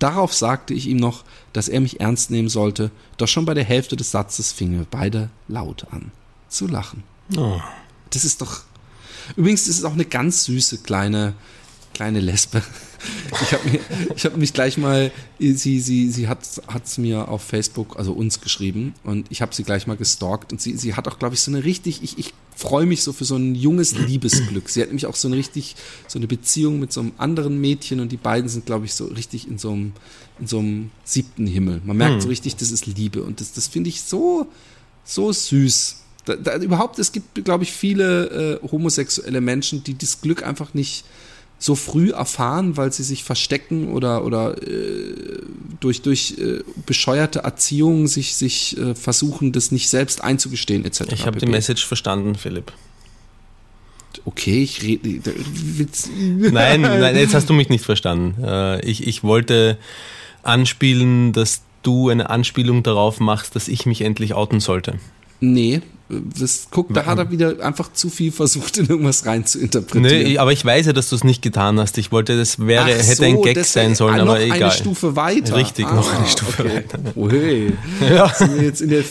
Darauf 0.00 0.34
sagte 0.34 0.74
ich 0.74 0.88
ihm 0.88 0.96
noch, 0.96 1.22
dass 1.52 1.68
er 1.68 1.80
mich 1.80 2.00
ernst 2.00 2.32
nehmen 2.32 2.48
sollte, 2.48 2.90
doch 3.18 3.28
schon 3.28 3.44
bei 3.44 3.54
der 3.54 3.62
Hälfte 3.62 3.94
des 3.94 4.10
Satzes 4.10 4.50
fingen 4.50 4.80
wir 4.80 4.86
beide 4.90 5.30
laut 5.46 5.86
an 5.92 6.10
zu 6.48 6.66
lachen. 6.66 7.04
Oh. 7.36 7.60
Das 8.10 8.24
ist 8.24 8.40
doch. 8.42 8.62
Übrigens 9.36 9.68
ist 9.68 9.78
es 9.78 9.84
auch 9.84 9.92
eine 9.92 10.06
ganz 10.06 10.42
süße 10.42 10.78
kleine 10.78 11.34
kleine 11.96 12.20
Lesbe. 12.20 12.62
Ich 13.42 13.52
habe 13.52 14.24
habe 14.24 14.36
mich 14.38 14.52
gleich 14.52 14.78
mal, 14.78 15.12
sie, 15.38 15.80
sie, 15.80 16.10
sie 16.10 16.28
hat 16.28 16.42
es 16.84 16.98
mir 16.98 17.28
auf 17.28 17.42
Facebook, 17.42 17.98
also 17.98 18.12
uns 18.12 18.40
geschrieben 18.40 18.94
und 19.04 19.26
ich 19.30 19.42
habe 19.42 19.54
sie 19.54 19.64
gleich 19.64 19.86
mal 19.86 19.96
gestalkt 19.96 20.52
und 20.52 20.60
sie, 20.60 20.76
sie 20.76 20.94
hat 20.94 21.06
auch, 21.06 21.18
glaube 21.18 21.34
ich, 21.34 21.40
so 21.40 21.50
eine 21.50 21.62
richtig, 21.62 22.02
ich, 22.02 22.18
ich 22.18 22.32
freue 22.54 22.86
mich 22.86 23.02
so 23.02 23.12
für 23.12 23.24
so 23.24 23.36
ein 23.36 23.54
junges 23.54 23.96
Liebesglück. 23.96 24.68
Sie 24.70 24.80
hat 24.80 24.88
nämlich 24.88 25.06
auch 25.06 25.14
so 25.14 25.28
eine 25.28 25.36
richtig, 25.36 25.76
so 26.08 26.18
eine 26.18 26.26
Beziehung 26.26 26.80
mit 26.80 26.92
so 26.92 27.00
einem 27.00 27.12
anderen 27.18 27.60
Mädchen 27.60 28.00
und 28.00 28.10
die 28.10 28.16
beiden 28.16 28.48
sind, 28.48 28.66
glaube 28.66 28.86
ich, 28.86 28.94
so 28.94 29.06
richtig 29.06 29.46
in 29.46 29.58
so 29.58 29.72
einem, 29.72 29.92
in 30.40 30.46
so 30.46 30.58
einem 30.58 30.90
siebten 31.04 31.46
Himmel. 31.46 31.82
Man 31.84 31.96
merkt 31.96 32.22
so 32.22 32.28
richtig, 32.28 32.56
das 32.56 32.70
ist 32.70 32.86
Liebe 32.86 33.22
und 33.22 33.40
das, 33.40 33.52
das 33.52 33.68
finde 33.68 33.90
ich 33.90 34.02
so, 34.02 34.46
so 35.04 35.32
süß. 35.32 35.96
Da, 36.24 36.36
da, 36.36 36.56
überhaupt, 36.56 36.98
es 36.98 37.12
gibt, 37.12 37.44
glaube 37.44 37.64
ich, 37.64 37.72
viele 37.72 38.60
äh, 38.62 38.68
homosexuelle 38.68 39.40
Menschen, 39.40 39.84
die 39.84 39.96
das 39.96 40.20
Glück 40.20 40.42
einfach 40.42 40.74
nicht 40.74 41.04
so 41.58 41.74
früh 41.74 42.10
erfahren, 42.10 42.76
weil 42.76 42.92
sie 42.92 43.02
sich 43.02 43.24
verstecken 43.24 43.88
oder, 43.88 44.24
oder 44.24 44.60
äh, 44.62 45.40
durch, 45.80 46.02
durch 46.02 46.36
äh, 46.38 46.60
bescheuerte 46.84 47.40
Erziehung 47.40 48.06
sich, 48.08 48.34
sich 48.36 48.76
äh, 48.78 48.94
versuchen, 48.94 49.52
das 49.52 49.72
nicht 49.72 49.88
selbst 49.88 50.22
einzugestehen, 50.22 50.84
etc. 50.84 51.04
Ich 51.12 51.26
habe 51.26 51.38
die. 51.38 51.46
Message 51.46 51.86
verstanden, 51.86 52.34
Philipp. 52.34 52.72
Okay, 54.24 54.62
ich 54.62 54.82
rede. 54.82 55.22
Witz. 55.24 56.10
Nein, 56.18 56.80
nein, 56.80 57.16
jetzt 57.16 57.34
hast 57.34 57.48
du 57.48 57.54
mich 57.54 57.68
nicht 57.68 57.84
verstanden. 57.84 58.42
Äh, 58.42 58.84
Ich, 58.84 59.06
ich 59.06 59.22
wollte 59.22 59.78
anspielen, 60.42 61.32
dass 61.32 61.62
du 61.82 62.08
eine 62.08 62.28
Anspielung 62.30 62.82
darauf 62.82 63.20
machst, 63.20 63.54
dass 63.56 63.68
ich 63.68 63.86
mich 63.86 64.02
endlich 64.02 64.34
outen 64.34 64.60
sollte. 64.60 64.98
Nee, 65.40 65.80
das, 66.08 66.68
guck, 66.70 66.94
da 66.94 67.04
hat 67.04 67.18
er 67.18 67.30
wieder 67.32 67.64
einfach 67.64 67.92
zu 67.92 68.10
viel 68.10 68.30
versucht, 68.30 68.76
in 68.78 68.86
irgendwas 68.86 69.26
rein 69.26 69.44
zu 69.44 69.58
interpretieren. 69.58 70.22
Nee, 70.22 70.38
aber 70.38 70.52
ich 70.52 70.64
weiß 70.64 70.86
ja, 70.86 70.92
dass 70.92 71.08
du 71.08 71.16
es 71.16 71.24
nicht 71.24 71.42
getan 71.42 71.80
hast. 71.80 71.98
Ich 71.98 72.12
wollte, 72.12 72.36
das 72.38 72.64
wäre, 72.64 72.84
Ach 72.84 72.88
hätte 72.88 73.16
so, 73.16 73.24
ein 73.24 73.42
Gag 73.42 73.64
sein 73.64 73.96
sollen, 73.96 74.14
ah, 74.14 74.22
aber 74.22 74.34
noch 74.34 74.40
egal. 74.40 74.62
eine 74.62 74.70
Stufe 74.70 75.16
weiter. 75.16 75.56
Richtig, 75.56 75.84
noch 75.92 76.14
eine 76.14 76.26
Stufe 76.28 76.62
okay. 76.62 76.76
weiter. 76.76 76.98
Oh, 77.16 77.30
hey. 77.30 77.72
Ja. 78.06 78.32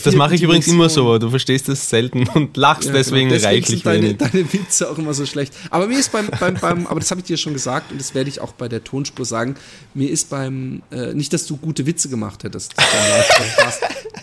Das 0.03 0.15
mache 0.15 0.35
ich 0.35 0.41
übrigens 0.41 0.67
immer 0.67 0.88
so, 0.88 1.17
du 1.17 1.30
verstehst 1.30 1.67
das 1.67 1.89
selten 1.89 2.27
und 2.30 2.55
lachst 2.55 2.88
Ja, 2.88 2.93
deswegen, 2.93 3.30
genau. 3.30 3.43
reichlich 3.43 3.81
sind 3.81 3.85
deine, 3.85 4.03
wenig. 4.03 4.17
deine 4.17 4.53
Witze 4.53 4.89
auch 4.89 4.97
immer 4.97 5.13
so 5.13 5.26
schlecht. 5.26 5.53
Aber 5.69 5.88
mir 5.88 5.99
ist 5.99 6.11
beim, 6.11 6.30
beim, 6.39 6.55
beim 6.55 6.88
aber 6.88 6.99
das 6.99 7.11
habe 7.11 7.19
ich 7.19 7.27
dir 7.27 7.38
schon 7.38 7.53
gesagt 7.53 7.91
und 7.91 7.99
das 7.99 8.15
werde 8.15 8.30
ich 8.30 8.39
auch 8.39 8.53
bei 8.53 8.69
der 8.69 8.84
Tonspur 8.84 9.26
sagen, 9.26 9.55
mir 9.93 10.09
ist 10.09 10.30
beim, 10.30 10.81
äh, 10.91 11.13
nicht, 11.13 11.34
dass 11.34 11.45
du 11.45 11.57
gute 11.57 11.85
Witze 11.85 12.07
gemacht 12.07 12.43
hättest, 12.43 12.73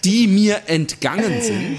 die 0.04 0.26
mir 0.26 0.62
entgangen 0.66 1.42
sind, 1.42 1.78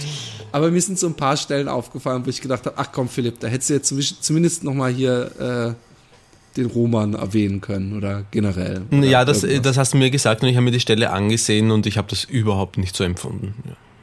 aber 0.54 0.72
mir 0.72 0.82
sind 0.82 0.98
so 0.98 1.08
ein 1.08 1.16
paar 1.16 1.36
Stellen 1.36 1.68
aufgefallen, 1.68 2.26
wo 2.26 2.30
ich 2.30 2.40
gedacht 2.40 2.66
habe, 2.66 2.78
ach 2.78 2.90
komm 2.94 3.10
Philipp, 3.10 3.40
da 3.42 3.48
hättest 3.48 3.70
du 3.70 3.74
jetzt 3.74 4.24
zumindest- 4.24 4.64
nochmal 4.64 4.92
hier 4.94 5.76
äh, 5.76 6.56
den 6.58 6.68
Roman 6.68 7.14
erwähnen 7.16 7.60
können 7.62 7.98
oder 7.98 8.24
generell. 8.32 8.84
Oder 8.92 9.04
Ja, 9.08 9.26
das, 9.26 9.44
irgendwas. 9.44 9.64
das 9.64 9.78
hast 9.78 9.94
du 9.94 9.98
mir 9.98 10.12
gesagt 10.12 10.44
und 10.44 10.48
ich 10.50 10.56
habe 10.56 10.64
mir 10.66 10.72
die 10.72 10.80
Stelle 10.80 11.10
angesehen 11.10 11.72
und 11.72 11.86
ich 11.88 11.98
habe 11.98 12.08
das 12.10 12.24
überhaupt 12.24 12.78
nicht 12.78 12.96
so 12.96 13.04
empfunden. 13.04 13.54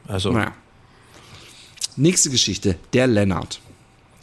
Also, 0.08 0.32
Naja. 0.32 0.52
Nächste 1.96 2.30
Geschichte, 2.30 2.76
der 2.92 3.06
Lennart. 3.06 3.60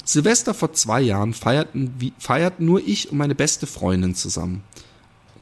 Silvester 0.03 0.53
vor 0.53 0.73
zwei 0.73 1.01
Jahren 1.01 1.33
feierten, 1.33 1.93
wie- 1.99 2.13
feierten 2.17 2.65
nur 2.65 2.81
ich 2.85 3.11
und 3.11 3.17
meine 3.17 3.35
beste 3.35 3.67
Freundin 3.67 4.15
zusammen. 4.15 4.63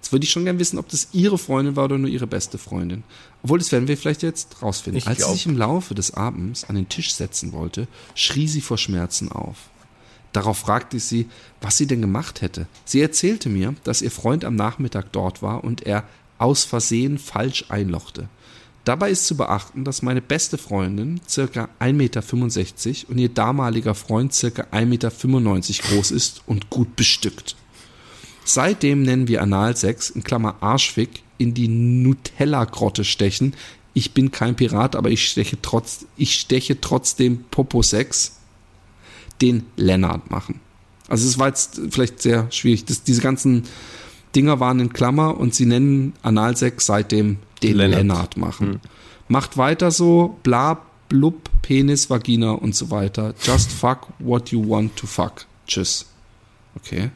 Jetzt 0.05 0.11
würde 0.11 0.23
ich 0.23 0.29
schon 0.29 0.45
gern 0.45 0.59
wissen, 0.59 0.77
ob 0.77 0.87
das 0.89 1.07
ihre 1.13 1.39
Freundin 1.39 1.75
war 1.75 1.85
oder 1.85 1.97
nur 1.97 2.11
ihre 2.11 2.27
beste 2.27 2.59
Freundin. 2.59 3.03
Obwohl, 3.41 3.57
das 3.57 3.71
werden 3.71 3.87
wir 3.87 3.97
vielleicht 3.97 4.21
jetzt 4.21 4.61
rausfinden. 4.61 4.99
Ich 4.99 5.07
Als 5.07 5.17
glaub. 5.17 5.31
sie 5.31 5.37
sich 5.37 5.47
im 5.47 5.57
Laufe 5.57 5.95
des 5.95 6.13
Abends 6.13 6.63
an 6.63 6.75
den 6.75 6.87
Tisch 6.87 7.11
setzen 7.15 7.53
wollte, 7.53 7.87
schrie 8.13 8.47
sie 8.47 8.61
vor 8.61 8.77
Schmerzen 8.77 9.31
auf. 9.31 9.57
Darauf 10.31 10.59
fragte 10.59 10.97
ich 10.97 11.05
sie, 11.05 11.27
was 11.59 11.77
sie 11.77 11.87
denn 11.87 12.01
gemacht 12.01 12.41
hätte. 12.41 12.67
Sie 12.85 13.01
erzählte 13.01 13.49
mir, 13.49 13.73
dass 13.83 14.03
ihr 14.03 14.11
Freund 14.11 14.45
am 14.45 14.53
Nachmittag 14.53 15.11
dort 15.11 15.41
war 15.41 15.63
und 15.63 15.87
er 15.87 16.03
aus 16.37 16.65
Versehen 16.65 17.17
falsch 17.17 17.65
einlochte. 17.69 18.29
Dabei 18.83 19.09
ist 19.09 19.25
zu 19.25 19.35
beachten, 19.35 19.85
dass 19.85 20.03
meine 20.03 20.21
beste 20.21 20.59
Freundin 20.59 21.19
circa 21.27 21.67
1,65 21.79 21.93
Meter 21.93 23.09
und 23.09 23.17
ihr 23.17 23.29
damaliger 23.29 23.95
Freund 23.95 24.35
circa 24.35 24.67
1,95 24.71 24.85
Meter 24.85 25.09
groß 25.09 26.11
ist 26.11 26.43
und 26.45 26.69
gut 26.69 26.95
bestückt. 26.95 27.55
Seitdem 28.45 29.01
nennen 29.01 29.27
wir 29.27 29.41
Analsex, 29.41 30.11
in 30.11 30.23
Klammer 30.23 30.55
Arschfick, 30.61 31.23
in 31.39 31.53
die 31.55 31.67
Nutella-Grotte 31.67 33.03
stechen. 33.03 33.55
Ich 33.93 34.13
bin 34.13 34.31
kein 34.31 34.55
Pirat, 34.55 34.95
aber 34.95 35.09
ich 35.09 35.27
steche, 35.27 35.57
trotz, 35.61 36.05
ich 36.15 36.35
steche 36.35 36.79
trotzdem 36.79 37.43
Poposex, 37.49 38.37
den 39.41 39.65
Lennart 39.75 40.29
machen. 40.29 40.61
Also 41.07 41.27
es 41.27 41.39
war 41.39 41.47
jetzt 41.47 41.81
vielleicht 41.89 42.21
sehr 42.21 42.49
schwierig. 42.51 42.85
Das, 42.85 43.03
diese 43.03 43.21
ganzen 43.21 43.63
Dinger 44.35 44.59
waren 44.59 44.79
in 44.79 44.93
Klammer 44.93 45.37
und 45.37 45.55
sie 45.55 45.65
nennen 45.65 46.13
Analsex 46.21 46.85
seitdem 46.85 47.37
den 47.63 47.77
Lennart. 47.77 47.97
Lennart, 47.97 48.37
machen. 48.37 48.79
Macht 49.27 49.57
weiter 49.57 49.89
so, 49.89 50.37
bla, 50.43 50.81
blub, 51.09 51.49
Penis, 51.63 52.11
Vagina 52.11 52.51
und 52.51 52.75
so 52.75 52.91
weiter. 52.91 53.33
Just 53.41 53.71
fuck 53.71 54.07
what 54.19 54.49
you 54.49 54.69
want 54.69 54.95
to 54.97 55.07
fuck. 55.07 55.45
Tschüss. 55.65 56.05
Okay. 56.75 57.09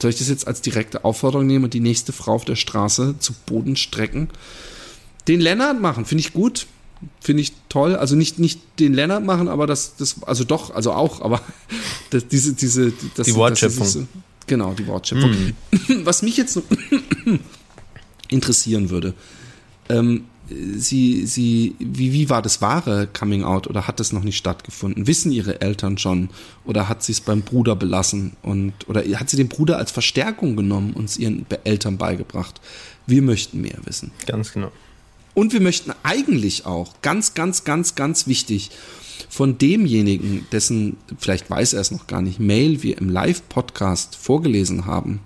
Soll 0.00 0.10
ich 0.10 0.18
das 0.18 0.28
jetzt 0.28 0.46
als 0.46 0.60
direkte 0.60 1.04
Aufforderung 1.04 1.46
nehmen 1.46 1.64
und 1.64 1.74
die 1.74 1.80
nächste 1.80 2.12
Frau 2.12 2.34
auf 2.34 2.44
der 2.44 2.56
Straße 2.56 3.16
zu 3.18 3.32
Boden 3.46 3.76
strecken? 3.76 4.28
Den 5.26 5.40
Lennart 5.40 5.80
machen, 5.80 6.04
finde 6.04 6.20
ich 6.20 6.32
gut. 6.32 6.66
Finde 7.20 7.42
ich 7.42 7.52
toll. 7.68 7.94
Also 7.94 8.16
nicht, 8.16 8.38
nicht 8.38 8.60
den 8.80 8.92
Lennart 8.92 9.24
machen, 9.24 9.48
aber 9.48 9.66
das, 9.66 9.96
das, 9.96 10.22
also 10.24 10.44
doch, 10.44 10.74
also 10.74 10.92
auch, 10.92 11.20
aber 11.20 11.40
das, 12.10 12.26
diese, 12.26 12.54
diese, 12.54 12.92
das, 13.16 13.26
Die 13.26 13.34
Wortschöpfung. 13.34 13.84
Das 13.84 13.96
ist 13.96 14.06
genau, 14.46 14.72
die 14.74 14.86
Wortschöpfung. 14.86 15.52
Was 16.04 16.22
mich 16.22 16.36
jetzt 16.36 16.56
noch 16.56 16.64
interessieren 18.28 18.90
würde, 18.90 19.14
ähm, 19.88 20.24
sie, 20.50 21.26
sie, 21.26 21.74
wie, 21.78 22.12
wie 22.12 22.30
war 22.30 22.42
das 22.42 22.60
wahre 22.60 23.06
Coming 23.06 23.44
Out 23.44 23.66
oder 23.66 23.86
hat 23.86 24.00
das 24.00 24.12
noch 24.12 24.22
nicht 24.22 24.36
stattgefunden? 24.36 25.06
Wissen 25.06 25.32
ihre 25.32 25.60
Eltern 25.60 25.98
schon 25.98 26.30
oder 26.64 26.88
hat 26.88 27.02
sie 27.02 27.12
es 27.12 27.20
beim 27.20 27.42
Bruder 27.42 27.76
belassen 27.76 28.32
und 28.42 28.72
oder 28.88 29.02
hat 29.18 29.30
sie 29.30 29.36
den 29.36 29.48
Bruder 29.48 29.78
als 29.78 29.90
Verstärkung 29.90 30.56
genommen 30.56 30.92
und 30.94 31.06
es 31.06 31.18
ihren 31.18 31.46
Eltern 31.64 31.98
beigebracht? 31.98 32.60
Wir 33.06 33.22
möchten 33.22 33.60
mehr 33.60 33.78
wissen. 33.84 34.10
ganz 34.26 34.52
genau. 34.52 34.72
Und 35.34 35.52
wir 35.52 35.60
möchten 35.60 35.92
eigentlich 36.02 36.66
auch, 36.66 36.94
ganz, 37.00 37.34
ganz, 37.34 37.62
ganz, 37.62 37.94
ganz 37.94 38.26
wichtig, 38.26 38.70
von 39.28 39.58
demjenigen, 39.58 40.46
dessen, 40.50 40.96
vielleicht 41.18 41.48
weiß 41.48 41.74
er 41.74 41.80
es 41.80 41.90
noch 41.90 42.06
gar 42.06 42.22
nicht, 42.22 42.40
Mail 42.40 42.82
wir 42.82 42.98
im 42.98 43.08
Live-Podcast 43.08 44.16
vorgelesen 44.16 44.86
haben, 44.86 45.20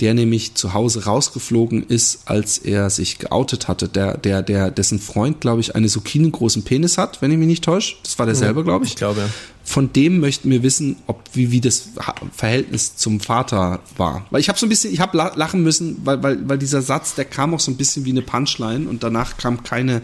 der 0.00 0.14
nämlich 0.14 0.54
zu 0.54 0.72
Hause 0.72 1.04
rausgeflogen 1.04 1.82
ist, 1.82 2.22
als 2.24 2.58
er 2.58 2.88
sich 2.88 3.18
geoutet 3.18 3.68
hatte, 3.68 3.88
der, 3.88 4.16
der, 4.16 4.42
der, 4.42 4.70
dessen 4.70 4.98
Freund, 4.98 5.40
glaube 5.40 5.60
ich, 5.60 5.74
einen 5.74 5.88
Zucchini-großen 5.88 6.62
Penis 6.62 6.96
hat, 6.96 7.20
wenn 7.20 7.30
ich 7.30 7.36
mich 7.36 7.46
nicht 7.46 7.64
täusche. 7.64 7.96
Das 8.02 8.18
war 8.18 8.26
derselbe, 8.26 8.64
glaube 8.64 8.84
ich. 8.84 8.92
Ich 8.92 8.96
glaube, 8.96 9.20
ja. 9.20 9.28
Von 9.62 9.92
dem 9.92 10.20
möchten 10.20 10.50
wir 10.50 10.62
wissen, 10.62 10.96
ob 11.06 11.22
wie, 11.34 11.50
wie 11.50 11.60
das 11.60 11.90
Verhältnis 12.32 12.96
zum 12.96 13.20
Vater 13.20 13.80
war. 13.98 14.26
Weil 14.30 14.40
ich 14.40 14.48
habe 14.48 14.58
so 14.58 14.66
ein 14.66 14.70
bisschen, 14.70 14.92
ich 14.92 15.00
habe 15.00 15.16
lachen 15.16 15.62
müssen, 15.62 15.98
weil, 16.04 16.22
weil, 16.22 16.48
weil 16.48 16.58
dieser 16.58 16.80
Satz, 16.80 17.14
der 17.14 17.26
kam 17.26 17.54
auch 17.54 17.60
so 17.60 17.70
ein 17.70 17.76
bisschen 17.76 18.06
wie 18.06 18.10
eine 18.10 18.22
Punchline 18.22 18.88
und 18.88 19.02
danach 19.02 19.36
kam 19.36 19.62
keine 19.62 20.00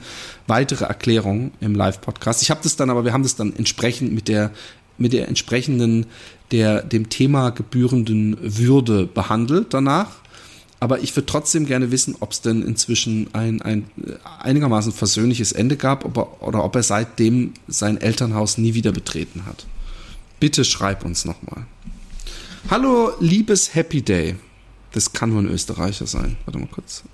weitere 0.46 0.84
Erklärung 0.84 1.52
im 1.60 1.74
Live-Podcast. 1.74 2.42
Ich 2.42 2.50
habe 2.50 2.60
das 2.62 2.76
dann, 2.76 2.90
aber 2.90 3.04
wir 3.04 3.12
haben 3.14 3.22
das 3.22 3.34
dann 3.34 3.56
entsprechend 3.56 4.12
mit 4.12 4.28
der 4.28 4.52
mit 4.98 5.12
der 5.12 5.28
entsprechenden, 5.28 6.06
der 6.50 6.82
dem 6.82 7.08
Thema 7.08 7.50
gebührenden 7.50 8.36
Würde 8.40 9.06
behandelt 9.06 9.74
danach. 9.74 10.10
Aber 10.78 11.00
ich 11.00 11.16
würde 11.16 11.26
trotzdem 11.26 11.66
gerne 11.66 11.90
wissen, 11.90 12.16
ob 12.20 12.32
es 12.32 12.42
denn 12.42 12.62
inzwischen 12.62 13.32
ein, 13.34 13.62
ein 13.62 13.86
äh, 14.04 14.12
einigermaßen 14.40 14.92
versöhnliches 14.92 15.52
Ende 15.52 15.76
gab 15.76 16.04
ob 16.04 16.18
er, 16.18 16.42
oder 16.42 16.64
ob 16.64 16.76
er 16.76 16.82
seitdem 16.82 17.54
sein 17.66 17.98
Elternhaus 17.98 18.58
nie 18.58 18.74
wieder 18.74 18.92
betreten 18.92 19.46
hat. 19.46 19.66
Bitte 20.38 20.64
schreib 20.64 21.04
uns 21.04 21.24
nochmal. 21.24 21.66
Hallo, 22.68 23.12
liebes 23.20 23.74
Happy 23.74 24.02
Day. 24.02 24.36
Das 24.92 25.12
kann 25.12 25.30
nur 25.30 25.40
ein 25.40 25.48
Österreicher 25.48 26.06
sein. 26.06 26.36
Warte 26.44 26.58
mal 26.58 26.68
kurz. 26.68 27.04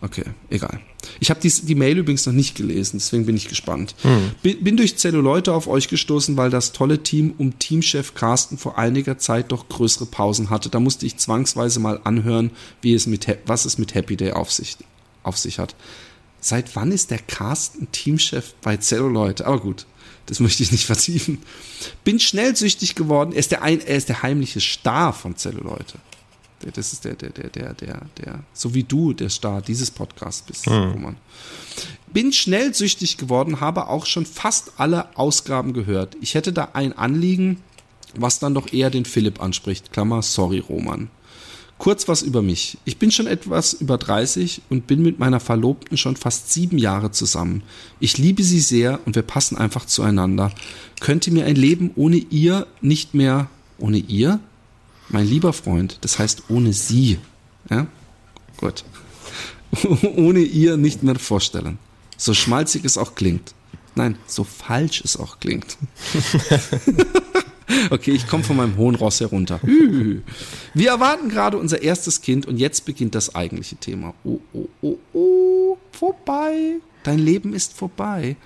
Okay, 0.00 0.24
egal. 0.50 0.80
Ich 1.20 1.30
habe 1.30 1.40
die 1.40 1.74
Mail 1.74 1.98
übrigens 1.98 2.26
noch 2.26 2.32
nicht 2.32 2.54
gelesen, 2.54 2.98
deswegen 2.98 3.26
bin 3.26 3.36
ich 3.36 3.48
gespannt. 3.48 3.94
Bin, 4.42 4.62
bin 4.62 4.76
durch 4.76 4.96
Zelluleute 4.96 5.52
auf 5.52 5.68
euch 5.68 5.88
gestoßen, 5.88 6.36
weil 6.36 6.50
das 6.50 6.72
tolle 6.72 7.02
Team 7.02 7.34
um 7.38 7.58
Teamchef 7.58 8.14
Carsten 8.14 8.58
vor 8.58 8.78
einiger 8.78 9.18
Zeit 9.18 9.52
doch 9.52 9.68
größere 9.68 10.06
Pausen 10.06 10.50
hatte. 10.50 10.68
Da 10.68 10.80
musste 10.80 11.06
ich 11.06 11.16
zwangsweise 11.16 11.80
mal 11.80 12.00
anhören, 12.04 12.50
wie 12.82 12.94
es 12.94 13.06
mit, 13.06 13.26
was 13.46 13.64
es 13.64 13.78
mit 13.78 13.94
Happy 13.94 14.16
Day 14.16 14.32
auf 14.32 14.52
sich, 14.52 14.76
auf 15.22 15.36
sich 15.38 15.58
hat. 15.58 15.74
Seit 16.40 16.76
wann 16.76 16.92
ist 16.92 17.10
der 17.10 17.18
Carsten 17.18 17.90
Teamchef 17.90 18.54
bei 18.60 18.76
Zelluleute? 18.76 19.46
Aber 19.46 19.60
gut, 19.60 19.86
das 20.26 20.40
möchte 20.40 20.62
ich 20.62 20.72
nicht 20.72 20.84
vertiefen. 20.86 21.38
Bin 22.04 22.20
schnell 22.20 22.54
süchtig 22.56 22.94
geworden. 22.94 23.32
Er 23.32 23.38
ist 23.38 23.50
der, 23.50 23.62
ein, 23.62 23.80
er 23.80 23.96
ist 23.96 24.08
der 24.08 24.22
heimliche 24.22 24.60
Star 24.60 25.12
von 25.12 25.36
Zelluleute. 25.36 25.98
Das 26.72 26.92
ist 26.92 27.04
der, 27.04 27.14
der, 27.14 27.30
der, 27.30 27.50
der, 27.50 27.74
der, 27.74 28.02
der, 28.18 28.44
so 28.52 28.74
wie 28.74 28.84
du 28.84 29.12
der 29.12 29.28
Star 29.28 29.62
dieses 29.62 29.90
Podcasts 29.90 30.42
bist, 30.42 30.66
Roman. 30.66 31.16
Bin 32.12 32.32
schnell 32.32 32.74
süchtig 32.74 33.16
geworden, 33.16 33.60
habe 33.60 33.88
auch 33.88 34.06
schon 34.06 34.26
fast 34.26 34.72
alle 34.76 35.16
Ausgaben 35.16 35.72
gehört. 35.72 36.16
Ich 36.20 36.34
hätte 36.34 36.52
da 36.52 36.70
ein 36.72 36.92
Anliegen, 36.96 37.58
was 38.16 38.38
dann 38.38 38.54
doch 38.54 38.72
eher 38.72 38.90
den 38.90 39.04
Philipp 39.04 39.42
anspricht. 39.42 39.92
Klammer, 39.92 40.22
sorry, 40.22 40.60
Roman. 40.60 41.10
Kurz 41.78 42.06
was 42.06 42.22
über 42.22 42.40
mich. 42.40 42.78
Ich 42.84 42.98
bin 42.98 43.10
schon 43.10 43.26
etwas 43.26 43.72
über 43.74 43.98
30 43.98 44.62
und 44.70 44.86
bin 44.86 45.02
mit 45.02 45.18
meiner 45.18 45.40
Verlobten 45.40 45.96
schon 45.98 46.16
fast 46.16 46.52
sieben 46.52 46.78
Jahre 46.78 47.10
zusammen. 47.10 47.62
Ich 47.98 48.16
liebe 48.16 48.44
sie 48.44 48.60
sehr 48.60 49.00
und 49.06 49.16
wir 49.16 49.22
passen 49.22 49.58
einfach 49.58 49.84
zueinander. 49.84 50.52
Könnte 51.00 51.32
mir 51.32 51.44
ein 51.46 51.56
Leben 51.56 51.90
ohne 51.96 52.16
ihr 52.16 52.68
nicht 52.80 53.14
mehr, 53.14 53.48
ohne 53.78 53.98
ihr? 53.98 54.38
Mein 55.14 55.28
lieber 55.28 55.52
Freund, 55.52 55.98
das 56.00 56.18
heißt 56.18 56.42
ohne 56.48 56.72
sie. 56.72 57.20
Ja? 57.70 57.86
Gut. 58.56 58.84
ohne 60.16 60.40
ihr 60.40 60.76
nicht 60.76 61.04
mehr 61.04 61.14
vorstellen. 61.20 61.78
So 62.16 62.34
schmalzig 62.34 62.84
es 62.84 62.98
auch 62.98 63.14
klingt. 63.14 63.54
Nein, 63.94 64.18
so 64.26 64.42
falsch 64.42 65.02
es 65.04 65.16
auch 65.16 65.38
klingt. 65.38 65.76
Okay, 67.90 68.12
ich 68.12 68.28
komme 68.28 68.44
von 68.44 68.56
meinem 68.56 68.76
hohen 68.76 68.94
Ross 68.94 69.20
herunter. 69.20 69.58
Wir 70.74 70.90
erwarten 70.90 71.28
gerade 71.28 71.56
unser 71.56 71.82
erstes 71.82 72.20
Kind 72.20 72.46
und 72.46 72.58
jetzt 72.58 72.84
beginnt 72.84 73.14
das 73.14 73.34
eigentliche 73.34 73.76
Thema. 73.76 74.14
Oh, 74.22 74.38
oh, 74.52 74.68
oh, 74.82 74.98
oh, 75.12 75.78
vorbei. 75.90 76.76
Dein 77.02 77.18
Leben 77.18 77.52
ist 77.54 77.72
vorbei. 77.72 78.36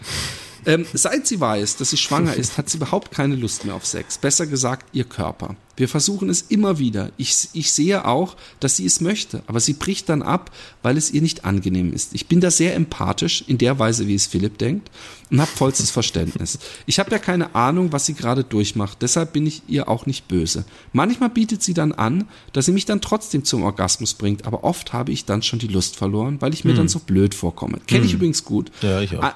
Ähm, 0.66 0.86
seit 0.92 1.26
sie 1.26 1.40
weiß, 1.40 1.76
dass 1.76 1.90
sie 1.90 1.96
schwanger 1.96 2.34
ist, 2.34 2.58
hat 2.58 2.70
sie 2.70 2.76
überhaupt 2.78 3.10
keine 3.10 3.34
Lust 3.34 3.64
mehr 3.64 3.74
auf 3.74 3.86
Sex. 3.86 4.18
Besser 4.18 4.46
gesagt, 4.46 4.86
ihr 4.92 5.04
Körper. 5.04 5.56
Wir 5.78 5.88
versuchen 5.88 6.28
es 6.28 6.42
immer 6.42 6.80
wieder. 6.80 7.12
Ich, 7.16 7.48
ich 7.52 7.70
sehe 7.72 8.04
auch, 8.04 8.36
dass 8.58 8.76
sie 8.76 8.84
es 8.84 9.00
möchte, 9.00 9.42
aber 9.46 9.60
sie 9.60 9.74
bricht 9.74 10.08
dann 10.08 10.22
ab, 10.22 10.50
weil 10.82 10.96
es 10.96 11.12
ihr 11.12 11.22
nicht 11.22 11.44
angenehm 11.44 11.92
ist. 11.92 12.14
Ich 12.14 12.26
bin 12.26 12.40
da 12.40 12.50
sehr 12.50 12.74
empathisch, 12.74 13.44
in 13.46 13.58
der 13.58 13.78
Weise, 13.78 14.08
wie 14.08 14.16
es 14.16 14.26
Philipp 14.26 14.58
denkt, 14.58 14.90
und 15.30 15.40
habe 15.40 15.50
vollstes 15.50 15.92
Verständnis. 15.92 16.58
Ich 16.86 16.98
habe 16.98 17.12
ja 17.12 17.18
keine 17.18 17.54
Ahnung, 17.54 17.92
was 17.92 18.06
sie 18.06 18.14
gerade 18.14 18.42
durchmacht, 18.42 18.98
deshalb 19.02 19.32
bin 19.32 19.46
ich 19.46 19.62
ihr 19.68 19.88
auch 19.88 20.06
nicht 20.06 20.26
böse. 20.26 20.64
Manchmal 20.92 21.30
bietet 21.30 21.62
sie 21.62 21.74
dann 21.74 21.92
an, 21.92 22.24
dass 22.52 22.66
sie 22.66 22.72
mich 22.72 22.84
dann 22.84 23.00
trotzdem 23.00 23.44
zum 23.44 23.62
Orgasmus 23.62 24.14
bringt, 24.14 24.46
aber 24.46 24.64
oft 24.64 24.92
habe 24.92 25.12
ich 25.12 25.26
dann 25.26 25.42
schon 25.42 25.60
die 25.60 25.68
Lust 25.68 25.94
verloren, 25.94 26.40
weil 26.40 26.54
ich 26.54 26.64
mir 26.64 26.72
hm. 26.72 26.78
dann 26.78 26.88
so 26.88 26.98
blöd 26.98 27.36
vorkomme. 27.36 27.78
Kenne 27.86 28.04
ich 28.04 28.12
hm. 28.12 28.18
übrigens 28.18 28.44
gut. 28.44 28.72
Ja, 28.82 29.00
ich 29.00 29.16
auch 29.16 29.32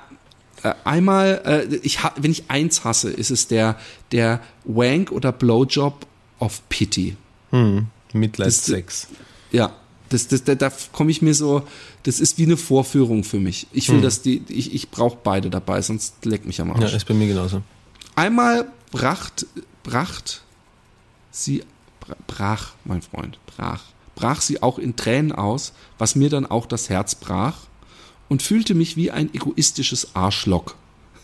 äh, 0.62 0.74
einmal, 0.85 1.43
äh, 1.44 1.77
ich, 1.77 1.98
wenn 2.16 2.31
ich 2.31 2.44
eins 2.48 2.85
hasse, 2.85 3.10
ist 3.10 3.31
es 3.31 3.48
der, 3.48 3.78
der 4.12 4.40
Wank 4.64 5.10
oder 5.10 5.32
Blowjob 5.32 6.06
of 6.43 6.60
Pity. 6.69 7.16
Hm, 7.51 7.86
Mitleidssex. 8.12 9.06
Ja, 9.52 9.73
das, 10.09 10.28
das, 10.28 10.43
da, 10.44 10.55
da 10.55 10.70
komme 10.93 11.10
ich 11.10 11.23
mir 11.23 11.35
so, 11.35 11.62
das 12.02 12.20
ist 12.20 12.36
wie 12.36 12.44
eine 12.44 12.56
Vorführung 12.56 13.24
für 13.24 13.39
mich. 13.39 13.69
Ich 13.73 13.89
will, 13.89 13.97
hm. 13.97 14.02
dass 14.02 14.23
die, 14.23 14.43
ich, 14.48 14.74
ich 14.74 14.90
brauche 14.90 15.19
beide 15.23 15.48
dabei, 15.51 15.81
sonst 15.81 16.24
leck 16.24 16.44
mich 16.44 16.60
am 16.60 16.70
Arsch. 16.73 16.90
Ja, 16.90 16.97
ist 16.97 17.06
bei 17.06 17.14
mir 17.14 17.28
genauso. 17.28 17.62
Einmal 18.16 18.70
bracht, 18.90 19.47
bracht 19.85 20.43
sie, 21.31 21.62
brach, 22.27 22.73
mein 22.85 23.01
Freund, 23.01 23.39
brach, 23.47 23.85
brach 24.16 24.40
sie 24.40 24.62
auch 24.62 24.78
in 24.78 24.97
Tränen 24.97 25.32
aus, 25.32 25.73
was 25.97 26.16
mir 26.16 26.28
dann 26.28 26.44
auch 26.44 26.66
das 26.66 26.90
Herz 26.90 27.14
brach 27.14 27.56
und 28.28 28.43
fühlte 28.43 28.74
mich 28.74 28.97
wie 28.97 29.10
ein 29.10 29.32
egoistisches 29.32 30.14
Arschlock. 30.14 30.77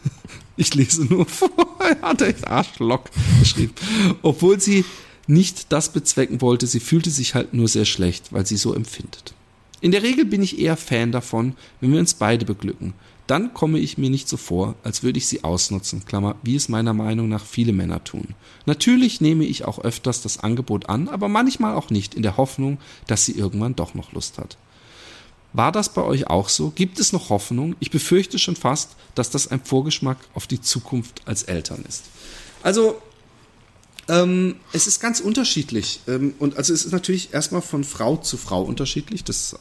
Ich 0.61 0.74
lese 0.74 1.05
nur 1.05 1.24
vor, 1.24 1.51
er 1.78 2.01
hat 2.03 2.49
Arschlock 2.49 3.05
geschrieben. 3.39 3.74
Obwohl 4.23 4.61
sie 4.61 4.85
nicht 5.28 5.72
das 5.72 5.92
bezwecken 5.92 6.40
wollte, 6.40 6.66
sie 6.66 6.80
fühlte 6.80 7.10
sich 7.10 7.34
halt 7.34 7.55
nur 7.55 7.68
sehr 7.68 7.84
schlecht, 7.84 8.32
weil 8.32 8.46
sie 8.46 8.56
so 8.56 8.74
empfindet. 8.74 9.34
In 9.80 9.92
der 9.92 10.02
Regel 10.02 10.24
bin 10.24 10.42
ich 10.42 10.59
eher 10.59 10.76
Fan 10.76 11.12
davon, 11.12 11.55
wenn 11.80 11.92
wir 11.92 12.00
uns 12.00 12.14
beide 12.14 12.44
beglücken. 12.44 12.94
Dann 13.28 13.52
komme 13.52 13.78
ich 13.78 13.98
mir 13.98 14.09
nicht 14.09 14.26
so 14.26 14.38
vor, 14.38 14.74
als 14.82 15.02
würde 15.02 15.18
ich 15.18 15.26
sie 15.26 15.44
ausnutzen, 15.44 16.06
Klammer, 16.06 16.36
wie 16.42 16.56
es 16.56 16.70
meiner 16.70 16.94
Meinung 16.94 17.28
nach 17.28 17.44
viele 17.44 17.74
Männer 17.74 18.02
tun. 18.02 18.28
Natürlich 18.64 19.20
nehme 19.20 19.44
ich 19.44 19.66
auch 19.66 19.78
öfters 19.78 20.22
das 20.22 20.38
Angebot 20.38 20.88
an, 20.88 21.09
aber 21.09 21.28
manchmal 21.28 21.74
auch 21.74 21.90
nicht, 21.90 22.14
in 22.14 22.22
der 22.22 22.38
Hoffnung, 22.38 22.78
dass 23.06 23.26
sie 23.26 23.32
irgendwann 23.32 23.76
doch 23.76 23.92
noch 23.92 24.12
Lust 24.12 24.38
hat. 24.38 24.56
War 25.52 25.72
das 25.72 25.92
bei 25.92 26.02
euch 26.02 26.26
auch 26.26 26.48
so? 26.48 26.70
Gibt 26.70 26.98
es 26.98 27.12
noch 27.12 27.28
Hoffnung? 27.28 27.76
Ich 27.80 27.90
befürchte 27.90 28.38
schon 28.38 28.56
fast, 28.56 28.96
dass 29.14 29.30
das 29.30 29.48
ein 29.48 29.62
Vorgeschmack 29.62 30.18
auf 30.34 30.46
die 30.46 30.60
Zukunft 30.60 31.22
als 31.26 31.42
Eltern 31.42 31.84
ist. 31.86 32.05
Also, 32.62 33.00
ähm, 34.09 34.56
es 34.72 34.86
ist 34.86 35.01
ganz 35.01 35.20
unterschiedlich. 35.20 36.01
Ähm, 36.09 36.35
und 36.39 36.56
also 36.56 36.72
es 36.72 36.85
ist 36.85 36.93
natürlich 36.93 37.32
erstmal 37.32 37.60
von 37.60 37.85
Frau 37.85 38.16
zu 38.16 38.39
Frau 38.39 38.62
unterschiedlich. 38.62 39.22
Das 39.22 39.56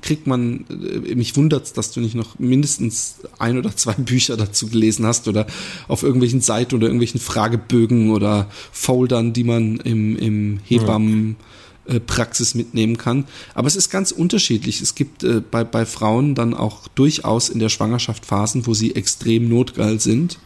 kriegt 0.00 0.26
man, 0.26 0.64
äh, 0.68 1.14
mich 1.14 1.36
wundert 1.36 1.76
dass 1.76 1.92
du 1.92 2.00
nicht 2.00 2.14
noch 2.14 2.38
mindestens 2.38 3.16
ein 3.38 3.56
oder 3.56 3.76
zwei 3.76 3.92
Bücher 3.94 4.36
dazu 4.36 4.68
gelesen 4.68 5.06
hast 5.06 5.28
oder 5.28 5.46
auf 5.86 6.02
irgendwelchen 6.02 6.40
Seiten 6.40 6.74
oder 6.74 6.86
irgendwelchen 6.86 7.20
Fragebögen 7.20 8.10
oder 8.10 8.50
Foldern, 8.72 9.32
die 9.32 9.44
man 9.44 9.76
im, 9.78 10.16
im 10.16 10.60
Hebammen. 10.64 11.36
Ja 11.38 11.46
äh, 11.84 11.98
Praxis 11.98 12.54
mitnehmen 12.54 12.96
kann. 12.96 13.24
Aber 13.54 13.66
es 13.66 13.74
ist 13.74 13.90
ganz 13.90 14.12
unterschiedlich. 14.12 14.80
Es 14.80 14.94
gibt 14.94 15.24
äh, 15.24 15.40
bei, 15.40 15.64
bei 15.64 15.84
Frauen 15.84 16.36
dann 16.36 16.54
auch 16.54 16.86
durchaus 16.86 17.48
in 17.48 17.58
der 17.58 17.70
Schwangerschaft 17.70 18.24
Phasen, 18.24 18.68
wo 18.68 18.74
sie 18.74 18.94
extrem 18.94 19.48
notgeil 19.48 19.98
sind. 19.98 20.38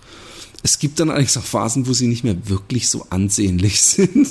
Es 0.67 0.81
gibt 0.81 0.99
dann 0.99 1.11
allerdings 1.11 1.37
auch 1.37 1.45
Phasen, 1.45 1.87
wo 1.87 1.93
sie 1.93 2.09
nicht 2.09 2.25
mehr 2.25 2.49
wirklich 2.49 2.89
so 2.89 3.07
ansehnlich 3.11 3.81
sind, 3.83 4.27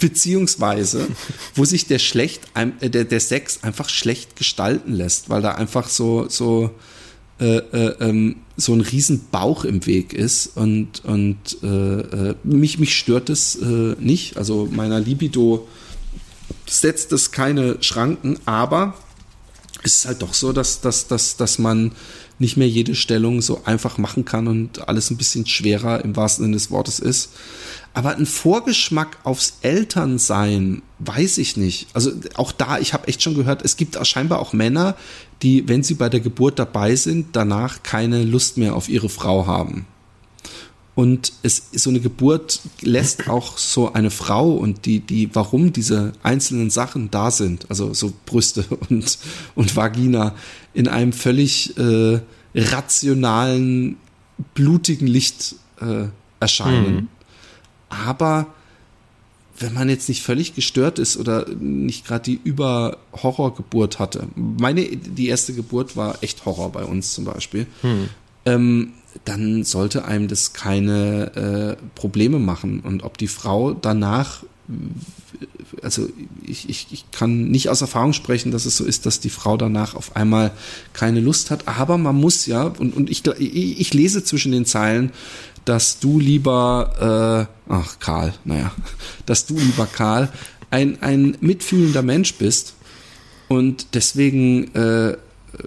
beziehungsweise 0.00 1.06
wo 1.54 1.66
sich 1.66 1.86
der 1.86 1.98
schlecht, 1.98 2.40
äh, 2.54 2.88
der, 2.88 3.04
der 3.04 3.20
Sex 3.20 3.58
einfach 3.64 3.90
schlecht 3.90 4.34
gestalten 4.34 4.94
lässt, 4.94 5.28
weil 5.28 5.42
da 5.42 5.50
einfach 5.50 5.90
so, 5.90 6.26
so, 6.30 6.70
äh, 7.38 7.58
äh, 7.58 7.96
ähm, 8.00 8.36
so 8.56 8.72
ein 8.72 8.80
riesen 8.80 9.26
Bauch 9.30 9.66
im 9.66 9.84
Weg 9.84 10.14
ist 10.14 10.56
und, 10.56 11.04
und 11.04 11.58
äh, 11.62 11.66
äh 11.66 12.34
mich, 12.44 12.78
mich 12.78 12.96
stört 12.96 13.28
es 13.28 13.56
äh, 13.56 13.94
nicht. 14.00 14.38
Also 14.38 14.66
meiner 14.72 15.00
Libido 15.00 15.68
setzt 16.64 17.12
es 17.12 17.30
keine 17.30 17.76
Schranken, 17.82 18.38
aber 18.46 18.94
es 19.82 19.96
ist 19.96 20.06
halt 20.06 20.22
doch 20.22 20.32
so, 20.32 20.54
dass, 20.54 20.80
dass, 20.80 21.08
dass, 21.08 21.36
dass 21.36 21.58
man 21.58 21.92
nicht 22.38 22.56
mehr 22.56 22.68
jede 22.68 22.94
Stellung 22.94 23.40
so 23.40 23.62
einfach 23.64 23.98
machen 23.98 24.24
kann 24.24 24.48
und 24.48 24.88
alles 24.88 25.10
ein 25.10 25.16
bisschen 25.16 25.46
schwerer 25.46 26.04
im 26.04 26.16
wahrsten 26.16 26.44
Sinne 26.44 26.56
des 26.56 26.70
Wortes 26.70 26.98
ist. 26.98 27.30
Aber 27.92 28.16
ein 28.16 28.26
Vorgeschmack 28.26 29.18
aufs 29.22 29.58
Elternsein, 29.62 30.82
weiß 30.98 31.38
ich 31.38 31.56
nicht. 31.56 31.86
Also 31.94 32.10
auch 32.34 32.50
da, 32.50 32.78
ich 32.78 32.92
habe 32.92 33.06
echt 33.06 33.22
schon 33.22 33.34
gehört, 33.36 33.62
es 33.64 33.76
gibt 33.76 34.04
scheinbar 34.04 34.40
auch 34.40 34.52
Männer, 34.52 34.96
die, 35.42 35.68
wenn 35.68 35.84
sie 35.84 35.94
bei 35.94 36.08
der 36.08 36.20
Geburt 36.20 36.58
dabei 36.58 36.96
sind, 36.96 37.36
danach 37.36 37.84
keine 37.84 38.24
Lust 38.24 38.56
mehr 38.56 38.74
auf 38.74 38.88
ihre 38.88 39.08
Frau 39.08 39.46
haben. 39.46 39.86
Und 40.94 41.32
es 41.42 41.70
so 41.72 41.90
eine 41.90 41.98
Geburt 41.98 42.60
lässt 42.80 43.28
auch 43.28 43.58
so 43.58 43.92
eine 43.92 44.10
Frau 44.10 44.52
und 44.52 44.86
die, 44.86 45.00
die, 45.00 45.34
warum 45.34 45.72
diese 45.72 46.12
einzelnen 46.22 46.70
Sachen 46.70 47.10
da 47.10 47.32
sind, 47.32 47.68
also 47.68 47.92
so 47.94 48.12
Brüste 48.26 48.64
und, 48.90 49.18
und 49.56 49.74
Vagina, 49.74 50.34
in 50.72 50.86
einem 50.86 51.12
völlig 51.12 51.76
äh, 51.78 52.20
rationalen, 52.54 53.96
blutigen 54.54 55.08
Licht 55.08 55.56
äh, 55.80 56.06
erscheinen. 56.38 56.94
Mhm. 56.94 57.08
Aber 57.88 58.46
wenn 59.58 59.72
man 59.72 59.88
jetzt 59.88 60.08
nicht 60.08 60.22
völlig 60.22 60.54
gestört 60.54 60.98
ist 60.98 61.16
oder 61.16 61.46
nicht 61.54 62.06
gerade 62.06 62.24
die 62.24 62.40
Über-Horrorgeburt 62.42 63.98
hatte. 63.98 64.28
Meine, 64.34 64.84
die 64.84 65.28
erste 65.28 65.54
Geburt 65.54 65.96
war 65.96 66.22
echt 66.22 66.44
Horror 66.44 66.72
bei 66.72 66.84
uns 66.84 67.14
zum 67.14 67.24
Beispiel. 67.24 67.66
Mhm. 67.82 68.08
Ähm, 68.46 68.92
dann 69.24 69.64
sollte 69.64 70.04
einem 70.04 70.28
das 70.28 70.52
keine 70.52 71.76
äh, 71.78 71.84
Probleme 71.94 72.38
machen. 72.38 72.80
Und 72.80 73.02
ob 73.02 73.18
die 73.18 73.28
Frau 73.28 73.72
danach, 73.72 74.44
also 75.82 76.08
ich, 76.46 76.68
ich, 76.68 76.88
ich 76.90 77.10
kann 77.10 77.48
nicht 77.48 77.68
aus 77.68 77.80
Erfahrung 77.80 78.12
sprechen, 78.12 78.50
dass 78.50 78.66
es 78.66 78.76
so 78.76 78.84
ist, 78.84 79.06
dass 79.06 79.20
die 79.20 79.30
Frau 79.30 79.56
danach 79.56 79.94
auf 79.94 80.16
einmal 80.16 80.52
keine 80.92 81.20
Lust 81.20 81.50
hat, 81.50 81.68
aber 81.68 81.98
man 81.98 82.16
muss 82.16 82.46
ja, 82.46 82.64
und, 82.64 82.94
und 82.94 83.10
ich, 83.10 83.26
ich 83.26 83.94
lese 83.94 84.24
zwischen 84.24 84.52
den 84.52 84.66
Zeilen, 84.66 85.12
dass 85.64 85.98
du 85.98 86.18
lieber, 86.18 87.48
äh, 87.68 87.72
ach 87.72 87.98
Karl, 87.98 88.34
naja, 88.44 88.72
dass 89.26 89.46
du 89.46 89.58
lieber 89.58 89.86
Karl 89.86 90.30
ein, 90.70 91.02
ein 91.02 91.36
mitfühlender 91.40 92.02
Mensch 92.02 92.34
bist 92.34 92.74
und 93.48 93.94
deswegen 93.94 94.74
äh, 94.74 95.16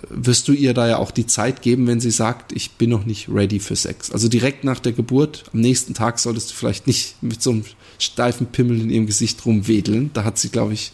wirst 0.09 0.47
du 0.47 0.53
ihr 0.53 0.73
da 0.73 0.87
ja 0.87 0.97
auch 0.97 1.11
die 1.11 1.27
Zeit 1.27 1.61
geben, 1.61 1.87
wenn 1.87 1.99
sie 1.99 2.11
sagt, 2.11 2.51
ich 2.51 2.71
bin 2.71 2.89
noch 2.89 3.05
nicht 3.05 3.29
ready 3.29 3.59
für 3.59 3.75
Sex. 3.75 4.11
Also 4.11 4.27
direkt 4.27 4.63
nach 4.63 4.79
der 4.79 4.91
Geburt, 4.91 5.45
am 5.53 5.61
nächsten 5.61 5.93
Tag 5.93 6.19
solltest 6.19 6.51
du 6.51 6.55
vielleicht 6.55 6.87
nicht 6.87 7.21
mit 7.21 7.41
so 7.41 7.51
einem 7.51 7.65
steifen 7.99 8.47
Pimmel 8.47 8.81
in 8.81 8.89
ihrem 8.89 9.07
Gesicht 9.07 9.45
rumwedeln. 9.45 10.11
Da 10.13 10.23
hat 10.23 10.37
sie, 10.37 10.49
glaube 10.49 10.73
ich, 10.73 10.91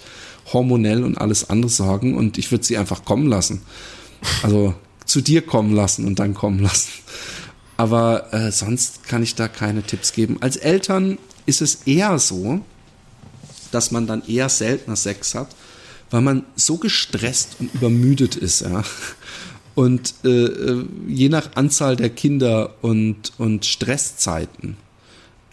hormonell 0.52 1.04
und 1.04 1.18
alles 1.18 1.50
andere 1.50 1.70
Sorgen 1.70 2.18
und 2.18 2.38
ich 2.38 2.52
würde 2.52 2.66
sie 2.66 2.78
einfach 2.78 3.06
kommen 3.06 3.28
lassen. 3.28 3.62
Also 4.42 4.74
zu 5.06 5.22
dir 5.22 5.42
kommen 5.42 5.74
lassen 5.74 6.06
und 6.06 6.20
dann 6.20 6.34
kommen 6.34 6.60
lassen. 6.60 6.90
Aber 7.78 8.34
äh, 8.34 8.52
sonst 8.52 9.04
kann 9.08 9.24
ich 9.24 9.36
da 9.36 9.48
keine 9.48 9.84
Tipps 9.84 10.14
geben. 10.14 10.38
Als 10.42 10.58
Eltern 10.58 11.18
ist 11.46 11.62
es 11.62 11.80
eher 11.86 12.20
so, 12.20 12.62
dass 13.72 13.92
man 13.92 14.06
dann 14.06 14.24
eher 14.28 14.50
seltener 14.50 14.96
Sex 14.96 15.34
hat 15.36 15.56
weil 16.14 16.22
man 16.22 16.44
so 16.56 16.78
gestresst 16.78 17.56
und 17.60 17.74
übermüdet 17.74 18.36
ist, 18.36 18.62
ja. 18.62 18.84
Und 19.74 20.14
äh, 20.24 20.30
äh, 20.30 20.86
je 21.08 21.30
nach 21.30 21.56
Anzahl 21.56 21.96
der 21.96 22.12
Kinder 22.12 22.76
und, 22.84 23.34
und 23.40 23.66
Stresszeiten 23.66 24.78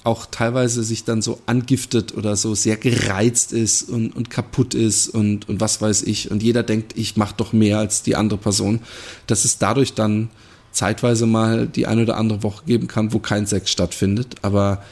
auch 0.04 0.26
teilweise 0.26 0.82
sich 0.82 1.04
dann 1.04 1.22
so 1.22 1.40
angiftet 1.46 2.14
oder 2.14 2.36
so 2.36 2.54
sehr 2.54 2.76
gereizt 2.76 3.54
ist 3.54 3.88
und, 3.88 4.14
und 4.14 4.28
kaputt 4.28 4.74
ist 4.74 5.08
und, 5.08 5.48
und 5.48 5.62
was 5.62 5.80
weiß 5.80 6.02
ich. 6.02 6.30
Und 6.30 6.42
jeder 6.42 6.62
denkt, 6.62 6.92
ich 6.94 7.16
mache 7.16 7.34
doch 7.38 7.54
mehr 7.54 7.78
als 7.78 8.02
die 8.02 8.16
andere 8.16 8.38
Person, 8.38 8.80
dass 9.26 9.46
es 9.46 9.56
dadurch 9.56 9.94
dann 9.94 10.28
zeitweise 10.72 11.24
mal 11.24 11.66
die 11.66 11.86
eine 11.86 12.02
oder 12.02 12.18
andere 12.18 12.42
Woche 12.42 12.64
geben 12.66 12.86
kann, 12.86 13.14
wo 13.14 13.18
kein 13.18 13.46
Sex 13.46 13.70
stattfindet. 13.70 14.36
Aber 14.42 14.82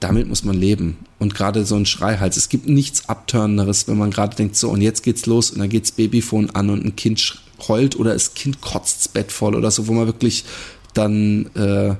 damit 0.00 0.28
muss 0.28 0.44
man 0.44 0.56
leben. 0.56 0.98
Und 1.18 1.34
gerade 1.34 1.64
so 1.64 1.76
ein 1.76 1.86
Schreihals. 1.86 2.36
Es 2.36 2.48
gibt 2.48 2.68
nichts 2.68 3.08
Abtörneres, 3.08 3.88
wenn 3.88 3.98
man 3.98 4.10
gerade 4.10 4.36
denkt, 4.36 4.56
so 4.56 4.70
und 4.70 4.80
jetzt 4.80 5.02
geht's 5.02 5.26
los 5.26 5.50
und 5.50 5.60
dann 5.60 5.68
geht's 5.68 5.92
Babyphone 5.92 6.50
an 6.50 6.70
und 6.70 6.84
ein 6.84 6.96
Kind 6.96 7.38
heult 7.68 7.96
oder 7.96 8.12
das 8.12 8.34
Kind 8.34 8.60
kotzt's 8.60 9.08
Bett 9.08 9.32
voll 9.32 9.54
oder 9.54 9.70
so, 9.70 9.86
wo 9.86 9.92
man 9.92 10.06
wirklich 10.06 10.44
dann 10.94 11.46
äh, 11.54 11.94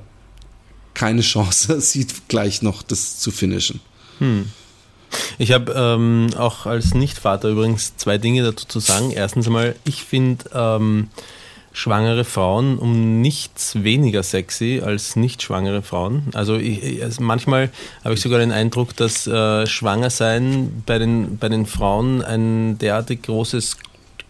keine 0.94 1.20
Chance 1.20 1.80
sieht, 1.80 2.28
gleich 2.28 2.62
noch 2.62 2.82
das 2.82 3.18
zu 3.18 3.30
finishen. 3.30 3.80
Hm. 4.18 4.46
Ich 5.38 5.52
habe 5.52 5.72
ähm, 5.76 6.30
auch 6.36 6.66
als 6.66 6.94
Nichtvater 6.94 7.48
übrigens 7.48 7.96
zwei 7.96 8.18
Dinge 8.18 8.42
dazu 8.42 8.66
zu 8.66 8.80
sagen. 8.80 9.10
Erstens 9.10 9.46
einmal, 9.46 9.74
ich 9.84 10.04
finde, 10.04 10.44
ähm, 10.54 11.08
schwangere 11.72 12.24
Frauen 12.24 12.78
um 12.78 13.20
nichts 13.20 13.82
weniger 13.82 14.22
sexy 14.22 14.82
als 14.84 15.16
nicht 15.16 15.42
schwangere 15.42 15.82
Frauen. 15.82 16.24
Also, 16.34 16.56
ich, 16.56 17.02
also 17.02 17.22
manchmal 17.22 17.70
habe 18.04 18.14
ich 18.14 18.20
sogar 18.20 18.40
den 18.40 18.52
Eindruck, 18.52 18.96
dass 18.96 19.26
äh, 19.26 19.66
Schwangersein 19.66 20.82
bei 20.86 20.98
den, 20.98 21.38
bei 21.38 21.48
den 21.48 21.66
Frauen 21.66 22.22
ein 22.22 22.78
derartig 22.78 23.22
großes 23.22 23.76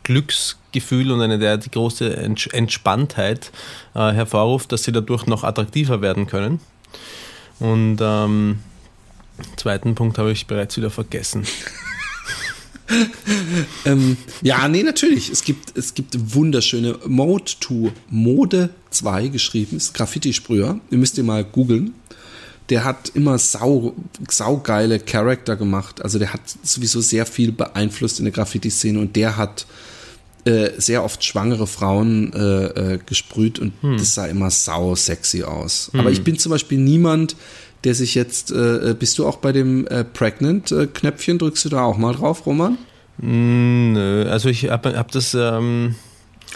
Glücksgefühl 0.02 1.10
und 1.10 1.20
eine 1.20 1.38
derartig 1.38 1.72
große 1.72 2.16
Entspanntheit 2.16 3.52
äh, 3.94 4.12
hervorruft, 4.12 4.72
dass 4.72 4.84
sie 4.84 4.92
dadurch 4.92 5.26
noch 5.26 5.44
attraktiver 5.44 6.02
werden 6.02 6.26
können. 6.26 6.60
Und 7.58 7.98
ähm, 8.00 8.60
zweiten 9.56 9.94
Punkt 9.94 10.18
habe 10.18 10.32
ich 10.32 10.46
bereits 10.46 10.76
wieder 10.76 10.90
vergessen. 10.90 11.44
ähm, 13.84 14.16
ja, 14.42 14.68
nee, 14.68 14.82
natürlich. 14.82 15.30
Es 15.30 15.44
gibt, 15.44 15.76
es 15.76 15.94
gibt 15.94 16.16
wunderschöne 16.34 16.98
Mode 17.06 17.44
2, 17.60 17.92
Mode 18.10 18.70
2 18.90 19.28
geschrieben, 19.28 19.76
ist 19.76 19.94
Graffiti-Sprüher. 19.94 20.80
Ihr 20.90 20.98
müsst 20.98 21.18
ihr 21.18 21.24
mal 21.24 21.44
googeln. 21.44 21.94
Der 22.68 22.84
hat 22.84 23.10
immer 23.14 23.38
sau, 23.38 23.94
saugeile 24.28 25.00
Charakter 25.00 25.56
gemacht. 25.56 26.02
Also 26.02 26.18
der 26.18 26.32
hat 26.32 26.42
sowieso 26.62 27.00
sehr 27.00 27.26
viel 27.26 27.52
beeinflusst 27.52 28.20
in 28.20 28.26
der 28.26 28.32
Graffiti-Szene 28.32 28.98
und 28.98 29.16
der 29.16 29.36
hat 29.36 29.66
äh, 30.44 30.70
sehr 30.78 31.04
oft 31.04 31.22
schwangere 31.22 31.66
Frauen 31.66 32.32
äh, 32.32 32.94
äh, 32.94 32.98
gesprüht 33.04 33.58
und 33.58 33.72
hm. 33.82 33.98
das 33.98 34.14
sah 34.14 34.26
immer 34.26 34.50
sau 34.50 34.94
sexy 34.94 35.42
aus. 35.42 35.90
Hm. 35.92 36.00
Aber 36.00 36.10
ich 36.10 36.24
bin 36.24 36.38
zum 36.38 36.50
Beispiel 36.50 36.78
niemand, 36.78 37.36
der 37.84 37.94
sich 37.94 38.14
jetzt, 38.14 38.52
äh, 38.52 38.90
äh, 38.90 38.94
bist 38.94 39.18
du 39.18 39.26
auch 39.26 39.36
bei 39.36 39.52
dem 39.52 39.86
äh, 39.86 40.04
Pregnant-Knöpfchen, 40.04 41.38
drückst 41.38 41.64
du 41.64 41.68
da 41.70 41.82
auch 41.82 41.96
mal 41.96 42.14
drauf, 42.14 42.46
Roman? 42.46 42.78
Mm, 43.18 43.92
nö, 43.92 44.28
also 44.30 44.48
ich 44.48 44.70
habe 44.70 44.96
hab 44.96 45.10
das. 45.10 45.34
Ähm 45.34 45.94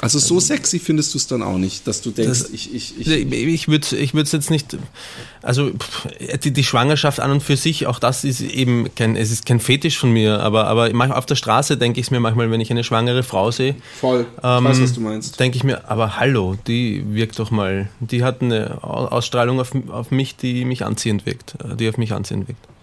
also 0.01 0.19
so 0.19 0.41
sexy 0.41 0.79
findest 0.79 1.15
du 1.15 1.19
es 1.19 1.27
dann 1.27 1.43
auch 1.43 1.57
nicht, 1.57 1.87
dass 1.87 2.03
du 2.03 2.11
denkst, 2.11 2.41
das, 2.41 2.51
ich, 2.51 2.75
ich, 2.75 2.99
ich. 2.99 3.07
Ich 3.09 3.69
würde 3.69 3.97
ich 3.97 4.15
es 4.15 4.33
jetzt 4.33 4.51
nicht. 4.51 4.77
Also 5.41 5.71
die, 6.43 6.51
die, 6.51 6.65
Schwangerschaft 6.65 7.21
an 7.21 7.31
und 7.31 7.43
für 7.43 7.57
sich, 7.57 7.87
auch 7.87 7.99
das 7.99 8.25
ist 8.25 8.41
eben 8.41 8.95
kein, 8.95 9.17
es 9.17 9.31
ist 9.31 9.47
kein 9.47 9.61
Fetisch 9.61 9.99
von 9.99 10.11
mir, 10.11 10.41
aber, 10.41 10.67
aber 10.67 10.91
auf 11.17 11.27
der 11.27 11.37
Straße 11.37 11.77
denke 11.77 12.01
ich 12.01 12.07
es 12.07 12.11
mir 12.11 12.21
manchmal, 12.21 12.51
wenn 12.51 12.61
ich 12.61 12.71
eine 12.71 12.85
schwangere 12.85 13.23
Frau 13.23 13.51
sehe. 13.51 13.77
Voll. 14.01 14.27
Ich 14.37 14.45
ähm, 14.45 14.65
weiß, 14.65 14.83
was 14.83 14.93
du 14.93 15.01
meinst. 15.01 15.39
Denke 15.39 15.57
ich 15.57 15.65
mir, 15.65 15.89
aber 15.89 16.19
hallo, 16.19 16.57
die 16.67 17.05
wirkt 17.15 17.39
doch 17.39 17.51
mal, 17.51 17.89
die 18.01 18.25
hat 18.25 18.43
eine 18.43 18.83
Ausstrahlung 18.83 19.61
auf, 19.61 19.73
auf 19.89 20.11
mich, 20.11 20.37
die 20.37 20.65
mich 20.65 20.85
anziehend 20.85 21.25
wirkt, 21.25 21.55
die 21.79 21.89
auf 21.89 21.99
mich 21.99 22.13
anziehend 22.13 22.49
wirkt. 22.49 22.74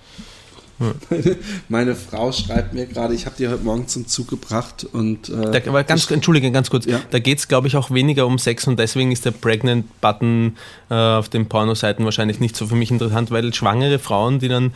Meine, 0.81 1.37
meine, 1.69 1.95
Frau 1.95 2.31
schreibt 2.31 2.73
mir 2.73 2.85
gerade, 2.85 3.13
ich 3.13 3.25
habe 3.25 3.35
die 3.37 3.47
heute 3.47 3.63
Morgen 3.63 3.87
zum 3.87 4.07
Zug 4.07 4.27
gebracht 4.27 4.85
und. 4.91 5.29
Äh, 5.29 5.51
da, 5.51 5.69
aber 5.69 5.83
ganz, 5.83 6.09
Entschuldige, 6.09 6.51
ganz 6.51 6.69
kurz. 6.69 6.85
Ja. 6.85 6.99
Da 7.11 7.19
geht 7.19 7.39
es, 7.39 7.47
glaube 7.47 7.67
ich, 7.67 7.77
auch 7.77 7.91
weniger 7.91 8.25
um 8.25 8.37
Sex 8.37 8.67
und 8.67 8.79
deswegen 8.79 9.11
ist 9.11 9.25
der 9.25 9.31
Pregnant-Button 9.31 10.57
äh, 10.89 10.93
auf 10.93 11.29
den 11.29 11.47
Pornoseiten 11.47 12.03
wahrscheinlich 12.05 12.39
nicht 12.39 12.55
so 12.55 12.67
für 12.67 12.75
mich 12.75 12.91
interessant, 12.91 13.31
weil 13.31 13.53
schwangere 13.53 13.99
Frauen, 13.99 14.39
die 14.39 14.47
dann 14.47 14.73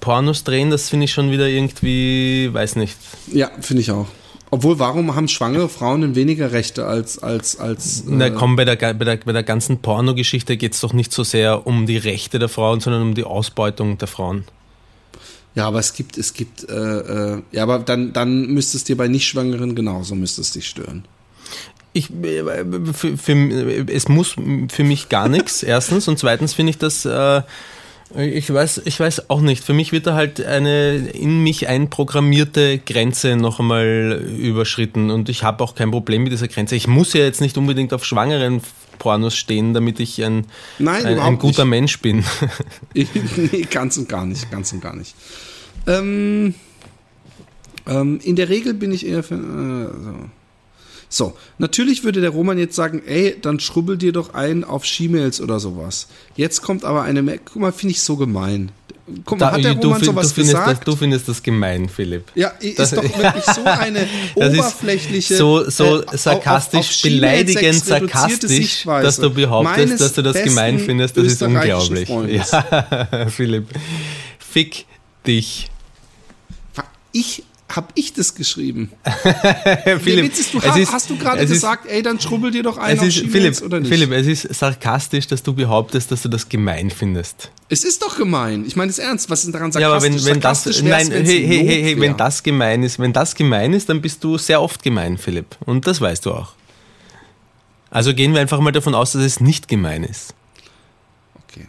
Pornos 0.00 0.44
drehen, 0.44 0.70
das 0.70 0.90
finde 0.90 1.04
ich 1.04 1.12
schon 1.12 1.30
wieder 1.30 1.48
irgendwie, 1.48 2.50
weiß 2.52 2.76
nicht. 2.76 2.96
Ja, 3.32 3.50
finde 3.60 3.80
ich 3.80 3.90
auch. 3.90 4.06
Obwohl, 4.50 4.78
warum 4.78 5.16
haben 5.16 5.26
schwangere 5.26 5.68
Frauen 5.68 6.02
denn 6.02 6.14
weniger 6.14 6.52
Rechte 6.52 6.86
als. 6.86 7.18
als, 7.18 7.58
als 7.58 8.02
äh 8.02 8.04
Na 8.06 8.30
komm, 8.30 8.54
bei 8.54 8.64
der, 8.64 8.76
bei 8.76 8.92
der, 8.92 9.16
bei 9.16 9.32
der 9.32 9.42
ganzen 9.42 9.78
Pornogeschichte 9.78 10.56
geht 10.56 10.74
es 10.74 10.80
doch 10.80 10.92
nicht 10.92 11.10
so 11.10 11.24
sehr 11.24 11.66
um 11.66 11.86
die 11.86 11.96
Rechte 11.96 12.38
der 12.38 12.48
Frauen, 12.48 12.78
sondern 12.78 13.02
um 13.02 13.14
die 13.14 13.24
Ausbeutung 13.24 13.98
der 13.98 14.06
Frauen. 14.06 14.44
Ja, 15.54 15.66
aber 15.66 15.78
es 15.78 15.92
gibt, 15.92 16.18
es 16.18 16.34
gibt, 16.34 16.68
äh, 16.68 16.74
äh, 16.74 17.42
ja, 17.52 17.62
aber 17.62 17.78
dann, 17.78 18.12
dann 18.12 18.46
müsste 18.46 18.76
es 18.76 18.84
dir 18.84 18.96
bei 18.96 19.06
Nicht-Schwangeren 19.08 19.74
genauso, 19.74 20.14
müsste 20.14 20.40
es 20.40 20.50
dich 20.50 20.66
stören. 20.66 21.04
Ich, 21.92 22.10
äh, 22.10 22.64
für, 22.92 23.16
für, 23.16 23.86
es 23.88 24.08
muss 24.08 24.34
für 24.68 24.84
mich 24.84 25.08
gar 25.08 25.28
nichts, 25.28 25.62
erstens. 25.62 26.08
Und 26.08 26.18
zweitens 26.18 26.54
finde 26.54 26.70
ich 26.70 26.78
das, 26.78 27.04
äh, 27.04 27.42
ich 28.16 28.52
weiß, 28.52 28.82
ich 28.84 28.98
weiß 28.98 29.30
auch 29.30 29.40
nicht. 29.40 29.64
Für 29.64 29.72
mich 29.74 29.92
wird 29.92 30.06
da 30.06 30.14
halt 30.14 30.44
eine 30.44 30.96
in 30.96 31.42
mich 31.42 31.68
einprogrammierte 31.68 32.78
Grenze 32.78 33.36
noch 33.36 33.60
einmal 33.60 34.24
überschritten. 34.38 35.10
Und 35.10 35.28
ich 35.28 35.42
habe 35.42 35.62
auch 35.64 35.74
kein 35.74 35.90
Problem 35.90 36.24
mit 36.24 36.32
dieser 36.32 36.48
Grenze. 36.48 36.76
Ich 36.76 36.86
muss 36.86 37.12
ja 37.12 37.20
jetzt 37.20 37.40
nicht 37.40 37.56
unbedingt 37.56 37.92
auf 37.92 38.04
schwangeren 38.04 38.60
Pornos 38.98 39.36
stehen, 39.36 39.74
damit 39.74 40.00
ich 40.00 40.22
ein, 40.22 40.46
Nein, 40.78 41.04
ein, 41.04 41.18
ein 41.18 41.38
guter 41.38 41.64
nicht. 41.64 41.70
Mensch 41.70 42.00
bin. 42.00 42.24
nee, 42.94 43.62
ganz 43.70 43.96
und 43.96 44.08
gar 44.08 44.26
nicht, 44.26 44.50
ganz 44.50 44.72
und 44.72 44.80
gar 44.80 44.94
nicht. 44.94 45.14
Ähm, 45.86 46.54
ähm, 47.86 48.20
in 48.22 48.36
der 48.36 48.48
Regel 48.48 48.74
bin 48.74 48.92
ich 48.92 49.06
eher 49.06 49.22
für. 49.22 49.34
Äh, 49.34 50.04
so. 50.04 50.30
So, 51.10 51.36
natürlich 51.58 52.02
würde 52.02 52.20
der 52.20 52.30
Roman 52.30 52.58
jetzt 52.58 52.74
sagen, 52.74 53.00
ey, 53.06 53.36
dann 53.40 53.60
schrubbel 53.60 53.96
dir 53.96 54.10
doch 54.10 54.34
ein 54.34 54.64
auf 54.64 54.84
She-Mails 54.84 55.40
oder 55.40 55.60
sowas. 55.60 56.08
Jetzt 56.34 56.62
kommt 56.62 56.84
aber 56.84 57.02
eine 57.02 57.22
Mail, 57.22 57.38
guck 57.44 57.62
mal, 57.62 57.70
finde 57.70 57.92
ich 57.92 58.00
so 58.00 58.16
gemein. 58.16 58.72
Guck 59.24 59.38
mal, 59.38 59.46
da, 59.46 59.52
hat 59.52 59.62
der 59.62 59.76
Roman 59.76 60.00
du, 60.00 60.06
sowas 60.06 60.34
du 60.34 60.40
gesagt? 60.40 60.78
Das, 60.78 60.80
du 60.80 60.96
findest 60.96 61.28
das 61.28 61.40
gemein, 61.40 61.88
Philipp. 61.88 62.24
Ja, 62.34 62.48
ist 62.58 62.80
das, 62.80 62.90
doch 62.90 63.02
wirklich 63.18 63.44
so 63.44 63.62
eine 63.62 64.08
oberflächliche, 64.34 65.36
so, 65.36 65.70
so 65.70 66.02
äh, 66.02 66.16
sarkastisch, 66.16 66.80
auf, 66.80 66.96
auf 66.96 67.02
beleidigend 67.02 67.84
sarkastisch, 67.84 68.84
dass 68.84 69.16
du 69.18 69.30
behauptest, 69.30 70.00
dass 70.00 70.14
du 70.14 70.22
das 70.22 70.42
gemein 70.42 70.80
findest. 70.80 71.16
Das 71.16 71.26
ist 71.26 71.42
unglaublich. 71.42 72.08
Ja, 72.28 73.28
Philipp, 73.28 73.68
fick 74.40 74.86
dich. 75.26 75.70
Ich 77.14 77.44
habe 77.68 77.88
ich 77.94 78.12
das 78.12 78.34
geschrieben? 78.34 78.92
Philipp, 80.00 80.32
ist, 80.32 80.52
du 80.52 80.60
hast, 80.60 80.76
ist, 80.76 80.92
hast 80.92 81.10
du 81.10 81.16
gerade 81.16 81.46
gesagt, 81.46 81.86
ey, 81.86 82.02
dann 82.02 82.20
schrubbel 82.20 82.50
dir 82.50 82.62
doch 82.62 82.76
ein 82.76 82.98
auf 82.98 83.06
ist, 83.06 83.18
Philipp, 83.18 83.62
oder 83.62 83.80
nicht? 83.80 83.88
Philipp, 83.88 84.12
es 84.12 84.26
ist 84.26 84.54
sarkastisch, 84.54 85.26
dass 85.26 85.42
du 85.42 85.54
behauptest, 85.54 86.10
dass 86.12 86.22
du 86.22 86.28
das 86.28 86.48
gemein 86.48 86.90
findest. 86.90 87.50
Es 87.68 87.84
ist 87.84 88.02
doch 88.02 88.18
gemein. 88.18 88.64
Ich 88.66 88.76
meine 88.76 88.90
es 88.90 88.98
ernst. 88.98 89.30
Was 89.30 89.44
ist 89.44 89.54
daran 89.54 89.72
sarkastisch? 89.72 89.80
Ja, 89.80 89.96
aber 89.96 90.02
wenn, 90.02 90.24
wenn 90.24 90.40
das, 90.40 90.82
nein, 90.82 91.10
hey, 91.10 91.24
hey, 91.24 91.66
hey, 91.66 91.82
hey, 91.82 92.00
wenn 92.00 92.16
das 92.16 92.42
gemein 92.42 92.82
ist, 92.82 92.98
wenn 92.98 93.12
das 93.12 93.34
gemein 93.34 93.72
ist, 93.72 93.88
dann 93.88 94.02
bist 94.02 94.22
du 94.22 94.36
sehr 94.36 94.60
oft 94.60 94.82
gemein, 94.82 95.16
Philipp. 95.16 95.56
Und 95.64 95.86
das 95.86 96.00
weißt 96.00 96.26
du 96.26 96.32
auch. 96.32 96.52
Also 97.90 98.12
gehen 98.12 98.34
wir 98.34 98.40
einfach 98.40 98.60
mal 98.60 98.72
davon 98.72 98.94
aus, 98.94 99.12
dass 99.12 99.22
es 99.22 99.40
nicht 99.40 99.68
gemein 99.68 100.04
ist. 100.04 100.34
Okay. 101.48 101.66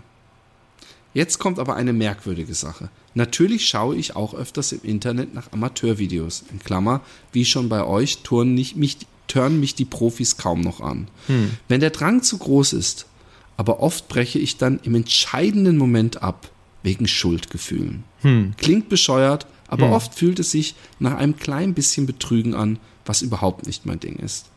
Jetzt 1.13 1.39
kommt 1.39 1.59
aber 1.59 1.75
eine 1.75 1.93
merkwürdige 1.93 2.53
Sache. 2.53 2.89
Natürlich 3.15 3.67
schaue 3.67 3.95
ich 3.95 4.15
auch 4.15 4.33
öfters 4.33 4.73
im 4.73 4.81
Internet 4.83 5.33
nach 5.33 5.51
Amateurvideos. 5.53 6.43
In 6.51 6.59
Klammer, 6.59 7.01
wie 7.31 7.45
schon 7.45 7.69
bei 7.69 7.83
euch, 7.85 8.19
turnen, 8.19 8.53
nicht, 8.53 8.75
mich, 8.75 8.97
turnen 9.27 9.59
mich 9.61 9.73
die 9.73 9.85
Profis 9.85 10.35
kaum 10.37 10.61
noch 10.61 10.81
an. 10.81 11.07
Hm. 11.27 11.51
Wenn 11.69 11.79
der 11.79 11.91
Drang 11.91 12.21
zu 12.21 12.37
groß 12.37 12.73
ist, 12.73 13.07
aber 13.55 13.79
oft 13.79 14.09
breche 14.09 14.37
ich 14.37 14.57
dann 14.57 14.79
im 14.83 14.95
entscheidenden 14.95 15.77
Moment 15.77 16.21
ab, 16.21 16.51
wegen 16.83 17.07
Schuldgefühlen. 17.07 18.03
Hm. 18.19 18.53
Klingt 18.57 18.89
bescheuert, 18.89 19.47
aber 19.67 19.87
hm. 19.87 19.93
oft 19.93 20.13
fühlt 20.13 20.39
es 20.39 20.51
sich 20.51 20.75
nach 20.99 21.15
einem 21.15 21.37
klein 21.37 21.73
bisschen 21.73 22.05
Betrügen 22.05 22.53
an, 22.53 22.79
was 23.05 23.21
überhaupt 23.21 23.65
nicht 23.65 23.85
mein 23.85 24.01
Ding 24.01 24.17
ist. 24.17 24.47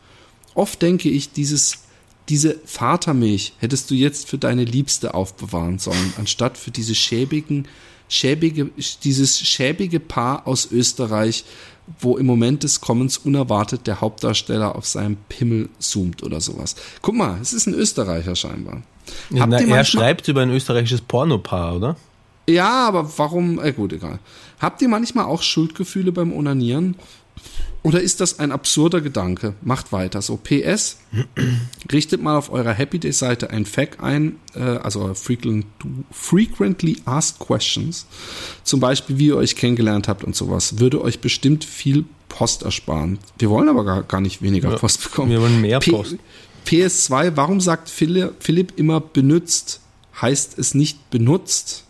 Oft 0.53 0.81
denke 0.81 1.09
ich, 1.09 1.31
dieses, 1.31 1.79
diese 2.27 2.59
Vatermilch 2.65 3.53
hättest 3.59 3.89
du 3.89 3.95
jetzt 3.95 4.27
für 4.27 4.37
deine 4.37 4.65
Liebste 4.65 5.13
aufbewahren 5.13 5.79
sollen, 5.79 6.13
anstatt 6.17 6.57
für 6.57 6.71
diese 6.71 6.93
schäbigen, 6.93 7.67
schäbige, 8.09 8.69
dieses 9.03 9.39
schäbige 9.39 10.01
Paar 10.01 10.45
aus 10.45 10.69
Österreich, 10.71 11.45
wo 12.01 12.17
im 12.17 12.25
Moment 12.25 12.63
des 12.63 12.81
Kommens 12.81 13.17
unerwartet 13.17 13.87
der 13.87 14.01
Hauptdarsteller 14.01 14.75
auf 14.75 14.85
seinem 14.85 15.17
Pimmel 15.29 15.69
zoomt 15.79 16.21
oder 16.23 16.41
sowas. 16.41 16.75
Guck 17.01 17.15
mal, 17.15 17.39
es 17.41 17.53
ist 17.53 17.67
ein 17.67 17.73
Österreicher 17.73 18.35
scheinbar. 18.35 18.81
Ja, 19.31 19.47
na, 19.47 19.59
er 19.59 19.85
schreibt 19.85 20.27
über 20.27 20.41
ein 20.41 20.51
österreichisches 20.51 21.01
Pornopaar, 21.01 21.75
oder? 21.75 21.95
Ja, 22.47 22.87
aber 22.87 23.09
warum? 23.17 23.59
Äh, 23.59 23.73
gut, 23.73 23.93
egal. 23.93 24.19
Habt 24.59 24.81
ihr 24.81 24.89
manchmal 24.89 25.25
auch 25.25 25.41
Schuldgefühle 25.41 26.11
beim 26.11 26.33
Onanieren? 26.33 26.95
Oder 27.81 28.01
ist 28.01 28.19
das 28.19 28.39
ein 28.39 28.51
absurder 28.51 28.99
Gedanke? 28.99 29.53
Macht 29.61 29.93
weiter. 29.93 30.21
So, 30.21 30.35
PS, 30.35 30.97
richtet 31.91 32.21
mal 32.21 32.35
auf 32.35 32.51
eurer 32.51 32.73
Happy 32.73 32.99
Day 32.99 33.13
Seite 33.13 33.51
ein 33.51 33.65
FAQ 33.65 34.03
ein, 34.03 34.35
äh, 34.53 34.59
also 34.59 35.13
frequent, 35.13 35.65
Frequently 36.11 36.97
Asked 37.05 37.39
Questions. 37.39 38.05
Zum 38.63 38.81
Beispiel, 38.81 39.17
wie 39.17 39.27
ihr 39.27 39.37
euch 39.37 39.55
kennengelernt 39.55 40.09
habt 40.09 40.25
und 40.25 40.35
sowas. 40.35 40.79
Würde 40.79 41.01
euch 41.01 41.19
bestimmt 41.19 41.63
viel 41.63 42.03
Post 42.27 42.63
ersparen. 42.63 43.17
Wir 43.37 43.49
wollen 43.49 43.69
aber 43.69 43.85
gar, 43.85 44.03
gar 44.03 44.21
nicht 44.21 44.41
weniger 44.41 44.71
ja, 44.71 44.77
Post 44.77 45.03
bekommen. 45.03 45.31
Wir 45.31 45.41
wollen 45.41 45.61
mehr 45.61 45.79
Post. 45.79 46.17
P 46.65 46.85
PS2, 46.85 47.31
warum 47.35 47.61
sagt 47.61 47.89
Philipp 47.89 48.73
immer 48.77 48.99
benutzt? 48.99 49.79
Heißt 50.21 50.59
es 50.59 50.75
nicht 50.75 51.09
benutzt? 51.09 51.85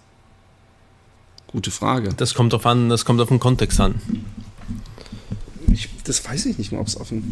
Gute 1.47 1.71
Frage. 1.71 2.09
Das 2.15 2.35
kommt 2.35 2.53
auf 2.53 2.67
an, 2.67 2.89
das 2.89 3.05
kommt 3.05 3.19
auf 3.19 3.29
den 3.29 3.39
Kontext 3.39 3.79
an 3.79 3.95
ich, 5.79 5.89
das 6.03 6.25
weiß 6.27 6.45
ich 6.47 6.57
nicht 6.57 6.71
mal, 6.71 6.79
ob 6.79 6.87
es 6.87 6.97
auf 6.97 7.09
dem 7.09 7.23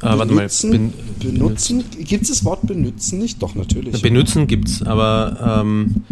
ah, 0.00 0.16
benutzen, 0.16 0.70
ben, 0.70 0.92
benutzen, 1.18 1.84
gibt 1.98 2.24
es 2.24 2.28
das 2.28 2.44
Wort 2.44 2.66
benutzen 2.66 3.18
nicht? 3.18 3.42
Doch, 3.42 3.54
natürlich. 3.54 4.02
Benutzen 4.02 4.46
gibt 4.46 4.68
es, 4.68 4.82
aber 4.82 5.62
ähm, 5.62 6.04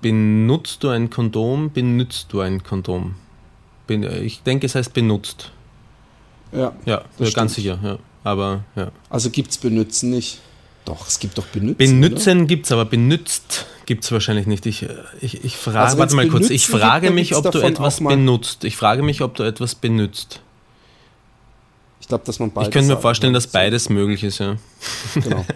benutzt 0.00 0.82
du 0.82 0.88
ein 0.88 1.10
Kondom, 1.10 1.70
benutzt 1.70 2.26
du 2.30 2.40
ein 2.40 2.62
Kondom? 2.62 3.14
Ben, 3.86 4.02
ich 4.02 4.42
denke, 4.42 4.66
es 4.66 4.74
heißt 4.74 4.94
benutzt. 4.94 5.52
Ja. 6.52 6.72
Ja, 6.86 7.04
ganz 7.34 7.54
sicher, 7.54 7.78
ja. 7.82 7.98
aber 8.24 8.64
ja. 8.74 8.90
Also 9.10 9.30
gibt 9.30 9.50
es 9.50 9.58
Benützen 9.58 10.10
nicht. 10.10 10.40
Doch, 10.84 11.06
es 11.06 11.18
gibt 11.18 11.38
doch 11.38 11.46
Benützen. 11.46 11.76
Benutzen 11.76 12.46
gibt 12.46 12.66
es, 12.66 12.72
aber 12.72 12.84
benützt 12.84 13.66
gibt 13.86 14.04
es 14.04 14.12
wahrscheinlich 14.12 14.46
nicht. 14.46 14.66
Ich, 14.66 14.86
ich, 15.20 15.44
ich 15.44 15.56
frage, 15.56 15.80
Also 15.80 15.98
warte 15.98 16.16
mal 16.16 16.28
kurz, 16.28 16.50
ich 16.50 16.66
frage 16.66 17.06
gibt, 17.06 17.14
mich, 17.14 17.34
ob 17.34 17.50
du 17.50 17.60
etwas 17.60 18.00
benutzt. 18.00 18.64
Ich 18.64 18.76
frage 18.76 19.02
mich, 19.02 19.20
ob 19.22 19.34
du 19.34 19.42
etwas 19.42 19.74
benutzt. 19.74 20.40
Ich 22.00 22.08
glaube, 22.08 22.24
dass 22.24 22.38
man 22.38 22.50
beides 22.50 22.68
Ich 22.68 22.72
könnte 22.72 22.94
mir 22.94 23.00
vorstellen, 23.00 23.32
kann. 23.32 23.42
dass 23.42 23.46
beides 23.46 23.88
möglich 23.88 24.24
ist, 24.24 24.38
ja. 24.38 24.56
Genau. 25.14 25.44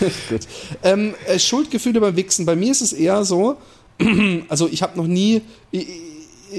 Gut. 0.28 0.42
Ähm, 0.82 1.14
äh, 1.26 1.38
Schuldgefühle 1.38 2.00
beim 2.00 2.16
Wichsen. 2.16 2.46
Bei 2.46 2.56
mir 2.56 2.70
ist 2.70 2.80
es 2.80 2.92
eher 2.92 3.24
so, 3.24 3.56
also 4.48 4.68
ich 4.70 4.82
habe 4.82 4.96
noch 4.96 5.06
nie, 5.06 5.42
ich, 5.70 5.88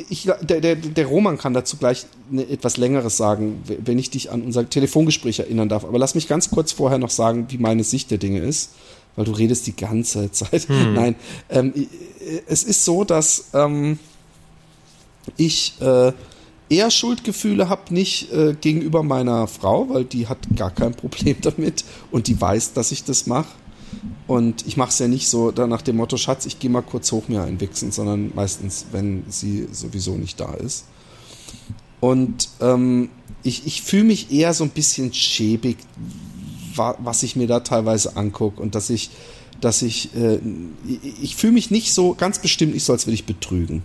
ich, 0.10 0.30
der, 0.42 0.62
der, 0.62 0.76
der 0.76 1.06
Roman 1.06 1.38
kann 1.38 1.54
dazu 1.54 1.78
gleich 1.78 2.06
ne, 2.30 2.48
etwas 2.50 2.78
Längeres 2.78 3.18
sagen, 3.18 3.64
wenn 3.66 3.98
ich 4.00 4.10
dich 4.10 4.32
an 4.32 4.42
unser 4.42 4.70
Telefongespräch 4.70 5.40
erinnern 5.40 5.70
darf. 5.70 5.84
Aber 5.86 6.00
lass 6.00 6.16
mich 6.16 6.28
ganz 6.28 6.50
kurz 6.50 6.72
vorher 6.72 6.98
noch 6.98 7.10
sagen, 7.10 7.48
wie 7.50 7.58
meine 7.58 7.84
Sicht 7.84 8.12
der 8.12 8.18
Dinge 8.18 8.40
ist, 8.40 8.72
weil 9.16 9.26
du 9.26 9.32
redest 9.32 9.68
die 9.68 9.76
ganze 9.76 10.32
Zeit. 10.32 10.68
Nein, 10.70 11.16
ähm, 11.50 11.74
es 12.48 12.64
ist 12.64 12.86
so, 12.86 13.04
dass 13.04 13.46
ähm, 13.54 14.00
ich 15.38 15.80
äh, 15.82 16.14
eher 16.70 16.90
Schuldgefühle 16.90 17.70
habe, 17.70 17.94
nicht 17.94 18.32
äh, 18.32 18.56
gegenüber 18.60 19.04
meiner 19.04 19.48
Frau, 19.48 19.90
weil 19.90 20.06
die 20.06 20.28
hat 20.28 20.40
gar 20.56 20.72
kein 20.72 20.94
Problem 20.94 21.36
damit 21.42 21.84
und 22.12 22.28
die 22.28 22.40
weiß, 22.40 22.74
dass 22.74 22.92
ich 22.92 23.04
das 23.04 23.28
mache. 23.28 23.50
Und 24.26 24.66
ich 24.66 24.78
mache 24.78 24.90
es 24.90 25.00
ja 25.00 25.10
nicht 25.10 25.28
so 25.28 25.52
nach 25.52 25.82
dem 25.82 25.98
Motto, 25.98 26.16
Schatz, 26.16 26.46
ich 26.46 26.60
gehe 26.60 26.70
mal 26.70 26.82
kurz 26.82 27.12
hoch 27.12 27.28
mir 27.28 27.44
einwichsen, 27.44 27.92
sondern 27.92 28.32
meistens, 28.34 28.86
wenn 28.94 29.26
sie 29.28 29.68
sowieso 29.72 30.16
nicht 30.16 30.40
da 30.40 30.54
ist. 30.54 30.86
Und 32.00 32.48
ähm, 32.62 33.10
ich, 33.44 33.68
ich 33.68 33.82
fühle 33.82 34.06
mich 34.06 34.32
eher 34.32 34.54
so 34.54 34.64
ein 34.64 34.70
bisschen 34.70 35.14
schäbig, 35.14 35.78
wa 36.76 36.96
was 37.00 37.24
ich 37.24 37.36
mir 37.36 37.48
da 37.48 37.62
teilweise 37.62 38.16
angucke 38.16 38.62
und 38.62 38.76
dass 38.76 38.90
ich, 38.90 39.10
dass 39.60 39.82
ich, 39.82 40.16
äh, 40.16 40.40
ich, 40.88 41.24
ich 41.24 41.36
fühle 41.36 41.54
mich 41.54 41.72
nicht 41.72 41.94
so 41.94 42.14
ganz 42.16 42.40
bestimmt 42.40 42.74
nicht 42.74 42.84
so, 42.84 42.94
als 42.94 43.06
würde 43.06 43.16
ich 43.16 43.26
betrügen. 43.26 43.84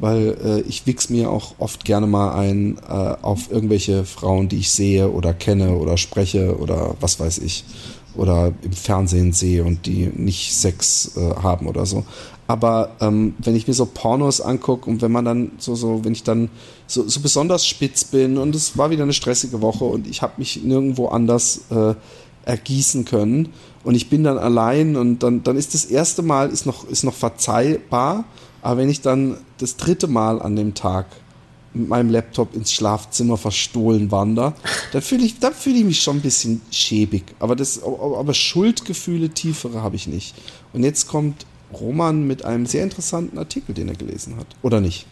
Weil 0.00 0.36
äh, 0.44 0.60
ich 0.68 0.86
wichs 0.86 1.08
mir 1.08 1.30
auch 1.30 1.54
oft 1.58 1.84
gerne 1.84 2.08
mal 2.08 2.34
ein 2.34 2.78
äh, 2.88 2.92
auf 3.22 3.50
irgendwelche 3.50 4.04
Frauen, 4.04 4.48
die 4.48 4.58
ich 4.58 4.70
sehe 4.70 5.08
oder 5.10 5.32
kenne 5.32 5.76
oder 5.76 5.96
spreche 5.96 6.58
oder 6.58 6.96
was 7.00 7.20
weiß 7.20 7.38
ich. 7.38 7.64
Oder 8.16 8.52
im 8.62 8.72
Fernsehen 8.72 9.32
sehe 9.32 9.64
und 9.64 9.86
die 9.86 10.06
nicht 10.06 10.54
Sex 10.54 11.16
äh, 11.16 11.34
haben 11.42 11.66
oder 11.66 11.84
so. 11.84 12.04
Aber 12.46 12.90
ähm, 13.00 13.34
wenn 13.38 13.56
ich 13.56 13.66
mir 13.66 13.74
so 13.74 13.86
Pornos 13.86 14.40
angucke 14.40 14.90
und 14.90 15.00
wenn 15.00 15.12
man 15.12 15.24
dann 15.24 15.52
so, 15.58 15.74
so, 15.74 16.04
wenn 16.04 16.12
ich 16.12 16.24
dann 16.24 16.50
so, 16.86 17.08
so 17.08 17.20
besonders 17.20 17.66
spitz 17.66 18.04
bin 18.04 18.36
und 18.36 18.54
es 18.54 18.76
war 18.76 18.90
wieder 18.90 19.04
eine 19.04 19.14
stressige 19.14 19.62
Woche 19.62 19.84
und 19.84 20.06
ich 20.06 20.20
habe 20.20 20.34
mich 20.36 20.62
nirgendwo 20.62 21.08
anders 21.08 21.62
äh, 21.70 21.94
ergießen 22.46 23.04
können 23.04 23.50
und 23.82 23.94
ich 23.94 24.08
bin 24.10 24.24
dann 24.24 24.38
allein 24.38 24.96
und 24.96 25.22
dann, 25.22 25.42
dann 25.42 25.56
ist 25.56 25.74
das 25.74 25.84
erste 25.84 26.22
Mal 26.22 26.50
ist 26.50 26.66
noch, 26.66 26.88
ist 26.88 27.04
noch 27.04 27.14
verzeihbar, 27.14 28.24
aber 28.62 28.78
wenn 28.78 28.88
ich 28.88 29.00
dann 29.00 29.38
das 29.58 29.76
dritte 29.76 30.08
Mal 30.08 30.40
an 30.40 30.56
dem 30.56 30.74
Tag 30.74 31.06
mit 31.74 31.88
meinem 31.88 32.10
Laptop 32.10 32.54
ins 32.54 32.72
Schlafzimmer 32.72 33.36
verstohlen 33.36 34.10
wandere, 34.10 34.54
dann 34.92 35.02
fühle 35.02 35.24
ich, 35.24 35.34
fühle 35.34 35.78
ich 35.78 35.84
mich 35.84 36.00
schon 36.00 36.18
ein 36.18 36.22
bisschen 36.22 36.62
schäbig. 36.70 37.24
Aber 37.40 37.56
das, 37.56 37.82
aber 37.82 38.32
Schuldgefühle 38.32 39.30
tiefere 39.30 39.82
habe 39.82 39.96
ich 39.96 40.06
nicht. 40.06 40.34
Und 40.72 40.84
jetzt 40.84 41.08
kommt 41.08 41.46
Roman 41.72 42.26
mit 42.26 42.44
einem 42.44 42.66
sehr 42.66 42.84
interessanten 42.84 43.38
Artikel, 43.38 43.74
den 43.74 43.88
er 43.88 43.96
gelesen 43.96 44.36
hat. 44.36 44.46
Oder 44.62 44.80
nicht? 44.80 45.06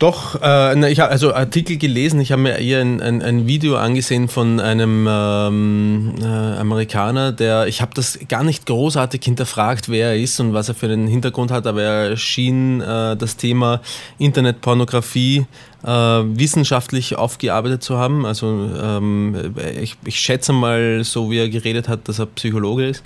Doch, 0.00 0.40
äh, 0.40 0.90
ich 0.90 0.98
habe 0.98 1.10
also 1.10 1.34
Artikel 1.34 1.76
gelesen, 1.76 2.20
ich 2.20 2.32
habe 2.32 2.40
mir 2.40 2.56
eher 2.56 2.80
ein, 2.80 3.02
ein, 3.02 3.20
ein 3.20 3.46
Video 3.46 3.76
angesehen 3.76 4.28
von 4.28 4.58
einem 4.58 5.06
ähm, 5.06 6.14
äh, 6.22 6.24
Amerikaner, 6.24 7.32
der, 7.32 7.66
ich 7.66 7.82
habe 7.82 7.92
das 7.92 8.18
gar 8.26 8.42
nicht 8.42 8.64
großartig 8.64 9.22
hinterfragt, 9.22 9.90
wer 9.90 10.12
er 10.12 10.16
ist 10.16 10.40
und 10.40 10.54
was 10.54 10.70
er 10.70 10.74
für 10.74 10.86
einen 10.86 11.06
Hintergrund 11.06 11.50
hat, 11.50 11.66
aber 11.66 11.82
er 11.82 12.16
schien 12.16 12.80
äh, 12.80 13.14
das 13.14 13.36
Thema 13.36 13.82
Internetpornografie 14.16 15.44
äh, 15.84 15.88
wissenschaftlich 15.90 17.16
aufgearbeitet 17.16 17.82
zu 17.82 17.98
haben. 17.98 18.24
Also 18.24 18.70
ähm, 18.82 19.54
ich, 19.82 19.98
ich 20.06 20.18
schätze 20.18 20.54
mal, 20.54 21.04
so 21.04 21.30
wie 21.30 21.40
er 21.40 21.50
geredet 21.50 21.88
hat, 21.88 22.08
dass 22.08 22.18
er 22.18 22.24
Psychologe 22.24 22.88
ist. 22.88 23.02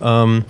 Ähm, 0.00 0.44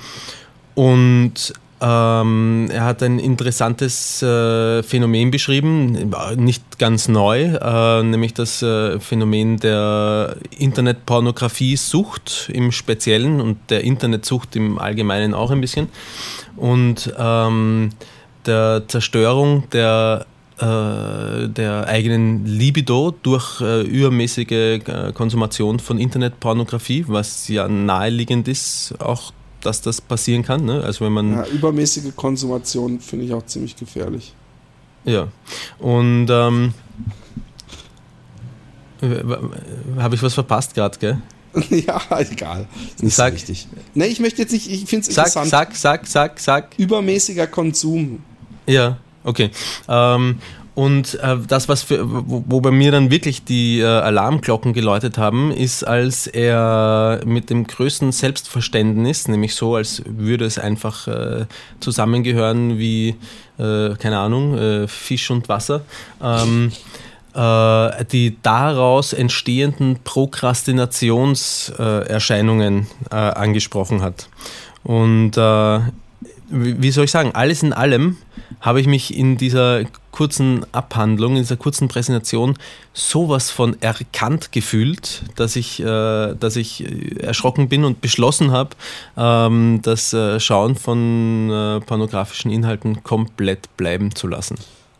und 0.74 1.54
ähm, 1.80 2.68
er 2.70 2.84
hat 2.84 3.02
ein 3.02 3.18
interessantes 3.18 4.22
äh, 4.22 4.82
Phänomen 4.82 5.30
beschrieben, 5.30 6.10
nicht 6.36 6.78
ganz 6.78 7.08
neu, 7.08 7.42
äh, 7.42 8.02
nämlich 8.02 8.32
das 8.32 8.62
äh, 8.62 8.98
Phänomen 8.98 9.58
der 9.58 10.36
Internetpornografie-Sucht 10.56 12.50
im 12.52 12.72
Speziellen 12.72 13.40
und 13.42 13.58
der 13.68 13.84
Internetsucht 13.84 14.56
im 14.56 14.78
Allgemeinen 14.78 15.34
auch 15.34 15.50
ein 15.50 15.60
bisschen. 15.60 15.88
Und 16.56 17.12
ähm, 17.18 17.90
der 18.46 18.84
Zerstörung 18.88 19.68
der 19.70 20.24
äh, 20.58 21.48
der 21.48 21.86
eigenen 21.86 22.46
Libido 22.46 23.14
durch 23.22 23.60
äh, 23.60 23.82
übermäßige 23.82 24.50
äh, 24.50 25.12
Konsumation 25.12 25.80
von 25.80 25.98
Internetpornografie, 25.98 27.04
was 27.08 27.48
ja 27.48 27.68
naheliegend 27.68 28.48
ist, 28.48 28.94
auch 28.98 29.32
dass 29.66 29.80
das 29.82 30.00
passieren 30.00 30.42
kann. 30.42 30.64
Ne? 30.64 30.82
Also 30.82 31.04
wenn 31.04 31.12
man 31.12 31.32
Ja, 31.32 31.46
übermäßige 31.46 32.14
Konsumation 32.16 33.00
finde 33.00 33.24
ich 33.26 33.34
auch 33.34 33.44
ziemlich 33.44 33.76
gefährlich. 33.76 34.32
ja 35.04 35.28
und 35.78 36.28
ähm, 36.30 36.72
habe 39.98 40.14
ich 40.14 40.22
was 40.22 40.34
verpasst 40.34 40.74
gerade, 40.74 40.98
gell? 40.98 41.18
ja, 41.70 42.00
egal. 42.18 42.66
Ist 42.96 43.02
nicht 43.02 43.14
Sag- 43.14 43.32
so 43.32 43.36
wichtig. 43.38 43.68
Nee, 43.94 44.06
ich 44.06 44.20
möchte 44.20 44.42
jetzt 44.42 44.52
nicht, 44.52 44.70
ich 44.70 44.84
finde 44.86 45.06
es 45.08 45.14
Sag, 45.14 45.26
interessant. 45.26 45.50
sag, 45.50 45.74
sag, 45.76 46.06
sag, 46.06 46.40
sag. 46.40 46.78
Übermäßiger 46.78 47.46
Konsum. 47.46 48.22
Ja, 48.66 48.98
okay. 49.24 49.50
Ähm, 49.88 50.38
und 50.76 51.18
äh, 51.22 51.38
das, 51.48 51.68
was 51.70 51.84
für, 51.84 52.04
wo, 52.06 52.44
wo 52.46 52.60
bei 52.60 52.70
mir 52.70 52.92
dann 52.92 53.10
wirklich 53.10 53.44
die 53.44 53.80
äh, 53.80 53.86
Alarmglocken 53.86 54.74
geläutet 54.74 55.16
haben, 55.16 55.50
ist, 55.50 55.84
als 55.84 56.26
er 56.26 57.22
mit 57.24 57.48
dem 57.48 57.66
größten 57.66 58.12
Selbstverständnis, 58.12 59.26
nämlich 59.26 59.54
so, 59.54 59.74
als 59.74 60.02
würde 60.04 60.44
es 60.44 60.58
einfach 60.58 61.08
äh, 61.08 61.46
zusammengehören 61.80 62.76
wie, 62.76 63.14
äh, 63.58 63.94
keine 63.94 64.18
Ahnung, 64.18 64.58
äh, 64.58 64.86
Fisch 64.86 65.30
und 65.30 65.48
Wasser, 65.48 65.80
ähm, 66.22 66.72
äh, 67.32 68.04
die 68.12 68.36
daraus 68.42 69.14
entstehenden 69.14 70.00
Prokrastinationserscheinungen 70.04 72.86
angesprochen 73.08 74.02
hat. 74.02 74.28
Und 74.84 75.38
wie 76.48 76.90
soll 76.90 77.06
ich 77.06 77.10
sagen, 77.10 77.34
alles 77.34 77.62
in 77.62 77.72
allem 77.72 78.18
habe 78.60 78.80
ich 78.80 78.86
mich 78.86 79.16
in 79.16 79.36
dieser 79.36 79.84
kurzen 80.10 80.64
Abhandlung, 80.72 81.32
in 81.32 81.42
dieser 81.42 81.56
kurzen 81.56 81.88
Präsentation 81.88 82.56
sowas 82.94 83.50
von 83.50 83.80
erkannt 83.82 84.50
gefühlt, 84.50 85.22
dass 85.36 85.56
ich, 85.56 85.80
äh, 85.80 86.34
dass 86.34 86.56
ich 86.56 86.84
erschrocken 87.22 87.68
bin 87.68 87.84
und 87.84 88.00
beschlossen 88.00 88.50
habe, 88.50 88.70
ähm, 89.16 89.80
das 89.82 90.12
äh, 90.12 90.40
Schauen 90.40 90.76
von 90.76 91.50
äh, 91.50 91.80
pornografischen 91.80 92.50
Inhalten 92.50 93.02
komplett 93.02 93.76
bleiben 93.76 94.14
zu 94.14 94.26
lassen. 94.26 94.56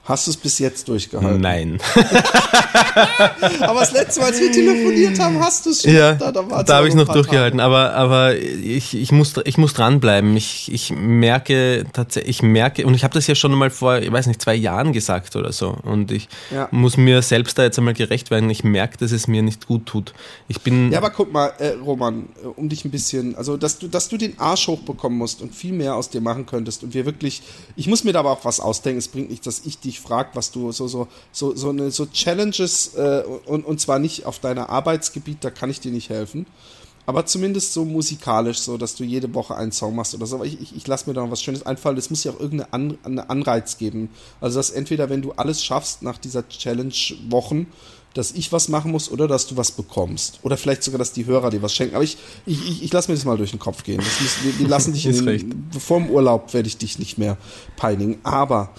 Hast 0.06 0.26
du 0.26 0.30
es 0.30 0.36
bis 0.36 0.58
jetzt 0.60 0.86
durchgehalten? 0.88 1.40
Nein. 1.40 1.78
Aber 3.60 3.80
das 3.80 3.92
letzte 3.92 4.20
Mal, 4.20 4.26
als 4.26 4.40
wir 4.40 4.52
telefoniert 4.52 5.18
haben, 5.18 5.40
hast 5.40 5.66
du 5.66 5.70
es 5.70 5.82
schon. 5.82 5.92
Ja, 5.92 6.14
da, 6.14 6.30
da, 6.32 6.48
war's 6.48 6.68
habe 6.70 6.88
ich 6.88 6.94
noch 6.94 7.08
durchgehalten, 7.08 7.60
aber, 7.60 7.94
aber 7.94 8.36
ich, 8.36 8.94
ich, 8.94 9.12
muss, 9.12 9.34
ich 9.44 9.58
muss 9.58 9.74
dranbleiben. 9.74 10.36
Ich, 10.36 10.72
ich 10.72 10.92
merke 10.92 11.84
tatsächlich, 11.92 12.36
ich 12.36 12.42
merke, 12.42 12.86
und 12.86 12.94
ich 12.94 13.02
habe 13.04 13.14
das 13.14 13.26
ja 13.26 13.34
schon 13.34 13.52
mal 13.52 13.70
vor, 13.70 13.98
ich 13.98 14.12
weiß 14.12 14.26
nicht, 14.26 14.40
zwei 14.40 14.54
Jahren 14.54 14.92
gesagt 14.92 15.34
oder 15.36 15.52
so. 15.52 15.76
Und 15.82 16.10
ich 16.12 16.28
Ja. 16.52 16.68
muss 16.70 16.96
mir 16.96 17.22
selbst 17.22 17.58
da 17.58 17.64
jetzt 17.64 17.78
einmal 17.78 17.94
gerecht 17.94 18.30
werden. 18.30 18.48
Ich 18.50 18.62
merke, 18.64 18.98
dass 18.98 19.12
es 19.12 19.26
mir 19.26 19.42
nicht 19.42 19.66
gut 19.66 19.86
tut. 19.86 20.14
Ich 20.48 20.60
bin. 20.60 20.92
Ja, 20.92 20.98
aber 20.98 21.10
guck 21.10 21.32
mal, 21.32 21.52
äh, 21.58 21.70
Roman, 21.84 22.28
äh, 22.42 22.46
um 22.46 22.68
dich 22.68 22.84
ein 22.84 22.90
bisschen, 22.90 23.34
also 23.36 23.56
dass 23.56 23.78
du, 23.78 23.88
dass 23.88 24.08
du 24.08 24.16
den 24.16 24.38
Arsch 24.38 24.68
hochbekommen 24.68 25.18
musst 25.18 25.42
und 25.42 25.54
viel 25.54 25.72
mehr 25.72 25.96
aus 25.96 26.10
dir 26.10 26.20
machen 26.20 26.46
könntest 26.46 26.82
und 26.84 26.94
wir 26.94 27.06
wirklich, 27.06 27.42
ich 27.74 27.86
muss 27.88 28.04
mir 28.04 28.12
da 28.12 28.20
aber 28.20 28.30
auch 28.30 28.44
was 28.44 28.60
ausdenken. 28.60 28.98
Es 28.98 29.08
bringt 29.08 29.30
nichts, 29.30 29.44
dass 29.44 29.62
ich 29.64 29.78
dich 29.78 29.95
frag, 30.00 30.34
was 30.34 30.50
du 30.50 30.72
so 30.72 30.88
so 30.88 31.08
so 31.32 31.54
so 31.54 31.70
eine 31.70 31.90
so 31.90 32.06
Challenges 32.06 32.94
äh, 32.94 33.22
und 33.46 33.64
und 33.64 33.80
zwar 33.80 33.98
nicht 33.98 34.26
auf 34.26 34.38
deiner 34.38 34.70
Arbeitsgebiet, 34.70 35.38
da 35.42 35.50
kann 35.50 35.70
ich 35.70 35.80
dir 35.80 35.92
nicht 35.92 36.10
helfen. 36.10 36.46
Aber 37.06 37.24
zumindest 37.24 37.72
so 37.72 37.84
musikalisch, 37.84 38.58
so 38.58 38.76
dass 38.76 38.96
du 38.96 39.04
jede 39.04 39.32
Woche 39.32 39.54
einen 39.54 39.70
Song 39.70 39.94
machst 39.94 40.14
oder 40.14 40.26
so. 40.26 40.36
Aber 40.36 40.44
ich, 40.44 40.60
ich, 40.60 40.76
ich 40.76 40.86
lasse 40.88 41.08
mir 41.08 41.14
da 41.14 41.22
noch 41.22 41.30
was 41.30 41.40
Schönes 41.40 41.64
einfallen. 41.64 41.96
Es 41.96 42.10
muss 42.10 42.24
ja 42.24 42.32
auch 42.32 42.40
irgendeinen 42.40 42.72
An, 42.72 42.98
einen 43.04 43.20
Anreiz 43.20 43.78
geben. 43.78 44.10
Also, 44.40 44.58
dass 44.58 44.70
entweder, 44.70 45.08
wenn 45.08 45.22
du 45.22 45.32
alles 45.32 45.64
schaffst 45.64 46.02
nach 46.02 46.18
dieser 46.18 46.48
Challenge-Wochen, 46.48 47.68
dass 48.12 48.32
ich 48.32 48.50
was 48.50 48.68
machen 48.68 48.90
muss 48.90 49.10
oder 49.10 49.28
dass 49.28 49.46
du 49.46 49.56
was 49.56 49.70
bekommst. 49.70 50.40
Oder 50.42 50.56
vielleicht 50.56 50.82
sogar, 50.82 50.98
dass 50.98 51.12
die 51.12 51.26
Hörer 51.26 51.50
dir 51.50 51.62
was 51.62 51.74
schenken. 51.74 51.94
Aber 51.94 52.04
ich, 52.04 52.16
ich, 52.44 52.68
ich, 52.68 52.82
ich 52.82 52.92
lasse 52.92 53.10
mir 53.10 53.14
das 53.16 53.24
mal 53.24 53.36
durch 53.36 53.50
den 53.50 53.60
Kopf 53.60 53.84
gehen. 53.84 53.98
Muss, 53.98 54.42
wir, 54.42 54.58
wir 54.58 54.68
lassen 54.68 54.92
dich 54.92 55.06
in, 55.28 55.68
vor 55.78 56.00
dem 56.00 56.10
Urlaub 56.10 56.54
werde 56.54 56.66
ich 56.66 56.76
dich 56.76 56.98
nicht 56.98 57.18
mehr 57.18 57.36
peinigen. 57.76 58.18
Aber 58.24 58.70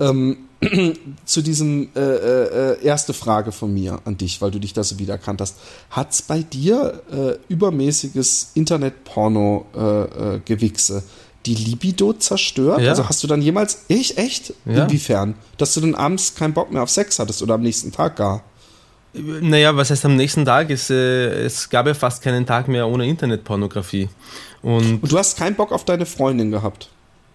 ähm, 0.00 0.45
zu 1.26 1.42
diesem 1.42 1.88
äh, 1.94 2.00
äh, 2.00 2.82
erste 2.82 3.12
Frage 3.12 3.52
von 3.52 3.72
mir 3.74 4.00
an 4.04 4.16
dich, 4.16 4.40
weil 4.40 4.50
du 4.50 4.58
dich 4.58 4.72
da 4.72 4.82
so 4.82 4.98
wiedererkannt 4.98 5.40
hast. 5.40 5.56
Hat's 5.90 6.22
bei 6.22 6.42
dir 6.42 7.02
äh, 7.12 7.36
übermäßiges 7.52 8.52
Internet-Porno-Gewichse 8.54 11.02
die 11.44 11.54
Libido 11.54 12.12
zerstört? 12.12 12.80
Ja. 12.80 12.90
Also 12.90 13.08
hast 13.08 13.22
du 13.22 13.28
dann 13.28 13.40
jemals, 13.40 13.84
ich 13.88 14.18
echt? 14.18 14.52
Ja. 14.64 14.84
Inwiefern? 14.84 15.34
Dass 15.58 15.74
du 15.74 15.80
dann 15.80 15.94
abends 15.94 16.34
keinen 16.34 16.54
Bock 16.54 16.72
mehr 16.72 16.82
auf 16.82 16.90
Sex 16.90 17.18
hattest 17.18 17.42
oder 17.42 17.54
am 17.54 17.62
nächsten 17.62 17.92
Tag 17.92 18.16
gar? 18.16 18.42
Naja, 19.14 19.76
was 19.76 19.90
heißt 19.90 20.04
am 20.04 20.16
nächsten 20.16 20.44
Tag? 20.44 20.70
Es, 20.70 20.90
äh, 20.90 21.44
es 21.44 21.70
gab 21.70 21.86
ja 21.86 21.94
fast 21.94 22.22
keinen 22.22 22.44
Tag 22.44 22.68
mehr 22.68 22.86
ohne 22.86 23.06
Internetpornografie. 23.06 24.08
Und 24.62 25.02
Und 25.02 25.12
du 25.12 25.18
hast 25.18 25.38
keinen 25.38 25.54
Bock 25.54 25.72
auf 25.72 25.84
deine 25.84 26.04
Freundin 26.04 26.50
gehabt? 26.50 26.90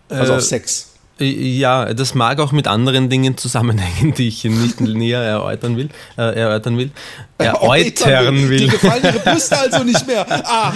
Also 0.09 0.33
Äh, 0.33 0.35
auf 0.35 0.41
Sex? 0.43 0.90
Ja, 1.19 1.93
das 1.93 2.15
mag 2.15 2.39
auch 2.39 2.51
mit 2.51 2.67
anderen 2.67 3.09
Dingen 3.09 3.37
zusammenhängen, 3.37 4.13
die 4.15 4.27
ich 4.27 4.43
nicht 4.43 4.81
näher 4.81 5.21
erläutern 5.21 5.77
will. 5.77 5.89
Äh, 6.17 6.39
erörtern 6.39 6.77
will. 6.77 6.89
Erläutern 7.37 8.35
Dir 8.35 8.49
will. 8.49 8.69
gefallen 8.69 9.03
ihre 9.03 9.19
Brüste 9.19 9.59
also 9.71 9.83
nicht 9.83 10.07
mehr. 10.07 10.25
Aha. 10.29 10.73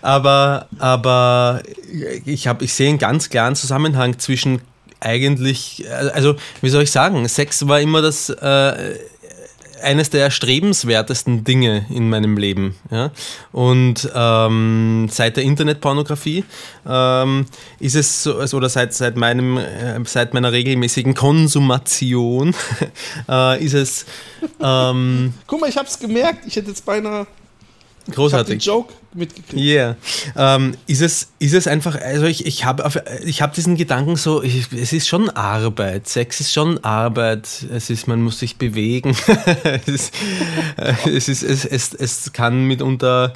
Aber, 0.00 0.66
aber 0.78 1.60
ich, 2.24 2.46
hab, 2.46 2.62
ich 2.62 2.72
sehe 2.72 2.88
einen 2.88 2.98
ganz 2.98 3.28
klaren 3.28 3.54
Zusammenhang 3.54 4.18
zwischen 4.18 4.62
eigentlich, 5.00 5.84
also 6.14 6.36
wie 6.60 6.70
soll 6.70 6.84
ich 6.84 6.90
sagen, 6.90 7.26
Sex 7.28 7.66
war 7.66 7.80
immer 7.80 8.02
das 8.02 8.30
äh, 8.30 8.94
eines 9.82 10.10
der 10.10 10.22
erstrebenswertesten 10.22 11.44
Dinge 11.44 11.86
in 11.90 12.08
meinem 12.08 12.36
Leben. 12.36 12.76
Ja? 12.90 13.10
Und 13.52 14.10
ähm, 14.14 15.08
seit 15.10 15.36
der 15.36 15.44
Internetpornografie 15.44 16.44
ähm, 16.88 17.46
ist 17.78 17.96
es 17.96 18.22
so, 18.22 18.38
also, 18.38 18.56
oder 18.56 18.68
seit, 18.68 18.94
seit, 18.94 19.16
meinem, 19.16 19.58
äh, 19.58 19.98
seit 20.04 20.34
meiner 20.34 20.52
regelmäßigen 20.52 21.14
Konsumation 21.14 22.54
äh, 23.28 23.64
ist 23.64 23.74
es 23.74 24.06
ähm, 24.60 25.34
Guck 25.46 25.60
mal, 25.60 25.68
ich 25.68 25.76
hab's 25.76 25.98
gemerkt. 25.98 26.46
Ich 26.46 26.56
hätte 26.56 26.68
jetzt 26.68 26.84
beinahe 26.84 27.22
ich 27.22 27.28
hab 27.98 28.06
den 28.06 28.14
großartig. 28.14 28.64
Joke 28.64 28.92
mitgekriegt. 29.14 29.62
Yeah. 29.62 29.96
Ähm, 30.36 30.74
ist, 30.86 31.02
es, 31.02 31.28
ist 31.38 31.54
es 31.54 31.66
einfach, 31.66 32.00
also 32.00 32.26
ich, 32.26 32.46
ich 32.46 32.64
habe 32.64 32.88
ich 33.24 33.42
hab 33.42 33.54
diesen 33.54 33.76
Gedanken 33.76 34.16
so, 34.16 34.42
ich, 34.42 34.72
es 34.72 34.92
ist 34.92 35.08
schon 35.08 35.30
Arbeit, 35.30 36.08
Sex 36.08 36.40
ist 36.40 36.52
schon 36.52 36.82
Arbeit, 36.84 37.48
es 37.72 37.90
ist, 37.90 38.08
man 38.08 38.22
muss 38.22 38.38
sich 38.38 38.56
bewegen, 38.56 39.16
es, 39.86 40.10
ist, 41.06 41.28
es, 41.28 41.28
ist, 41.28 41.42
es, 41.42 41.64
es, 41.64 41.94
es 41.94 42.32
kann 42.32 42.64
mitunter 42.64 43.32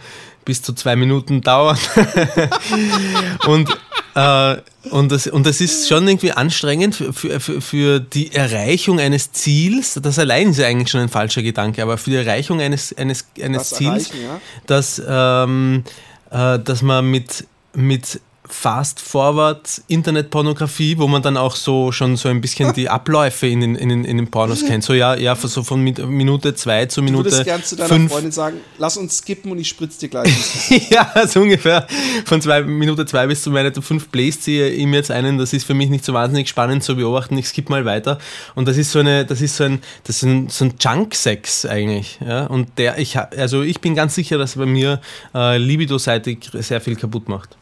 bis 0.47 0.62
zu 0.62 0.73
zwei 0.73 0.97
Minuten 0.97 1.43
dauern. 1.43 1.77
und, 3.47 3.68
äh, 4.14 4.56
und, 4.90 5.12
das, 5.12 5.27
und 5.27 5.44
das 5.47 5.60
ist 5.60 5.89
schon 5.89 6.06
irgendwie 6.09 6.32
anstrengend 6.32 6.94
für, 6.94 7.12
für, 7.12 7.60
für- 7.60 8.01
die 8.01 8.32
Erreichung 8.35 8.98
eines 8.98 9.32
Ziels. 9.32 9.98
Das 10.02 10.18
allein 10.18 10.51
ist 10.51 10.59
ja 10.59 10.66
eigentlich 10.68 10.89
schon 10.90 11.01
ein 11.02 11.09
falscher 11.10 11.43
Gedanke, 11.43 11.82
aber 11.82 11.98
für 11.98 12.10
die 12.10 12.16
Erreichung 12.16 12.60
eines, 12.60 12.97
eines, 12.97 13.27
eines 13.43 13.68
Das 13.70 13.78
Ziels, 13.78 14.10
ja. 14.10 14.40
dass, 14.66 15.02
ähm, 15.06 15.85
äh, 16.31 16.59
dass 16.60 16.81
man 16.81 17.10
mit, 17.10 17.44
mit 17.74 18.20
Fast-Forward 18.48 19.82
Internetpornografie, 19.89 20.98
wo 20.98 21.06
man 21.06 21.23
dann 21.23 21.36
auch 21.36 21.56
so 21.56 21.93
schon 21.93 22.16
so 22.16 22.28
ein 22.28 22.40
bisschen 22.40 22.73
die 22.73 22.89
Abläufe 22.89 23.47
in 23.47 23.60
den, 23.60 23.74
in 23.74 23.89
den, 23.89 24.05
in 24.05 24.16
den 24.16 24.31
Pornos 24.31 24.64
kennt. 24.64 24.85
So 24.85 24.94
ja, 24.94 25.14
ja, 25.14 25.35
so 25.36 25.62
von 25.62 25.81
Min- 25.82 26.09
Minute 26.09 26.55
zwei 26.55 26.86
zu 26.86 27.01
Du 27.01 27.05
Minute 27.05 27.24
würdest 27.27 27.44
gern 27.44 27.62
zu 27.62 27.77
deiner 27.77 27.89
fünf. 27.89 28.12
Freundin 28.12 28.32
sagen, 28.32 28.59
lass 28.78 28.97
uns 28.97 29.18
skippen 29.18 29.51
und 29.52 29.59
ich 29.59 29.68
spritz 29.68 29.98
dir 29.98 30.09
gleich. 30.09 30.31
ja, 30.90 31.27
so 31.27 31.40
ungefähr. 31.40 31.86
Von 32.24 32.40
zwei, 32.40 32.62
Minute 32.62 33.06
zwei 33.06 33.27
bis 33.27 33.43
zu 33.43 33.51
Minute 33.51 33.82
fünf 33.82 34.10
Plays 34.10 34.40
ziehe 34.40 34.68
ich 34.68 34.81
ihm 34.81 34.94
jetzt 34.94 35.10
einen. 35.10 35.39
Das 35.39 35.52
ist 35.52 35.64
für 35.64 35.74
mich 35.74 35.90
nicht 35.90 36.05
so 36.05 36.12
wahnsinnig 36.12 36.48
spannend 36.48 36.82
zu 36.85 36.97
beobachten. 36.97 37.36
Ich 37.39 37.48
skippe 37.48 37.70
mal 37.70 37.85
weiter. 37.85 38.18
Und 38.55 38.68
das 38.68 38.77
ist 38.77 38.93
so 38.93 39.01
eine, 39.01 39.24
das 39.24 39.40
ist 39.40 39.56
so 39.56 39.64
ein, 39.64 39.81
das 40.05 40.16
ist 40.16 40.23
ein, 40.23 40.48
so 40.48 40.64
ein 40.66 40.74
Junk-Sex 40.78 41.66
eigentlich. 41.66 42.18
Ja? 42.27 42.47
Und 42.47 42.78
der, 42.78 42.98
ich, 42.98 43.18
also 43.18 43.62
ich 43.62 43.81
bin 43.81 43.94
ganz 43.94 44.14
sicher, 44.14 44.39
dass 44.39 44.56
er 44.56 44.60
bei 44.60 44.66
mir 44.66 45.01
äh, 45.35 45.59
libidoseitig 45.59 46.51
sehr 46.52 46.81
viel 46.81 46.97
kaputt 46.97 47.28
macht. 47.28 47.56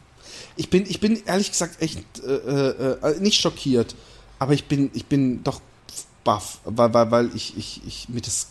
Ich 0.56 0.70
bin, 0.70 0.85
ich 0.89 1.01
bin 1.01 1.20
ehrlich 1.26 1.51
gesagt 1.51 1.82
echt 1.82 1.98
äh, 2.24 2.35
äh, 2.35 2.97
äh, 3.02 3.20
nicht 3.20 3.40
schockiert, 3.40 3.94
aber 4.39 4.52
ich 4.52 4.66
bin, 4.66 4.90
ich 4.94 5.06
bin 5.06 5.43
doch 5.43 5.60
baff, 6.22 6.59
weil, 6.64 6.94
weil, 6.94 7.10
weil 7.10 7.31
ich, 7.35 7.56
ich, 7.56 7.81
ich 7.86 8.09
mir 8.09 8.20
das 8.20 8.48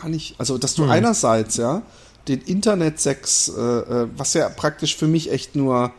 gar 0.00 0.08
nicht, 0.08 0.36
also 0.38 0.58
dass 0.58 0.76
Hm. 0.76 0.86
du 0.86 0.90
einerseits, 0.90 1.56
ja, 1.56 1.82
den 2.28 2.40
Internetsex, 2.40 3.48
äh, 3.48 3.60
äh, 3.60 4.08
was 4.16 4.34
ja 4.34 4.48
praktisch 4.48 4.96
für 4.96 5.08
mich 5.08 5.30
echt 5.32 5.56
nur 5.56 5.92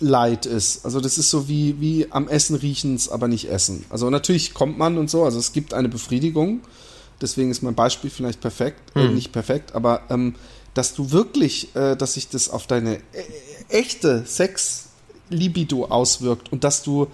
Leid 0.00 0.44
ist. 0.44 0.84
Also 0.84 1.00
das 1.00 1.18
ist 1.18 1.30
so 1.30 1.48
wie, 1.48 1.80
wie 1.80 2.10
am 2.10 2.26
Essen 2.28 2.56
riechens, 2.56 3.08
aber 3.08 3.28
nicht 3.28 3.48
essen. 3.48 3.84
Also 3.90 4.10
natürlich 4.10 4.52
kommt 4.52 4.76
man 4.76 4.98
und 4.98 5.08
so, 5.08 5.24
also 5.24 5.38
es 5.38 5.52
gibt 5.52 5.72
eine 5.72 5.88
Befriedigung. 5.88 6.60
Deswegen 7.20 7.52
ist 7.52 7.62
mein 7.62 7.76
Beispiel 7.76 8.10
vielleicht 8.10 8.40
perfekt, 8.40 8.96
äh, 8.96 9.06
nicht 9.08 9.30
perfekt, 9.30 9.74
aber 9.76 10.02
ähm, 10.10 10.34
dass 10.74 10.94
du 10.94 11.12
wirklich, 11.12 11.74
äh, 11.76 11.94
dass 11.96 12.14
sich 12.14 12.28
das 12.28 12.50
auf 12.50 12.66
deine 12.66 12.98
echte 13.74 14.24
Sex-Libido 14.26 15.86
auswirkt 15.86 16.52
und 16.52 16.64
dass 16.64 16.82
du 16.82 17.08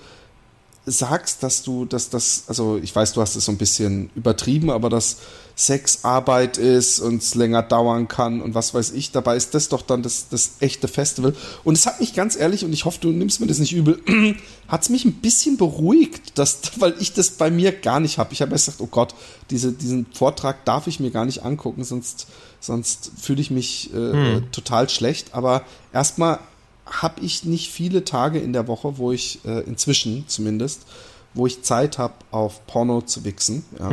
sagst, 0.87 1.43
dass 1.43 1.62
du, 1.62 1.85
dass 1.85 2.09
das, 2.11 2.45
also 2.49 2.78
ich 2.82 2.95
weiß, 2.95 3.12
du 3.12 3.20
hast 3.20 3.37
es 3.37 3.45
so 3.45 3.53
ein 3.53 3.59
bisschen 3.59 4.11
übertrieben, 4.15 4.70
aber 4.70 4.89
dass 4.89 5.19
Sex 5.55 6.05
Arbeit 6.05 6.57
ist 6.57 7.01
und 7.01 7.23
es 7.23 7.35
länger 7.35 7.62
dauern 7.62 8.09
kann 8.09 8.41
und 8.41 8.55
was 8.55 8.73
weiß 8.73 8.93
ich, 8.93 9.12
dabei 9.12 9.37
ist 9.37 9.55
das 9.55 9.69
doch 9.69 9.82
dann 9.82 10.03
das, 10.03 10.28
das 10.31 10.53
echte 10.61 10.89
Festival. 10.89 11.35
Und 11.65 11.74
es 11.74 11.85
hat 11.85 12.01
mich 12.01 12.15
ganz 12.15 12.35
ehrlich, 12.35 12.65
und 12.65 12.73
ich 12.73 12.87
hoffe, 12.87 12.99
du 13.01 13.11
nimmst 13.11 13.41
mir 13.41 13.47
das 13.47 13.59
nicht 13.59 13.74
übel, 13.74 14.01
hat 14.69 14.82
es 14.82 14.89
mich 14.89 15.05
ein 15.05 15.12
bisschen 15.12 15.59
beruhigt, 15.59 16.39
dass, 16.39 16.61
weil 16.81 16.95
ich 16.99 17.12
das 17.12 17.31
bei 17.31 17.51
mir 17.51 17.73
gar 17.73 18.01
nicht 18.01 18.16
habe. 18.16 18.32
Ich 18.32 18.41
habe 18.41 18.53
erst 18.53 18.66
gesagt, 18.66 18.81
oh 18.81 18.89
Gott, 18.91 19.15
diese, 19.51 19.73
diesen 19.73 20.07
Vortrag 20.12 20.65
darf 20.65 20.87
ich 20.87 20.99
mir 20.99 21.11
gar 21.11 21.27
nicht 21.27 21.45
angucken, 21.45 21.85
sonst, 21.85 22.27
sonst 22.59 23.12
fühle 23.20 23.43
ich 23.43 23.51
mich 23.51 23.93
äh, 23.93 24.41
total 24.53 24.89
schlecht. 24.89 25.35
Aber 25.35 25.62
erstmal 25.93 26.41
habe 26.91 27.21
ich 27.21 27.45
nicht 27.45 27.71
viele 27.71 28.05
Tage 28.05 28.39
in 28.39 28.53
der 28.53 28.69
Woche, 28.69 28.99
wo 28.99 29.12
ich 29.12 29.45
äh, 29.45 29.61
inzwischen 29.61 30.25
zumindest, 30.29 30.83
wo 31.35 31.47
ich 31.47 31.62
Zeit 31.62 31.99
habe, 31.99 32.15
auf 32.31 32.67
Porno 32.67 33.03
zu 33.03 33.25
wichsen. 33.25 33.65
Ja. 33.79 33.91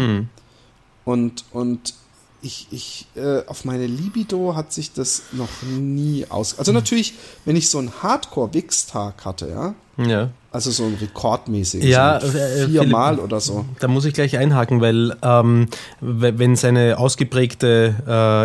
Und, 1.05 1.45
und 1.51 1.93
ich, 2.41 2.67
ich, 2.71 3.07
äh, 3.15 3.45
auf 3.47 3.65
meine 3.65 3.87
Libido 3.87 4.55
hat 4.55 4.73
sich 4.73 4.93
das 4.93 5.23
noch 5.31 5.49
nie 5.63 6.25
aus. 6.29 6.57
Also 6.59 6.71
natürlich, 6.71 7.13
wenn 7.45 7.55
ich 7.55 7.69
so 7.69 7.77
einen 7.77 7.91
Hardcore-Wix-Tag 8.01 9.25
hatte, 9.25 9.49
ja, 9.49 9.75
Ja. 9.97 10.29
Also 10.57 10.71
so 10.71 10.85
ein 10.85 10.95
rekordmäßig, 10.99 11.83
Ja, 11.83 12.19
so 12.19 12.37
äh, 12.37 12.63
äh, 12.63 12.67
viermal 12.67 13.13
Philipp- 13.15 13.23
oder 13.25 13.39
so. 13.39 13.65
Da 13.79 13.87
muss 13.87 14.05
ich 14.05 14.13
gleich 14.13 14.37
einhaken, 14.37 14.81
weil 14.81 15.15
ähm, 15.21 15.67
we- 16.01 16.37
wenn 16.39 16.53
es 16.53 16.65
eine 16.65 16.97
ausgeprägte 16.97 17.95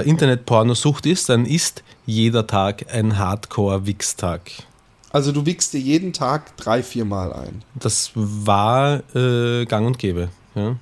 äh, 0.05 0.09
Internet-Pornosucht 0.09 1.07
ist, 1.07 1.29
dann 1.29 1.47
ist 1.47 1.83
jeder 2.07 2.47
Tag 2.47 2.87
ein 2.95 3.19
Hardcore-Wix-Tag. 3.19 4.51
Also 5.11 5.33
du 5.33 5.45
wichst 5.47 5.73
dir 5.73 5.81
jeden 5.81 6.13
Tag 6.13 6.57
drei, 6.57 6.83
viermal 6.83 7.33
ein. 7.33 7.63
Das 7.75 8.11
war 8.15 9.03
äh, 9.15 9.65
gang 9.67 9.87
und 9.87 9.99
gäbe. 9.99 10.29
Ja. 10.55 10.77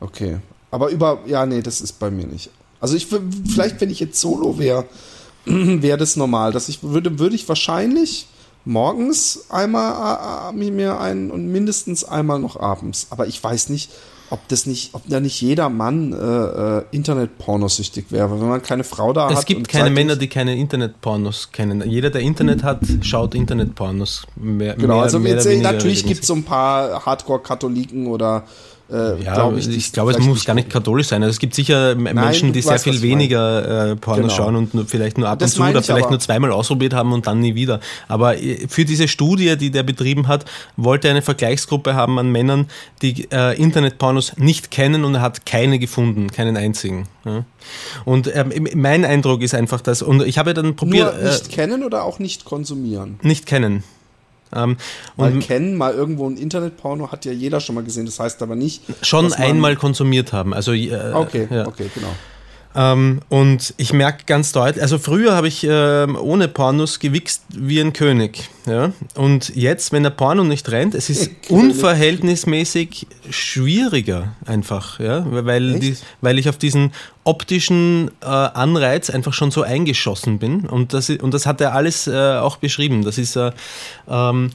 Okay. 0.00 0.38
Aber 0.70 0.88
über, 0.90 1.20
ja, 1.26 1.46
nee, 1.46 1.62
das 1.62 1.80
ist 1.80 1.98
bei 1.98 2.10
mir 2.10 2.26
nicht. 2.26 2.50
Also 2.80 2.94
ich, 2.96 3.06
vielleicht, 3.06 3.80
wenn 3.80 3.90
ich 3.90 4.00
jetzt 4.00 4.20
solo 4.20 4.58
wäre, 4.58 4.84
wäre 5.44 5.98
das 5.98 6.16
normal. 6.16 6.52
Dass 6.52 6.68
ich 6.68 6.82
würde, 6.82 7.18
würde 7.18 7.34
ich 7.36 7.48
wahrscheinlich 7.48 8.26
morgens 8.66 9.46
einmal 9.48 10.52
äh, 10.52 10.66
äh, 10.66 10.70
mir 10.70 11.00
ein 11.00 11.30
und 11.30 11.46
mindestens 11.50 12.04
einmal 12.04 12.38
noch 12.38 12.60
abends. 12.60 13.06
Aber 13.10 13.26
ich 13.26 13.42
weiß 13.42 13.70
nicht, 13.70 13.90
ob 14.28 14.46
das 14.48 14.66
nicht, 14.66 14.92
ob 14.92 15.02
da 15.06 15.20
nicht 15.20 15.40
jeder 15.40 15.68
Mann 15.68 16.12
äh, 16.12 16.16
äh, 16.16 16.84
Internet-Pornosüchtig 16.90 18.06
wäre. 18.10 18.40
Wenn 18.40 18.48
man 18.48 18.62
keine 18.62 18.82
Frau 18.82 19.12
da 19.12 19.30
hat. 19.30 19.38
Es 19.38 19.44
gibt 19.46 19.68
keine 19.68 19.90
Männer, 19.90 20.16
die 20.16 20.28
keine 20.28 20.56
Internet-Pornos 20.56 21.52
kennen. 21.52 21.88
Jeder, 21.88 22.10
der 22.10 22.22
Internet 22.22 22.64
hat, 22.64 22.80
schaut 23.02 23.34
Internet-Pornos. 23.36 24.26
Mehr, 24.34 24.74
Genau, 24.74 24.94
mehr, 24.94 25.02
also 25.04 25.20
mehr 25.20 25.34
jetzt, 25.34 25.62
natürlich 25.62 26.04
gibt 26.04 26.22
es 26.22 26.26
so 26.26 26.34
ein 26.34 26.42
paar 26.42 27.06
Hardcore-Katholiken 27.06 28.08
oder 28.08 28.44
äh, 28.90 29.22
Ja, 29.22 29.34
glaube 29.34 29.58
ich, 29.58 29.68
ich. 29.68 29.92
glaube, 29.92 30.12
es 30.12 30.18
muss 30.20 30.44
gar 30.44 30.54
nicht 30.54 30.70
katholisch 30.70 31.08
sein. 31.08 31.22
Also 31.22 31.32
es 31.32 31.38
gibt 31.38 31.54
sicher 31.54 31.92
M- 31.92 32.02
Menschen, 32.04 32.52
die 32.52 32.62
sehr 32.62 32.78
viel 32.78 33.02
weniger 33.02 33.90
äh, 33.92 33.96
Pornos 33.96 34.22
Genau. 34.22 34.34
schauen 34.34 34.56
und 34.56 34.74
nur, 34.74 34.86
vielleicht 34.86 35.18
nur 35.18 35.28
ab 35.28 35.38
Das 35.38 35.52
und 35.52 35.56
zu 35.64 35.70
oder 35.70 35.80
ich 35.80 35.86
vielleicht 35.86 36.10
nur 36.10 36.18
zweimal 36.20 36.52
ausprobiert 36.52 36.94
haben 36.94 37.12
und 37.12 37.26
dann 37.26 37.40
nie 37.40 37.54
wieder. 37.54 37.80
Aber 38.08 38.36
äh, 38.40 38.66
für 38.68 38.84
diese 38.84 39.08
Studie, 39.08 39.56
die 39.56 39.70
der 39.70 39.82
betrieben 39.82 40.28
hat, 40.28 40.44
wollte 40.76 41.08
er 41.08 41.12
eine 41.12 41.22
Vergleichsgruppe 41.22 41.94
haben 41.94 42.18
an 42.18 42.30
Männern, 42.30 42.66
die 43.02 43.28
äh, 43.32 43.60
Internetpornos 43.60 44.36
nicht 44.36 44.70
kennen 44.70 45.04
und 45.04 45.14
er 45.16 45.20
hat 45.22 45.46
keine 45.46 45.78
gefunden, 45.78 46.30
keinen 46.30 46.56
einzigen. 46.56 47.08
Ja. 47.24 47.44
Und 48.04 48.30
ähm, 48.34 48.52
mein 48.74 49.04
Eindruck 49.04 49.42
ist 49.42 49.54
einfach, 49.54 49.80
dass, 49.80 50.00
und 50.02 50.22
ich 50.24 50.38
habe 50.38 50.50
ja 50.50 50.54
dann 50.54 50.76
probiert, 50.76 51.14
Nur 51.20 51.28
nicht 51.30 51.48
äh, 51.48 51.54
kennen 51.54 51.82
oder 51.82 52.04
auch 52.04 52.18
nicht 52.20 52.44
konsumieren? 52.44 53.18
nicht 53.22 53.46
kennen. 53.46 53.82
Ähm, 54.54 54.76
und 55.16 55.40
kennen, 55.40 55.76
mal 55.76 55.92
irgendwo 55.94 56.28
ein 56.28 56.36
Internetporno 56.36 57.10
hat 57.10 57.24
ja 57.24 57.32
jeder 57.32 57.60
schon 57.60 57.74
mal 57.74 57.84
gesehen. 57.84 58.06
Das 58.06 58.20
heißt 58.20 58.42
aber 58.42 58.54
nicht. 58.54 58.82
schon 59.02 59.32
einmal 59.32 59.76
konsumiert 59.76 60.32
haben. 60.32 60.54
Also, 60.54 60.72
äh, 60.72 61.12
Okay, 61.14 61.48
ja. 61.50 61.66
okay, 61.66 61.90
genau. 61.94 62.14
Ähm, 62.76 63.20
und 63.30 63.72
ich 63.78 63.94
merke 63.94 64.24
ganz 64.26 64.52
deutlich, 64.52 64.82
also 64.82 64.98
früher 64.98 65.34
habe 65.34 65.48
ich 65.48 65.66
ähm, 65.68 66.16
ohne 66.20 66.46
Pornos 66.46 66.98
gewichst 66.98 67.42
wie 67.48 67.80
ein 67.80 67.94
König. 67.94 68.50
Ja? 68.66 68.92
Und 69.14 69.54
jetzt, 69.56 69.92
wenn 69.92 70.02
der 70.02 70.10
Porno 70.10 70.44
nicht 70.44 70.70
rennt, 70.70 70.94
es 70.94 71.08
ist 71.08 71.30
unverhältnismäßig 71.48 73.06
schwieriger 73.30 74.34
einfach, 74.44 75.00
ja? 75.00 75.24
weil, 75.26 75.80
die, 75.80 75.96
weil 76.20 76.38
ich 76.38 76.50
auf 76.50 76.58
diesen 76.58 76.92
optischen 77.24 78.10
äh, 78.20 78.26
Anreiz 78.26 79.08
einfach 79.08 79.32
schon 79.32 79.50
so 79.50 79.62
eingeschossen 79.62 80.38
bin. 80.38 80.66
Und 80.66 80.92
das, 80.92 81.08
und 81.08 81.32
das 81.32 81.46
hat 81.46 81.62
er 81.62 81.74
alles 81.74 82.06
äh, 82.06 82.36
auch 82.36 82.56
beschrieben. 82.56 83.04
Das 83.04 83.16
ist 83.16 83.36
äh, 83.36 83.52
ähm, 84.06 84.50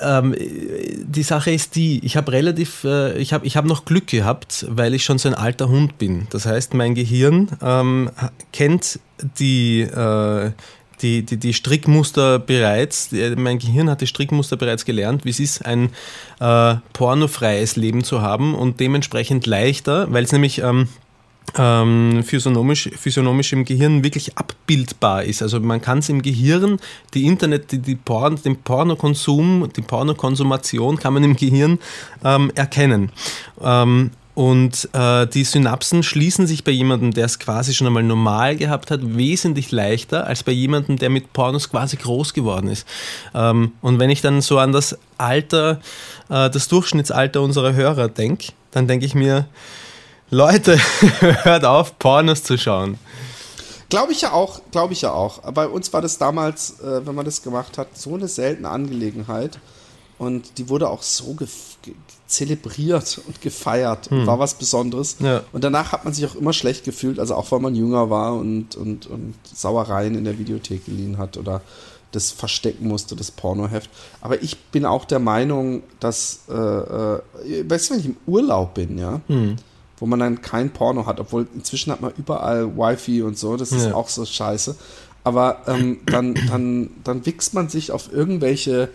ähm, 0.00 0.34
die 0.38 1.22
Sache 1.22 1.50
ist 1.50 1.76
die, 1.76 2.04
ich 2.04 2.16
habe 2.16 2.32
relativ, 2.32 2.84
äh, 2.84 3.18
ich 3.18 3.32
habe 3.32 3.46
ich 3.46 3.56
hab 3.56 3.64
noch 3.64 3.84
Glück 3.84 4.06
gehabt, 4.06 4.66
weil 4.68 4.94
ich 4.94 5.04
schon 5.04 5.18
so 5.18 5.28
ein 5.28 5.34
alter 5.34 5.68
Hund 5.68 5.98
bin. 5.98 6.26
Das 6.30 6.46
heißt, 6.46 6.74
mein 6.74 6.94
Gehirn 6.94 7.50
ähm, 7.62 8.10
kennt 8.52 8.98
die, 9.38 9.82
äh, 9.82 10.50
die, 11.02 11.22
die, 11.22 11.36
die 11.36 11.52
Strickmuster 11.52 12.38
bereits, 12.38 13.10
mein 13.36 13.58
Gehirn 13.58 13.90
hat 13.90 14.00
die 14.00 14.06
Strickmuster 14.06 14.56
bereits 14.56 14.84
gelernt, 14.84 15.24
wie 15.24 15.30
es 15.30 15.40
ist, 15.40 15.64
ein 15.66 15.90
äh, 16.40 16.76
pornofreies 16.92 17.76
Leben 17.76 18.04
zu 18.04 18.22
haben 18.22 18.54
und 18.54 18.80
dementsprechend 18.80 19.46
leichter, 19.46 20.10
weil 20.12 20.24
es 20.24 20.32
nämlich 20.32 20.60
ähm, 20.60 20.88
ähm, 21.56 22.22
physiognomisch, 22.24 22.90
physiognomisch 22.96 23.52
im 23.52 23.64
Gehirn 23.64 24.02
wirklich 24.02 24.36
abbildbar 24.36 25.24
ist. 25.24 25.42
Also 25.42 25.60
man 25.60 25.80
kann 25.80 25.98
es 25.98 26.08
im 26.08 26.22
Gehirn, 26.22 26.78
die 27.14 27.26
Internet, 27.26 27.72
die, 27.72 27.78
die 27.78 27.94
Porn, 27.94 28.40
den 28.42 28.56
Pornokonsum, 28.56 29.68
die 29.76 29.82
Pornokonsumation 29.82 30.98
kann 30.98 31.14
man 31.14 31.24
im 31.24 31.36
Gehirn 31.36 31.78
ähm, 32.24 32.50
erkennen. 32.54 33.12
Ähm, 33.62 34.10
und 34.34 34.88
äh, 34.94 35.28
die 35.28 35.44
Synapsen 35.44 36.02
schließen 36.02 36.48
sich 36.48 36.64
bei 36.64 36.72
jemandem, 36.72 37.12
der 37.12 37.26
es 37.26 37.38
quasi 37.38 37.72
schon 37.72 37.86
einmal 37.86 38.02
normal 38.02 38.56
gehabt 38.56 38.90
hat, 38.90 39.00
wesentlich 39.02 39.70
leichter 39.70 40.26
als 40.26 40.42
bei 40.42 40.50
jemandem, 40.50 40.96
der 40.96 41.08
mit 41.08 41.32
Pornos 41.32 41.70
quasi 41.70 41.96
groß 41.96 42.34
geworden 42.34 42.68
ist. 42.68 42.84
Ähm, 43.32 43.72
und 43.80 44.00
wenn 44.00 44.10
ich 44.10 44.22
dann 44.22 44.40
so 44.40 44.58
an 44.58 44.72
das 44.72 44.98
Alter, 45.18 45.80
äh, 46.30 46.50
das 46.50 46.66
Durchschnittsalter 46.66 47.40
unserer 47.42 47.74
Hörer 47.74 48.08
denke, 48.08 48.48
dann 48.72 48.88
denke 48.88 49.06
ich 49.06 49.14
mir, 49.14 49.46
Leute, 50.34 50.76
hört 51.20 51.64
auf, 51.64 51.96
Pornos 52.00 52.42
zu 52.42 52.58
schauen. 52.58 52.98
Glaube 53.88 54.10
ich 54.10 54.22
ja 54.22 54.32
auch, 54.32 54.60
glaube 54.72 54.92
ich 54.92 55.02
ja 55.02 55.12
auch. 55.12 55.38
Bei 55.52 55.68
uns 55.68 55.92
war 55.92 56.02
das 56.02 56.18
damals, 56.18 56.80
äh, 56.80 57.06
wenn 57.06 57.14
man 57.14 57.24
das 57.24 57.42
gemacht 57.42 57.78
hat, 57.78 57.96
so 57.96 58.14
eine 58.14 58.26
seltene 58.26 58.68
Angelegenheit. 58.68 59.60
Und 60.18 60.58
die 60.58 60.68
wurde 60.68 60.88
auch 60.88 61.04
so 61.04 61.36
zelebriert 62.26 63.20
und 63.28 63.40
gefeiert. 63.42 64.10
Hm. 64.10 64.26
War 64.26 64.40
was 64.40 64.54
Besonderes. 64.54 65.18
Ja. 65.20 65.44
Und 65.52 65.62
danach 65.62 65.92
hat 65.92 66.04
man 66.04 66.12
sich 66.12 66.26
auch 66.26 66.34
immer 66.34 66.52
schlecht 66.52 66.82
gefühlt, 66.82 67.20
also 67.20 67.36
auch 67.36 67.52
weil 67.52 67.60
man 67.60 67.76
jünger 67.76 68.10
war 68.10 68.34
und, 68.34 68.74
und, 68.74 69.06
und 69.06 69.34
Sauereien 69.44 70.16
in 70.16 70.24
der 70.24 70.36
Videothek 70.36 70.84
geliehen 70.86 71.16
hat 71.16 71.36
oder 71.36 71.60
das 72.10 72.32
verstecken 72.32 72.88
musste, 72.88 73.14
das 73.14 73.30
Pornoheft. 73.30 73.88
Aber 74.20 74.42
ich 74.42 74.58
bin 74.72 74.84
auch 74.84 75.04
der 75.04 75.20
Meinung, 75.20 75.84
dass, 76.00 76.40
äh, 76.48 76.54
äh, 76.54 77.20
weißt 77.68 77.90
du, 77.90 77.94
wenn 77.94 78.00
ich 78.00 78.06
im 78.06 78.16
Urlaub 78.26 78.74
bin, 78.74 78.98
ja, 78.98 79.20
hm 79.28 79.58
wo 80.04 80.06
man 80.06 80.20
dann 80.20 80.42
kein 80.42 80.68
Porno 80.68 81.06
hat, 81.06 81.18
obwohl 81.18 81.48
inzwischen 81.54 81.90
hat 81.90 82.02
man 82.02 82.12
überall 82.18 82.76
Wi-Fi 82.76 83.22
und 83.22 83.38
so, 83.38 83.56
das 83.56 83.72
ist 83.72 83.86
ja. 83.86 83.94
auch 83.94 84.10
so 84.10 84.26
scheiße. 84.26 84.76
Aber 85.24 85.62
ähm, 85.66 86.00
dann, 86.04 86.34
dann, 86.46 86.90
dann 87.04 87.24
wichst 87.24 87.54
man 87.54 87.70
sich 87.70 87.90
auf 87.90 88.12
irgendwelche, 88.12 88.90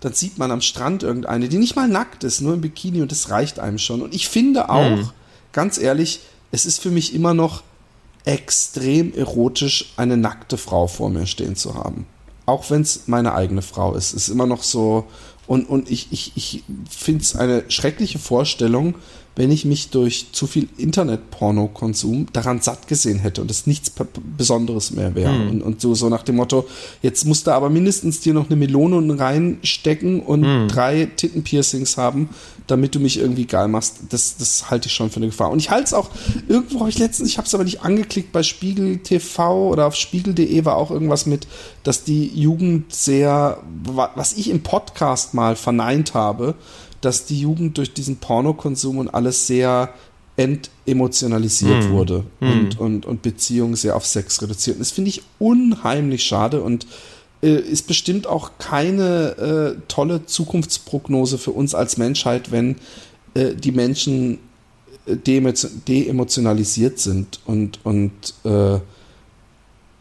dann 0.00 0.14
sieht 0.14 0.38
man 0.38 0.50
am 0.50 0.62
Strand 0.62 1.02
irgendeine, 1.02 1.50
die 1.50 1.58
nicht 1.58 1.76
mal 1.76 1.88
nackt 1.88 2.24
ist, 2.24 2.40
nur 2.40 2.54
im 2.54 2.62
Bikini 2.62 3.02
und 3.02 3.12
das 3.12 3.28
reicht 3.28 3.58
einem 3.58 3.76
schon. 3.76 4.00
Und 4.00 4.14
ich 4.14 4.30
finde 4.30 4.70
auch, 4.70 4.88
mhm. 4.88 5.10
ganz 5.52 5.76
ehrlich, 5.76 6.20
es 6.52 6.64
ist 6.64 6.80
für 6.80 6.90
mich 6.90 7.14
immer 7.14 7.34
noch 7.34 7.62
extrem 8.24 9.12
erotisch, 9.12 9.92
eine 9.98 10.16
nackte 10.16 10.56
Frau 10.56 10.86
vor 10.86 11.10
mir 11.10 11.26
stehen 11.26 11.54
zu 11.54 11.74
haben. 11.74 12.06
Auch 12.46 12.70
wenn 12.70 12.80
es 12.80 13.08
meine 13.08 13.34
eigene 13.34 13.60
Frau 13.60 13.94
ist. 13.94 14.14
Es 14.14 14.22
ist 14.22 14.28
immer 14.30 14.46
noch 14.46 14.62
so. 14.62 15.04
Und, 15.46 15.68
und 15.68 15.90
ich, 15.90 16.08
ich, 16.12 16.32
ich 16.34 16.64
finde 16.88 17.24
es 17.24 17.36
eine 17.36 17.64
schreckliche 17.68 18.18
Vorstellung, 18.18 18.94
wenn 19.36 19.50
ich 19.50 19.64
mich 19.64 19.90
durch 19.90 20.26
zu 20.32 20.46
viel 20.46 20.68
Internet-Porno-Konsum 20.76 22.26
daran 22.32 22.60
satt 22.60 22.88
gesehen 22.88 23.18
hätte 23.20 23.40
und 23.40 23.50
es 23.50 23.66
nichts 23.66 23.92
Besonderes 24.36 24.90
mehr 24.90 25.14
wäre. 25.14 25.32
Hm. 25.32 25.50
Und, 25.50 25.62
und 25.62 25.80
so, 25.80 25.94
so 25.94 26.08
nach 26.08 26.22
dem 26.24 26.36
Motto, 26.36 26.66
jetzt 27.00 27.24
musst 27.24 27.46
du 27.46 27.52
aber 27.52 27.70
mindestens 27.70 28.20
dir 28.20 28.34
noch 28.34 28.46
eine 28.46 28.56
Melone 28.56 29.18
reinstecken 29.18 30.20
und 30.20 30.44
hm. 30.44 30.68
drei 30.68 31.08
Tittenpiercings 31.16 31.96
haben, 31.96 32.28
damit 32.66 32.94
du 32.94 33.00
mich 33.00 33.18
irgendwie 33.18 33.46
geil 33.46 33.68
machst. 33.68 33.98
Das, 34.10 34.36
das 34.36 34.70
halte 34.70 34.88
ich 34.88 34.94
schon 34.94 35.10
für 35.10 35.16
eine 35.16 35.26
Gefahr. 35.26 35.50
Und 35.50 35.58
ich 35.60 35.70
halte 35.70 35.84
es 35.84 35.94
auch, 35.94 36.10
irgendwo 36.48 36.80
habe 36.80 36.90
ich 36.90 36.98
letztens, 36.98 37.28
ich 37.28 37.38
habe 37.38 37.46
es 37.46 37.54
aber 37.54 37.64
nicht 37.64 37.82
angeklickt, 37.82 38.32
bei 38.32 38.42
Spiegel 38.42 38.98
TV 38.98 39.68
oder 39.68 39.86
auf 39.86 39.94
spiegel.de 39.94 40.64
war 40.64 40.76
auch 40.76 40.90
irgendwas 40.90 41.26
mit, 41.26 41.46
dass 41.84 42.04
die 42.04 42.26
Jugend 42.28 42.92
sehr, 42.92 43.58
was 43.84 44.32
ich 44.32 44.50
im 44.50 44.62
Podcast 44.62 45.34
mal 45.34 45.56
verneint 45.56 46.14
habe, 46.14 46.56
dass 47.00 47.26
die 47.26 47.40
Jugend 47.40 47.78
durch 47.78 47.92
diesen 47.92 48.16
Pornokonsum 48.16 48.98
und 48.98 49.08
alles 49.08 49.46
sehr 49.46 49.94
entemotionalisiert 50.36 51.88
mm. 51.88 51.90
wurde 51.90 52.24
mm. 52.40 52.46
Und, 52.46 52.80
und, 52.80 53.06
und 53.06 53.22
Beziehungen 53.22 53.76
sehr 53.76 53.96
auf 53.96 54.06
Sex 54.06 54.40
reduziert. 54.42 54.76
Und 54.76 54.80
das 54.80 54.90
finde 54.90 55.10
ich 55.10 55.22
unheimlich 55.38 56.24
schade 56.24 56.62
und 56.62 56.86
äh, 57.42 57.56
ist 57.56 57.86
bestimmt 57.86 58.26
auch 58.26 58.52
keine 58.58 59.76
äh, 59.76 59.80
tolle 59.88 60.26
Zukunftsprognose 60.26 61.38
für 61.38 61.52
uns 61.52 61.74
als 61.74 61.96
Menschheit, 61.96 62.52
wenn 62.52 62.76
äh, 63.34 63.54
die 63.54 63.72
Menschen 63.72 64.38
äh, 65.06 65.16
deemotionalisiert 65.16 66.98
sind 66.98 67.40
und, 67.46 67.80
und 67.84 68.12
äh, 68.44 68.78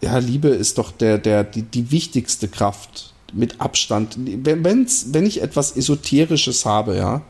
ja, 0.02 0.18
Liebe 0.18 0.50
ist 0.50 0.78
doch 0.78 0.92
der, 0.92 1.18
der, 1.18 1.44
die, 1.44 1.64
die 1.64 1.92
wichtigste 1.92 2.48
Kraft 2.48 3.14
mit 3.34 3.62
Abstand. 3.62 4.18
Wenn, 4.18 4.64
wenn's, 4.64 5.08
wenn 5.12 5.26
ich 5.26 5.42
etwas 5.42 5.76
Esoterisches 5.76 6.66
habe, 6.66 6.96
ja, 6.96 7.22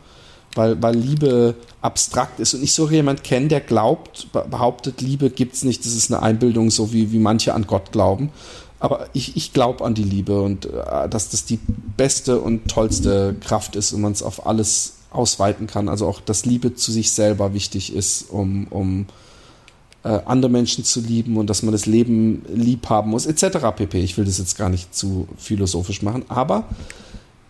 weil, 0.55 0.81
weil 0.81 0.95
Liebe 0.95 1.55
abstrakt 1.81 2.39
ist 2.39 2.53
und 2.53 2.63
ich 2.63 2.73
so 2.73 2.89
jemand 2.89 3.23
kenne, 3.23 3.47
der 3.47 3.61
glaubt, 3.61 4.27
behauptet, 4.31 5.01
Liebe 5.01 5.29
gibt 5.29 5.55
es 5.55 5.63
nicht, 5.63 5.85
das 5.85 5.93
ist 5.93 6.11
eine 6.11 6.23
Einbildung, 6.23 6.71
so 6.71 6.91
wie, 6.91 7.11
wie 7.11 7.19
manche 7.19 7.53
an 7.53 7.67
Gott 7.67 7.91
glauben. 7.91 8.31
Aber 8.79 9.07
ich, 9.13 9.35
ich 9.35 9.53
glaube 9.53 9.83
an 9.83 9.93
die 9.93 10.03
Liebe 10.03 10.41
und 10.41 10.65
äh, 10.65 11.09
dass 11.09 11.29
das 11.29 11.45
die 11.45 11.59
beste 11.97 12.39
und 12.39 12.69
tollste 12.69 13.35
Kraft 13.41 13.75
ist 13.75 13.91
und 13.91 14.01
man 14.01 14.13
es 14.13 14.23
auf 14.23 14.47
alles 14.47 14.93
ausweiten 15.11 15.67
kann. 15.67 15.89
Also 15.89 16.07
auch, 16.07 16.21
dass 16.21 16.45
Liebe 16.45 16.75
zu 16.75 16.91
sich 16.91 17.11
selber 17.11 17.53
wichtig 17.53 17.93
ist, 17.93 18.29
um, 18.29 18.67
um 18.69 19.05
äh, 20.03 20.19
andere 20.25 20.51
Menschen 20.51 20.83
zu 20.83 21.01
lieben 21.01 21.37
und 21.37 21.49
dass 21.49 21.63
man 21.63 21.71
das 21.71 21.85
Leben 21.85 22.43
lieb 22.53 22.89
haben 22.89 23.11
muss, 23.11 23.25
etc. 23.25 23.57
pp. 23.75 24.01
Ich 24.01 24.17
will 24.17 24.25
das 24.25 24.37
jetzt 24.37 24.57
gar 24.57 24.69
nicht 24.69 24.95
zu 24.95 25.27
philosophisch 25.37 26.01
machen, 26.01 26.23
aber 26.29 26.65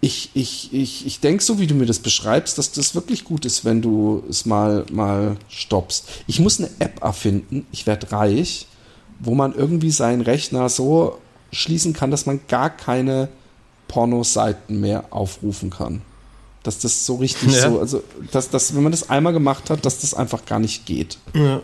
ich, 0.02 0.32
ich, 0.34 0.74
ich, 0.74 1.06
ich 1.06 1.20
denke, 1.20 1.44
so 1.44 1.60
wie 1.60 1.68
du 1.68 1.76
mir 1.76 1.86
das 1.86 2.00
beschreibst, 2.00 2.58
dass 2.58 2.72
das 2.72 2.96
wirklich 2.96 3.26
gut 3.26 3.46
ist, 3.46 3.66
wenn 3.66 3.82
du 3.82 4.24
es 4.30 4.46
mal, 4.46 4.86
mal 4.92 5.36
stoppst. 5.50 6.08
Ich 6.26 6.40
muss 6.40 6.60
eine 6.60 6.70
App 6.80 7.04
erfinden, 7.04 7.66
ich 7.72 7.86
werde 7.86 8.12
reich, 8.12 8.68
wo 9.20 9.36
man 9.36 9.54
irgendwie 9.54 9.92
seinen 9.92 10.22
Rechner 10.22 10.70
so 10.70 11.18
schließen 11.52 11.94
kann, 11.94 12.12
dass 12.12 12.26
man 12.26 12.40
gar 12.48 12.70
keine 12.70 13.28
Pornoseiten 13.90 14.80
mehr 14.80 15.06
aufrufen 15.10 15.70
kann. 15.70 16.02
Dass 16.64 16.80
das 16.80 17.06
so 17.06 17.16
richtig 17.16 17.54
ja. 17.54 17.70
so, 17.70 17.80
also 17.80 18.04
dass, 18.32 18.50
dass, 18.50 18.76
wenn 18.76 18.84
man 18.84 18.92
das 18.92 19.10
einmal 19.10 19.34
gemacht 19.34 19.70
hat, 19.70 19.86
dass 19.86 20.00
das 20.00 20.14
einfach 20.14 20.46
gar 20.46 20.60
nicht 20.60 20.86
geht. 20.86 21.18
Ja. 21.34 21.62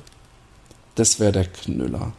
Das 0.95 1.19
wäre 1.19 1.31
der 1.31 1.45
Knüller. 1.45 2.13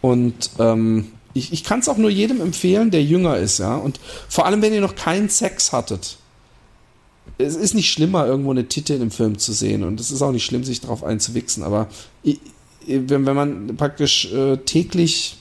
Und 0.00 0.50
ähm, 0.58 1.12
ich, 1.34 1.52
ich 1.52 1.64
kann 1.64 1.80
es 1.80 1.88
auch 1.88 1.96
nur 1.96 2.10
jedem 2.10 2.40
empfehlen, 2.40 2.90
der 2.90 3.02
jünger 3.02 3.36
ist, 3.36 3.58
ja. 3.58 3.76
Und 3.76 4.00
vor 4.28 4.46
allem, 4.46 4.60
wenn 4.62 4.72
ihr 4.72 4.80
noch 4.80 4.94
keinen 4.94 5.28
Sex 5.28 5.72
hattet. 5.72 6.18
Es 7.38 7.54
ist 7.54 7.74
nicht 7.74 7.90
schlimmer, 7.90 8.26
irgendwo 8.26 8.50
eine 8.50 8.68
Titel 8.68 8.94
im 8.94 9.10
Film 9.10 9.38
zu 9.38 9.52
sehen. 9.52 9.84
Und 9.84 10.00
es 10.00 10.10
ist 10.10 10.22
auch 10.22 10.32
nicht 10.32 10.44
schlimm, 10.44 10.64
sich 10.64 10.80
darauf 10.80 11.04
einzuwichsen. 11.04 11.62
Aber 11.62 11.88
wenn, 12.86 13.26
wenn 13.26 13.36
man 13.36 13.76
praktisch 13.76 14.30
äh, 14.32 14.58
täglich 14.58 15.38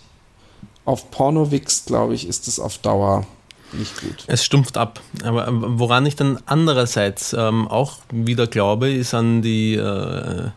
auf 0.86 1.12
Porno 1.12 1.52
wichst, 1.52 1.88
glaube 1.88 2.14
ich, 2.14 2.28
ist 2.28 2.48
das 2.48 2.60
auf 2.60 2.78
Dauer 2.78 3.26
nicht 3.74 4.00
gut. 4.02 4.26
Es 4.28 4.44
stumpft 4.44 4.78
ab. 4.78 5.02
Aber 5.24 5.48
woran 5.52 6.06
ich 6.06 6.16
dann 6.16 6.40
andererseits 6.46 7.34
ähm, 7.34 7.68
auch 7.68 8.00
wieder 8.12 8.48
glaube, 8.48 8.92
ist 8.92 9.14
an 9.14 9.42
die 9.42 9.76
äh, 9.76 10.50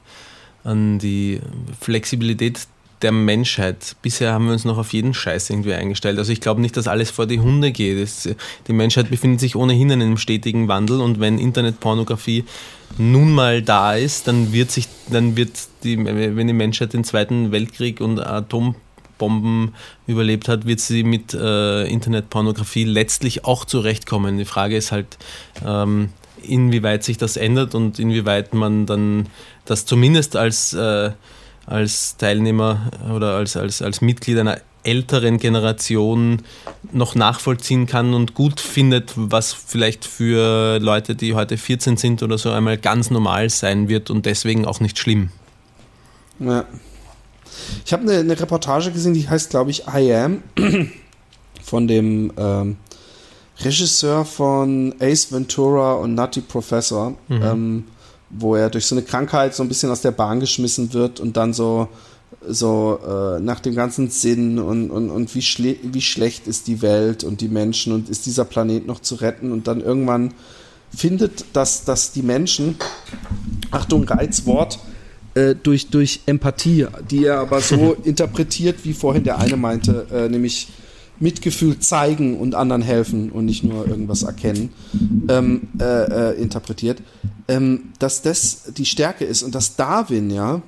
an 0.64 0.98
die 0.98 1.40
Flexibilität 1.80 2.66
der 3.02 3.12
Menschheit. 3.12 3.96
Bisher 4.00 4.32
haben 4.32 4.46
wir 4.46 4.52
uns 4.52 4.64
noch 4.64 4.78
auf 4.78 4.92
jeden 4.94 5.12
Scheiß 5.12 5.50
irgendwie 5.50 5.74
eingestellt. 5.74 6.18
Also 6.18 6.32
ich 6.32 6.40
glaube 6.40 6.62
nicht, 6.62 6.76
dass 6.76 6.88
alles 6.88 7.10
vor 7.10 7.26
die 7.26 7.38
Hunde 7.38 7.70
geht. 7.70 7.98
Es, 7.98 8.28
die 8.66 8.72
Menschheit 8.72 9.10
befindet 9.10 9.40
sich 9.40 9.56
ohnehin 9.56 9.90
in 9.90 10.00
einem 10.00 10.16
stetigen 10.16 10.68
Wandel 10.68 11.00
und 11.00 11.20
wenn 11.20 11.38
Internetpornografie 11.38 12.44
nun 12.96 13.32
mal 13.32 13.60
da 13.60 13.94
ist, 13.94 14.26
dann 14.26 14.52
wird 14.52 14.70
sich, 14.70 14.88
dann 15.10 15.36
wird 15.36 15.50
die, 15.82 16.02
wenn 16.02 16.46
die 16.46 16.54
Menschheit 16.54 16.94
den 16.94 17.04
Zweiten 17.04 17.52
Weltkrieg 17.52 18.00
und 18.00 18.20
Atombomben 18.20 19.74
überlebt 20.06 20.48
hat, 20.48 20.66
wird 20.66 20.80
sie 20.80 21.02
mit 21.02 21.34
äh, 21.34 21.84
Internetpornografie 21.84 22.84
letztlich 22.84 23.44
auch 23.44 23.66
zurechtkommen. 23.66 24.38
Die 24.38 24.44
Frage 24.46 24.76
ist 24.76 24.92
halt, 24.92 25.18
ähm, 25.64 26.08
inwieweit 26.42 27.04
sich 27.04 27.18
das 27.18 27.36
ändert 27.36 27.74
und 27.74 27.98
inwieweit 27.98 28.54
man 28.54 28.86
dann 28.86 29.26
das 29.64 29.86
zumindest 29.86 30.36
als, 30.36 30.72
äh, 30.74 31.10
als 31.66 32.16
Teilnehmer 32.16 32.90
oder 33.14 33.36
als, 33.36 33.56
als, 33.56 33.82
als 33.82 34.00
Mitglied 34.00 34.38
einer 34.38 34.58
älteren 34.84 35.38
Generation 35.38 36.42
noch 36.92 37.14
nachvollziehen 37.14 37.86
kann 37.86 38.14
und 38.14 38.34
gut 38.34 38.60
findet, 38.60 39.12
was 39.16 39.52
vielleicht 39.52 40.04
für 40.04 40.78
Leute, 40.78 41.14
die 41.14 41.34
heute 41.34 41.56
14 41.56 41.96
sind 41.96 42.22
oder 42.22 42.38
so, 42.38 42.50
einmal 42.50 42.76
ganz 42.76 43.10
normal 43.10 43.50
sein 43.50 43.88
wird 43.88 44.10
und 44.10 44.26
deswegen 44.26 44.66
auch 44.66 44.80
nicht 44.80 44.98
schlimm. 44.98 45.30
Ja. 46.38 46.64
Ich 47.84 47.92
habe 47.92 48.02
eine, 48.02 48.18
eine, 48.18 48.38
Reportage 48.38 48.90
gesehen, 48.90 49.14
die 49.14 49.28
heißt, 49.28 49.50
glaube 49.50 49.70
ich, 49.70 49.84
I 49.86 50.12
Am, 50.12 50.42
von 51.62 51.88
dem 51.88 52.32
ähm, 52.36 52.76
Regisseur 53.60 54.24
von 54.24 54.94
Ace 55.00 55.32
Ventura 55.32 55.94
und 55.94 56.14
Nutty 56.14 56.40
Professor, 56.40 57.14
mhm. 57.28 57.42
ähm, 57.42 57.84
wo 58.36 58.56
er 58.56 58.70
durch 58.70 58.86
so 58.86 58.94
eine 58.94 59.04
Krankheit 59.04 59.54
so 59.54 59.62
ein 59.62 59.68
bisschen 59.68 59.90
aus 59.90 60.00
der 60.00 60.10
Bahn 60.10 60.40
geschmissen 60.40 60.92
wird 60.92 61.20
und 61.20 61.36
dann 61.36 61.52
so 61.52 61.88
so 62.46 62.98
äh, 63.06 63.40
nach 63.40 63.60
dem 63.60 63.74
ganzen 63.74 64.10
Sinn 64.10 64.58
und, 64.58 64.90
und, 64.90 65.10
und 65.10 65.34
wie, 65.34 65.42
schle 65.42 65.76
wie 65.82 66.00
schlecht 66.00 66.46
ist 66.46 66.66
die 66.66 66.82
Welt 66.82 67.24
und 67.24 67.40
die 67.40 67.48
Menschen 67.48 67.92
und 67.92 68.08
ist 68.08 68.26
dieser 68.26 68.44
Planet 68.44 68.86
noch 68.86 69.00
zu 69.00 69.16
retten? 69.16 69.52
Und 69.52 69.66
dann 69.66 69.80
irgendwann 69.80 70.34
findet, 70.94 71.44
dass, 71.54 71.84
dass 71.84 72.12
die 72.12 72.22
Menschen, 72.22 72.76
Achtung, 73.70 74.04
Reizwort, 74.04 74.78
äh, 75.34 75.54
durch, 75.60 75.90
durch 75.90 76.20
Empathie, 76.26 76.86
die 77.10 77.24
er 77.24 77.38
aber 77.38 77.60
so 77.60 77.94
interpretiert, 78.04 78.84
wie 78.84 78.92
vorhin 78.92 79.24
der 79.24 79.38
eine 79.38 79.56
meinte, 79.56 80.06
äh, 80.12 80.28
nämlich 80.28 80.68
Mitgefühl 81.20 81.78
zeigen 81.78 82.38
und 82.38 82.54
anderen 82.54 82.82
helfen 82.82 83.30
und 83.30 83.44
nicht 83.44 83.64
nur 83.64 83.86
irgendwas 83.86 84.22
erkennen, 84.22 84.72
ähm, 85.28 85.68
äh, 85.80 85.84
äh 85.84 86.42
interpretiert, 86.42 87.02
ähm, 87.48 87.92
dass 87.98 88.22
das 88.22 88.72
die 88.76 88.84
Stärke 88.84 89.24
ist 89.24 89.42
und 89.42 89.54
dass 89.54 89.76
Darwin 89.76 90.30
ja 90.30 90.62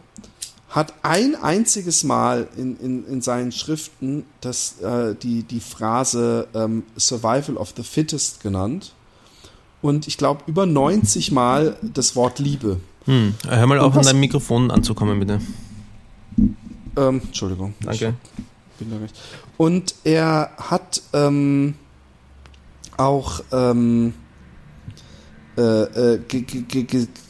hat 0.68 0.92
ein 1.02 1.36
einziges 1.36 2.04
Mal 2.04 2.48
in, 2.56 2.78
in, 2.78 3.06
in 3.06 3.22
seinen 3.22 3.50
Schriften 3.50 4.24
das, 4.42 4.80
äh, 4.82 5.14
die, 5.14 5.42
die 5.42 5.60
Phrase 5.60 6.48
ähm, 6.54 6.82
Survival 6.98 7.56
of 7.56 7.72
the 7.76 7.82
Fittest 7.82 8.42
genannt 8.42 8.92
und 9.80 10.06
ich 10.06 10.18
glaube 10.18 10.42
über 10.46 10.66
90 10.66 11.32
Mal 11.32 11.76
das 11.82 12.14
Wort 12.16 12.38
Liebe. 12.38 12.80
Hm. 13.06 13.34
Hör 13.48 13.66
mal 13.66 13.78
auf, 13.78 13.96
an 13.96 14.02
deinem 14.02 14.20
Mikrofon 14.20 14.70
anzukommen, 14.70 15.20
bitte. 15.20 15.40
Ähm, 16.96 17.20
Entschuldigung. 17.24 17.74
Danke. 17.80 18.14
Und 19.56 19.94
er 20.04 20.50
hat 20.58 21.02
ähm, 21.12 21.74
auch 22.96 23.40
ähm, 23.52 24.14
äh, 25.56 25.62
äh 25.62 26.20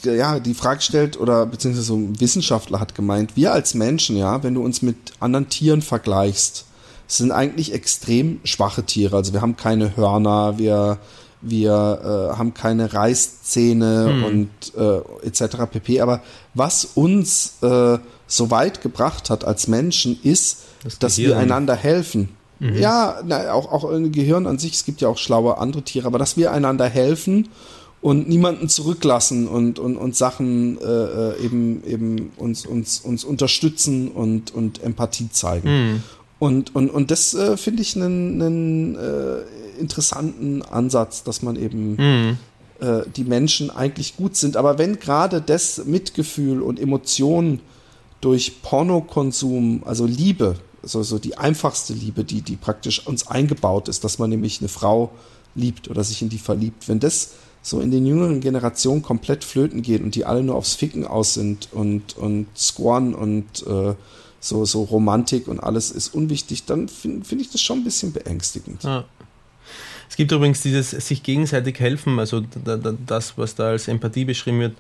ja, 0.03 0.41
die 0.41 0.55
Frage 0.55 0.81
stellt, 0.81 1.19
oder 1.19 1.47
beziehungsweise 1.47 1.87
so 1.87 1.97
ein 1.97 2.21
Wissenschaftler 2.21 2.81
hat 2.81 2.95
gemeint, 2.95 3.37
wir 3.37 3.53
als 3.53 3.75
Menschen, 3.75 4.17
ja, 4.17 4.43
wenn 4.43 4.55
du 4.55 4.65
uns 4.65 4.83
mit 4.83 4.97
anderen 5.21 5.49
Tieren 5.49 5.83
vergleichst, 5.83 6.67
sind 7.07 7.31
eigentlich 7.31 7.73
extrem 7.73 8.41
schwache 8.45 8.83
Tiere. 8.83 9.17
Also 9.17 9.33
wir 9.33 9.41
haben 9.41 9.57
keine 9.57 9.97
Hörner, 9.97 10.59
wir, 10.59 10.99
wir 11.41 12.33
äh, 12.33 12.37
haben 12.37 12.53
keine 12.55 12.93
Reißzähne 12.93 14.09
hm. 14.09 14.25
und 14.25 14.49
äh, 14.77 15.27
etc. 15.27 15.71
pp. 15.71 16.01
Aber 16.01 16.21
was 16.55 16.85
uns 16.85 17.59
äh, 17.63 17.99
so 18.27 18.51
weit 18.51 18.81
gebracht 18.81 19.31
hat 19.31 19.45
als 19.45 19.69
Menschen, 19.69 20.19
ist, 20.23 20.63
das 20.87 20.99
dass 20.99 21.19
wir 21.19 21.37
einander 21.37 21.75
helfen. 21.75 22.29
Mhm. 22.59 22.77
Ja, 22.77 23.21
na, 23.25 23.53
auch, 23.53 23.71
auch 23.71 23.91
im 23.91 24.13
Gehirn 24.13 24.47
an 24.47 24.59
sich, 24.59 24.75
es 24.75 24.85
gibt 24.85 25.01
ja 25.01 25.09
auch 25.09 25.19
schlaue 25.19 25.59
andere 25.59 25.83
Tiere, 25.83 26.07
aber 26.07 26.19
dass 26.19 26.37
wir 26.37 26.53
einander 26.53 26.89
helfen 26.89 27.49
und 28.01 28.29
niemanden 28.29 28.69
zurücklassen 28.69 29.49
und, 29.49 29.79
und, 29.79 29.97
und 29.97 30.17
Sachen 30.17 30.79
äh, 30.81 30.85
äh, 30.85 31.45
eben, 31.45 31.83
eben 31.85 32.31
uns, 32.37 32.65
uns, 32.65 33.01
uns 33.01 33.25
unterstützen 33.25 34.09
und, 34.09 34.55
und 34.55 34.83
Empathie 34.83 35.29
zeigen. 35.31 35.69
Mhm. 35.69 36.03
Und, 36.39 36.75
und, 36.75 36.91
und 36.91 37.11
das 37.11 37.35
äh, 37.35 37.57
finde 37.57 37.83
ich 37.83 37.97
einen, 37.97 38.41
einen 38.41 38.95
äh, 38.95 39.81
interessanten 39.81 40.63
Ansatz, 40.63 41.23
dass 41.25 41.43
man 41.43 41.57
eben 41.57 41.97
mhm. 41.97 42.39
äh, 42.81 43.03
die 43.17 43.25
Menschen 43.25 43.71
eigentlich 43.71 44.17
gut 44.17 44.37
sind. 44.37 44.57
Aber 44.57 44.79
wenn 44.79 44.99
gerade 44.99 45.41
das 45.41 45.85
Mitgefühl 45.85 46.63
und 46.63 46.79
Emotionen 46.79 47.61
durch 48.21 48.63
Pornokonsum, 48.63 49.83
also 49.85 50.07
Liebe, 50.07 50.57
also 50.83 51.03
so 51.03 51.19
die 51.19 51.39
einfachste 51.39 51.93
Liebe, 51.93 52.25
die, 52.25 52.43
die 52.43 52.57
praktisch 52.57 53.07
uns 53.07 53.27
eingebaut 53.27 53.89
ist, 53.89 54.05
dass 54.05 54.19
man 54.19 54.31
nämlich 54.31 54.61
eine 54.61 54.69
Frau 54.69 55.11
liebt 55.55 55.89
oder 55.89 56.05
sich 56.05 56.23
in 56.23 56.29
die 56.29 56.39
verliebt, 56.39 56.89
wenn 56.89 57.01
das 57.01 57.33
so 57.63 57.81
in 57.81 57.91
den 57.91 58.07
jüngeren 58.07 58.41
Generationen 58.41 59.03
komplett 59.03 59.43
flöten 59.43 59.83
geht 59.83 60.03
und 60.03 60.15
die 60.15 60.25
alle 60.25 60.43
nur 60.43 60.55
aufs 60.55 60.75
Ficken 60.75 61.07
aus 61.07 61.35
sind 61.35 61.69
und, 61.73 62.17
und 62.17 62.47
Squan 62.57 63.15
und 63.15 63.67
äh, 63.67 63.95
so, 64.39 64.65
so 64.65 64.85
Romantik 64.85 65.49
und 65.49 65.59
alles 65.59 65.91
ist 65.91 66.15
unwichtig, 66.15 66.65
dann 66.65 66.89
finde 66.89 67.25
find 67.25 67.41
ich 67.41 67.51
das 67.51 67.61
schon 67.61 67.79
ein 67.79 67.85
bisschen 67.85 68.13
beängstigend. 68.13 68.85
Ja. 68.85 69.05
Es 70.09 70.15
gibt 70.15 70.31
übrigens 70.31 70.63
dieses 70.63 70.91
sich 70.91 71.25
gegenseitig 71.25 71.81
helfen, 71.81 72.21
also 72.21 72.41
das, 72.41 73.37
was 73.37 73.57
da 73.57 73.71
als 73.71 73.89
Empathie 73.89 74.25
beschrieben 74.25 74.61
wird, 74.61 74.77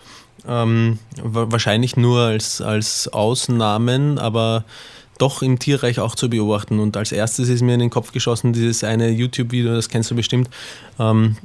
ähm, 0.46 1.00
wahrscheinlich 1.20 1.96
nur 1.96 2.20
als, 2.20 2.60
als 2.60 3.08
Ausnahmen, 3.08 4.18
aber 4.18 4.64
doch 5.18 5.42
im 5.42 5.58
Tierreich 5.58 6.00
auch 6.00 6.14
zu 6.14 6.28
beobachten. 6.30 6.78
Und 6.78 6.96
als 6.96 7.12
erstes 7.12 7.48
ist 7.48 7.62
mir 7.62 7.74
in 7.74 7.80
den 7.80 7.90
Kopf 7.90 8.12
geschossen 8.12 8.52
dieses 8.52 8.84
eine 8.84 9.10
YouTube-Video, 9.10 9.74
das 9.74 9.88
kennst 9.88 10.10
du 10.10 10.14
bestimmt, 10.14 10.48
ähm, 10.98 11.36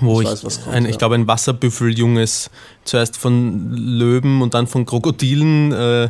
wo 0.00 0.20
ich, 0.20 0.30
ich, 0.30 0.42
kommt, 0.42 0.68
ein, 0.68 0.84
ja. 0.84 0.90
ich 0.90 0.98
glaube, 0.98 1.14
ein 1.14 1.26
Wasserbüffeljunges 1.26 2.50
zuerst 2.84 3.16
von 3.16 3.72
Löwen 3.72 4.42
und 4.42 4.54
dann 4.54 4.66
von 4.66 4.86
Krokodilen 4.86 5.72
äh, 5.72 6.08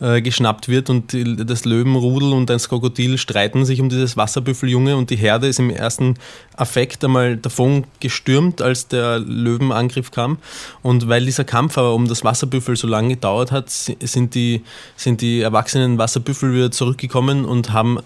äh, 0.00 0.20
geschnappt 0.20 0.68
wird 0.68 0.90
und 0.90 1.12
die, 1.12 1.36
das 1.36 1.64
Löwenrudel 1.64 2.32
und 2.32 2.50
das 2.50 2.68
Krokodil 2.68 3.18
streiten 3.18 3.64
sich 3.64 3.80
um 3.80 3.88
dieses 3.88 4.16
Wasserbüffeljunge 4.16 4.96
und 4.96 5.10
die 5.10 5.16
Herde 5.16 5.46
ist 5.46 5.58
im 5.58 5.70
ersten 5.70 6.14
Affekt 6.56 7.04
einmal 7.04 7.36
davon 7.36 7.84
gestürmt, 8.00 8.60
als 8.60 8.88
der 8.88 9.18
Löwenangriff 9.18 10.10
kam. 10.10 10.38
Und 10.82 11.08
weil 11.08 11.24
dieser 11.24 11.44
Kampf 11.44 11.78
aber 11.78 11.94
um 11.94 12.08
das 12.08 12.24
Wasserbüffel 12.24 12.76
so 12.76 12.86
lange 12.86 13.10
gedauert 13.10 13.52
hat, 13.52 13.70
sind 13.70 14.34
die, 14.34 14.62
sind 14.96 15.20
die 15.20 15.40
erwachsenen 15.40 15.98
Wasserbüffel 15.98 16.52
wieder 16.52 16.70
zurückgekommen 16.70 17.44
und 17.44 17.72
haben 17.72 17.98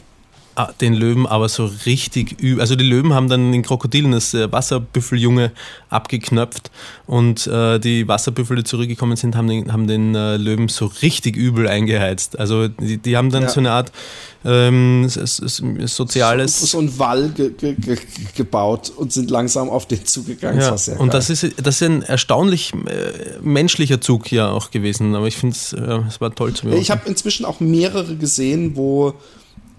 den 0.81 0.95
Löwen 0.95 1.27
aber 1.27 1.49
so 1.49 1.71
richtig 1.87 2.41
übel. 2.41 2.61
Also 2.61 2.77
die 2.77 2.85
Löwen 2.85 3.15
haben 3.15 3.29
dann 3.29 3.53
den 3.53 3.63
Krokodilen 3.63 4.13
das 4.13 4.35
äh, 4.35 4.51
Wasserbüffeljunge 4.51 5.53
abgeknöpft 5.89 6.71
und 7.07 7.47
äh, 7.47 7.79
die 7.79 8.07
Wasserbüffel, 8.07 8.57
die 8.57 8.65
zurückgekommen 8.65 9.17
sind, 9.17 9.37
haben 9.37 9.49
den, 9.49 9.73
haben 9.73 9.87
den 9.87 10.15
äh, 10.15 10.37
Löwen 10.37 10.69
so 10.69 10.87
richtig 10.87 11.37
übel 11.37 11.69
eingeheizt. 11.69 12.39
Also 12.39 12.69
die, 12.69 12.99
die 12.99 13.17
haben 13.17 13.31
dann 13.31 13.45
ja. 13.45 13.49
so 13.49 13.61
eine 13.61 13.71
Art 13.71 13.93
ähm, 14.45 15.09
soziales... 15.09 16.61
So, 16.61 16.67
so 16.67 16.79
ein 16.81 16.99
Wall 16.99 17.31
ge 17.31 17.51
ge 17.51 17.75
ge 17.75 17.99
gebaut 18.37 18.93
und 18.97 19.13
sind 19.13 19.31
langsam 19.31 19.71
auf 19.71 19.87
den 19.87 20.05
zugegangen. 20.05 20.61
Ja. 20.61 20.71
Das 20.71 20.89
und 20.89 21.15
das 21.15 21.31
ist, 21.31 21.47
das 21.63 21.81
ist 21.81 21.83
ein 21.83 22.03
erstaunlich 22.03 22.73
äh, 22.73 23.39
menschlicher 23.41 24.01
Zug 24.01 24.27
hier 24.27 24.51
auch 24.51 24.71
gewesen, 24.71 25.15
aber 25.15 25.27
ich 25.27 25.37
finde 25.37 25.57
es 25.57 25.73
äh, 25.73 26.01
es 26.09 26.21
war 26.21 26.35
toll 26.35 26.55
zu 26.55 26.63
beobachten. 26.63 26.83
Ich 26.83 26.91
habe 26.91 27.09
inzwischen 27.09 27.45
auch 27.45 27.61
mehrere 27.61 28.17
gesehen, 28.17 28.77
wo 28.77 29.15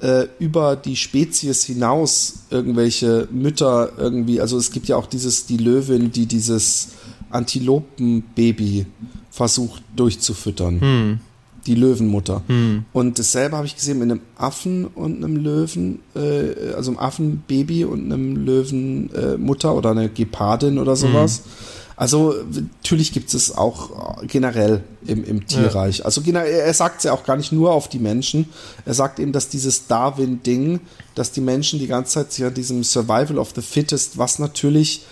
äh, 0.02 0.28
über 0.40 0.76
die 0.76 0.96
Spezies 0.96 1.64
hinaus 1.64 2.46
irgendwelche 2.50 3.28
Mütter 3.32 3.92
irgendwie, 3.98 4.42
also 4.42 4.58
es 4.58 4.72
gibt 4.72 4.88
ja 4.88 4.96
auch 4.96 5.06
dieses, 5.06 5.46
die 5.46 5.58
Löwin, 5.58 6.12
die 6.12 6.26
dieses 6.26 6.90
Antilopenbaby 7.30 8.86
versucht 9.30 9.84
durchzufüttern. 9.96 10.82
Hm. 10.82 11.20
Die 11.68 11.76
Löwenmutter. 11.76 12.42
Hm. 12.48 12.86
Und 12.92 13.20
dasselbe 13.20 13.56
habe 13.56 13.68
ich 13.68 13.76
gesehen 13.76 14.00
mit 14.00 14.10
einem 14.10 14.22
Affen 14.36 14.88
und 14.88 15.24
einem 15.24 15.36
Löwen, 15.38 16.00
äh, 16.16 16.74
also 16.76 16.90
einem 16.90 17.00
Affenbaby 17.00 17.86
und 17.86 18.06
einem 18.12 18.36
Löwenmutter 18.36 19.70
äh, 19.70 19.74
oder 19.74 19.92
einer 19.92 20.10
Gepardin 20.10 20.80
oder 20.80 20.96
sowas. 20.96 21.44
Hm 21.44 21.81
also 22.02 22.34
natürlich 22.50 23.14
gibt 23.14 23.32
es 23.32 23.56
auch 23.56 24.24
generell 24.26 24.82
im, 25.06 25.24
im 25.24 25.46
Tierreich. 25.46 26.00
Ja. 26.00 26.06
Also 26.06 26.24
er 26.24 26.74
sagt 26.74 26.98
es 26.98 27.04
ja 27.04 27.14
auch 27.14 27.24
gar 27.24 27.38
nicht 27.38 27.52
nur 27.52 27.74
auf 27.74 27.90
die 27.90 28.00
Menschen. 28.00 28.50
Er 28.88 28.96
sagt 28.96 29.20
eben, 29.20 29.32
dass 29.32 29.50
dieses 29.50 29.86
Darwin-Ding, 29.86 30.80
dass 31.14 31.32
die 31.32 31.42
Menschen 31.42 31.78
die 31.78 31.86
ganze 31.86 32.14
Zeit 32.14 32.34
sich 32.34 32.44
an 32.44 32.56
diesem 32.56 32.84
Survival 32.84 33.38
of 33.38 33.52
the 33.54 33.62
Fittest, 33.62 34.18
was 34.18 34.40
natürlich 34.40 35.06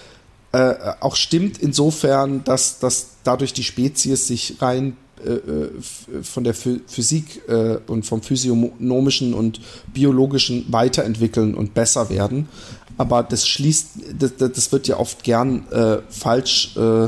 äh, 0.51 0.73
auch 0.99 1.15
stimmt 1.15 1.59
insofern, 1.59 2.43
dass, 2.43 2.79
dass 2.79 3.09
dadurch 3.23 3.53
die 3.53 3.63
Spezies 3.63 4.25
sich 4.25 4.55
rein 4.59 4.97
äh, 5.23 5.33
äh 5.33 5.69
von 6.23 6.43
der 6.43 6.55
Physik 6.55 7.47
äh, 7.47 7.77
und 7.85 8.07
vom 8.07 8.23
physiognomischen 8.23 9.35
und 9.35 9.61
biologischen 9.93 10.65
weiterentwickeln 10.73 11.53
und 11.53 11.75
besser 11.75 12.09
werden 12.09 12.49
aber 12.99 13.23
das 13.23 13.47
schließt, 13.47 13.87
das, 14.19 14.33
das 14.37 14.71
wird 14.73 14.89
ja 14.89 14.97
oft 14.97 15.23
gern 15.23 15.65
äh, 15.71 15.99
falsch 16.09 16.75
äh, 16.75 17.07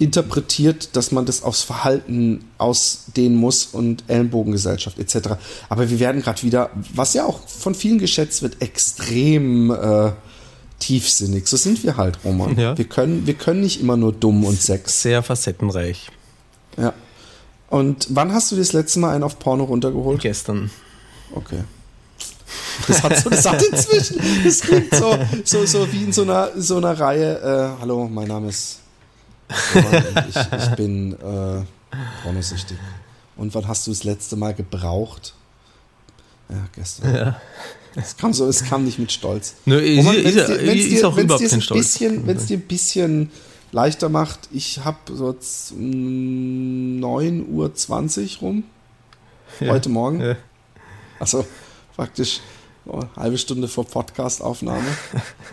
interpretiert, 0.00 0.96
dass 0.96 1.12
man 1.12 1.24
das 1.24 1.44
aufs 1.44 1.62
Verhalten 1.62 2.46
ausdehnen 2.58 3.36
muss 3.38 3.66
und 3.66 4.02
Ellenbogengesellschaft 4.08 4.98
etc. 4.98 5.36
Aber 5.68 5.88
wir 5.88 6.00
werden 6.00 6.20
gerade 6.20 6.42
wieder, 6.42 6.70
was 6.92 7.14
ja 7.14 7.26
auch 7.26 7.46
von 7.46 7.76
vielen 7.76 8.00
geschätzt 8.00 8.42
wird, 8.42 8.60
extrem 8.60 9.70
äh, 9.70 10.10
tiefsinnig. 10.80 11.46
So 11.46 11.56
sind 11.56 11.84
wir 11.84 11.96
halt, 11.96 12.18
Roman. 12.24 12.58
Ja. 12.58 12.76
Wir, 12.76 12.86
können, 12.86 13.24
wir 13.24 13.34
können 13.34 13.60
nicht 13.60 13.80
immer 13.80 13.96
nur 13.96 14.12
dumm 14.12 14.44
und 14.44 14.60
sex. 14.60 15.00
Sehr 15.02 15.22
facettenreich. 15.22 16.08
Ja. 16.76 16.92
Und 17.68 18.08
wann 18.10 18.32
hast 18.32 18.50
du 18.50 18.56
das 18.56 18.72
letzte 18.72 18.98
Mal 18.98 19.14
einen 19.14 19.22
auf 19.22 19.38
Porno 19.38 19.62
runtergeholt? 19.62 20.22
Gestern. 20.22 20.72
Okay. 21.32 21.62
Das 22.86 23.02
hat 23.02 23.16
so, 23.18 23.30
das 23.30 23.46
hat 23.48 23.62
inzwischen, 23.62 24.20
das 24.44 24.60
klingt 24.60 24.94
so, 24.94 25.18
so, 25.44 25.66
so 25.66 25.92
wie 25.92 26.04
in 26.04 26.12
so 26.12 26.22
einer, 26.22 26.50
so 26.56 26.76
einer 26.78 26.98
Reihe. 26.98 27.74
Äh, 27.76 27.80
hallo, 27.80 28.08
mein 28.08 28.28
Name 28.28 28.48
ist. 28.48 28.78
Ich, 30.28 30.36
ich 30.36 30.68
bin 30.76 31.12
äh, 31.14 31.62
pornosüchtig. 32.22 32.78
Und 33.36 33.54
wann 33.54 33.66
hast 33.68 33.86
du 33.86 33.90
das 33.90 34.04
letzte 34.04 34.36
Mal 34.36 34.54
gebraucht? 34.54 35.34
Ja, 36.48 36.56
gestern. 36.74 37.14
Ja. 37.14 37.40
Es 37.96 38.16
kam 38.16 38.32
so, 38.32 38.46
es 38.46 38.62
kam 38.64 38.84
nicht 38.84 38.98
mit 39.00 39.10
Stolz. 39.10 39.54
Nö, 39.66 39.76
ist, 39.78 40.06
ist, 40.06 40.48
dir- 40.48 40.58
dir- 40.74 41.08
auch 41.08 41.16
überhaupt 41.16 41.42
kein 41.44 41.54
ein 41.58 41.62
Stolz. 41.62 41.78
bisschen, 41.80 42.24
Wenn 42.26 42.36
es 42.36 42.46
dir 42.46 42.58
ein 42.58 42.66
bisschen 42.66 43.30
leichter 43.72 44.08
macht, 44.08 44.48
ich 44.52 44.84
habe 44.84 44.98
so 45.12 45.32
z- 45.32 45.76
9.20 45.76 48.34
Uhr 48.36 48.40
rum, 48.40 48.62
Ja. 49.60 49.72
heute 49.72 49.88
Morgen. 49.88 50.20
Ja. 50.20 50.36
Also 51.18 51.44
praktisch 52.00 52.40
oh, 52.86 53.00
eine 53.00 53.08
halbe 53.16 53.36
Stunde 53.36 53.68
vor 53.68 53.84
Podcastaufnahme. 53.84 54.88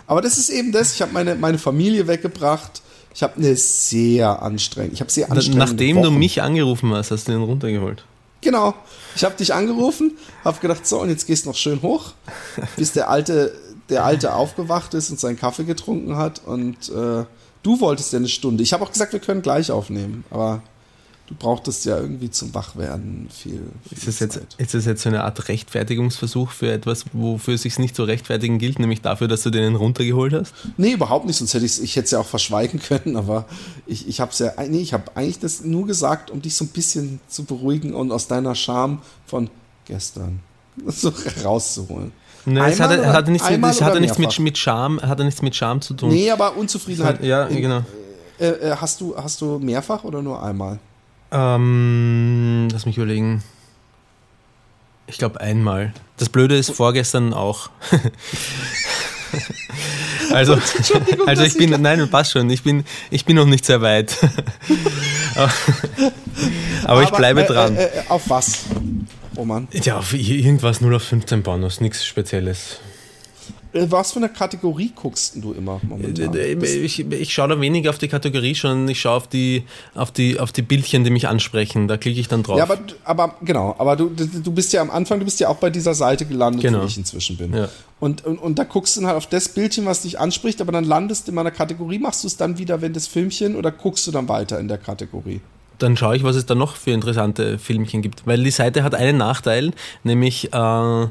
Aber 0.06 0.22
das 0.22 0.38
ist 0.38 0.48
eben 0.48 0.72
das. 0.72 0.94
Ich 0.94 1.02
habe 1.02 1.12
meine, 1.12 1.34
meine 1.34 1.58
Familie 1.58 2.06
weggebracht. 2.06 2.80
Ich 3.14 3.22
habe 3.22 3.36
eine 3.36 3.54
sehr 3.54 4.40
anstrengend. 4.42 4.94
Ich 4.94 5.00
habe 5.00 5.10
sehr 5.10 5.30
anstrengende 5.30 5.66
Nachdem 5.66 5.96
Wochen. 5.96 6.04
du 6.04 6.10
mich 6.12 6.40
angerufen 6.40 6.94
hast, 6.94 7.10
hast 7.10 7.28
du 7.28 7.32
den 7.32 7.42
runtergeholt. 7.42 8.02
Genau. 8.40 8.72
Ich 9.14 9.24
habe 9.24 9.34
dich 9.34 9.52
angerufen, 9.52 10.16
habe 10.42 10.58
gedacht, 10.60 10.86
so, 10.86 11.02
und 11.02 11.10
jetzt 11.10 11.26
gehst 11.26 11.44
du 11.44 11.50
noch 11.50 11.56
schön 11.56 11.82
hoch, 11.82 12.12
bis 12.76 12.92
der 12.92 13.10
Alte, 13.10 13.54
der 13.90 14.06
Alte 14.06 14.32
aufgewacht 14.32 14.94
ist 14.94 15.10
und 15.10 15.20
seinen 15.20 15.38
Kaffee 15.38 15.64
getrunken 15.64 16.16
hat. 16.16 16.40
Und 16.46 16.88
äh, 16.88 17.24
du 17.62 17.80
wolltest 17.80 18.14
ja 18.14 18.20
eine 18.20 18.28
Stunde. 18.28 18.62
Ich 18.62 18.72
habe 18.72 18.84
auch 18.84 18.92
gesagt, 18.92 19.12
wir 19.12 19.20
können 19.20 19.42
gleich 19.42 19.70
aufnehmen, 19.70 20.24
aber 20.30 20.62
du 21.28 21.34
brauchtest 21.34 21.84
ja 21.84 21.98
irgendwie 21.98 22.30
zum 22.30 22.54
Wachwerden 22.54 23.28
viel. 23.30 23.60
viel 23.86 23.98
Ist 23.98 24.06
das, 24.06 24.20
jetzt, 24.20 24.38
ist 24.56 24.74
das 24.74 24.84
jetzt 24.86 25.02
so 25.02 25.10
eine 25.10 25.24
Art 25.24 25.48
Rechtfertigungsversuch 25.48 26.50
für 26.50 26.72
etwas, 26.72 27.04
wofür 27.12 27.54
es 27.54 27.62
sich 27.62 27.78
nicht 27.78 27.94
zu 27.94 28.04
rechtfertigen 28.04 28.58
gilt, 28.58 28.78
nämlich 28.78 29.02
dafür, 29.02 29.28
dass 29.28 29.42
du 29.42 29.50
den 29.50 29.76
runtergeholt 29.76 30.32
hast? 30.32 30.54
Nee, 30.78 30.92
überhaupt 30.92 31.26
nicht, 31.26 31.36
sonst 31.36 31.52
hätte 31.52 31.66
ich's, 31.66 31.78
ich 31.78 31.96
hätte 31.96 32.06
es 32.06 32.10
ja 32.12 32.18
auch 32.20 32.26
verschweigen 32.26 32.80
können, 32.80 33.16
aber 33.16 33.44
ich, 33.86 34.08
ich 34.08 34.20
habe 34.20 34.32
ja, 34.38 34.52
nee, 34.68 34.80
ich 34.80 34.94
habe 34.94 35.04
eigentlich 35.14 35.38
das 35.38 35.62
nur 35.64 35.86
gesagt, 35.86 36.30
um 36.30 36.40
dich 36.40 36.56
so 36.56 36.64
ein 36.64 36.68
bisschen 36.68 37.20
zu 37.28 37.44
beruhigen 37.44 37.94
und 37.94 38.10
aus 38.10 38.26
deiner 38.26 38.54
Scham 38.54 39.02
von 39.26 39.50
gestern 39.84 40.40
so 40.86 41.12
rauszuholen. 41.44 42.12
Nee, 42.46 42.60
es 42.60 42.80
hatte, 42.80 43.00
oder- 43.00 43.12
hatte 43.12 43.30
nichts, 43.30 43.46
das 43.46 43.82
hatte 43.82 44.00
nichts 44.00 44.16
mit, 44.16 44.38
mit 44.38 44.56
Scham, 44.56 45.02
hatte 45.02 45.24
nichts 45.24 45.42
mit 45.42 45.54
Scham 45.54 45.82
zu 45.82 45.92
tun. 45.92 46.08
Nee, 46.08 46.30
aber 46.30 46.56
Unzufriedenheit. 46.56 47.22
ja, 47.22 47.46
genau. 47.48 47.82
Äh, 48.38 48.46
äh, 48.48 48.76
hast, 48.76 49.00
du, 49.00 49.14
hast 49.16 49.40
du 49.42 49.58
mehrfach 49.58 50.04
oder 50.04 50.22
nur 50.22 50.42
einmal? 50.42 50.78
Ähm, 51.30 52.68
lass 52.72 52.86
mich 52.86 52.96
überlegen. 52.96 53.42
Ich 55.06 55.18
glaube 55.18 55.40
einmal. 55.40 55.92
Das 56.16 56.28
Blöde 56.28 56.56
ist 56.56 56.70
vorgestern 56.70 57.32
auch. 57.32 57.70
also, 60.32 60.58
also 61.26 61.42
ich 61.44 61.56
bin, 61.56 61.80
nein, 61.80 62.08
passt 62.10 62.32
schon. 62.32 62.50
Ich 62.50 62.62
bin, 62.62 62.84
ich 63.10 63.24
bin 63.24 63.36
noch 63.36 63.46
nicht 63.46 63.64
sehr 63.64 63.80
weit. 63.80 64.16
aber, 65.34 65.52
aber 66.84 67.02
ich 67.02 67.10
bleibe 67.10 67.42
äh, 67.42 67.46
dran. 67.46 67.76
Äh, 67.76 67.84
äh, 67.84 68.02
auf 68.08 68.28
was, 68.28 68.64
Roman? 69.36 69.68
Ja, 69.72 69.98
auf 69.98 70.12
irgendwas 70.12 70.80
0 70.80 70.94
auf 70.94 71.04
15 71.04 71.42
Bonus, 71.42 71.80
nichts 71.80 72.04
Spezielles. 72.04 72.80
Äh, 73.72 73.86
was 73.90 74.12
für 74.12 74.18
eine 74.18 74.28
Kategorie 74.28 74.92
guckst 74.94 75.34
du 75.36 75.52
immer 75.52 75.80
momentan? 75.82 76.34
Äh, 76.34 76.52
Ich, 76.54 77.00
ich 77.00 77.32
schaue 77.32 77.48
da 77.48 77.60
weniger 77.60 77.90
auf 77.90 77.98
die 77.98 78.08
Kategorie, 78.08 78.54
sondern 78.54 78.88
ich 78.88 79.00
schaue 79.00 79.16
auf 79.16 79.26
die, 79.28 79.64
auf, 79.94 80.10
die, 80.10 80.40
auf 80.40 80.52
die 80.52 80.62
Bildchen, 80.62 81.04
die 81.04 81.10
mich 81.10 81.28
ansprechen. 81.28 81.88
Da 81.88 81.96
klicke 81.96 82.18
ich 82.20 82.28
dann 82.28 82.42
drauf. 82.42 82.58
Ja, 82.58 82.64
aber, 82.64 82.78
aber 83.04 83.34
genau, 83.42 83.74
aber 83.78 83.96
du, 83.96 84.10
du 84.10 84.52
bist 84.52 84.72
ja 84.72 84.80
am 84.80 84.90
Anfang, 84.90 85.18
du 85.18 85.24
bist 85.24 85.40
ja 85.40 85.48
auch 85.48 85.56
bei 85.56 85.70
dieser 85.70 85.94
Seite 85.94 86.24
gelandet, 86.24 86.62
Genau. 86.62 86.82
wo 86.82 86.86
ich 86.86 86.96
inzwischen 86.96 87.36
bin. 87.36 87.52
Ja. 87.54 87.68
Und, 88.00 88.24
und, 88.24 88.38
und 88.38 88.58
da 88.58 88.64
guckst 88.64 88.96
du 88.96 89.00
dann 89.00 89.08
halt 89.08 89.16
auf 89.18 89.26
das 89.26 89.48
Bildchen, 89.48 89.84
was 89.86 90.02
dich 90.02 90.18
anspricht, 90.18 90.60
aber 90.60 90.72
dann 90.72 90.84
landest 90.84 91.26
du 91.28 91.32
in 91.32 91.38
einer 91.38 91.50
Kategorie, 91.50 91.98
machst 91.98 92.22
du 92.24 92.28
es 92.28 92.36
dann 92.36 92.58
wieder, 92.58 92.80
wenn 92.80 92.92
das 92.92 93.06
Filmchen 93.06 93.56
oder 93.56 93.70
guckst 93.70 94.06
du 94.06 94.10
dann 94.12 94.28
weiter 94.28 94.58
in 94.58 94.68
der 94.68 94.78
Kategorie? 94.78 95.40
dann 95.78 95.96
schaue 95.96 96.16
ich, 96.16 96.24
was 96.24 96.34
es 96.34 96.44
da 96.44 96.56
noch 96.56 96.74
für 96.74 96.90
interessante 96.90 97.56
Filmchen 97.56 98.02
gibt. 98.02 98.26
Weil 98.26 98.42
die 98.42 98.50
Seite 98.50 98.82
hat 98.82 98.96
einen 98.96 99.16
Nachteil, 99.16 99.70
nämlich 100.02 100.52
äh, 100.52 101.06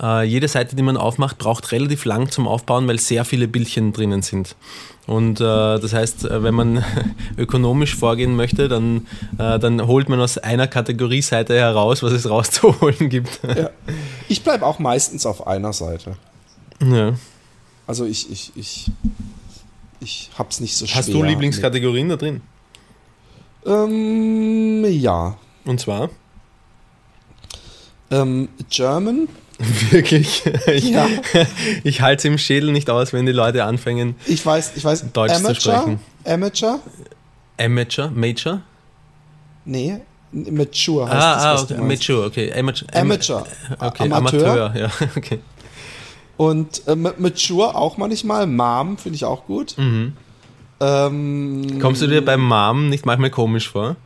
äh, 0.00 0.24
jede 0.24 0.48
Seite, 0.48 0.76
die 0.76 0.82
man 0.82 0.96
aufmacht, 0.96 1.38
braucht 1.38 1.72
relativ 1.72 2.04
lang 2.04 2.30
zum 2.30 2.46
Aufbauen, 2.48 2.86
weil 2.88 2.98
sehr 2.98 3.24
viele 3.24 3.48
Bildchen 3.48 3.92
drinnen 3.92 4.22
sind. 4.22 4.56
Und 5.06 5.40
äh, 5.40 5.44
das 5.44 5.92
heißt, 5.92 6.24
äh, 6.24 6.42
wenn 6.42 6.54
man 6.54 6.84
ökonomisch 7.36 7.94
vorgehen 7.94 8.34
möchte, 8.34 8.68
dann, 8.68 9.06
äh, 9.38 9.58
dann 9.58 9.86
holt 9.86 10.08
man 10.08 10.20
aus 10.20 10.38
einer 10.38 10.66
Kategorieseite 10.66 11.54
heraus, 11.54 12.02
was 12.02 12.12
es 12.12 12.28
rauszuholen 12.30 13.08
gibt. 13.08 13.40
Ja. 13.44 13.70
Ich 14.28 14.42
bleibe 14.42 14.66
auch 14.66 14.78
meistens 14.78 15.24
auf 15.26 15.46
einer 15.46 15.72
Seite. 15.72 16.16
ja. 16.80 17.14
Also 17.86 18.04
ich, 18.04 18.32
ich, 18.32 18.50
ich, 18.56 18.90
ich 20.00 20.30
hab's 20.36 20.58
nicht 20.58 20.76
so 20.76 20.86
schwer. 20.86 20.96
Hast 20.96 21.12
du 21.12 21.22
Lieblingskategorien 21.22 22.08
da 22.08 22.16
drin? 22.16 22.40
Ähm, 23.64 24.84
ja. 24.84 25.36
Und 25.64 25.80
zwar? 25.80 26.10
Ähm, 28.10 28.48
German, 28.70 29.28
Wirklich? 29.90 30.42
Ich, 30.66 30.84
Ja. 30.90 31.08
ich 31.84 32.00
halte 32.02 32.18
es 32.20 32.24
im 32.26 32.38
Schädel 32.38 32.72
nicht 32.72 32.90
aus, 32.90 33.12
wenn 33.12 33.24
die 33.26 33.32
Leute 33.32 33.64
anfangen. 33.64 34.14
ich 34.26 34.44
weiß, 34.44 34.72
ich 34.76 34.84
weiß, 34.84 35.12
Deutsch 35.12 35.32
zu 35.32 35.38
Amateur, 35.38 35.60
sprechen. 35.60 36.00
Amateur, 36.24 36.80
Amateur? 37.58 38.10
Major? 38.10 38.60
nee, 39.64 39.96
Mature 40.32 41.06
heißt 41.08 41.14
das, 41.14 41.24
Ah, 41.24 41.50
ah 41.50 41.54
was 41.54 41.70
okay. 41.70 41.80
Mature, 41.82 42.26
okay. 42.26 42.52
Amateur. 42.52 42.86
Amateur, 42.92 43.46
Okay, 43.80 44.10
Amateur. 44.12 44.50
Amateur, 44.52 44.76
ja, 44.76 44.90
okay. 45.16 45.38
Und 46.36 46.86
äh, 46.86 46.94
Ma- 46.94 47.14
Mature 47.16 47.74
auch 47.74 47.96
manchmal, 47.96 48.46
Mom 48.46 48.98
finde 48.98 49.16
ich 49.16 49.24
auch 49.24 49.46
gut. 49.46 49.78
Mhm. 49.78 50.12
Ähm, 50.80 51.78
Kommst 51.80 52.02
du 52.02 52.06
dir 52.06 52.22
beim 52.22 52.42
Mom 52.42 52.90
nicht 52.90 53.06
manchmal 53.06 53.30
komisch 53.30 53.70
vor? 53.70 53.96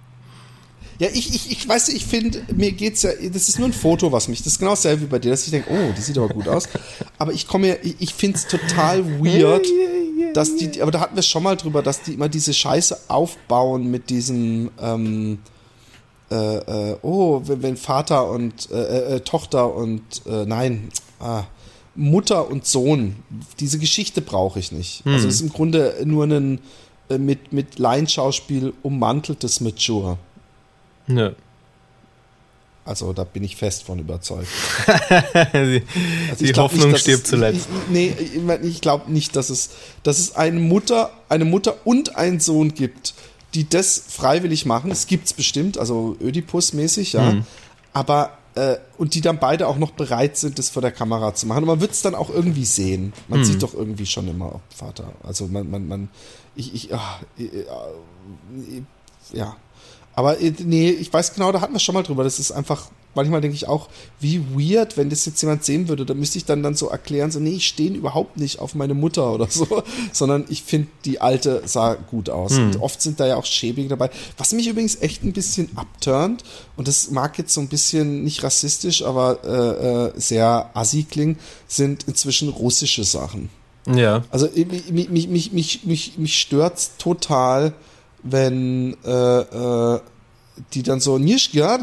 Ja, 1.01 1.09
ich, 1.15 1.35
ich, 1.35 1.51
ich 1.51 1.67
weiß, 1.67 1.89
ich 1.89 2.05
finde, 2.05 2.43
mir 2.55 2.73
geht's 2.73 3.03
ja, 3.03 3.11
das 3.33 3.49
ist 3.49 3.59
nur 3.59 3.69
ein 3.69 3.73
Foto, 3.73 4.13
was 4.13 4.29
mich, 4.29 4.41
das 4.43 4.53
ist 4.53 4.59
genau 4.59 4.73
dasselbe 4.73 5.05
wie 5.05 5.07
bei 5.07 5.19
dir, 5.19 5.31
dass 5.31 5.45
ich 5.45 5.51
denke, 5.51 5.71
oh, 5.71 5.95
die 5.97 6.01
sieht 6.03 6.19
aber 6.19 6.29
gut 6.29 6.47
aus. 6.47 6.69
Aber 7.17 7.33
ich 7.33 7.49
komme 7.49 7.69
mir, 7.69 7.79
ich, 7.83 7.97
ich 8.01 8.15
finde 8.15 8.37
es 8.37 8.47
total 8.47 9.03
weird, 9.19 9.67
dass 10.35 10.57
die, 10.57 10.83
aber 10.83 10.91
da 10.91 11.01
hatten 11.01 11.17
wir 11.17 11.23
schon 11.23 11.43
mal 11.43 11.57
drüber, 11.57 11.83
dass 11.83 12.03
die 12.03 12.13
immer 12.13 12.29
diese 12.29 12.53
Scheiße 12.53 12.99
aufbauen 13.09 13.91
mit 13.91 14.11
diesem, 14.11 14.71
ähm, 14.79 15.39
äh, 16.31 16.91
äh, 16.91 16.97
oh, 17.01 17.41
wenn, 17.47 17.63
wenn 17.63 17.77
Vater 17.79 18.31
und 18.31 18.71
äh, 18.71 19.17
äh, 19.17 19.21
Tochter 19.21 19.75
und, 19.75 20.03
äh, 20.27 20.45
nein, 20.45 20.91
ah, 21.19 21.45
Mutter 21.95 22.51
und 22.51 22.67
Sohn, 22.67 23.17
diese 23.59 23.79
Geschichte 23.79 24.21
brauche 24.21 24.59
ich 24.59 24.71
nicht. 24.71 25.03
Also 25.07 25.29
es 25.29 25.37
ist 25.37 25.41
im 25.41 25.51
Grunde 25.51 25.95
nur 26.05 26.25
ein 26.27 26.61
äh, 27.11 27.19
mit, 27.19 27.53
mit 27.53 27.79
Laienschauspiel 27.79 28.73
ummanteltes 28.83 29.61
Mature. 29.61 30.19
Ja. 31.17 31.33
Also 32.85 33.13
da 33.13 33.25
bin 33.25 33.45
ich 33.45 33.57
fest 33.57 33.85
von 33.85 33.99
überzeugt. 33.99 34.49
die 35.53 35.83
Also 36.31 36.45
die 36.45 36.55
Hoffnung 36.55 36.93
dass 36.93 37.03
stirbt 37.03 37.25
es, 37.25 37.31
zuletzt. 37.31 37.69
Ich, 37.87 37.91
nee, 37.91 38.15
ich, 38.19 38.69
ich 38.69 38.81
glaube 38.81 39.13
nicht, 39.13 39.37
dass 39.37 39.51
es, 39.51 39.71
dass 40.03 40.19
es 40.19 40.35
eine 40.35 40.59
Mutter, 40.59 41.11
eine 41.29 41.45
Mutter 41.45 41.77
und 41.85 42.17
einen 42.17 42.41
Sohn 42.41 42.75
gibt, 42.75 43.15
die 43.55 43.69
das 43.69 44.03
freiwillig 44.09 44.65
machen. 44.67 44.91
Es 44.91 45.07
gibt's 45.07 45.33
bestimmt, 45.35 45.77
also 45.79 46.17
Ödipus-mäßig, 46.21 47.13
ja. 47.13 47.33
Mhm. 47.33 47.47
Aber 47.93 48.39
äh, 48.55 48.77
und 48.99 49.15
die 49.15 49.21
dann 49.21 49.39
beide 49.39 49.69
auch 49.69 49.77
noch 49.79 49.93
bereit 49.93 50.37
sind, 50.37 50.59
das 50.59 50.71
vor 50.71 50.83
der 50.83 50.91
Kamera 50.91 51.35
zu 51.35 51.47
machen. 51.47 51.63
Und 51.65 51.69
man 51.69 51.81
wird 51.81 51.93
es 51.93 52.03
dann 52.03 52.15
auch 52.17 52.31
irgendwie 52.31 52.65
sehen. 52.65 53.13
Man 53.29 53.41
Mhm. 53.41 53.45
sieht 53.45 53.63
doch 53.63 53.75
irgendwie 53.75 54.07
schon 54.07 54.27
immer, 54.27 54.55
ob 54.57 54.63
Vater. 54.75 55.13
Also 55.23 55.47
man, 55.47 55.71
man, 55.71 55.87
man, 55.87 56.09
ich, 56.57 56.75
ich, 56.75 56.95
ah, 56.95 57.21
äh, 57.39 57.45
äh, 57.45 57.67
ja. 59.33 59.57
Aber 60.15 60.41
äh, 60.41 60.53
nee, 60.65 60.91
ich 60.91 61.13
weiß 61.13 61.35
genau, 61.35 61.53
da 61.53 61.61
hatten 61.61 61.73
wir 61.73 61.81
schon 61.81 61.95
mal 61.95 62.03
drüber. 62.03 62.25
Das 62.25 62.39
ist 62.39 62.53
einfach, 62.53 62.91
manchmal 63.15 63.41
denke 63.41 63.55
ich 63.55 63.69
auch, 63.69 63.89
wie 64.19 64.43
weird, 64.55 64.97
wenn 64.97 65.09
das 65.09 65.25
jetzt 65.25 65.41
jemand 65.41 65.65
sehen 65.65 65.89
würde. 65.89 66.05
Da 66.05 66.15
müsste 66.15 66.39
ich 66.39 66.45
dann, 66.45 66.63
dann 66.63 66.75
so 66.75 66.89
erklären, 66.89 67.31
so, 67.31 67.41
nee, 67.41 67.51
ich 67.51 67.67
stehe 67.67 67.91
überhaupt 67.91 68.37
nicht 68.37 68.59
auf 68.59 68.75
meine 68.75 68.95
Mutter 68.95 69.33
oder 69.33 69.47
so, 69.49 69.83
sondern 70.13 70.45
ich 70.49 70.63
finde, 70.63 70.89
die 71.05 71.21
alte 71.21 71.63
sah 71.65 71.95
gut 71.95 72.29
aus. 72.29 72.59
Und 72.59 72.81
oft 72.81 73.01
sind 73.01 73.21
da 73.21 73.27
ja 73.27 73.37
auch 73.37 73.47
schäbige 73.47 73.89
dabei. 73.89 74.11
Was 74.37 74.53
mich 74.53 74.69
übrigens 74.69 75.01
echt 75.01 75.23
ein 75.23 75.33
bisschen 75.33 75.71
abturnt, 75.77 76.45
und 76.77 76.89
das 76.89 77.11
mag 77.11 77.39
jetzt 77.39 77.55
so 77.55 77.61
ein 77.61 77.69
bisschen 77.69 78.25
nicht 78.25 78.43
rassistisch, 78.43 79.03
aber 79.03 79.39
äh, 79.45 80.09
äh, 80.17 80.21
sehr 80.21 80.71
assi 80.75 81.05
klingen, 81.05 81.39
sind 81.69 82.05
inzwischen 82.09 82.49
russische 82.49 83.05
Sachen. 83.05 83.51
Ja. 83.87 84.25
Also 84.31 84.49
mich, 84.55 84.91
mich, 84.91 85.09
mich, 85.29 85.53
mich, 85.53 85.85
mich, 85.85 86.19
mich, 86.19 86.41
stört's 86.41 86.93
total, 86.99 87.73
wenn 88.23 88.97
äh, 89.05 89.41
äh, 89.41 90.01
die 90.75 90.83
dann 90.83 91.01
so 91.01 91.17
nicht 91.17 91.55
gar 91.55 91.79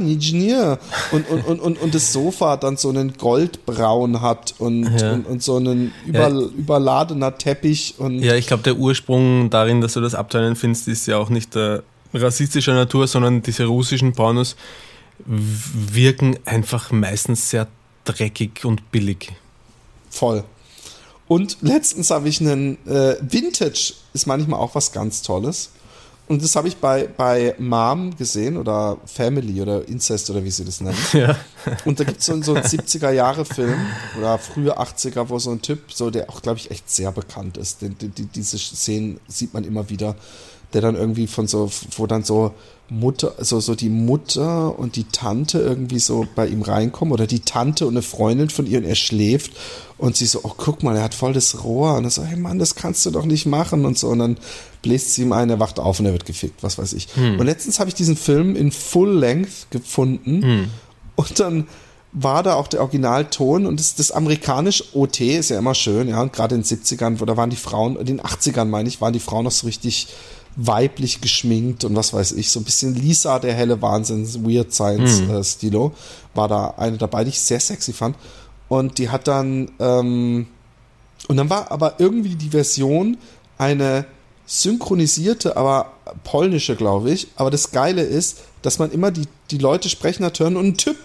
und, 1.11 1.27
und, 1.29 1.45
und, 1.45 1.59
und, 1.59 1.81
und 1.81 1.95
das 1.95 2.13
Sofa 2.13 2.57
dann 2.57 2.77
so 2.77 2.89
einen 2.89 3.17
Goldbraun 3.17 4.21
hat 4.21 4.53
und, 4.59 4.99
Ja. 4.99 5.13
und, 5.13 5.25
und 5.25 5.41
so 5.41 5.55
einen 5.55 5.93
über, 6.05 6.29
Ja. 6.29 6.39
überladener 6.39 7.35
Teppich 7.37 7.95
und 7.97 8.19
Ja, 8.19 8.35
ich 8.35 8.45
glaube, 8.47 8.63
der 8.63 8.75
Ursprung 8.77 9.49
darin, 9.49 9.81
dass 9.81 9.93
du 9.93 10.01
das 10.01 10.13
abteilen 10.13 10.55
findest, 10.55 10.87
ist 10.87 11.07
ja 11.07 11.17
auch 11.17 11.29
nicht 11.29 11.55
der 11.55 11.83
rassistischer 12.13 12.73
Natur, 12.75 13.07
sondern 13.07 13.41
diese 13.41 13.65
russischen 13.65 14.13
Pornos 14.13 14.55
wirken 15.25 16.37
einfach 16.45 16.91
meistens 16.91 17.49
sehr 17.49 17.67
dreckig 18.05 18.63
und 18.63 18.91
billig. 18.91 19.31
Voll. 20.09 20.43
Und 21.27 21.57
letztens 21.61 22.09
habe 22.11 22.29
ich 22.29 22.39
einen 22.39 22.77
äh, 22.87 23.15
Vintage 23.21 23.93
ist 24.13 24.27
manchmal 24.27 24.59
auch 24.59 24.75
was 24.75 24.91
ganz 24.91 25.21
Tolles. 25.21 25.71
Und 26.27 26.43
das 26.43 26.55
habe 26.57 26.67
ich 26.67 26.77
bei, 26.77 27.07
bei 27.07 27.55
Mom 27.57 28.15
gesehen 28.17 28.57
oder 28.57 28.97
Family 29.05 29.61
oder 29.61 29.87
Incest 29.87 30.29
oder 30.29 30.43
wie 30.43 30.51
sie 30.51 30.65
das 30.65 30.81
nennen. 30.81 30.97
Ja. 31.13 31.37
Und 31.85 31.99
da 31.99 32.03
gibt 32.03 32.19
es 32.19 32.25
so, 32.25 32.41
so 32.41 32.53
einen 32.53 32.63
70er-Jahre-Film 32.63 33.79
oder 34.17 34.37
frühe 34.37 34.77
80er, 34.77 35.29
wo 35.29 35.39
so 35.39 35.51
ein 35.51 35.61
Typ, 35.61 35.91
so 35.91 36.09
der 36.09 36.29
auch, 36.29 36.41
glaube 36.41 36.59
ich, 36.59 36.69
echt 36.69 36.89
sehr 36.89 37.11
bekannt 37.11 37.57
ist. 37.57 37.81
Den, 37.81 37.97
die, 37.97 38.09
diese 38.09 38.57
Szenen 38.57 39.19
sieht 39.27 39.53
man 39.53 39.63
immer 39.63 39.89
wieder, 39.89 40.15
der 40.73 40.81
dann 40.81 40.95
irgendwie 40.95 41.27
von 41.27 41.47
so, 41.47 41.71
wo 41.95 42.07
dann 42.07 42.23
so 42.23 42.53
Mutter, 42.89 43.33
so, 43.39 43.59
so 43.59 43.75
die 43.75 43.89
Mutter 43.89 44.79
und 44.79 44.95
die 44.95 45.03
Tante 45.05 45.59
irgendwie 45.59 45.99
so 45.99 46.25
bei 46.35 46.47
ihm 46.47 46.61
reinkommen 46.61 47.11
oder 47.11 47.27
die 47.27 47.41
Tante 47.41 47.85
und 47.85 47.93
eine 47.93 48.01
Freundin 48.01 48.49
von 48.49 48.65
ihr 48.65 48.77
und 48.77 48.85
er 48.85 48.95
schläft 48.95 49.51
und 49.97 50.15
sie 50.15 50.25
so, 50.25 50.39
oh 50.43 50.53
guck 50.55 50.83
mal, 50.83 50.95
er 50.95 51.03
hat 51.03 51.13
voll 51.13 51.33
das 51.33 51.63
Rohr. 51.63 51.95
Und 51.95 52.05
er 52.05 52.11
so, 52.11 52.23
hey 52.23 52.37
Mann, 52.37 52.59
das 52.59 52.75
kannst 52.75 53.05
du 53.05 53.11
doch 53.11 53.25
nicht 53.25 53.45
machen 53.45 53.85
und 53.85 53.97
so. 53.97 54.07
Und 54.09 54.19
dann 54.19 54.37
bläst 54.81 55.13
sie 55.13 55.23
ihm 55.23 55.33
ein, 55.33 55.49
er 55.49 55.59
wacht 55.59 55.79
auf 55.79 55.99
und 55.99 56.05
er 56.05 56.13
wird 56.13 56.25
gefickt, 56.25 56.63
was 56.63 56.77
weiß 56.77 56.93
ich. 56.93 57.09
Und 57.39 57.45
letztens 57.45 57.79
habe 57.79 57.89
ich 57.89 57.95
diesen 57.95 58.15
Film 58.15 58.55
in 58.55 58.71
Full 58.71 59.17
Length 59.17 59.69
gefunden 59.69 60.69
und 61.15 61.39
dann 61.39 61.67
war 62.13 62.41
da 62.41 62.55
auch 62.55 62.67
der 62.67 62.79
Originalton 62.81 63.65
und 63.65 63.79
das, 63.79 63.95
das 63.95 64.11
amerikanische 64.11 64.85
OT 64.93 65.19
ist 65.21 65.49
ja 65.49 65.59
immer 65.59 65.75
schön, 65.75 66.07
ja, 66.07 66.21
und 66.21 66.31
gerade 66.31 66.55
in 66.55 66.61
den 66.61 66.65
70ern, 66.65 67.19
wo 67.19 67.25
da 67.25 67.35
waren 67.35 67.49
die 67.49 67.57
Frauen, 67.57 67.97
in 67.97 68.05
den 68.05 68.21
80ern 68.21 68.65
meine 68.65 68.87
ich, 68.87 69.01
waren 69.01 69.13
die 69.13 69.19
Frauen 69.19 69.43
noch 69.43 69.51
so 69.51 69.67
richtig 69.67 70.07
weiblich 70.57 71.21
geschminkt 71.21 71.83
und 71.83 71.95
was 71.95 72.13
weiß 72.13 72.33
ich, 72.33 72.51
so 72.51 72.59
ein 72.59 72.63
bisschen 72.63 72.95
Lisa, 72.95 73.37
der 73.37 73.53
helle 73.53 73.81
Wahnsinn, 73.81 74.25
Weird 74.43 74.73
Science 74.73 75.21
äh, 75.21 75.43
Stilo, 75.43 75.93
war 76.33 76.47
da 76.47 76.73
eine 76.77 76.97
dabei, 76.97 77.23
die 77.23 77.29
ich 77.29 77.39
sehr 77.39 77.59
sexy 77.59 77.93
fand. 77.93 78.17
Und 78.67 78.97
die 78.97 79.09
hat 79.09 79.27
dann, 79.27 79.71
ähm, 79.79 80.47
und 81.27 81.37
dann 81.37 81.49
war 81.49 81.71
aber 81.71 81.99
irgendwie 81.99 82.35
die 82.35 82.49
Version 82.49 83.17
eine 83.57 84.05
synchronisierte, 84.47 85.55
aber 85.55 85.93
polnische, 86.23 86.75
glaube 86.75 87.11
ich. 87.11 87.27
Aber 87.35 87.51
das 87.51 87.71
Geile 87.71 88.01
ist, 88.01 88.39
dass 88.63 88.79
man 88.79 88.91
immer 88.91 89.11
die, 89.11 89.27
die 89.51 89.59
Leute 89.59 89.89
sprechen 89.89 90.25
hat 90.25 90.39
hören 90.39 90.57
und 90.57 90.65
ein 90.65 90.77
Typ 90.77 90.97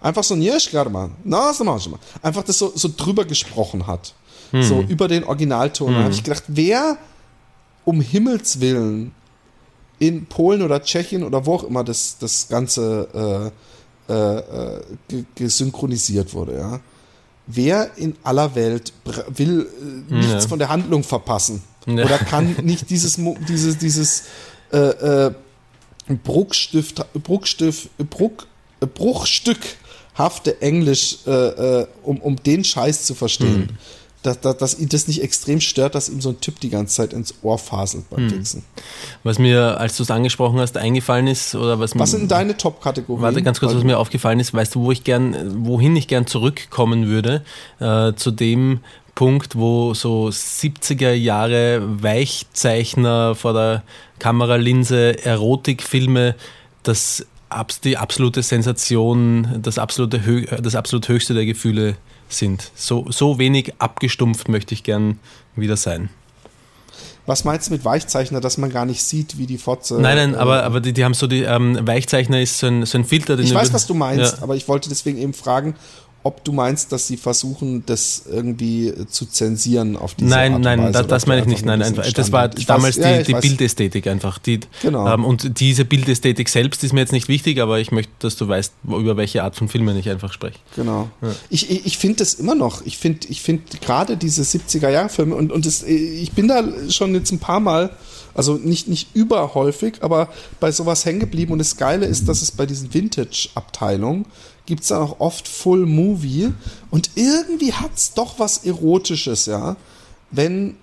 einfach 0.00 0.22
so 0.22 0.34
ein 0.34 0.42
gerade 0.42 0.90
mal, 0.90 1.10
na, 1.24 1.52
so 1.54 1.64
mach 1.64 1.78
ich 1.78 1.88
mal, 1.88 1.98
einfach 2.22 2.42
das 2.42 2.58
so, 2.58 2.72
so 2.74 2.90
drüber 2.94 3.24
gesprochen 3.24 3.86
hat. 3.86 4.14
So 4.62 4.80
über 4.80 5.08
den 5.08 5.24
Originalton. 5.24 5.92
Da 5.92 6.02
habe 6.04 6.14
ich 6.14 6.24
gedacht, 6.24 6.44
wer 6.46 6.96
um 7.88 8.00
Himmels 8.00 8.60
Willen 8.60 9.12
in 9.98 10.26
Polen 10.26 10.60
oder 10.62 10.82
Tschechien 10.82 11.22
oder 11.24 11.44
wo 11.46 11.54
auch 11.54 11.64
immer 11.64 11.82
das, 11.84 12.16
das 12.18 12.48
Ganze 12.48 13.52
äh, 14.08 14.12
äh, 14.12 14.38
äh, 14.38 14.80
ge- 15.08 15.24
gesynchronisiert 15.34 16.32
wurde, 16.34 16.52
ja. 16.58 16.80
Wer 17.50 17.90
in 17.96 18.14
aller 18.24 18.54
Welt 18.54 18.92
will 19.28 19.66
äh, 20.10 20.14
nichts 20.14 20.32
Ja. 20.44 20.48
von 20.48 20.58
der 20.58 20.68
Handlung 20.68 21.02
verpassen 21.02 21.62
Ja. 21.86 22.04
oder 22.04 22.18
kann 22.18 22.56
nicht 22.62 22.90
dieses 22.90 23.18
dieses 23.48 23.78
dieses 23.78 24.22
äh, 24.72 25.26
äh, 25.26 25.30
Bruchstift 26.24 26.96
Bruchstift 27.22 27.88
Bruch, 28.10 28.46
Bruchstückhafte 28.94 30.60
Englisch 30.62 31.18
äh, 31.26 31.86
um 32.02 32.18
um 32.20 32.36
den 32.42 32.64
Scheiß 32.64 33.04
zu 33.04 33.14
verstehen. 33.14 33.78
Dass, 34.28 34.40
dass, 34.40 34.58
dass 34.58 34.78
ihn 34.78 34.90
das 34.90 35.08
nicht 35.08 35.22
extrem 35.22 35.58
stört, 35.60 35.94
dass 35.94 36.10
ihm 36.10 36.20
so 36.20 36.28
ein 36.28 36.40
Typ 36.40 36.60
die 36.60 36.68
ganze 36.68 36.96
Zeit 36.96 37.14
ins 37.14 37.34
Ohr 37.42 37.56
faselt 37.56 38.10
beim 38.10 38.28
Fixen. 38.28 38.62
Was 39.22 39.38
mir, 39.38 39.80
als 39.80 39.96
du 39.96 40.02
es 40.02 40.10
angesprochen 40.10 40.60
hast, 40.60 40.76
eingefallen 40.76 41.26
ist, 41.26 41.54
oder 41.54 41.80
was, 41.80 41.98
Was 41.98 42.10
sind 42.10 42.30
deine 42.30 42.54
Top-Kategorien? 42.54 43.22
Warte 43.22 43.42
ganz 43.42 43.58
kurz, 43.58 43.74
was 43.74 43.84
mir 43.84 43.98
aufgefallen 43.98 44.38
ist, 44.38 44.52
weißt 44.52 44.74
du, 44.74 44.82
wo 44.82 44.92
ich 44.92 45.02
gern, 45.02 45.64
wohin 45.66 45.96
ich 45.96 46.08
gern 46.08 46.26
zurückkommen 46.26 47.06
würde, 47.06 47.42
äh, 47.80 48.12
zu 48.14 48.30
dem 48.30 48.80
Punkt, 49.14 49.56
wo 49.56 49.94
so 49.94 50.28
70er 50.28 51.12
Jahre 51.12 51.80
Weichzeichner 52.02 53.34
vor 53.34 53.54
der 53.54 53.82
Kameralinse, 54.18 55.24
Erotikfilme, 55.24 56.34
das 56.82 57.26
die 57.82 57.96
absolute 57.96 58.42
Sensation, 58.42 59.60
das 59.62 59.78
absolute 59.78 60.20
das 60.62 60.74
absolut 60.74 61.08
höchste 61.08 61.32
der 61.32 61.46
Gefühle 61.46 61.96
sind. 62.28 62.70
So, 62.74 63.06
so 63.10 63.38
wenig 63.38 63.74
abgestumpft 63.78 64.48
möchte 64.48 64.74
ich 64.74 64.82
gern 64.82 65.18
wieder 65.56 65.76
sein. 65.76 66.10
Was 67.26 67.44
meinst 67.44 67.68
du 67.68 67.74
mit 67.74 67.84
Weichzeichner, 67.84 68.40
dass 68.40 68.56
man 68.56 68.70
gar 68.70 68.86
nicht 68.86 69.02
sieht, 69.02 69.36
wie 69.36 69.46
die 69.46 69.58
Fotze. 69.58 70.00
Nein, 70.00 70.16
nein, 70.16 70.34
äh, 70.34 70.38
aber, 70.38 70.62
aber 70.64 70.80
die, 70.80 70.94
die 70.94 71.04
haben 71.04 71.12
so 71.12 71.26
die, 71.26 71.42
ähm, 71.42 71.78
Weichzeichner 71.86 72.40
ist 72.40 72.58
so 72.58 72.68
ein, 72.68 72.86
so 72.86 72.96
ein 72.96 73.04
Filter, 73.04 73.36
den 73.36 73.44
Ich 73.44 73.52
weiß, 73.52 73.72
was 73.74 73.86
du 73.86 73.92
meinst, 73.92 74.38
Ja. 74.38 74.42
aber 74.42 74.56
ich 74.56 74.66
wollte 74.66 74.88
deswegen 74.88 75.18
eben 75.18 75.34
fragen, 75.34 75.74
ob 76.24 76.44
du 76.44 76.52
meinst, 76.52 76.90
dass 76.92 77.06
sie 77.06 77.16
versuchen, 77.16 77.84
das 77.86 78.24
irgendwie 78.30 78.92
zu 79.08 79.24
zensieren 79.26 79.96
auf 79.96 80.14
diese 80.14 80.28
Nein, 80.28 80.52
Art 80.52 80.56
und 80.56 80.62
nein, 80.64 80.78
Weise, 80.80 80.92
das, 80.92 81.06
das 81.06 81.26
meine 81.26 81.42
ich 81.42 81.46
nicht. 81.46 81.64
Nein, 81.64 81.80
einfach, 81.80 82.10
das 82.12 82.32
war 82.32 82.50
Ich 82.58 82.66
damals 82.66 82.98
weiß, 82.98 83.04
ja, 83.04 83.12
die, 83.22 83.32
ich 83.32 83.38
die. 83.38 83.48
Bildästhetik 83.48 84.06
einfach. 84.08 84.38
Die, 84.38 84.60
Genau. 84.82 85.08
ähm, 85.08 85.24
und 85.24 85.60
diese 85.60 85.84
Bildästhetik 85.84 86.48
selbst 86.48 86.82
ist 86.82 86.92
mir 86.92 87.00
jetzt 87.00 87.12
nicht 87.12 87.28
wichtig, 87.28 87.60
aber 87.60 87.78
ich 87.78 87.92
möchte, 87.92 88.12
dass 88.18 88.36
du 88.36 88.48
weißt, 88.48 88.72
über 88.84 89.16
welche 89.16 89.44
Art 89.44 89.54
von 89.56 89.68
Filmen 89.68 89.96
ich 89.96 90.10
einfach 90.10 90.32
spreche. 90.32 90.58
Genau. 90.76 91.08
Ich, 91.50 91.70
ich, 91.70 91.86
ich 91.86 91.98
finde 91.98 92.16
das 92.18 92.34
immer 92.34 92.54
noch. 92.54 92.84
Ich 92.84 92.98
finde 92.98 93.28
ich 93.28 93.40
find 93.40 93.80
gerade 93.80 94.16
diese 94.16 94.42
70er-Jahre-Filme 94.42 95.34
und, 95.34 95.52
und 95.52 95.66
das, 95.66 95.82
ich 95.84 96.32
bin 96.32 96.48
da 96.48 96.64
schon 96.90 97.14
jetzt 97.14 97.30
ein 97.30 97.38
paar 97.38 97.60
Mal, 97.60 97.90
also 98.34 98.54
nicht, 98.54 98.88
nicht 98.88 99.14
überhäufig, 99.14 99.94
aber 100.00 100.28
bei 100.60 100.72
sowas 100.72 101.04
hängen 101.04 101.20
geblieben. 101.20 101.52
Und 101.52 101.58
das 101.58 101.76
Geile 101.76 102.06
ist, 102.06 102.28
dass 102.28 102.42
es 102.42 102.50
bei 102.50 102.66
diesen 102.66 102.92
Vintage-Abteilungen 102.92 104.26
gibt 104.68 104.82
es 104.82 104.88
dann 104.88 105.02
auch 105.02 105.18
oft 105.18 105.48
Full 105.48 105.86
Movie 105.86 106.52
und 106.90 107.10
irgendwie 107.16 107.72
hat 107.72 107.90
es 107.96 108.12
doch 108.14 108.38
was 108.38 108.58
Erotisches, 108.64 109.46
ja. 109.46 109.76
Wenn, 110.30 110.76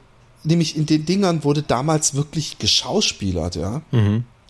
nämlich 0.44 0.76
in 0.76 0.86
den 0.88 1.06
Dingern 1.06 1.44
wurde 1.44 1.62
damals 1.62 2.16
wirklich 2.16 2.58
geschauspielert, 2.58 3.56
ja. 3.56 3.82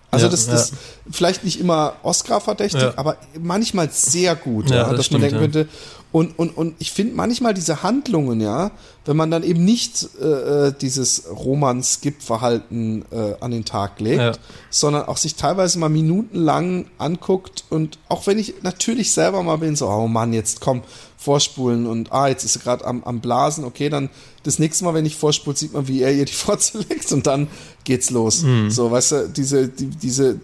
Also 0.10 0.26
Ja, 0.28 0.32
das, 0.32 0.48
ja. 0.48 0.54
das 0.54 0.72
vielleicht 1.12 1.44
nicht 1.44 1.60
immer 1.60 1.96
Oscar-verdächtig, 2.04 2.82
Ja. 2.82 2.94
aber 2.96 3.18
manchmal 3.40 3.90
sehr 3.92 4.36
gut, 4.36 4.70
Ja, 4.70 4.76
ja, 4.78 4.84
das 4.88 4.98
dass 4.98 5.06
stimmt, 5.08 5.22
man 5.22 5.30
denken 5.32 5.36
ja. 5.36 5.42
könnte, 5.64 5.70
und, 6.16 6.40
und, 6.40 6.56
und 6.56 6.76
ich 6.80 6.94
finde 6.94 7.14
manchmal 7.14 7.54
diese 7.54 7.84
Handlungen, 7.84 8.40
ja, 8.40 8.72
wenn 9.04 9.18
man 9.18 9.32
dann 9.32 9.44
eben 9.44 9.66
nicht 9.66 10.08
äh, 10.22 10.68
äh, 10.68 10.74
dieses 10.80 11.24
Roman-Skip-Verhalten 11.30 13.04
äh, 13.12 13.34
an 13.42 13.52
den 13.52 13.66
Tag 13.66 14.00
legt, 14.00 14.22
Ja. 14.22 14.32
sondern 14.70 15.10
auch 15.10 15.18
sich 15.18 15.36
teilweise 15.36 15.78
mal 15.78 15.90
minutenlang 15.90 16.86
anguckt 17.00 17.66
und 17.70 18.00
auch 18.08 18.28
wenn 18.28 18.40
ich 18.40 18.64
natürlich 18.64 19.12
selber 19.12 19.44
mal 19.44 19.58
bin, 19.58 19.76
so, 19.76 19.90
oh 19.90 20.08
Mann, 20.08 20.32
jetzt 20.32 20.62
komm, 20.62 20.84
vorspulen 21.18 21.86
und 21.86 22.14
ah, 22.14 22.30
jetzt 22.30 22.46
ist 22.46 22.54
sie 22.54 22.60
gerade 22.60 22.86
am, 22.86 23.04
am 23.04 23.20
Blasen, 23.20 23.66
okay, 23.66 23.90
dann 23.90 24.10
das 24.44 24.58
nächste 24.58 24.86
Mal, 24.86 24.94
wenn 24.94 25.06
ich 25.06 25.18
vorspult, 25.18 25.58
sieht 25.58 25.74
man, 25.74 25.90
wie 25.90 26.02
er 26.02 26.14
ihr 26.14 26.24
die 26.24 26.32
Fotze 26.46 26.78
legt 26.88 27.12
und 27.12 27.28
dann 27.28 27.50
geht's 27.84 28.10
los. 28.10 28.44
Mhm. 28.44 28.70
So, 28.72 28.90
weißt 28.90 29.12
du, 29.12 29.30
diese, 29.36 29.68
die, 29.68 29.88
diese, 29.88 30.40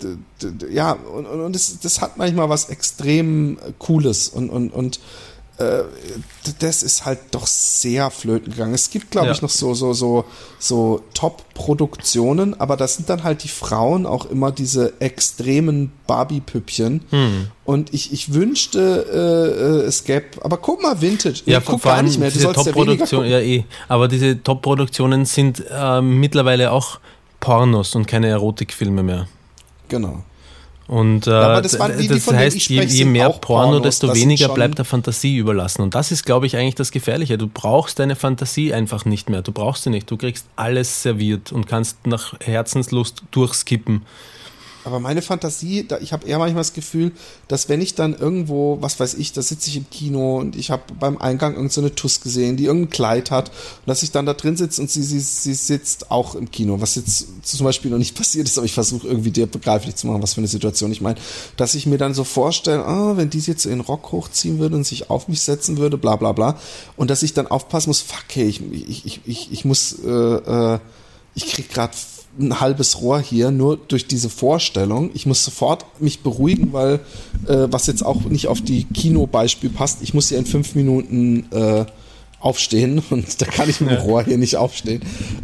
ja, 0.69 0.91
und, 0.91 1.27
und, 1.27 1.39
und 1.39 1.55
das, 1.55 1.79
das 1.79 2.01
hat 2.01 2.17
manchmal 2.17 2.49
was 2.49 2.65
extrem 2.69 3.57
äh, 3.59 3.71
Cooles 3.79 4.27
und, 4.27 4.49
und, 4.49 4.73
und 4.73 4.99
äh, 5.61 5.83
das 6.59 6.83
ist 6.83 7.05
halt 7.05 7.19
doch 7.31 7.45
sehr 7.45 8.09
flöten 8.09 8.51
gegangen. 8.51 8.73
Es 8.73 8.89
gibt, 8.89 9.11
glaube 9.11 9.27
Ja. 9.27 9.33
ich, 9.33 9.41
noch 9.41 9.49
so, 9.49 9.73
so, 9.73 9.93
so, 9.93 10.25
so 10.59 11.01
Top-Produktionen, 11.13 12.59
aber 12.59 12.77
das 12.77 12.95
sind 12.95 13.09
dann 13.09 13.23
halt 13.23 13.43
die 13.43 13.47
Frauen 13.47 14.05
auch 14.05 14.25
immer 14.25 14.51
diese 14.51 14.99
extremen 14.99 15.91
Barbie-Püppchen. 16.07 17.01
Hm. 17.09 17.47
Und 17.65 17.93
ich, 17.93 18.11
ich 18.11 18.33
wünschte, 18.33 19.05
äh, 19.11 19.83
äh, 19.85 19.87
es 19.87 20.03
gäbe, 20.03 20.43
aber 20.43 20.57
guck 20.57 20.81
mal, 20.81 21.01
Vintage. 21.01 21.41
Ja, 21.45 21.59
guck 21.59 21.81
vor 21.81 21.91
gar 21.93 22.01
nicht 22.01 22.19
mehr. 22.19 22.29
Du 22.29 22.33
diese 22.39 22.51
sollst 22.53 23.11
ja 23.11 23.39
eh. 23.39 23.65
Aber 23.87 24.07
diese 24.07 24.41
Top-Produktionen 24.41 25.25
sind 25.25 25.63
ähm, 25.71 26.19
mittlerweile 26.19 26.71
auch 26.71 26.99
Pornos 27.39 27.95
und 27.95 28.07
keine 28.07 28.27
Erotikfilme 28.27 29.03
mehr. 29.03 29.27
Genau. 29.89 30.23
Und 30.91 31.25
äh, 31.25 31.29
das 31.29 31.79
waren 31.79 31.97
die, 31.97 32.09
heißt, 32.09 32.67
je, 32.67 32.83
je 32.83 33.05
mehr 33.05 33.29
Porno, 33.29 33.39
Pornos. 33.39 33.81
desto 33.81 34.13
weniger 34.13 34.49
bleibt 34.49 34.77
der 34.77 34.83
Fantasie 34.83 35.37
überlassen. 35.37 35.83
Und 35.83 35.95
das 35.95 36.11
ist, 36.11 36.25
glaube 36.25 36.47
ich, 36.47 36.57
eigentlich 36.57 36.75
das 36.75 36.91
Gefährliche. 36.91 37.37
Du 37.37 37.47
brauchst 37.47 37.97
deine 37.97 38.17
Fantasie 38.17 38.73
einfach 38.73 39.05
nicht 39.05 39.29
mehr. 39.29 39.41
Du 39.41 39.53
brauchst 39.53 39.83
sie 39.83 39.89
nicht. 39.89 40.11
Du 40.11 40.17
kriegst 40.17 40.47
alles 40.57 41.01
serviert 41.01 41.53
und 41.53 41.65
kannst 41.65 42.05
nach 42.05 42.33
Herzenslust 42.41 43.23
durchskippen. 43.31 44.01
Aber 44.83 44.99
meine 44.99 45.21
Fantasie, 45.21 45.85
da, 45.87 45.99
ich 45.99 46.13
habe 46.13 46.27
eher 46.27 46.39
manchmal 46.39 46.61
das 46.61 46.73
Gefühl, 46.73 47.11
dass 47.47 47.69
wenn 47.69 47.81
ich 47.81 47.95
dann 47.95 48.17
irgendwo, 48.17 48.77
was 48.81 48.99
weiß 48.99 49.13
ich, 49.15 49.33
da 49.33 49.41
sitze 49.41 49.69
ich 49.69 49.77
im 49.77 49.89
Kino 49.89 50.39
und 50.39 50.55
ich 50.55 50.71
habe 50.71 50.83
beim 50.99 51.17
Eingang 51.17 51.53
irgendeine 51.55 51.87
so 51.89 51.93
Tuss 51.93 52.21
gesehen, 52.21 52.57
die 52.57 52.65
irgendein 52.65 52.89
Kleid 52.89 53.31
hat 53.31 53.49
und 53.49 53.87
dass 53.87 54.03
ich 54.03 54.11
dann 54.11 54.25
da 54.25 54.33
drin 54.33 54.57
sitze 54.57 54.81
und 54.81 54.89
sie, 54.89 55.03
sie, 55.03 55.19
sie 55.19 55.53
sitzt 55.53 56.09
auch 56.09 56.35
im 56.35 56.49
Kino, 56.49 56.81
was 56.81 56.95
jetzt 56.95 57.27
zum 57.43 57.65
Beispiel 57.65 57.91
noch 57.91 57.97
nicht 57.97 58.15
passiert 58.17 58.47
ist, 58.47 58.57
aber 58.57 58.65
ich 58.65 58.73
versuche 58.73 59.07
irgendwie 59.07 59.31
dir 59.31 59.45
begreiflich 59.45 59.95
zu 59.95 60.07
machen, 60.07 60.23
was 60.23 60.33
für 60.33 60.41
eine 60.41 60.47
Situation 60.47 60.91
ich 60.91 61.01
meine, 61.01 61.19
dass 61.57 61.75
ich 61.75 61.85
mir 61.85 61.97
dann 61.97 62.13
so 62.13 62.23
vorstelle, 62.23 62.85
ah, 62.85 63.17
wenn 63.17 63.29
die 63.29 63.39
jetzt 63.39 63.63
so 63.63 63.69
ihren 63.69 63.81
Rock 63.81 64.11
hochziehen 64.11 64.59
würde 64.59 64.75
und 64.75 64.85
sich 64.85 65.09
auf 65.09 65.27
mich 65.27 65.41
setzen 65.41 65.77
würde, 65.77 65.97
bla 65.97 66.15
bla 66.15 66.31
bla, 66.31 66.57
und 66.95 67.09
dass 67.09 67.23
ich 67.23 67.33
dann 67.33 67.47
aufpassen 67.47 67.89
muss, 67.89 68.01
fuck, 68.01 68.25
hey, 68.33 68.47
ich, 68.47 68.61
ich, 68.71 69.05
ich, 69.05 69.21
ich, 69.25 69.51
ich 69.51 69.65
muss, 69.65 69.97
äh, 70.03 70.09
äh, 70.09 70.79
ich 71.33 71.47
krieg 71.47 71.69
gerade 71.69 71.93
ein 72.39 72.59
halbes 72.59 73.01
Rohr 73.01 73.19
hier, 73.19 73.51
nur 73.51 73.77
durch 73.77 74.07
diese 74.07 74.29
Vorstellung. 74.29 75.11
Ich 75.13 75.25
muss 75.25 75.43
sofort 75.43 75.85
mich 76.01 76.21
beruhigen, 76.21 76.73
weil, 76.73 76.99
äh, 77.47 77.67
was 77.69 77.87
jetzt 77.87 78.05
auch 78.05 78.21
nicht 78.25 78.47
auf 78.47 78.61
die 78.61 78.85
Kinobeispiel 78.85 79.69
passt, 79.69 80.01
ich 80.01 80.13
muss 80.13 80.29
ja 80.29 80.37
in 80.37 80.45
fünf 80.45 80.75
Minuten 80.75 81.51
äh, 81.51 81.85
aufstehen 82.41 83.01
und 83.09 83.41
da 83.41 83.45
kann 83.45 83.69
ich 83.69 83.79
mit 83.81 83.91
dem. 83.91 84.01
Rohr 84.01 84.23
hier 84.23 84.37
nicht 84.37 84.55
aufstehen. 84.55 85.01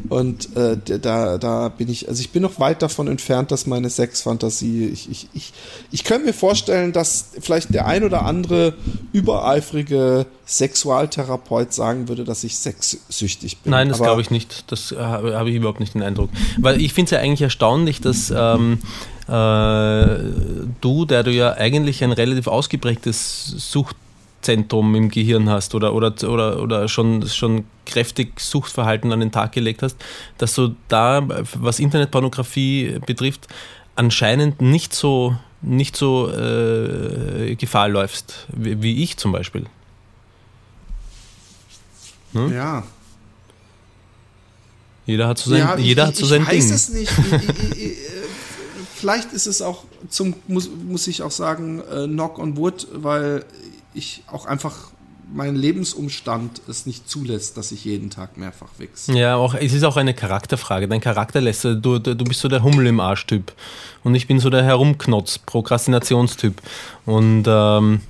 Und 0.09 0.55
äh, 0.55 0.77
da, 0.99 1.37
da 1.37 1.69
bin 1.69 1.89
ich, 1.89 2.09
also 2.09 2.19
ich 2.21 2.31
bin 2.31 2.41
noch 2.41 2.59
weit 2.59 2.81
davon 2.81 3.07
entfernt, 3.07 3.51
dass 3.51 3.67
meine 3.67 3.89
Sexfantasie, 3.89 4.87
ich, 4.87 5.09
ich, 5.09 5.27
ich, 5.33 5.53
ich 5.91 6.03
könnte 6.03 6.25
mir 6.27 6.33
vorstellen, 6.33 6.93
dass 6.93 7.29
vielleicht 7.39 7.73
der 7.73 7.85
ein 7.85 8.03
oder 8.03 8.25
andere 8.25 8.73
übereifrige 9.13 10.25
Sexualtherapeut 10.45 11.73
sagen 11.73 12.07
würde, 12.07 12.23
dass 12.23 12.43
ich 12.43 12.57
sexsüchtig 12.57 13.57
bin. 13.57 13.71
Nein, 13.71 13.89
das 13.89 13.97
glaube 13.97 14.21
ich 14.21 14.31
nicht. 14.31 14.71
Das 14.71 14.91
äh, 14.91 14.97
habe 14.97 15.49
ich 15.49 15.55
überhaupt 15.55 15.79
nicht 15.79 15.93
den 15.93 16.01
Eindruck. 16.01 16.29
Weil 16.57 16.81
ich 16.81 16.93
finde 16.93 17.05
es 17.05 17.11
ja 17.11 17.19
eigentlich 17.19 17.41
erstaunlich, 17.41 18.01
dass 18.01 18.31
ähm, 18.35 18.79
äh, 19.27 20.17
du, 20.81 21.05
der 21.05 21.23
du 21.23 21.31
ja 21.31 21.53
eigentlich 21.53 22.03
ein 22.03 22.13
relativ 22.13 22.47
ausgeprägtes 22.47 23.45
Sucht 23.57 23.95
Zentrum 24.47 24.95
im 24.95 25.09
Gehirn 25.09 25.49
hast 25.49 25.75
oder, 25.75 25.93
oder, 25.93 26.13
oder, 26.23 26.61
oder 26.61 26.87
schon, 26.87 27.27
schon 27.27 27.65
kräftig 27.85 28.39
Suchtverhalten 28.39 29.11
an 29.11 29.19
den 29.19 29.33
Tag 29.33 29.51
gelegt 29.51 29.83
hast, 29.83 29.97
dass 30.37 30.55
du 30.55 30.73
da, 30.87 31.27
was 31.55 31.79
Internetpornografie 31.79 32.99
betrifft, 33.05 33.49
anscheinend 33.97 34.61
nicht 34.61 34.93
so, 34.93 35.35
nicht 35.61 35.97
so 35.97 36.31
äh, 36.31 37.55
Gefahr 37.55 37.89
läufst, 37.89 38.47
wie, 38.55 38.81
wie, 38.81 39.03
ich 39.03 39.17
zum 39.17 39.33
Beispiel. 39.33 39.65
Hm? 42.31 42.53
Ja. 42.53 42.83
Jeder 45.05 45.27
hat 45.27 45.39
so 45.39 45.49
sein, 45.49 45.59
ja, 45.59 45.77
jeder 45.77 46.03
ich, 46.03 46.07
hat 46.07 46.15
so 46.15 46.25
sein 46.25 46.43
ich 46.43 46.47
Ding. 46.47 46.59
Weiß 46.59 46.71
es 46.71 46.89
nicht. 46.89 47.11
vielleicht 48.95 49.33
ist 49.33 49.45
es 49.45 49.61
auch 49.61 49.83
zum, 50.07 50.35
muss, 50.47 50.69
muss 50.69 51.05
ich 51.07 51.21
auch 51.21 51.31
sagen, 51.31 51.81
äh, 51.91 52.07
Knock 52.07 52.39
on 52.39 52.55
Wood, 52.55 52.87
weil 52.93 53.43
ich 53.97 54.23
auch 54.27 54.45
einfach 54.45 54.91
mein 55.33 55.55
Lebensumstand 55.55 56.61
es 56.69 56.85
nicht 56.85 57.09
zulässt, 57.09 57.57
dass 57.57 57.71
ich 57.71 57.83
jeden 57.83 58.09
Tag 58.09 58.37
mehrfach 58.37 58.69
wichse. 58.77 59.13
Ja, 59.13 59.35
auch, 59.35 59.55
es 59.55 59.73
ist 59.73 59.83
auch 59.83 59.97
eine 59.97 60.13
Charakterfrage. 60.13 60.87
Dein 60.87 61.01
Charakter 61.01 61.41
lässt, 61.41 61.65
du, 61.65 61.75
du, 61.75 61.99
du 61.99 62.23
bist 62.23 62.39
so 62.39 62.47
der 62.47 62.63
Hummel 62.63 62.87
im 62.87 62.99
Arsch-Typ 62.99 63.51
und 64.03 64.15
ich 64.15 64.27
bin 64.27 64.39
so 64.39 64.49
der 64.49 64.63
Herumknotz, 64.63 65.39
Prokrastinationstyp. 65.39 66.61
Und 67.05 67.43
ähm, 67.47 68.01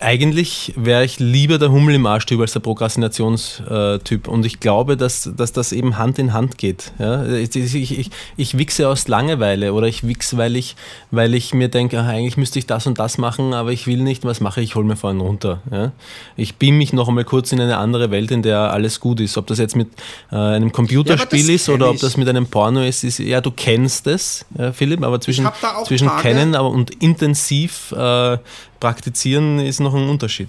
eigentlich 0.00 0.72
wäre 0.76 1.04
ich 1.04 1.18
lieber 1.18 1.58
der 1.58 1.70
Hummel 1.70 1.94
im 1.94 2.06
Arschtyp 2.06 2.40
als 2.40 2.52
der 2.52 2.60
Prokrastinationstyp. 2.60 4.28
Und 4.28 4.46
ich 4.46 4.58
glaube, 4.58 4.96
dass, 4.96 5.30
dass 5.36 5.52
das 5.52 5.72
eben 5.72 5.98
Hand 5.98 6.18
in 6.18 6.32
Hand 6.32 6.58
geht. 6.58 6.92
Ja? 6.98 7.26
Ich, 7.26 7.54
ich, 7.54 7.98
ich, 7.98 8.10
ich 8.36 8.58
wichse 8.58 8.88
aus 8.88 9.08
Langeweile 9.08 9.74
oder 9.74 9.86
ich 9.86 10.06
wichse, 10.06 10.38
weil 10.38 10.56
ich, 10.56 10.76
weil 11.10 11.34
ich 11.34 11.52
mir 11.52 11.68
denke, 11.68 12.00
eigentlich 12.00 12.38
müsste 12.38 12.58
ich 12.58 12.66
das 12.66 12.86
und 12.86 12.98
das 12.98 13.18
machen, 13.18 13.52
aber 13.52 13.72
ich 13.72 13.86
will 13.86 13.98
nicht. 14.02 14.24
Was 14.24 14.40
mache 14.40 14.62
ich? 14.62 14.70
Ich 14.70 14.74
hole 14.74 14.86
mir 14.86 14.96
vorhin 14.96 15.20
runter. 15.20 15.60
Ja? 15.70 15.92
Ich 16.36 16.56
beam 16.56 16.78
mich 16.78 16.92
noch 16.92 17.08
einmal 17.08 17.24
kurz 17.24 17.52
in 17.52 17.60
eine 17.60 17.76
andere 17.76 18.10
Welt, 18.10 18.30
in 18.30 18.42
der 18.42 18.72
alles 18.72 19.00
gut 19.00 19.20
ist. 19.20 19.36
Ob 19.36 19.46
das 19.48 19.58
jetzt 19.58 19.76
mit 19.76 19.88
äh, 20.32 20.36
einem 20.36 20.72
Computerspiel 20.72 21.48
ja, 21.48 21.54
ist 21.54 21.68
oder 21.68 21.90
ob 21.90 21.98
das 21.98 22.16
mit 22.16 22.28
einem 22.28 22.46
Porno 22.46 22.82
ist, 22.82 23.04
ist 23.04 23.18
ja, 23.18 23.40
du 23.40 23.50
kennst 23.50 24.06
es, 24.06 24.46
Philipp, 24.72 25.02
aber 25.02 25.20
zwischen, 25.20 25.48
zwischen 25.84 26.10
kennen 26.18 26.54
aber 26.54 26.70
und 26.70 26.90
intensiv 27.02 27.92
äh, 27.92 28.38
praktizieren 28.80 29.58
ist 29.58 29.80
noch 29.80 29.94
ein 29.94 30.08
Unterschied. 30.08 30.48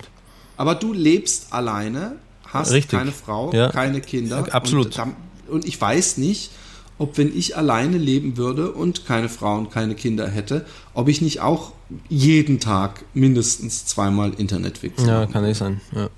Aber 0.58 0.76
du 0.76 0.94
lebst 0.94 1.54
alleine, 1.54 2.16
hast 2.46 2.72
Richtig. 2.72 2.98
keine 2.98 3.12
Frau, 3.12 3.54
ja. 3.54 3.70
keine 3.70 4.02
Kinder. 4.02 4.48
Absolut. 4.54 4.98
Und, 4.98 5.16
und, 5.50 5.66
ich 5.66 5.80
weiß 5.80 6.18
nicht, 6.18 6.52
ob 6.98 7.18
wenn 7.18 7.36
ich 7.36 7.58
alleine 7.58 7.98
leben 7.98 8.38
würde 8.38 8.72
und 8.72 9.06
keine 9.06 9.28
Frau 9.28 9.58
und 9.58 9.72
keine 9.72 9.96
Kinder 9.96 10.28
hätte, 10.28 10.66
ob 10.94 11.08
ich 11.08 11.22
nicht 11.22 11.42
auch 11.42 11.74
jeden 12.10 12.60
Tag 12.60 13.04
mindestens 13.14 13.86
zweimal 13.86 14.34
Internet 14.36 14.84
wichse. 14.84 15.08
Ja, 15.08 15.26
kann 15.26 15.44
nicht 15.44 15.58
sein. 15.58 15.82
Ja. 15.94 16.10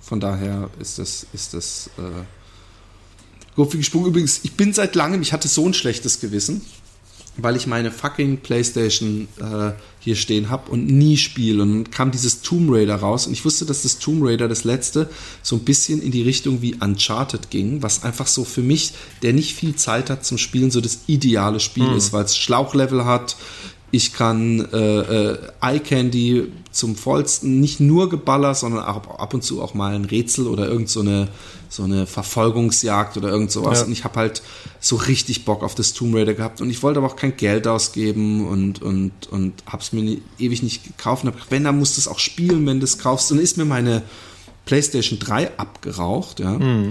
Von 0.00 0.20
daher 0.20 0.70
ist 0.80 0.98
das, 0.98 1.26
ist 1.32 1.54
das 1.54 1.90
äh, 1.98 2.02
Gurfi 3.54 3.76
gesprungen. 3.76 4.06
Übrigens, 4.06 4.40
ich 4.42 4.54
bin 4.54 4.72
seit 4.72 4.94
langem, 4.94 5.22
ich 5.22 5.32
hatte 5.32 5.48
so 5.48 5.66
ein 5.66 5.74
schlechtes 5.74 6.20
Gewissen 6.20 6.62
weil 7.36 7.56
ich 7.56 7.66
meine 7.66 7.90
fucking 7.90 8.38
Playstation 8.38 9.28
äh, 9.40 9.72
hier 10.00 10.16
stehen 10.16 10.50
habe 10.50 10.70
und 10.70 10.86
nie 10.86 11.16
spiele. 11.16 11.62
Und 11.62 11.72
dann 11.72 11.90
kam 11.90 12.10
dieses 12.10 12.42
Tomb 12.42 12.70
Raider 12.70 12.96
raus 12.96 13.26
und 13.26 13.32
ich 13.32 13.44
wusste, 13.44 13.64
dass 13.64 13.82
das 13.82 13.98
Tomb 13.98 14.22
Raider, 14.24 14.48
das 14.48 14.64
letzte, 14.64 15.08
so 15.42 15.56
ein 15.56 15.64
bisschen 15.64 16.02
in 16.02 16.10
die 16.10 16.22
Richtung 16.22 16.60
wie 16.60 16.74
Uncharted 16.74 17.50
ging, 17.50 17.82
was 17.82 18.04
einfach 18.04 18.26
so 18.26 18.44
für 18.44 18.62
mich, 18.62 18.92
der 19.22 19.32
nicht 19.32 19.54
viel 19.54 19.76
Zeit 19.76 20.10
hat 20.10 20.24
zum 20.24 20.38
Spielen, 20.38 20.70
so 20.70 20.80
das 20.80 21.00
ideale 21.06 21.60
Spiel 21.60 21.88
mhm. 21.88 21.96
ist, 21.96 22.12
weil 22.12 22.24
es 22.24 22.36
Schlauchlevel 22.36 23.04
hat, 23.04 23.36
ich 23.94 24.14
kann 24.14 24.66
äh, 24.72 24.76
äh, 24.76 25.38
Eye 25.60 25.78
Candy 25.78 26.50
zum 26.70 26.96
vollsten, 26.96 27.60
nicht 27.60 27.78
nur 27.78 28.08
Geballer, 28.08 28.54
sondern 28.54 28.84
auch 28.84 29.18
ab 29.18 29.34
und 29.34 29.44
zu 29.44 29.62
auch 29.62 29.74
mal 29.74 29.94
ein 29.94 30.06
Rätsel 30.06 30.46
oder 30.46 30.66
irgend 30.66 30.88
so 30.88 31.00
eine, 31.00 31.28
so 31.72 31.84
eine 31.84 32.06
Verfolgungsjagd 32.06 33.16
oder 33.16 33.30
irgend 33.30 33.50
sowas. 33.50 33.80
Ja. 33.80 33.86
Und 33.86 33.92
ich 33.92 34.04
habe 34.04 34.16
halt 34.16 34.42
so 34.78 34.96
richtig 34.96 35.46
Bock 35.46 35.62
auf 35.62 35.74
das 35.74 35.94
Tomb 35.94 36.14
Raider 36.14 36.34
gehabt. 36.34 36.60
Und 36.60 36.68
ich 36.68 36.82
wollte 36.82 36.98
aber 36.98 37.06
auch 37.06 37.16
kein 37.16 37.34
Geld 37.34 37.66
ausgeben 37.66 38.46
und, 38.46 38.82
und, 38.82 39.12
und 39.30 39.54
hab's 39.66 39.92
mir 39.94 40.02
nie, 40.02 40.22
ewig 40.38 40.62
nicht 40.62 40.84
gekauft. 40.84 41.24
Und 41.24 41.28
hab 41.28 41.36
gedacht, 41.36 41.50
wenn, 41.50 41.64
dann 41.64 41.78
musst 41.78 41.96
du 41.96 42.00
es 42.02 42.08
auch 42.08 42.18
spielen, 42.18 42.66
wenn 42.66 42.78
du 42.78 42.84
es 42.84 42.98
kaufst. 42.98 43.30
Und 43.30 43.38
dann 43.38 43.44
ist 43.44 43.56
mir 43.56 43.64
meine 43.64 44.02
PlayStation 44.66 45.18
3 45.18 45.58
abgeraucht, 45.58 46.40
ja. 46.40 46.58
Mhm 46.58 46.90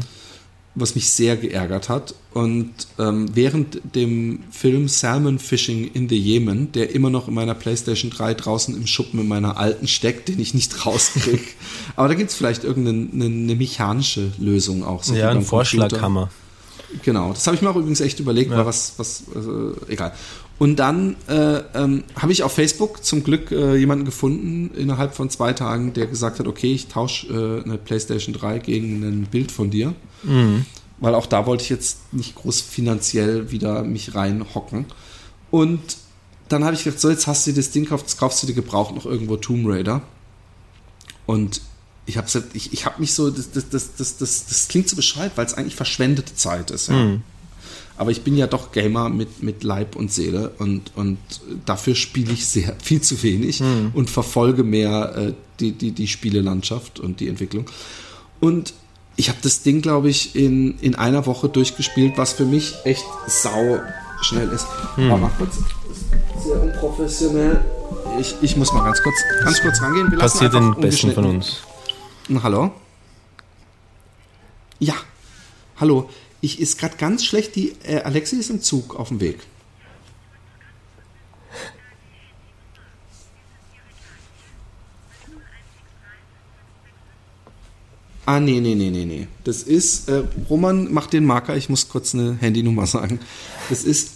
was 0.76 0.96
mich 0.96 1.10
sehr 1.10 1.36
geärgert 1.38 1.90
hat. 1.90 2.16
Und 2.34 2.72
ähm, 2.98 3.30
während 3.34 3.82
dem 3.96 4.40
Film 4.52 4.88
Salmon 4.88 5.38
Fishing 5.38 5.92
in 5.94 6.08
the 6.08 6.18
Yemen, 6.18 6.72
der 6.72 6.96
immer 6.96 7.10
noch 7.10 7.28
in 7.28 7.34
meiner 7.34 7.54
PlayStation 7.56 8.10
3 8.10 8.36
draußen 8.36 8.76
im 8.76 8.88
Schuppen 8.88 9.20
in 9.20 9.28
meiner 9.28 9.58
alten 9.58 9.88
steckt, 9.88 10.30
den 10.30 10.40
ich 10.40 10.54
nicht 10.54 10.86
rauskriege. 10.86 11.44
Aber 11.96 12.08
da 12.08 12.14
gibt 12.14 12.30
es 12.30 12.36
vielleicht 12.36 12.64
irgendeine 12.64 13.26
eine, 13.26 13.56
mechanische 13.56 14.32
Lösung 14.38 14.84
auch. 14.84 15.04
So 15.04 15.14
ja, 15.14 15.30
ein 15.30 15.42
Vorschlaghammer. 15.42 16.30
Genau, 17.04 17.32
das 17.32 17.48
habe 17.48 17.56
ich 17.56 17.62
mir 17.62 17.70
auch 17.70 17.76
übrigens 17.76 18.02
echt 18.02 18.20
überlegt, 18.20 18.52
ja. 18.52 18.66
was, 18.66 18.94
was 18.98 19.24
äh, 19.34 19.92
egal. 19.92 20.14
Und 20.62 20.76
dann 20.76 21.16
äh, 21.28 21.64
ähm, 21.74 22.04
habe 22.16 22.32
ich 22.32 22.44
auf 22.44 22.52
Facebook 22.52 23.04
zum 23.04 23.24
Glück 23.24 23.50
äh, 23.50 23.78
jemanden 23.78 24.06
gefunden 24.06 24.70
innerhalb 24.78 25.16
von 25.16 25.28
zwei 25.32 25.54
Tagen, 25.54 25.94
der 25.94 26.06
gesagt 26.06 26.38
hat, 26.38 26.46
okay, 26.46 26.72
ich 26.72 26.86
tausche 26.86 27.26
äh, 27.34 27.64
eine 27.64 27.80
PlayStation 27.80 28.36
3 28.36 28.60
gegen 28.60 29.02
ein 29.02 29.24
Bild 29.24 29.52
von 29.52 29.72
dir. 29.72 29.96
Mhm. 30.22 30.68
Weil 31.00 31.16
auch 31.16 31.26
da 31.26 31.48
wollte 31.48 31.64
ich 31.64 31.72
jetzt 31.72 32.14
nicht 32.14 32.36
groß 32.36 32.62
finanziell 32.62 33.50
wieder 33.50 33.82
mich 33.82 34.14
reinhocken. 34.14 34.86
Und 35.50 35.98
dann 36.48 36.64
habe 36.64 36.76
ich 36.76 36.84
gedacht, 36.84 37.02
so, 37.02 37.10
jetzt 37.10 37.26
hast 37.26 37.48
du 37.48 37.54
das 37.54 37.72
Ding 37.72 37.86
gekauft, 37.86 38.04
jetzt 38.04 38.20
kaufst 38.20 38.44
du 38.44 38.46
dir 38.46 38.54
gebraucht 38.54 38.94
noch 38.94 39.08
irgendwo 39.08 39.38
Tomb 39.38 39.66
Raider. 39.68 40.04
Und 41.26 41.62
ich 42.06 42.18
habe 42.18 42.28
ich, 42.54 42.72
ich 42.72 42.86
hab 42.86 43.00
mich 43.00 43.16
so, 43.16 43.32
das, 43.32 43.50
das, 43.50 43.68
das, 43.70 43.96
das, 43.96 44.18
das, 44.18 44.46
das 44.46 44.68
klingt 44.68 44.88
so 44.88 44.96
bescheuert, 44.96 45.32
weil 45.38 45.46
es 45.48 45.56
eigentlich 45.56 45.76
verschwendete 45.76 46.36
Zeit 46.36 46.70
ist. 46.70 46.90
Ja. 46.90 46.94
Mhm. 46.94 47.24
Aber 48.02 48.10
ich 48.10 48.24
bin 48.24 48.36
ja 48.36 48.48
doch 48.48 48.72
Gamer 48.72 49.10
mit, 49.10 49.44
mit 49.44 49.64
Leib 49.64 49.96
und 49.96 50.12
Seele 50.12 50.54
und, 50.58 50.92
und 50.96 51.20
dafür 51.68 51.94
spiele 51.94 52.34
ich 52.34 52.48
sehr 52.48 52.76
viel 52.84 53.00
zu 53.02 53.22
wenig 53.22 53.60
mhm. 53.60 53.92
und 53.94 54.10
verfolge 54.10 54.64
mehr 54.64 55.16
äh, 55.16 55.34
die, 55.60 55.72
die, 55.74 55.92
die 55.92 56.08
Spielelandschaft 56.08 57.00
und 57.00 57.20
die 57.20 57.28
Entwicklung. 57.28 57.68
Und 58.40 58.74
ich 59.18 59.30
habe 59.30 59.38
das 59.44 59.62
Ding, 59.62 59.84
glaube 59.84 60.10
ich, 60.10 60.36
in, 60.36 60.80
in 60.80 60.96
einer 60.96 61.28
Woche 61.28 61.48
durchgespielt, 61.48 62.18
was 62.18 62.34
für 62.34 62.46
mich 62.46 62.74
echt 62.86 63.06
sau 63.28 63.80
schnell 64.22 64.50
ist. 64.50 64.66
Aber 64.98 65.18
mal 65.18 65.32
kurz, 65.38 65.60
sehr 66.44 66.60
unprofessionell. 66.60 67.64
Ich, 68.20 68.34
ich 68.42 68.58
muss 68.58 68.74
mal 68.74 68.84
ganz 68.84 69.04
kurz, 69.04 69.16
ganz 69.44 69.62
kurz 69.62 69.80
rangehen. 69.80 70.10
Wir 70.10 70.18
Passiert 70.18 70.56
den 70.56 70.74
Besten 70.74 71.12
von 71.12 71.26
uns. 71.26 71.58
Hallo? 72.42 72.72
Ja. 74.80 74.96
Hallo. 75.80 76.10
Ich 76.42 76.60
ist 76.60 76.80
gerade 76.80 76.98
ganz 76.98 77.24
schlecht. 77.24 77.56
Die 77.56 77.74
äh, 77.84 78.02
Alexi 78.02 78.36
ist 78.36 78.50
im 78.50 78.62
Zug 78.62 78.96
auf 78.96 79.10
dem 79.10 79.20
Weg. 79.20 79.40
Ah, 88.26 88.40
nee, 88.40 88.60
nee, 88.60 88.76
nee, 88.76 88.90
nee, 88.92 89.06
nee. 89.06 89.28
Das 89.44 89.64
ist, 89.64 90.08
äh, 90.08 90.24
Roman, 90.50 90.88
mach 90.92 91.08
den 91.08 91.26
Marker, 91.26 91.58
ich 91.58 91.70
muss 91.70 91.90
kurz 91.90 92.14
eine 92.14 92.38
Handynummer 92.40 92.88
sagen. 92.88 93.20
Das 93.70 93.84
ist. 93.84 94.16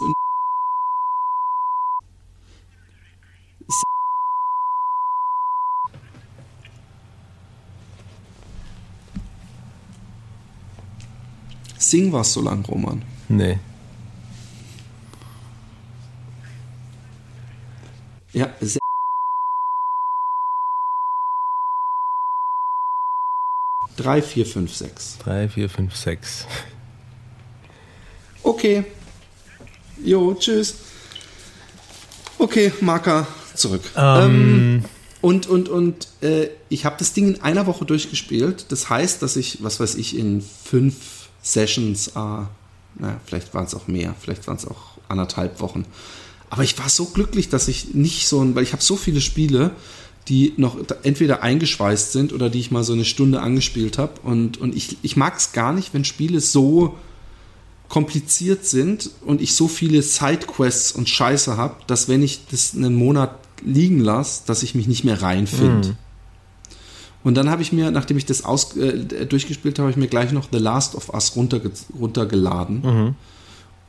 Sing 11.90 12.12
was 12.12 12.34
so 12.34 12.42
lang, 12.42 12.66
Roman. 12.66 13.04
Nee. 13.30 13.60
Ja, 18.34 18.52
sehr. 18.60 18.80
Drei, 23.98 24.24
vier, 24.24 24.48
fünf, 24.48 24.74
sechs. 24.74 25.20
Drei, 25.20 25.48
vier, 25.48 25.70
fünf, 25.70 25.96
sechs. 25.96 26.48
Okay. 28.42 28.84
Jo, 30.04 30.34
tschüss. 30.34 30.74
Okay, 32.40 32.74
Marker 32.82 33.28
zurück. 33.54 33.84
Ähm, 33.96 34.84
Und, 35.22 35.48
und, 35.48 35.70
und 35.70 36.08
äh, 36.22 36.50
ich 36.70 36.86
habe 36.86 36.98
das 37.00 37.14
Ding 37.14 37.36
in 37.36 37.42
einer 37.42 37.66
Woche 37.68 37.86
durchgespielt. 37.86 38.72
Das 38.72 38.90
heißt, 38.90 39.22
dass 39.22 39.36
ich, 39.36 39.64
was 39.64 39.80
weiß 39.80 39.96
ich, 39.96 40.18
in 40.18 40.42
fünf 40.42 41.25
Sessions, 41.46 42.08
äh, 42.08 42.12
naja, 42.16 43.20
vielleicht 43.26 43.54
waren 43.54 43.66
es 43.66 43.76
auch 43.76 43.88
mehr, 43.88 44.16
vielleicht 44.20 44.48
waren 44.48 44.58
es 44.58 44.68
auch 44.68 44.98
anderthalb 45.08 45.62
Wochen. 45.62 45.86
Aber 46.50 46.64
ich 46.64 46.78
war 46.80 46.90
so 46.90 47.06
glücklich, 47.06 47.50
dass 47.50 47.68
ich 47.68 47.94
nicht 47.94 48.28
so 48.28 48.42
ein, 48.42 48.56
weil 48.56 48.64
ich 48.64 48.74
habe 48.74 48.82
so 48.82 48.96
viele 48.98 49.22
Spiele, 49.22 49.72
die 50.28 50.54
noch 50.58 50.78
entweder 51.04 51.44
eingeschweißt 51.44 52.12
sind 52.12 52.34
oder 52.34 52.50
die 52.50 52.60
ich 52.60 52.72
mal 52.72 52.84
so 52.84 52.94
eine 52.94 53.06
Stunde 53.06 53.42
angespielt 53.42 54.00
habe. 54.00 54.14
Und, 54.24 54.58
und 54.58 54.76
ich, 54.76 54.98
ich 55.04 55.16
mag 55.16 55.38
es 55.38 55.52
gar 55.52 55.72
nicht, 55.72 55.94
wenn 55.94 56.04
Spiele 56.04 56.40
so 56.40 56.96
kompliziert 57.90 58.66
sind 58.66 59.12
und 59.24 59.40
ich 59.40 59.54
so 59.54 59.68
viele 59.68 60.02
Sidequests 60.02 60.92
und 60.94 61.08
Scheiße 61.08 61.58
habe, 61.58 61.76
dass 61.86 62.10
wenn 62.10 62.24
ich 62.24 62.42
das 62.50 62.74
einen 62.74 62.96
Monat 62.96 63.38
liegen 63.64 64.00
lasse, 64.00 64.42
dass 64.48 64.64
ich 64.64 64.74
mich 64.74 64.88
nicht 64.88 65.04
mehr 65.04 65.22
reinfinde. 65.22 65.96
Und 67.26 67.36
dann 67.36 67.50
habe 67.50 67.64
ich 67.64 67.74
mir, 67.74 67.90
nachdem 67.90 68.18
ich 68.18 68.28
das 68.28 68.46
aus, 68.46 68.78
äh, 68.78 69.26
durchgespielt 69.26 69.80
habe, 69.80 69.88
habe 69.88 69.92
ich 69.92 69.98
mir 69.98 70.08
gleich 70.08 70.32
noch 70.32 70.48
The 70.52 70.60
Last 70.60 70.94
of 70.94 71.12
Us 71.12 71.36
runterge 71.36 71.72
runtergeladen. 72.00 72.84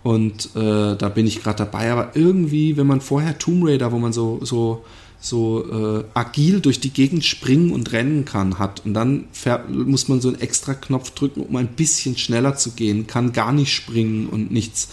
Und 0.02 0.56
äh, 0.56 0.96
da 0.96 1.08
bin 1.10 1.26
ich 1.26 1.42
gerade 1.42 1.58
dabei. 1.58 1.92
Aber 1.92 2.16
irgendwie, 2.16 2.78
wenn 2.78 2.86
man 2.86 3.02
vorher 3.02 3.36
Tomb 3.36 3.66
Raider, 3.66 3.92
wo 3.92 3.98
man 3.98 4.14
so, 4.14 4.40
so, 4.42 4.86
so 5.20 5.64
äh, 5.70 6.04
agil 6.14 6.60
durch 6.60 6.80
die 6.80 6.88
Gegend 6.88 7.26
springen 7.26 7.72
und 7.72 7.92
rennen 7.92 8.24
kann, 8.24 8.58
hat 8.58 8.86
und 8.86 8.94
dann 8.94 9.26
muss 9.68 10.08
man 10.08 10.22
so 10.22 10.28
einen 10.28 10.40
extra 10.40 10.72
Knopf 10.72 11.10
drücken, 11.10 11.42
um 11.42 11.56
ein 11.56 11.68
bisschen 11.68 12.16
schneller 12.16 12.56
zu 12.56 12.70
gehen, 12.70 13.06
kann 13.06 13.32
gar 13.34 13.52
nicht 13.52 13.74
springen 13.74 14.28
und 14.28 14.50
nichts, 14.50 14.88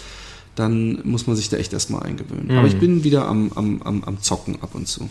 dann 0.55 0.99
muss 1.05 1.27
man 1.27 1.37
sich 1.37 1.47
da 1.47 1.55
echt 1.55 1.71
erstmal 1.71 2.03
eingewöhnen. 2.03 2.49
Aber 2.57 2.67
ich 2.67 2.77
bin 2.77 3.05
wieder 3.05 3.25
am, 3.25 3.53
am, 3.55 3.81
am, 3.83 4.03
am 4.03 4.21
Zocken 4.21 4.61
ab 4.61 4.75
und 4.75 4.87
zu. 4.89 5.07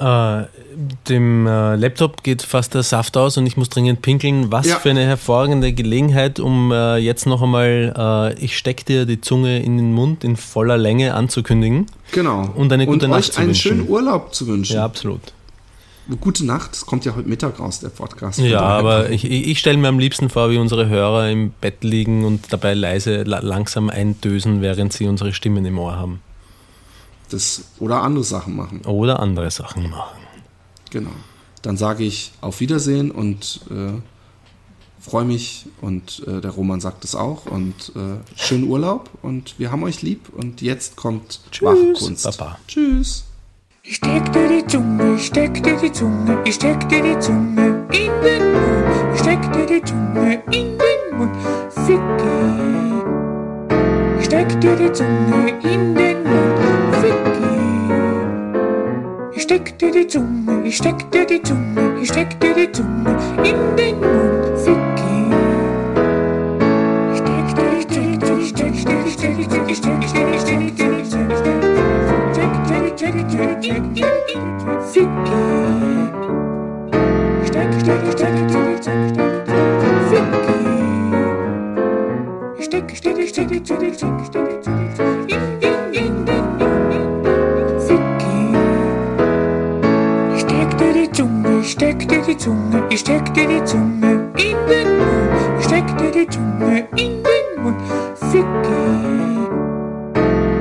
Äh, 0.00 0.46
dem 1.08 1.46
äh, 1.46 1.76
Laptop 1.76 2.22
geht 2.22 2.40
fast 2.40 2.72
der 2.72 2.82
Saft 2.82 3.18
aus 3.18 3.36
und 3.36 3.46
ich 3.46 3.58
muss 3.58 3.68
dringend 3.68 4.00
pinkeln. 4.00 4.50
Was 4.50 4.66
Ja. 4.66 4.76
für 4.76 4.88
eine 4.90 5.04
hervorragende 5.04 5.72
Gelegenheit, 5.74 6.40
um 6.40 6.72
äh, 6.72 6.96
jetzt 6.96 7.26
noch 7.26 7.42
einmal 7.42 8.32
äh, 8.34 8.42
Ich 8.44 8.56
steck 8.56 8.86
dir 8.86 9.04
die 9.04 9.20
Zunge 9.20 9.62
in 9.62 9.76
den 9.76 9.92
Mund 9.92 10.24
in 10.24 10.36
voller 10.36 10.78
Länge 10.78 11.14
anzukündigen. 11.14 11.86
Genau. 12.12 12.48
Und 12.54 12.72
eine 12.72 12.86
gute 12.86 13.04
und 13.06 13.10
Nacht 13.10 13.20
euch 13.20 13.32
zu 13.32 13.38
einen 13.40 13.48
wünschen. 13.48 13.68
schönen 13.76 13.88
Urlaub 13.88 14.34
zu 14.34 14.46
wünschen. 14.46 14.76
Ja, 14.76 14.84
absolut. 14.84 15.20
Gute 16.20 16.44
Nacht. 16.46 16.74
Es 16.74 16.86
kommt 16.86 17.04
ja 17.04 17.14
heute 17.14 17.28
Mittag 17.28 17.60
raus, 17.60 17.80
der 17.80 17.90
Podcast. 17.90 18.38
Ja, 18.40 18.60
aber 18.62 19.10
ich, 19.10 19.24
ich, 19.30 19.58
stelle 19.58 19.76
mir 19.76 19.88
am 19.88 19.98
liebsten 19.98 20.28
vor, 20.28 20.50
wie 20.50 20.56
unsere 20.58 20.88
Hörer 20.88 21.30
im 21.30 21.50
Bett 21.60 21.84
liegen 21.84 22.24
und 22.24 22.52
dabei 22.52 22.74
leise, 22.74 23.22
la 23.22 23.38
langsam 23.40 23.90
eindösen, 23.90 24.62
während 24.62 24.92
sie 24.92 25.06
unsere 25.06 25.32
Stimmen 25.32 25.64
im 25.66 25.78
Ohr 25.78 25.96
haben. 25.96 26.20
Das, 27.30 27.64
oder 27.78 28.02
andere 28.02 28.24
Sachen 28.24 28.56
machen. 28.56 28.82
Oder 28.84 29.20
andere 29.20 29.50
Sachen 29.50 29.88
machen. 29.88 30.18
Genau. 30.90 31.10
Dann 31.62 31.76
sage 31.76 32.04
ich 32.04 32.32
auf 32.40 32.60
Wiedersehen 32.60 33.10
und 33.10 33.60
äh, 33.70 33.92
freue 35.00 35.24
mich 35.24 35.66
und 35.80 36.22
äh, 36.26 36.40
der 36.40 36.50
Roman 36.50 36.80
sagt 36.80 37.04
es 37.04 37.14
auch 37.14 37.46
und 37.46 37.92
äh, 37.96 38.18
schönen 38.36 38.64
Urlaub 38.64 39.10
und 39.22 39.58
wir 39.58 39.70
haben 39.72 39.82
euch 39.82 40.02
lieb 40.02 40.28
und 40.34 40.62
jetzt 40.62 40.96
kommt 40.96 41.40
wahre 41.60 41.92
Kunst. 41.92 42.24
Baba. 42.38 42.58
Tschüss. 42.66 43.24
Ich 43.82 43.96
steck 43.96 44.32
dir 44.32 44.48
die 44.48 44.66
Zunge, 44.66 45.14
ich 45.16 45.26
steck 45.26 45.62
dir 45.62 45.76
die 45.76 45.90
Zunge, 45.90 46.38
ich 46.44 46.54
steck 46.54 46.88
dir 46.88 47.02
die 47.02 47.18
Zunge 47.18 47.86
in 47.92 48.10
den 48.22 48.52
Mund. 48.52 49.14
Ich 49.14 49.20
steck 49.20 49.52
dir 49.52 49.66
die 49.66 49.82
Zunge 49.82 50.42
in 50.50 50.78
den 50.78 51.18
Mund. 51.18 51.36
Ficky. 51.86 52.60
Ich 54.20 54.26
steck 54.26 54.60
dir 54.60 54.76
die 54.76 54.92
Zunge 54.92 55.48
in 55.62 55.94
den 55.94 56.22
Mund. 56.22 56.69
Ficky. 57.00 57.50
Ich 59.32 59.42
steck 59.42 59.78
dir 59.78 59.90
die 59.90 60.06
Zunge, 60.06 60.62
ich 60.64 60.76
steck 60.76 61.10
dir 61.10 61.24
die 61.26 61.42
Zunge, 61.42 61.98
ich 62.00 62.08
steck 62.08 62.38
dir 62.40 62.54
die 62.54 62.70
Zunge 62.70 63.16
in 63.38 63.76
den 63.76 64.00
Mund. 64.00 64.58
Ficky. 64.58 65.32
Ich 67.12 67.18
steck 67.18 67.46
dir 67.54 67.70
die 67.72 67.86
Zunge, 67.88 68.40
ich 68.42 68.48
steck 68.50 68.74
dir 68.84 69.00
die 69.04 69.14
Zunge, 69.16 69.70
ich 69.70 69.78
steck 69.78 69.96
dir 70.00 70.10
die 70.10 70.18
Zunge, 70.20 70.28
ich 70.30 70.50
steck 70.50 70.62
dir 70.70 70.90
die 70.90 71.04
Zunge, 71.08 71.32
ich 71.32 71.46
steck 72.30 72.52
dir 72.52 72.80
die 72.80 72.98
Zunge. 73.00 73.00
Ich 73.02 73.08
steck 73.08 73.30
dir 73.30 73.30
die 73.30 73.30
Zunge, 73.30 73.50
ich 73.50 73.60
steck 73.60 73.84
dir 73.84 74.14
die 74.16 74.40
Zunge 74.40 74.58
in 74.94 75.04
den 75.04 75.38
Mund. 76.00 76.44
Ich 77.42 77.48
steck 77.48 77.70
dir 77.80 77.98
die 77.98 78.46
Zunge 78.46 78.70
in 78.70 78.76
den 79.10 79.26
Mund. 79.30 79.64
Ficky. 80.10 80.58
Ich 82.58 82.66
steck 82.66 82.86
dir 82.88 83.14
die 83.14 83.32
Zunge 83.32 83.86
in 83.86 83.92
den 83.92 84.00
Mund. 84.00 84.34
Ficky. 84.34 85.19
Ich 91.70 91.74
steck 91.74 92.08
dir 92.08 92.20
die 92.26 92.36
Zunge, 92.36 92.82
ich 92.90 92.98
steck 92.98 93.32
dir 93.32 93.46
die 93.46 93.64
Zunge, 93.64 94.28
ich 94.36 94.56
steck 95.64 95.86
dir 95.98 96.10
die 96.10 96.26
Zunge 96.26 96.88
in 96.96 97.22
den 97.22 97.62
Mund. 97.62 97.80
Ficky. 98.32 98.98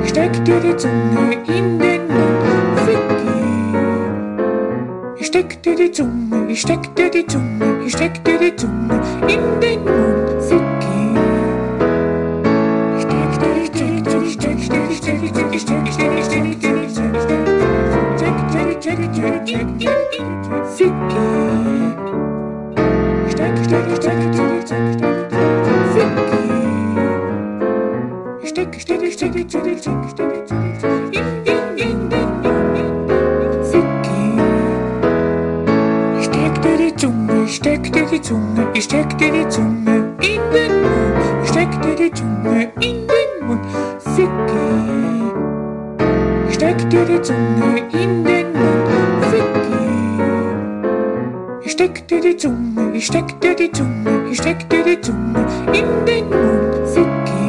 Ich 0.04 0.10
steck 0.10 0.46
dir 0.46 0.60
die 0.60 0.78
Zunge, 0.78 1.36
ich 1.36 1.42
steck 1.66 1.74
dir 1.74 2.22
die 2.30 2.32
Zunge, 4.78 5.18
ich 5.20 5.26
steck 5.26 5.64
dir 5.64 5.76
die 5.80 5.92
Zunge, 5.98 6.46
ich 6.46 6.52
steck 6.54 6.54
dir 6.54 6.54
die 6.54 6.56
Zunge, 6.56 6.56
ich 6.56 6.62
steck 6.62 6.94
dir 6.94 7.10
die 7.10 7.26
Zunge, 7.26 7.82
ich 7.84 7.92
steck 7.92 8.24
dir 8.24 8.38
die 8.40 8.56
Zunge, 8.56 9.02
Ficky. 10.48 11.10
Ich 16.52 16.69
steck 46.60 46.90
dir 46.90 47.06
die 47.06 47.22
Zunge, 47.22 47.88
ich 47.94 48.29
dir 52.10 52.22
die 52.22 52.36
Zunge, 52.36 52.92
ich 52.96 53.06
steck 53.06 53.40
dir 53.40 53.56
die 53.56 53.72
Zunge, 53.72 54.30
ich 54.32 54.38
steck 54.38 54.68
dir 54.70 54.84
die 54.84 55.00
Zunge 55.00 55.46
in 55.74 56.06
den 56.06 56.30
Mund. 56.30 56.88
Ficky. 56.88 57.49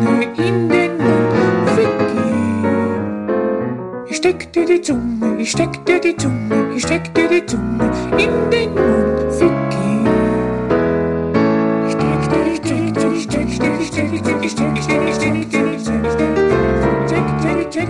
Dir 0.00 0.16
die 0.18 0.36
Zunge 0.40 0.48
in 0.48 0.68
den 0.68 0.96
Mund. 0.98 1.70
Ficky. 1.74 2.28
Ich 4.08 4.16
steck 4.16 4.52
dir 4.52 4.66
die 4.66 4.80
Zunge, 4.80 5.40
ich 5.40 5.50
steck 5.50 5.84
dir 5.86 6.00
die 6.00 6.16
Zunge, 6.16 6.74
ich 6.74 6.82
steck 6.82 7.14
dir 7.14 7.28
die 7.28 7.46
Zunge 7.46 7.90
in 8.18 8.50
den 8.50 8.74
Mund. 8.74 9.32
Ficky. 9.32 10.06
Ich 11.86 11.92
steck 11.92 12.22
dir 12.30 12.44
die 12.44 12.60
Zunge, 12.92 13.16
ich 13.16 13.22
steck, 13.24 13.48
steck, 13.50 13.74
steck, 13.82 14.04
steck, 14.04 14.48
steck, 14.48 14.48
steck, 14.48 14.76
steck, 14.78 15.12
steck, 15.14 15.44
steck, 15.48 15.80
steck, 15.80 16.38
steck, 17.08 17.26
steck, 17.40 17.72
steck, 17.72 17.88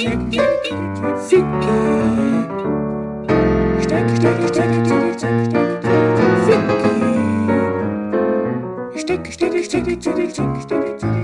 in, 0.00 0.20
in, 0.32 0.42
in. 0.64 0.80
Ficky. 1.28 1.78
Ich 3.78 3.84
steck, 3.84 4.08
steck, 4.16 4.36
steck, 4.48 4.72
steck, 4.86 5.04
steck, 5.18 5.36
steck, 5.46 5.66
Ficky. 6.46 6.90
Ich 8.94 9.00
steck, 9.02 9.24
steck, 9.32 9.52
steck, 9.64 9.84
steck, 9.90 10.00
steck, 10.00 10.30
steck, 10.30 10.62
steck, 10.62 11.02
in, 11.02 11.19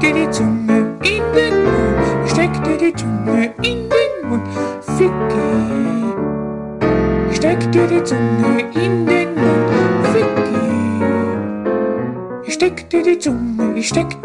ich 0.00 0.06
steck 0.06 0.14
dir 0.14 0.26
die 0.26 0.30
Zunge 0.30 0.96
in 1.02 1.22
den 1.34 1.62
Mund. 1.62 2.24
Ich 2.24 2.30
steck 2.30 2.64
dir 2.64 2.78
die 2.78 2.94
Zunge 2.94 3.54
in 3.62 3.88
den 3.90 4.28
Mund. 4.28 4.42
Ficky. 4.96 5.12
Ich 7.30 7.36
steck 7.36 7.72
dir 7.72 7.86
die 7.86 8.02
Zunge 8.02 8.64
in 8.74 9.06
den 9.06 9.34
Mund. 9.34 10.06
Ficky. 10.12 10.60
Ich 12.46 12.54
steck 12.54 12.88
dir 12.88 13.02
die 13.02 13.18
Zunge, 13.18 13.74
ich 13.76 13.88
steck 13.88 14.19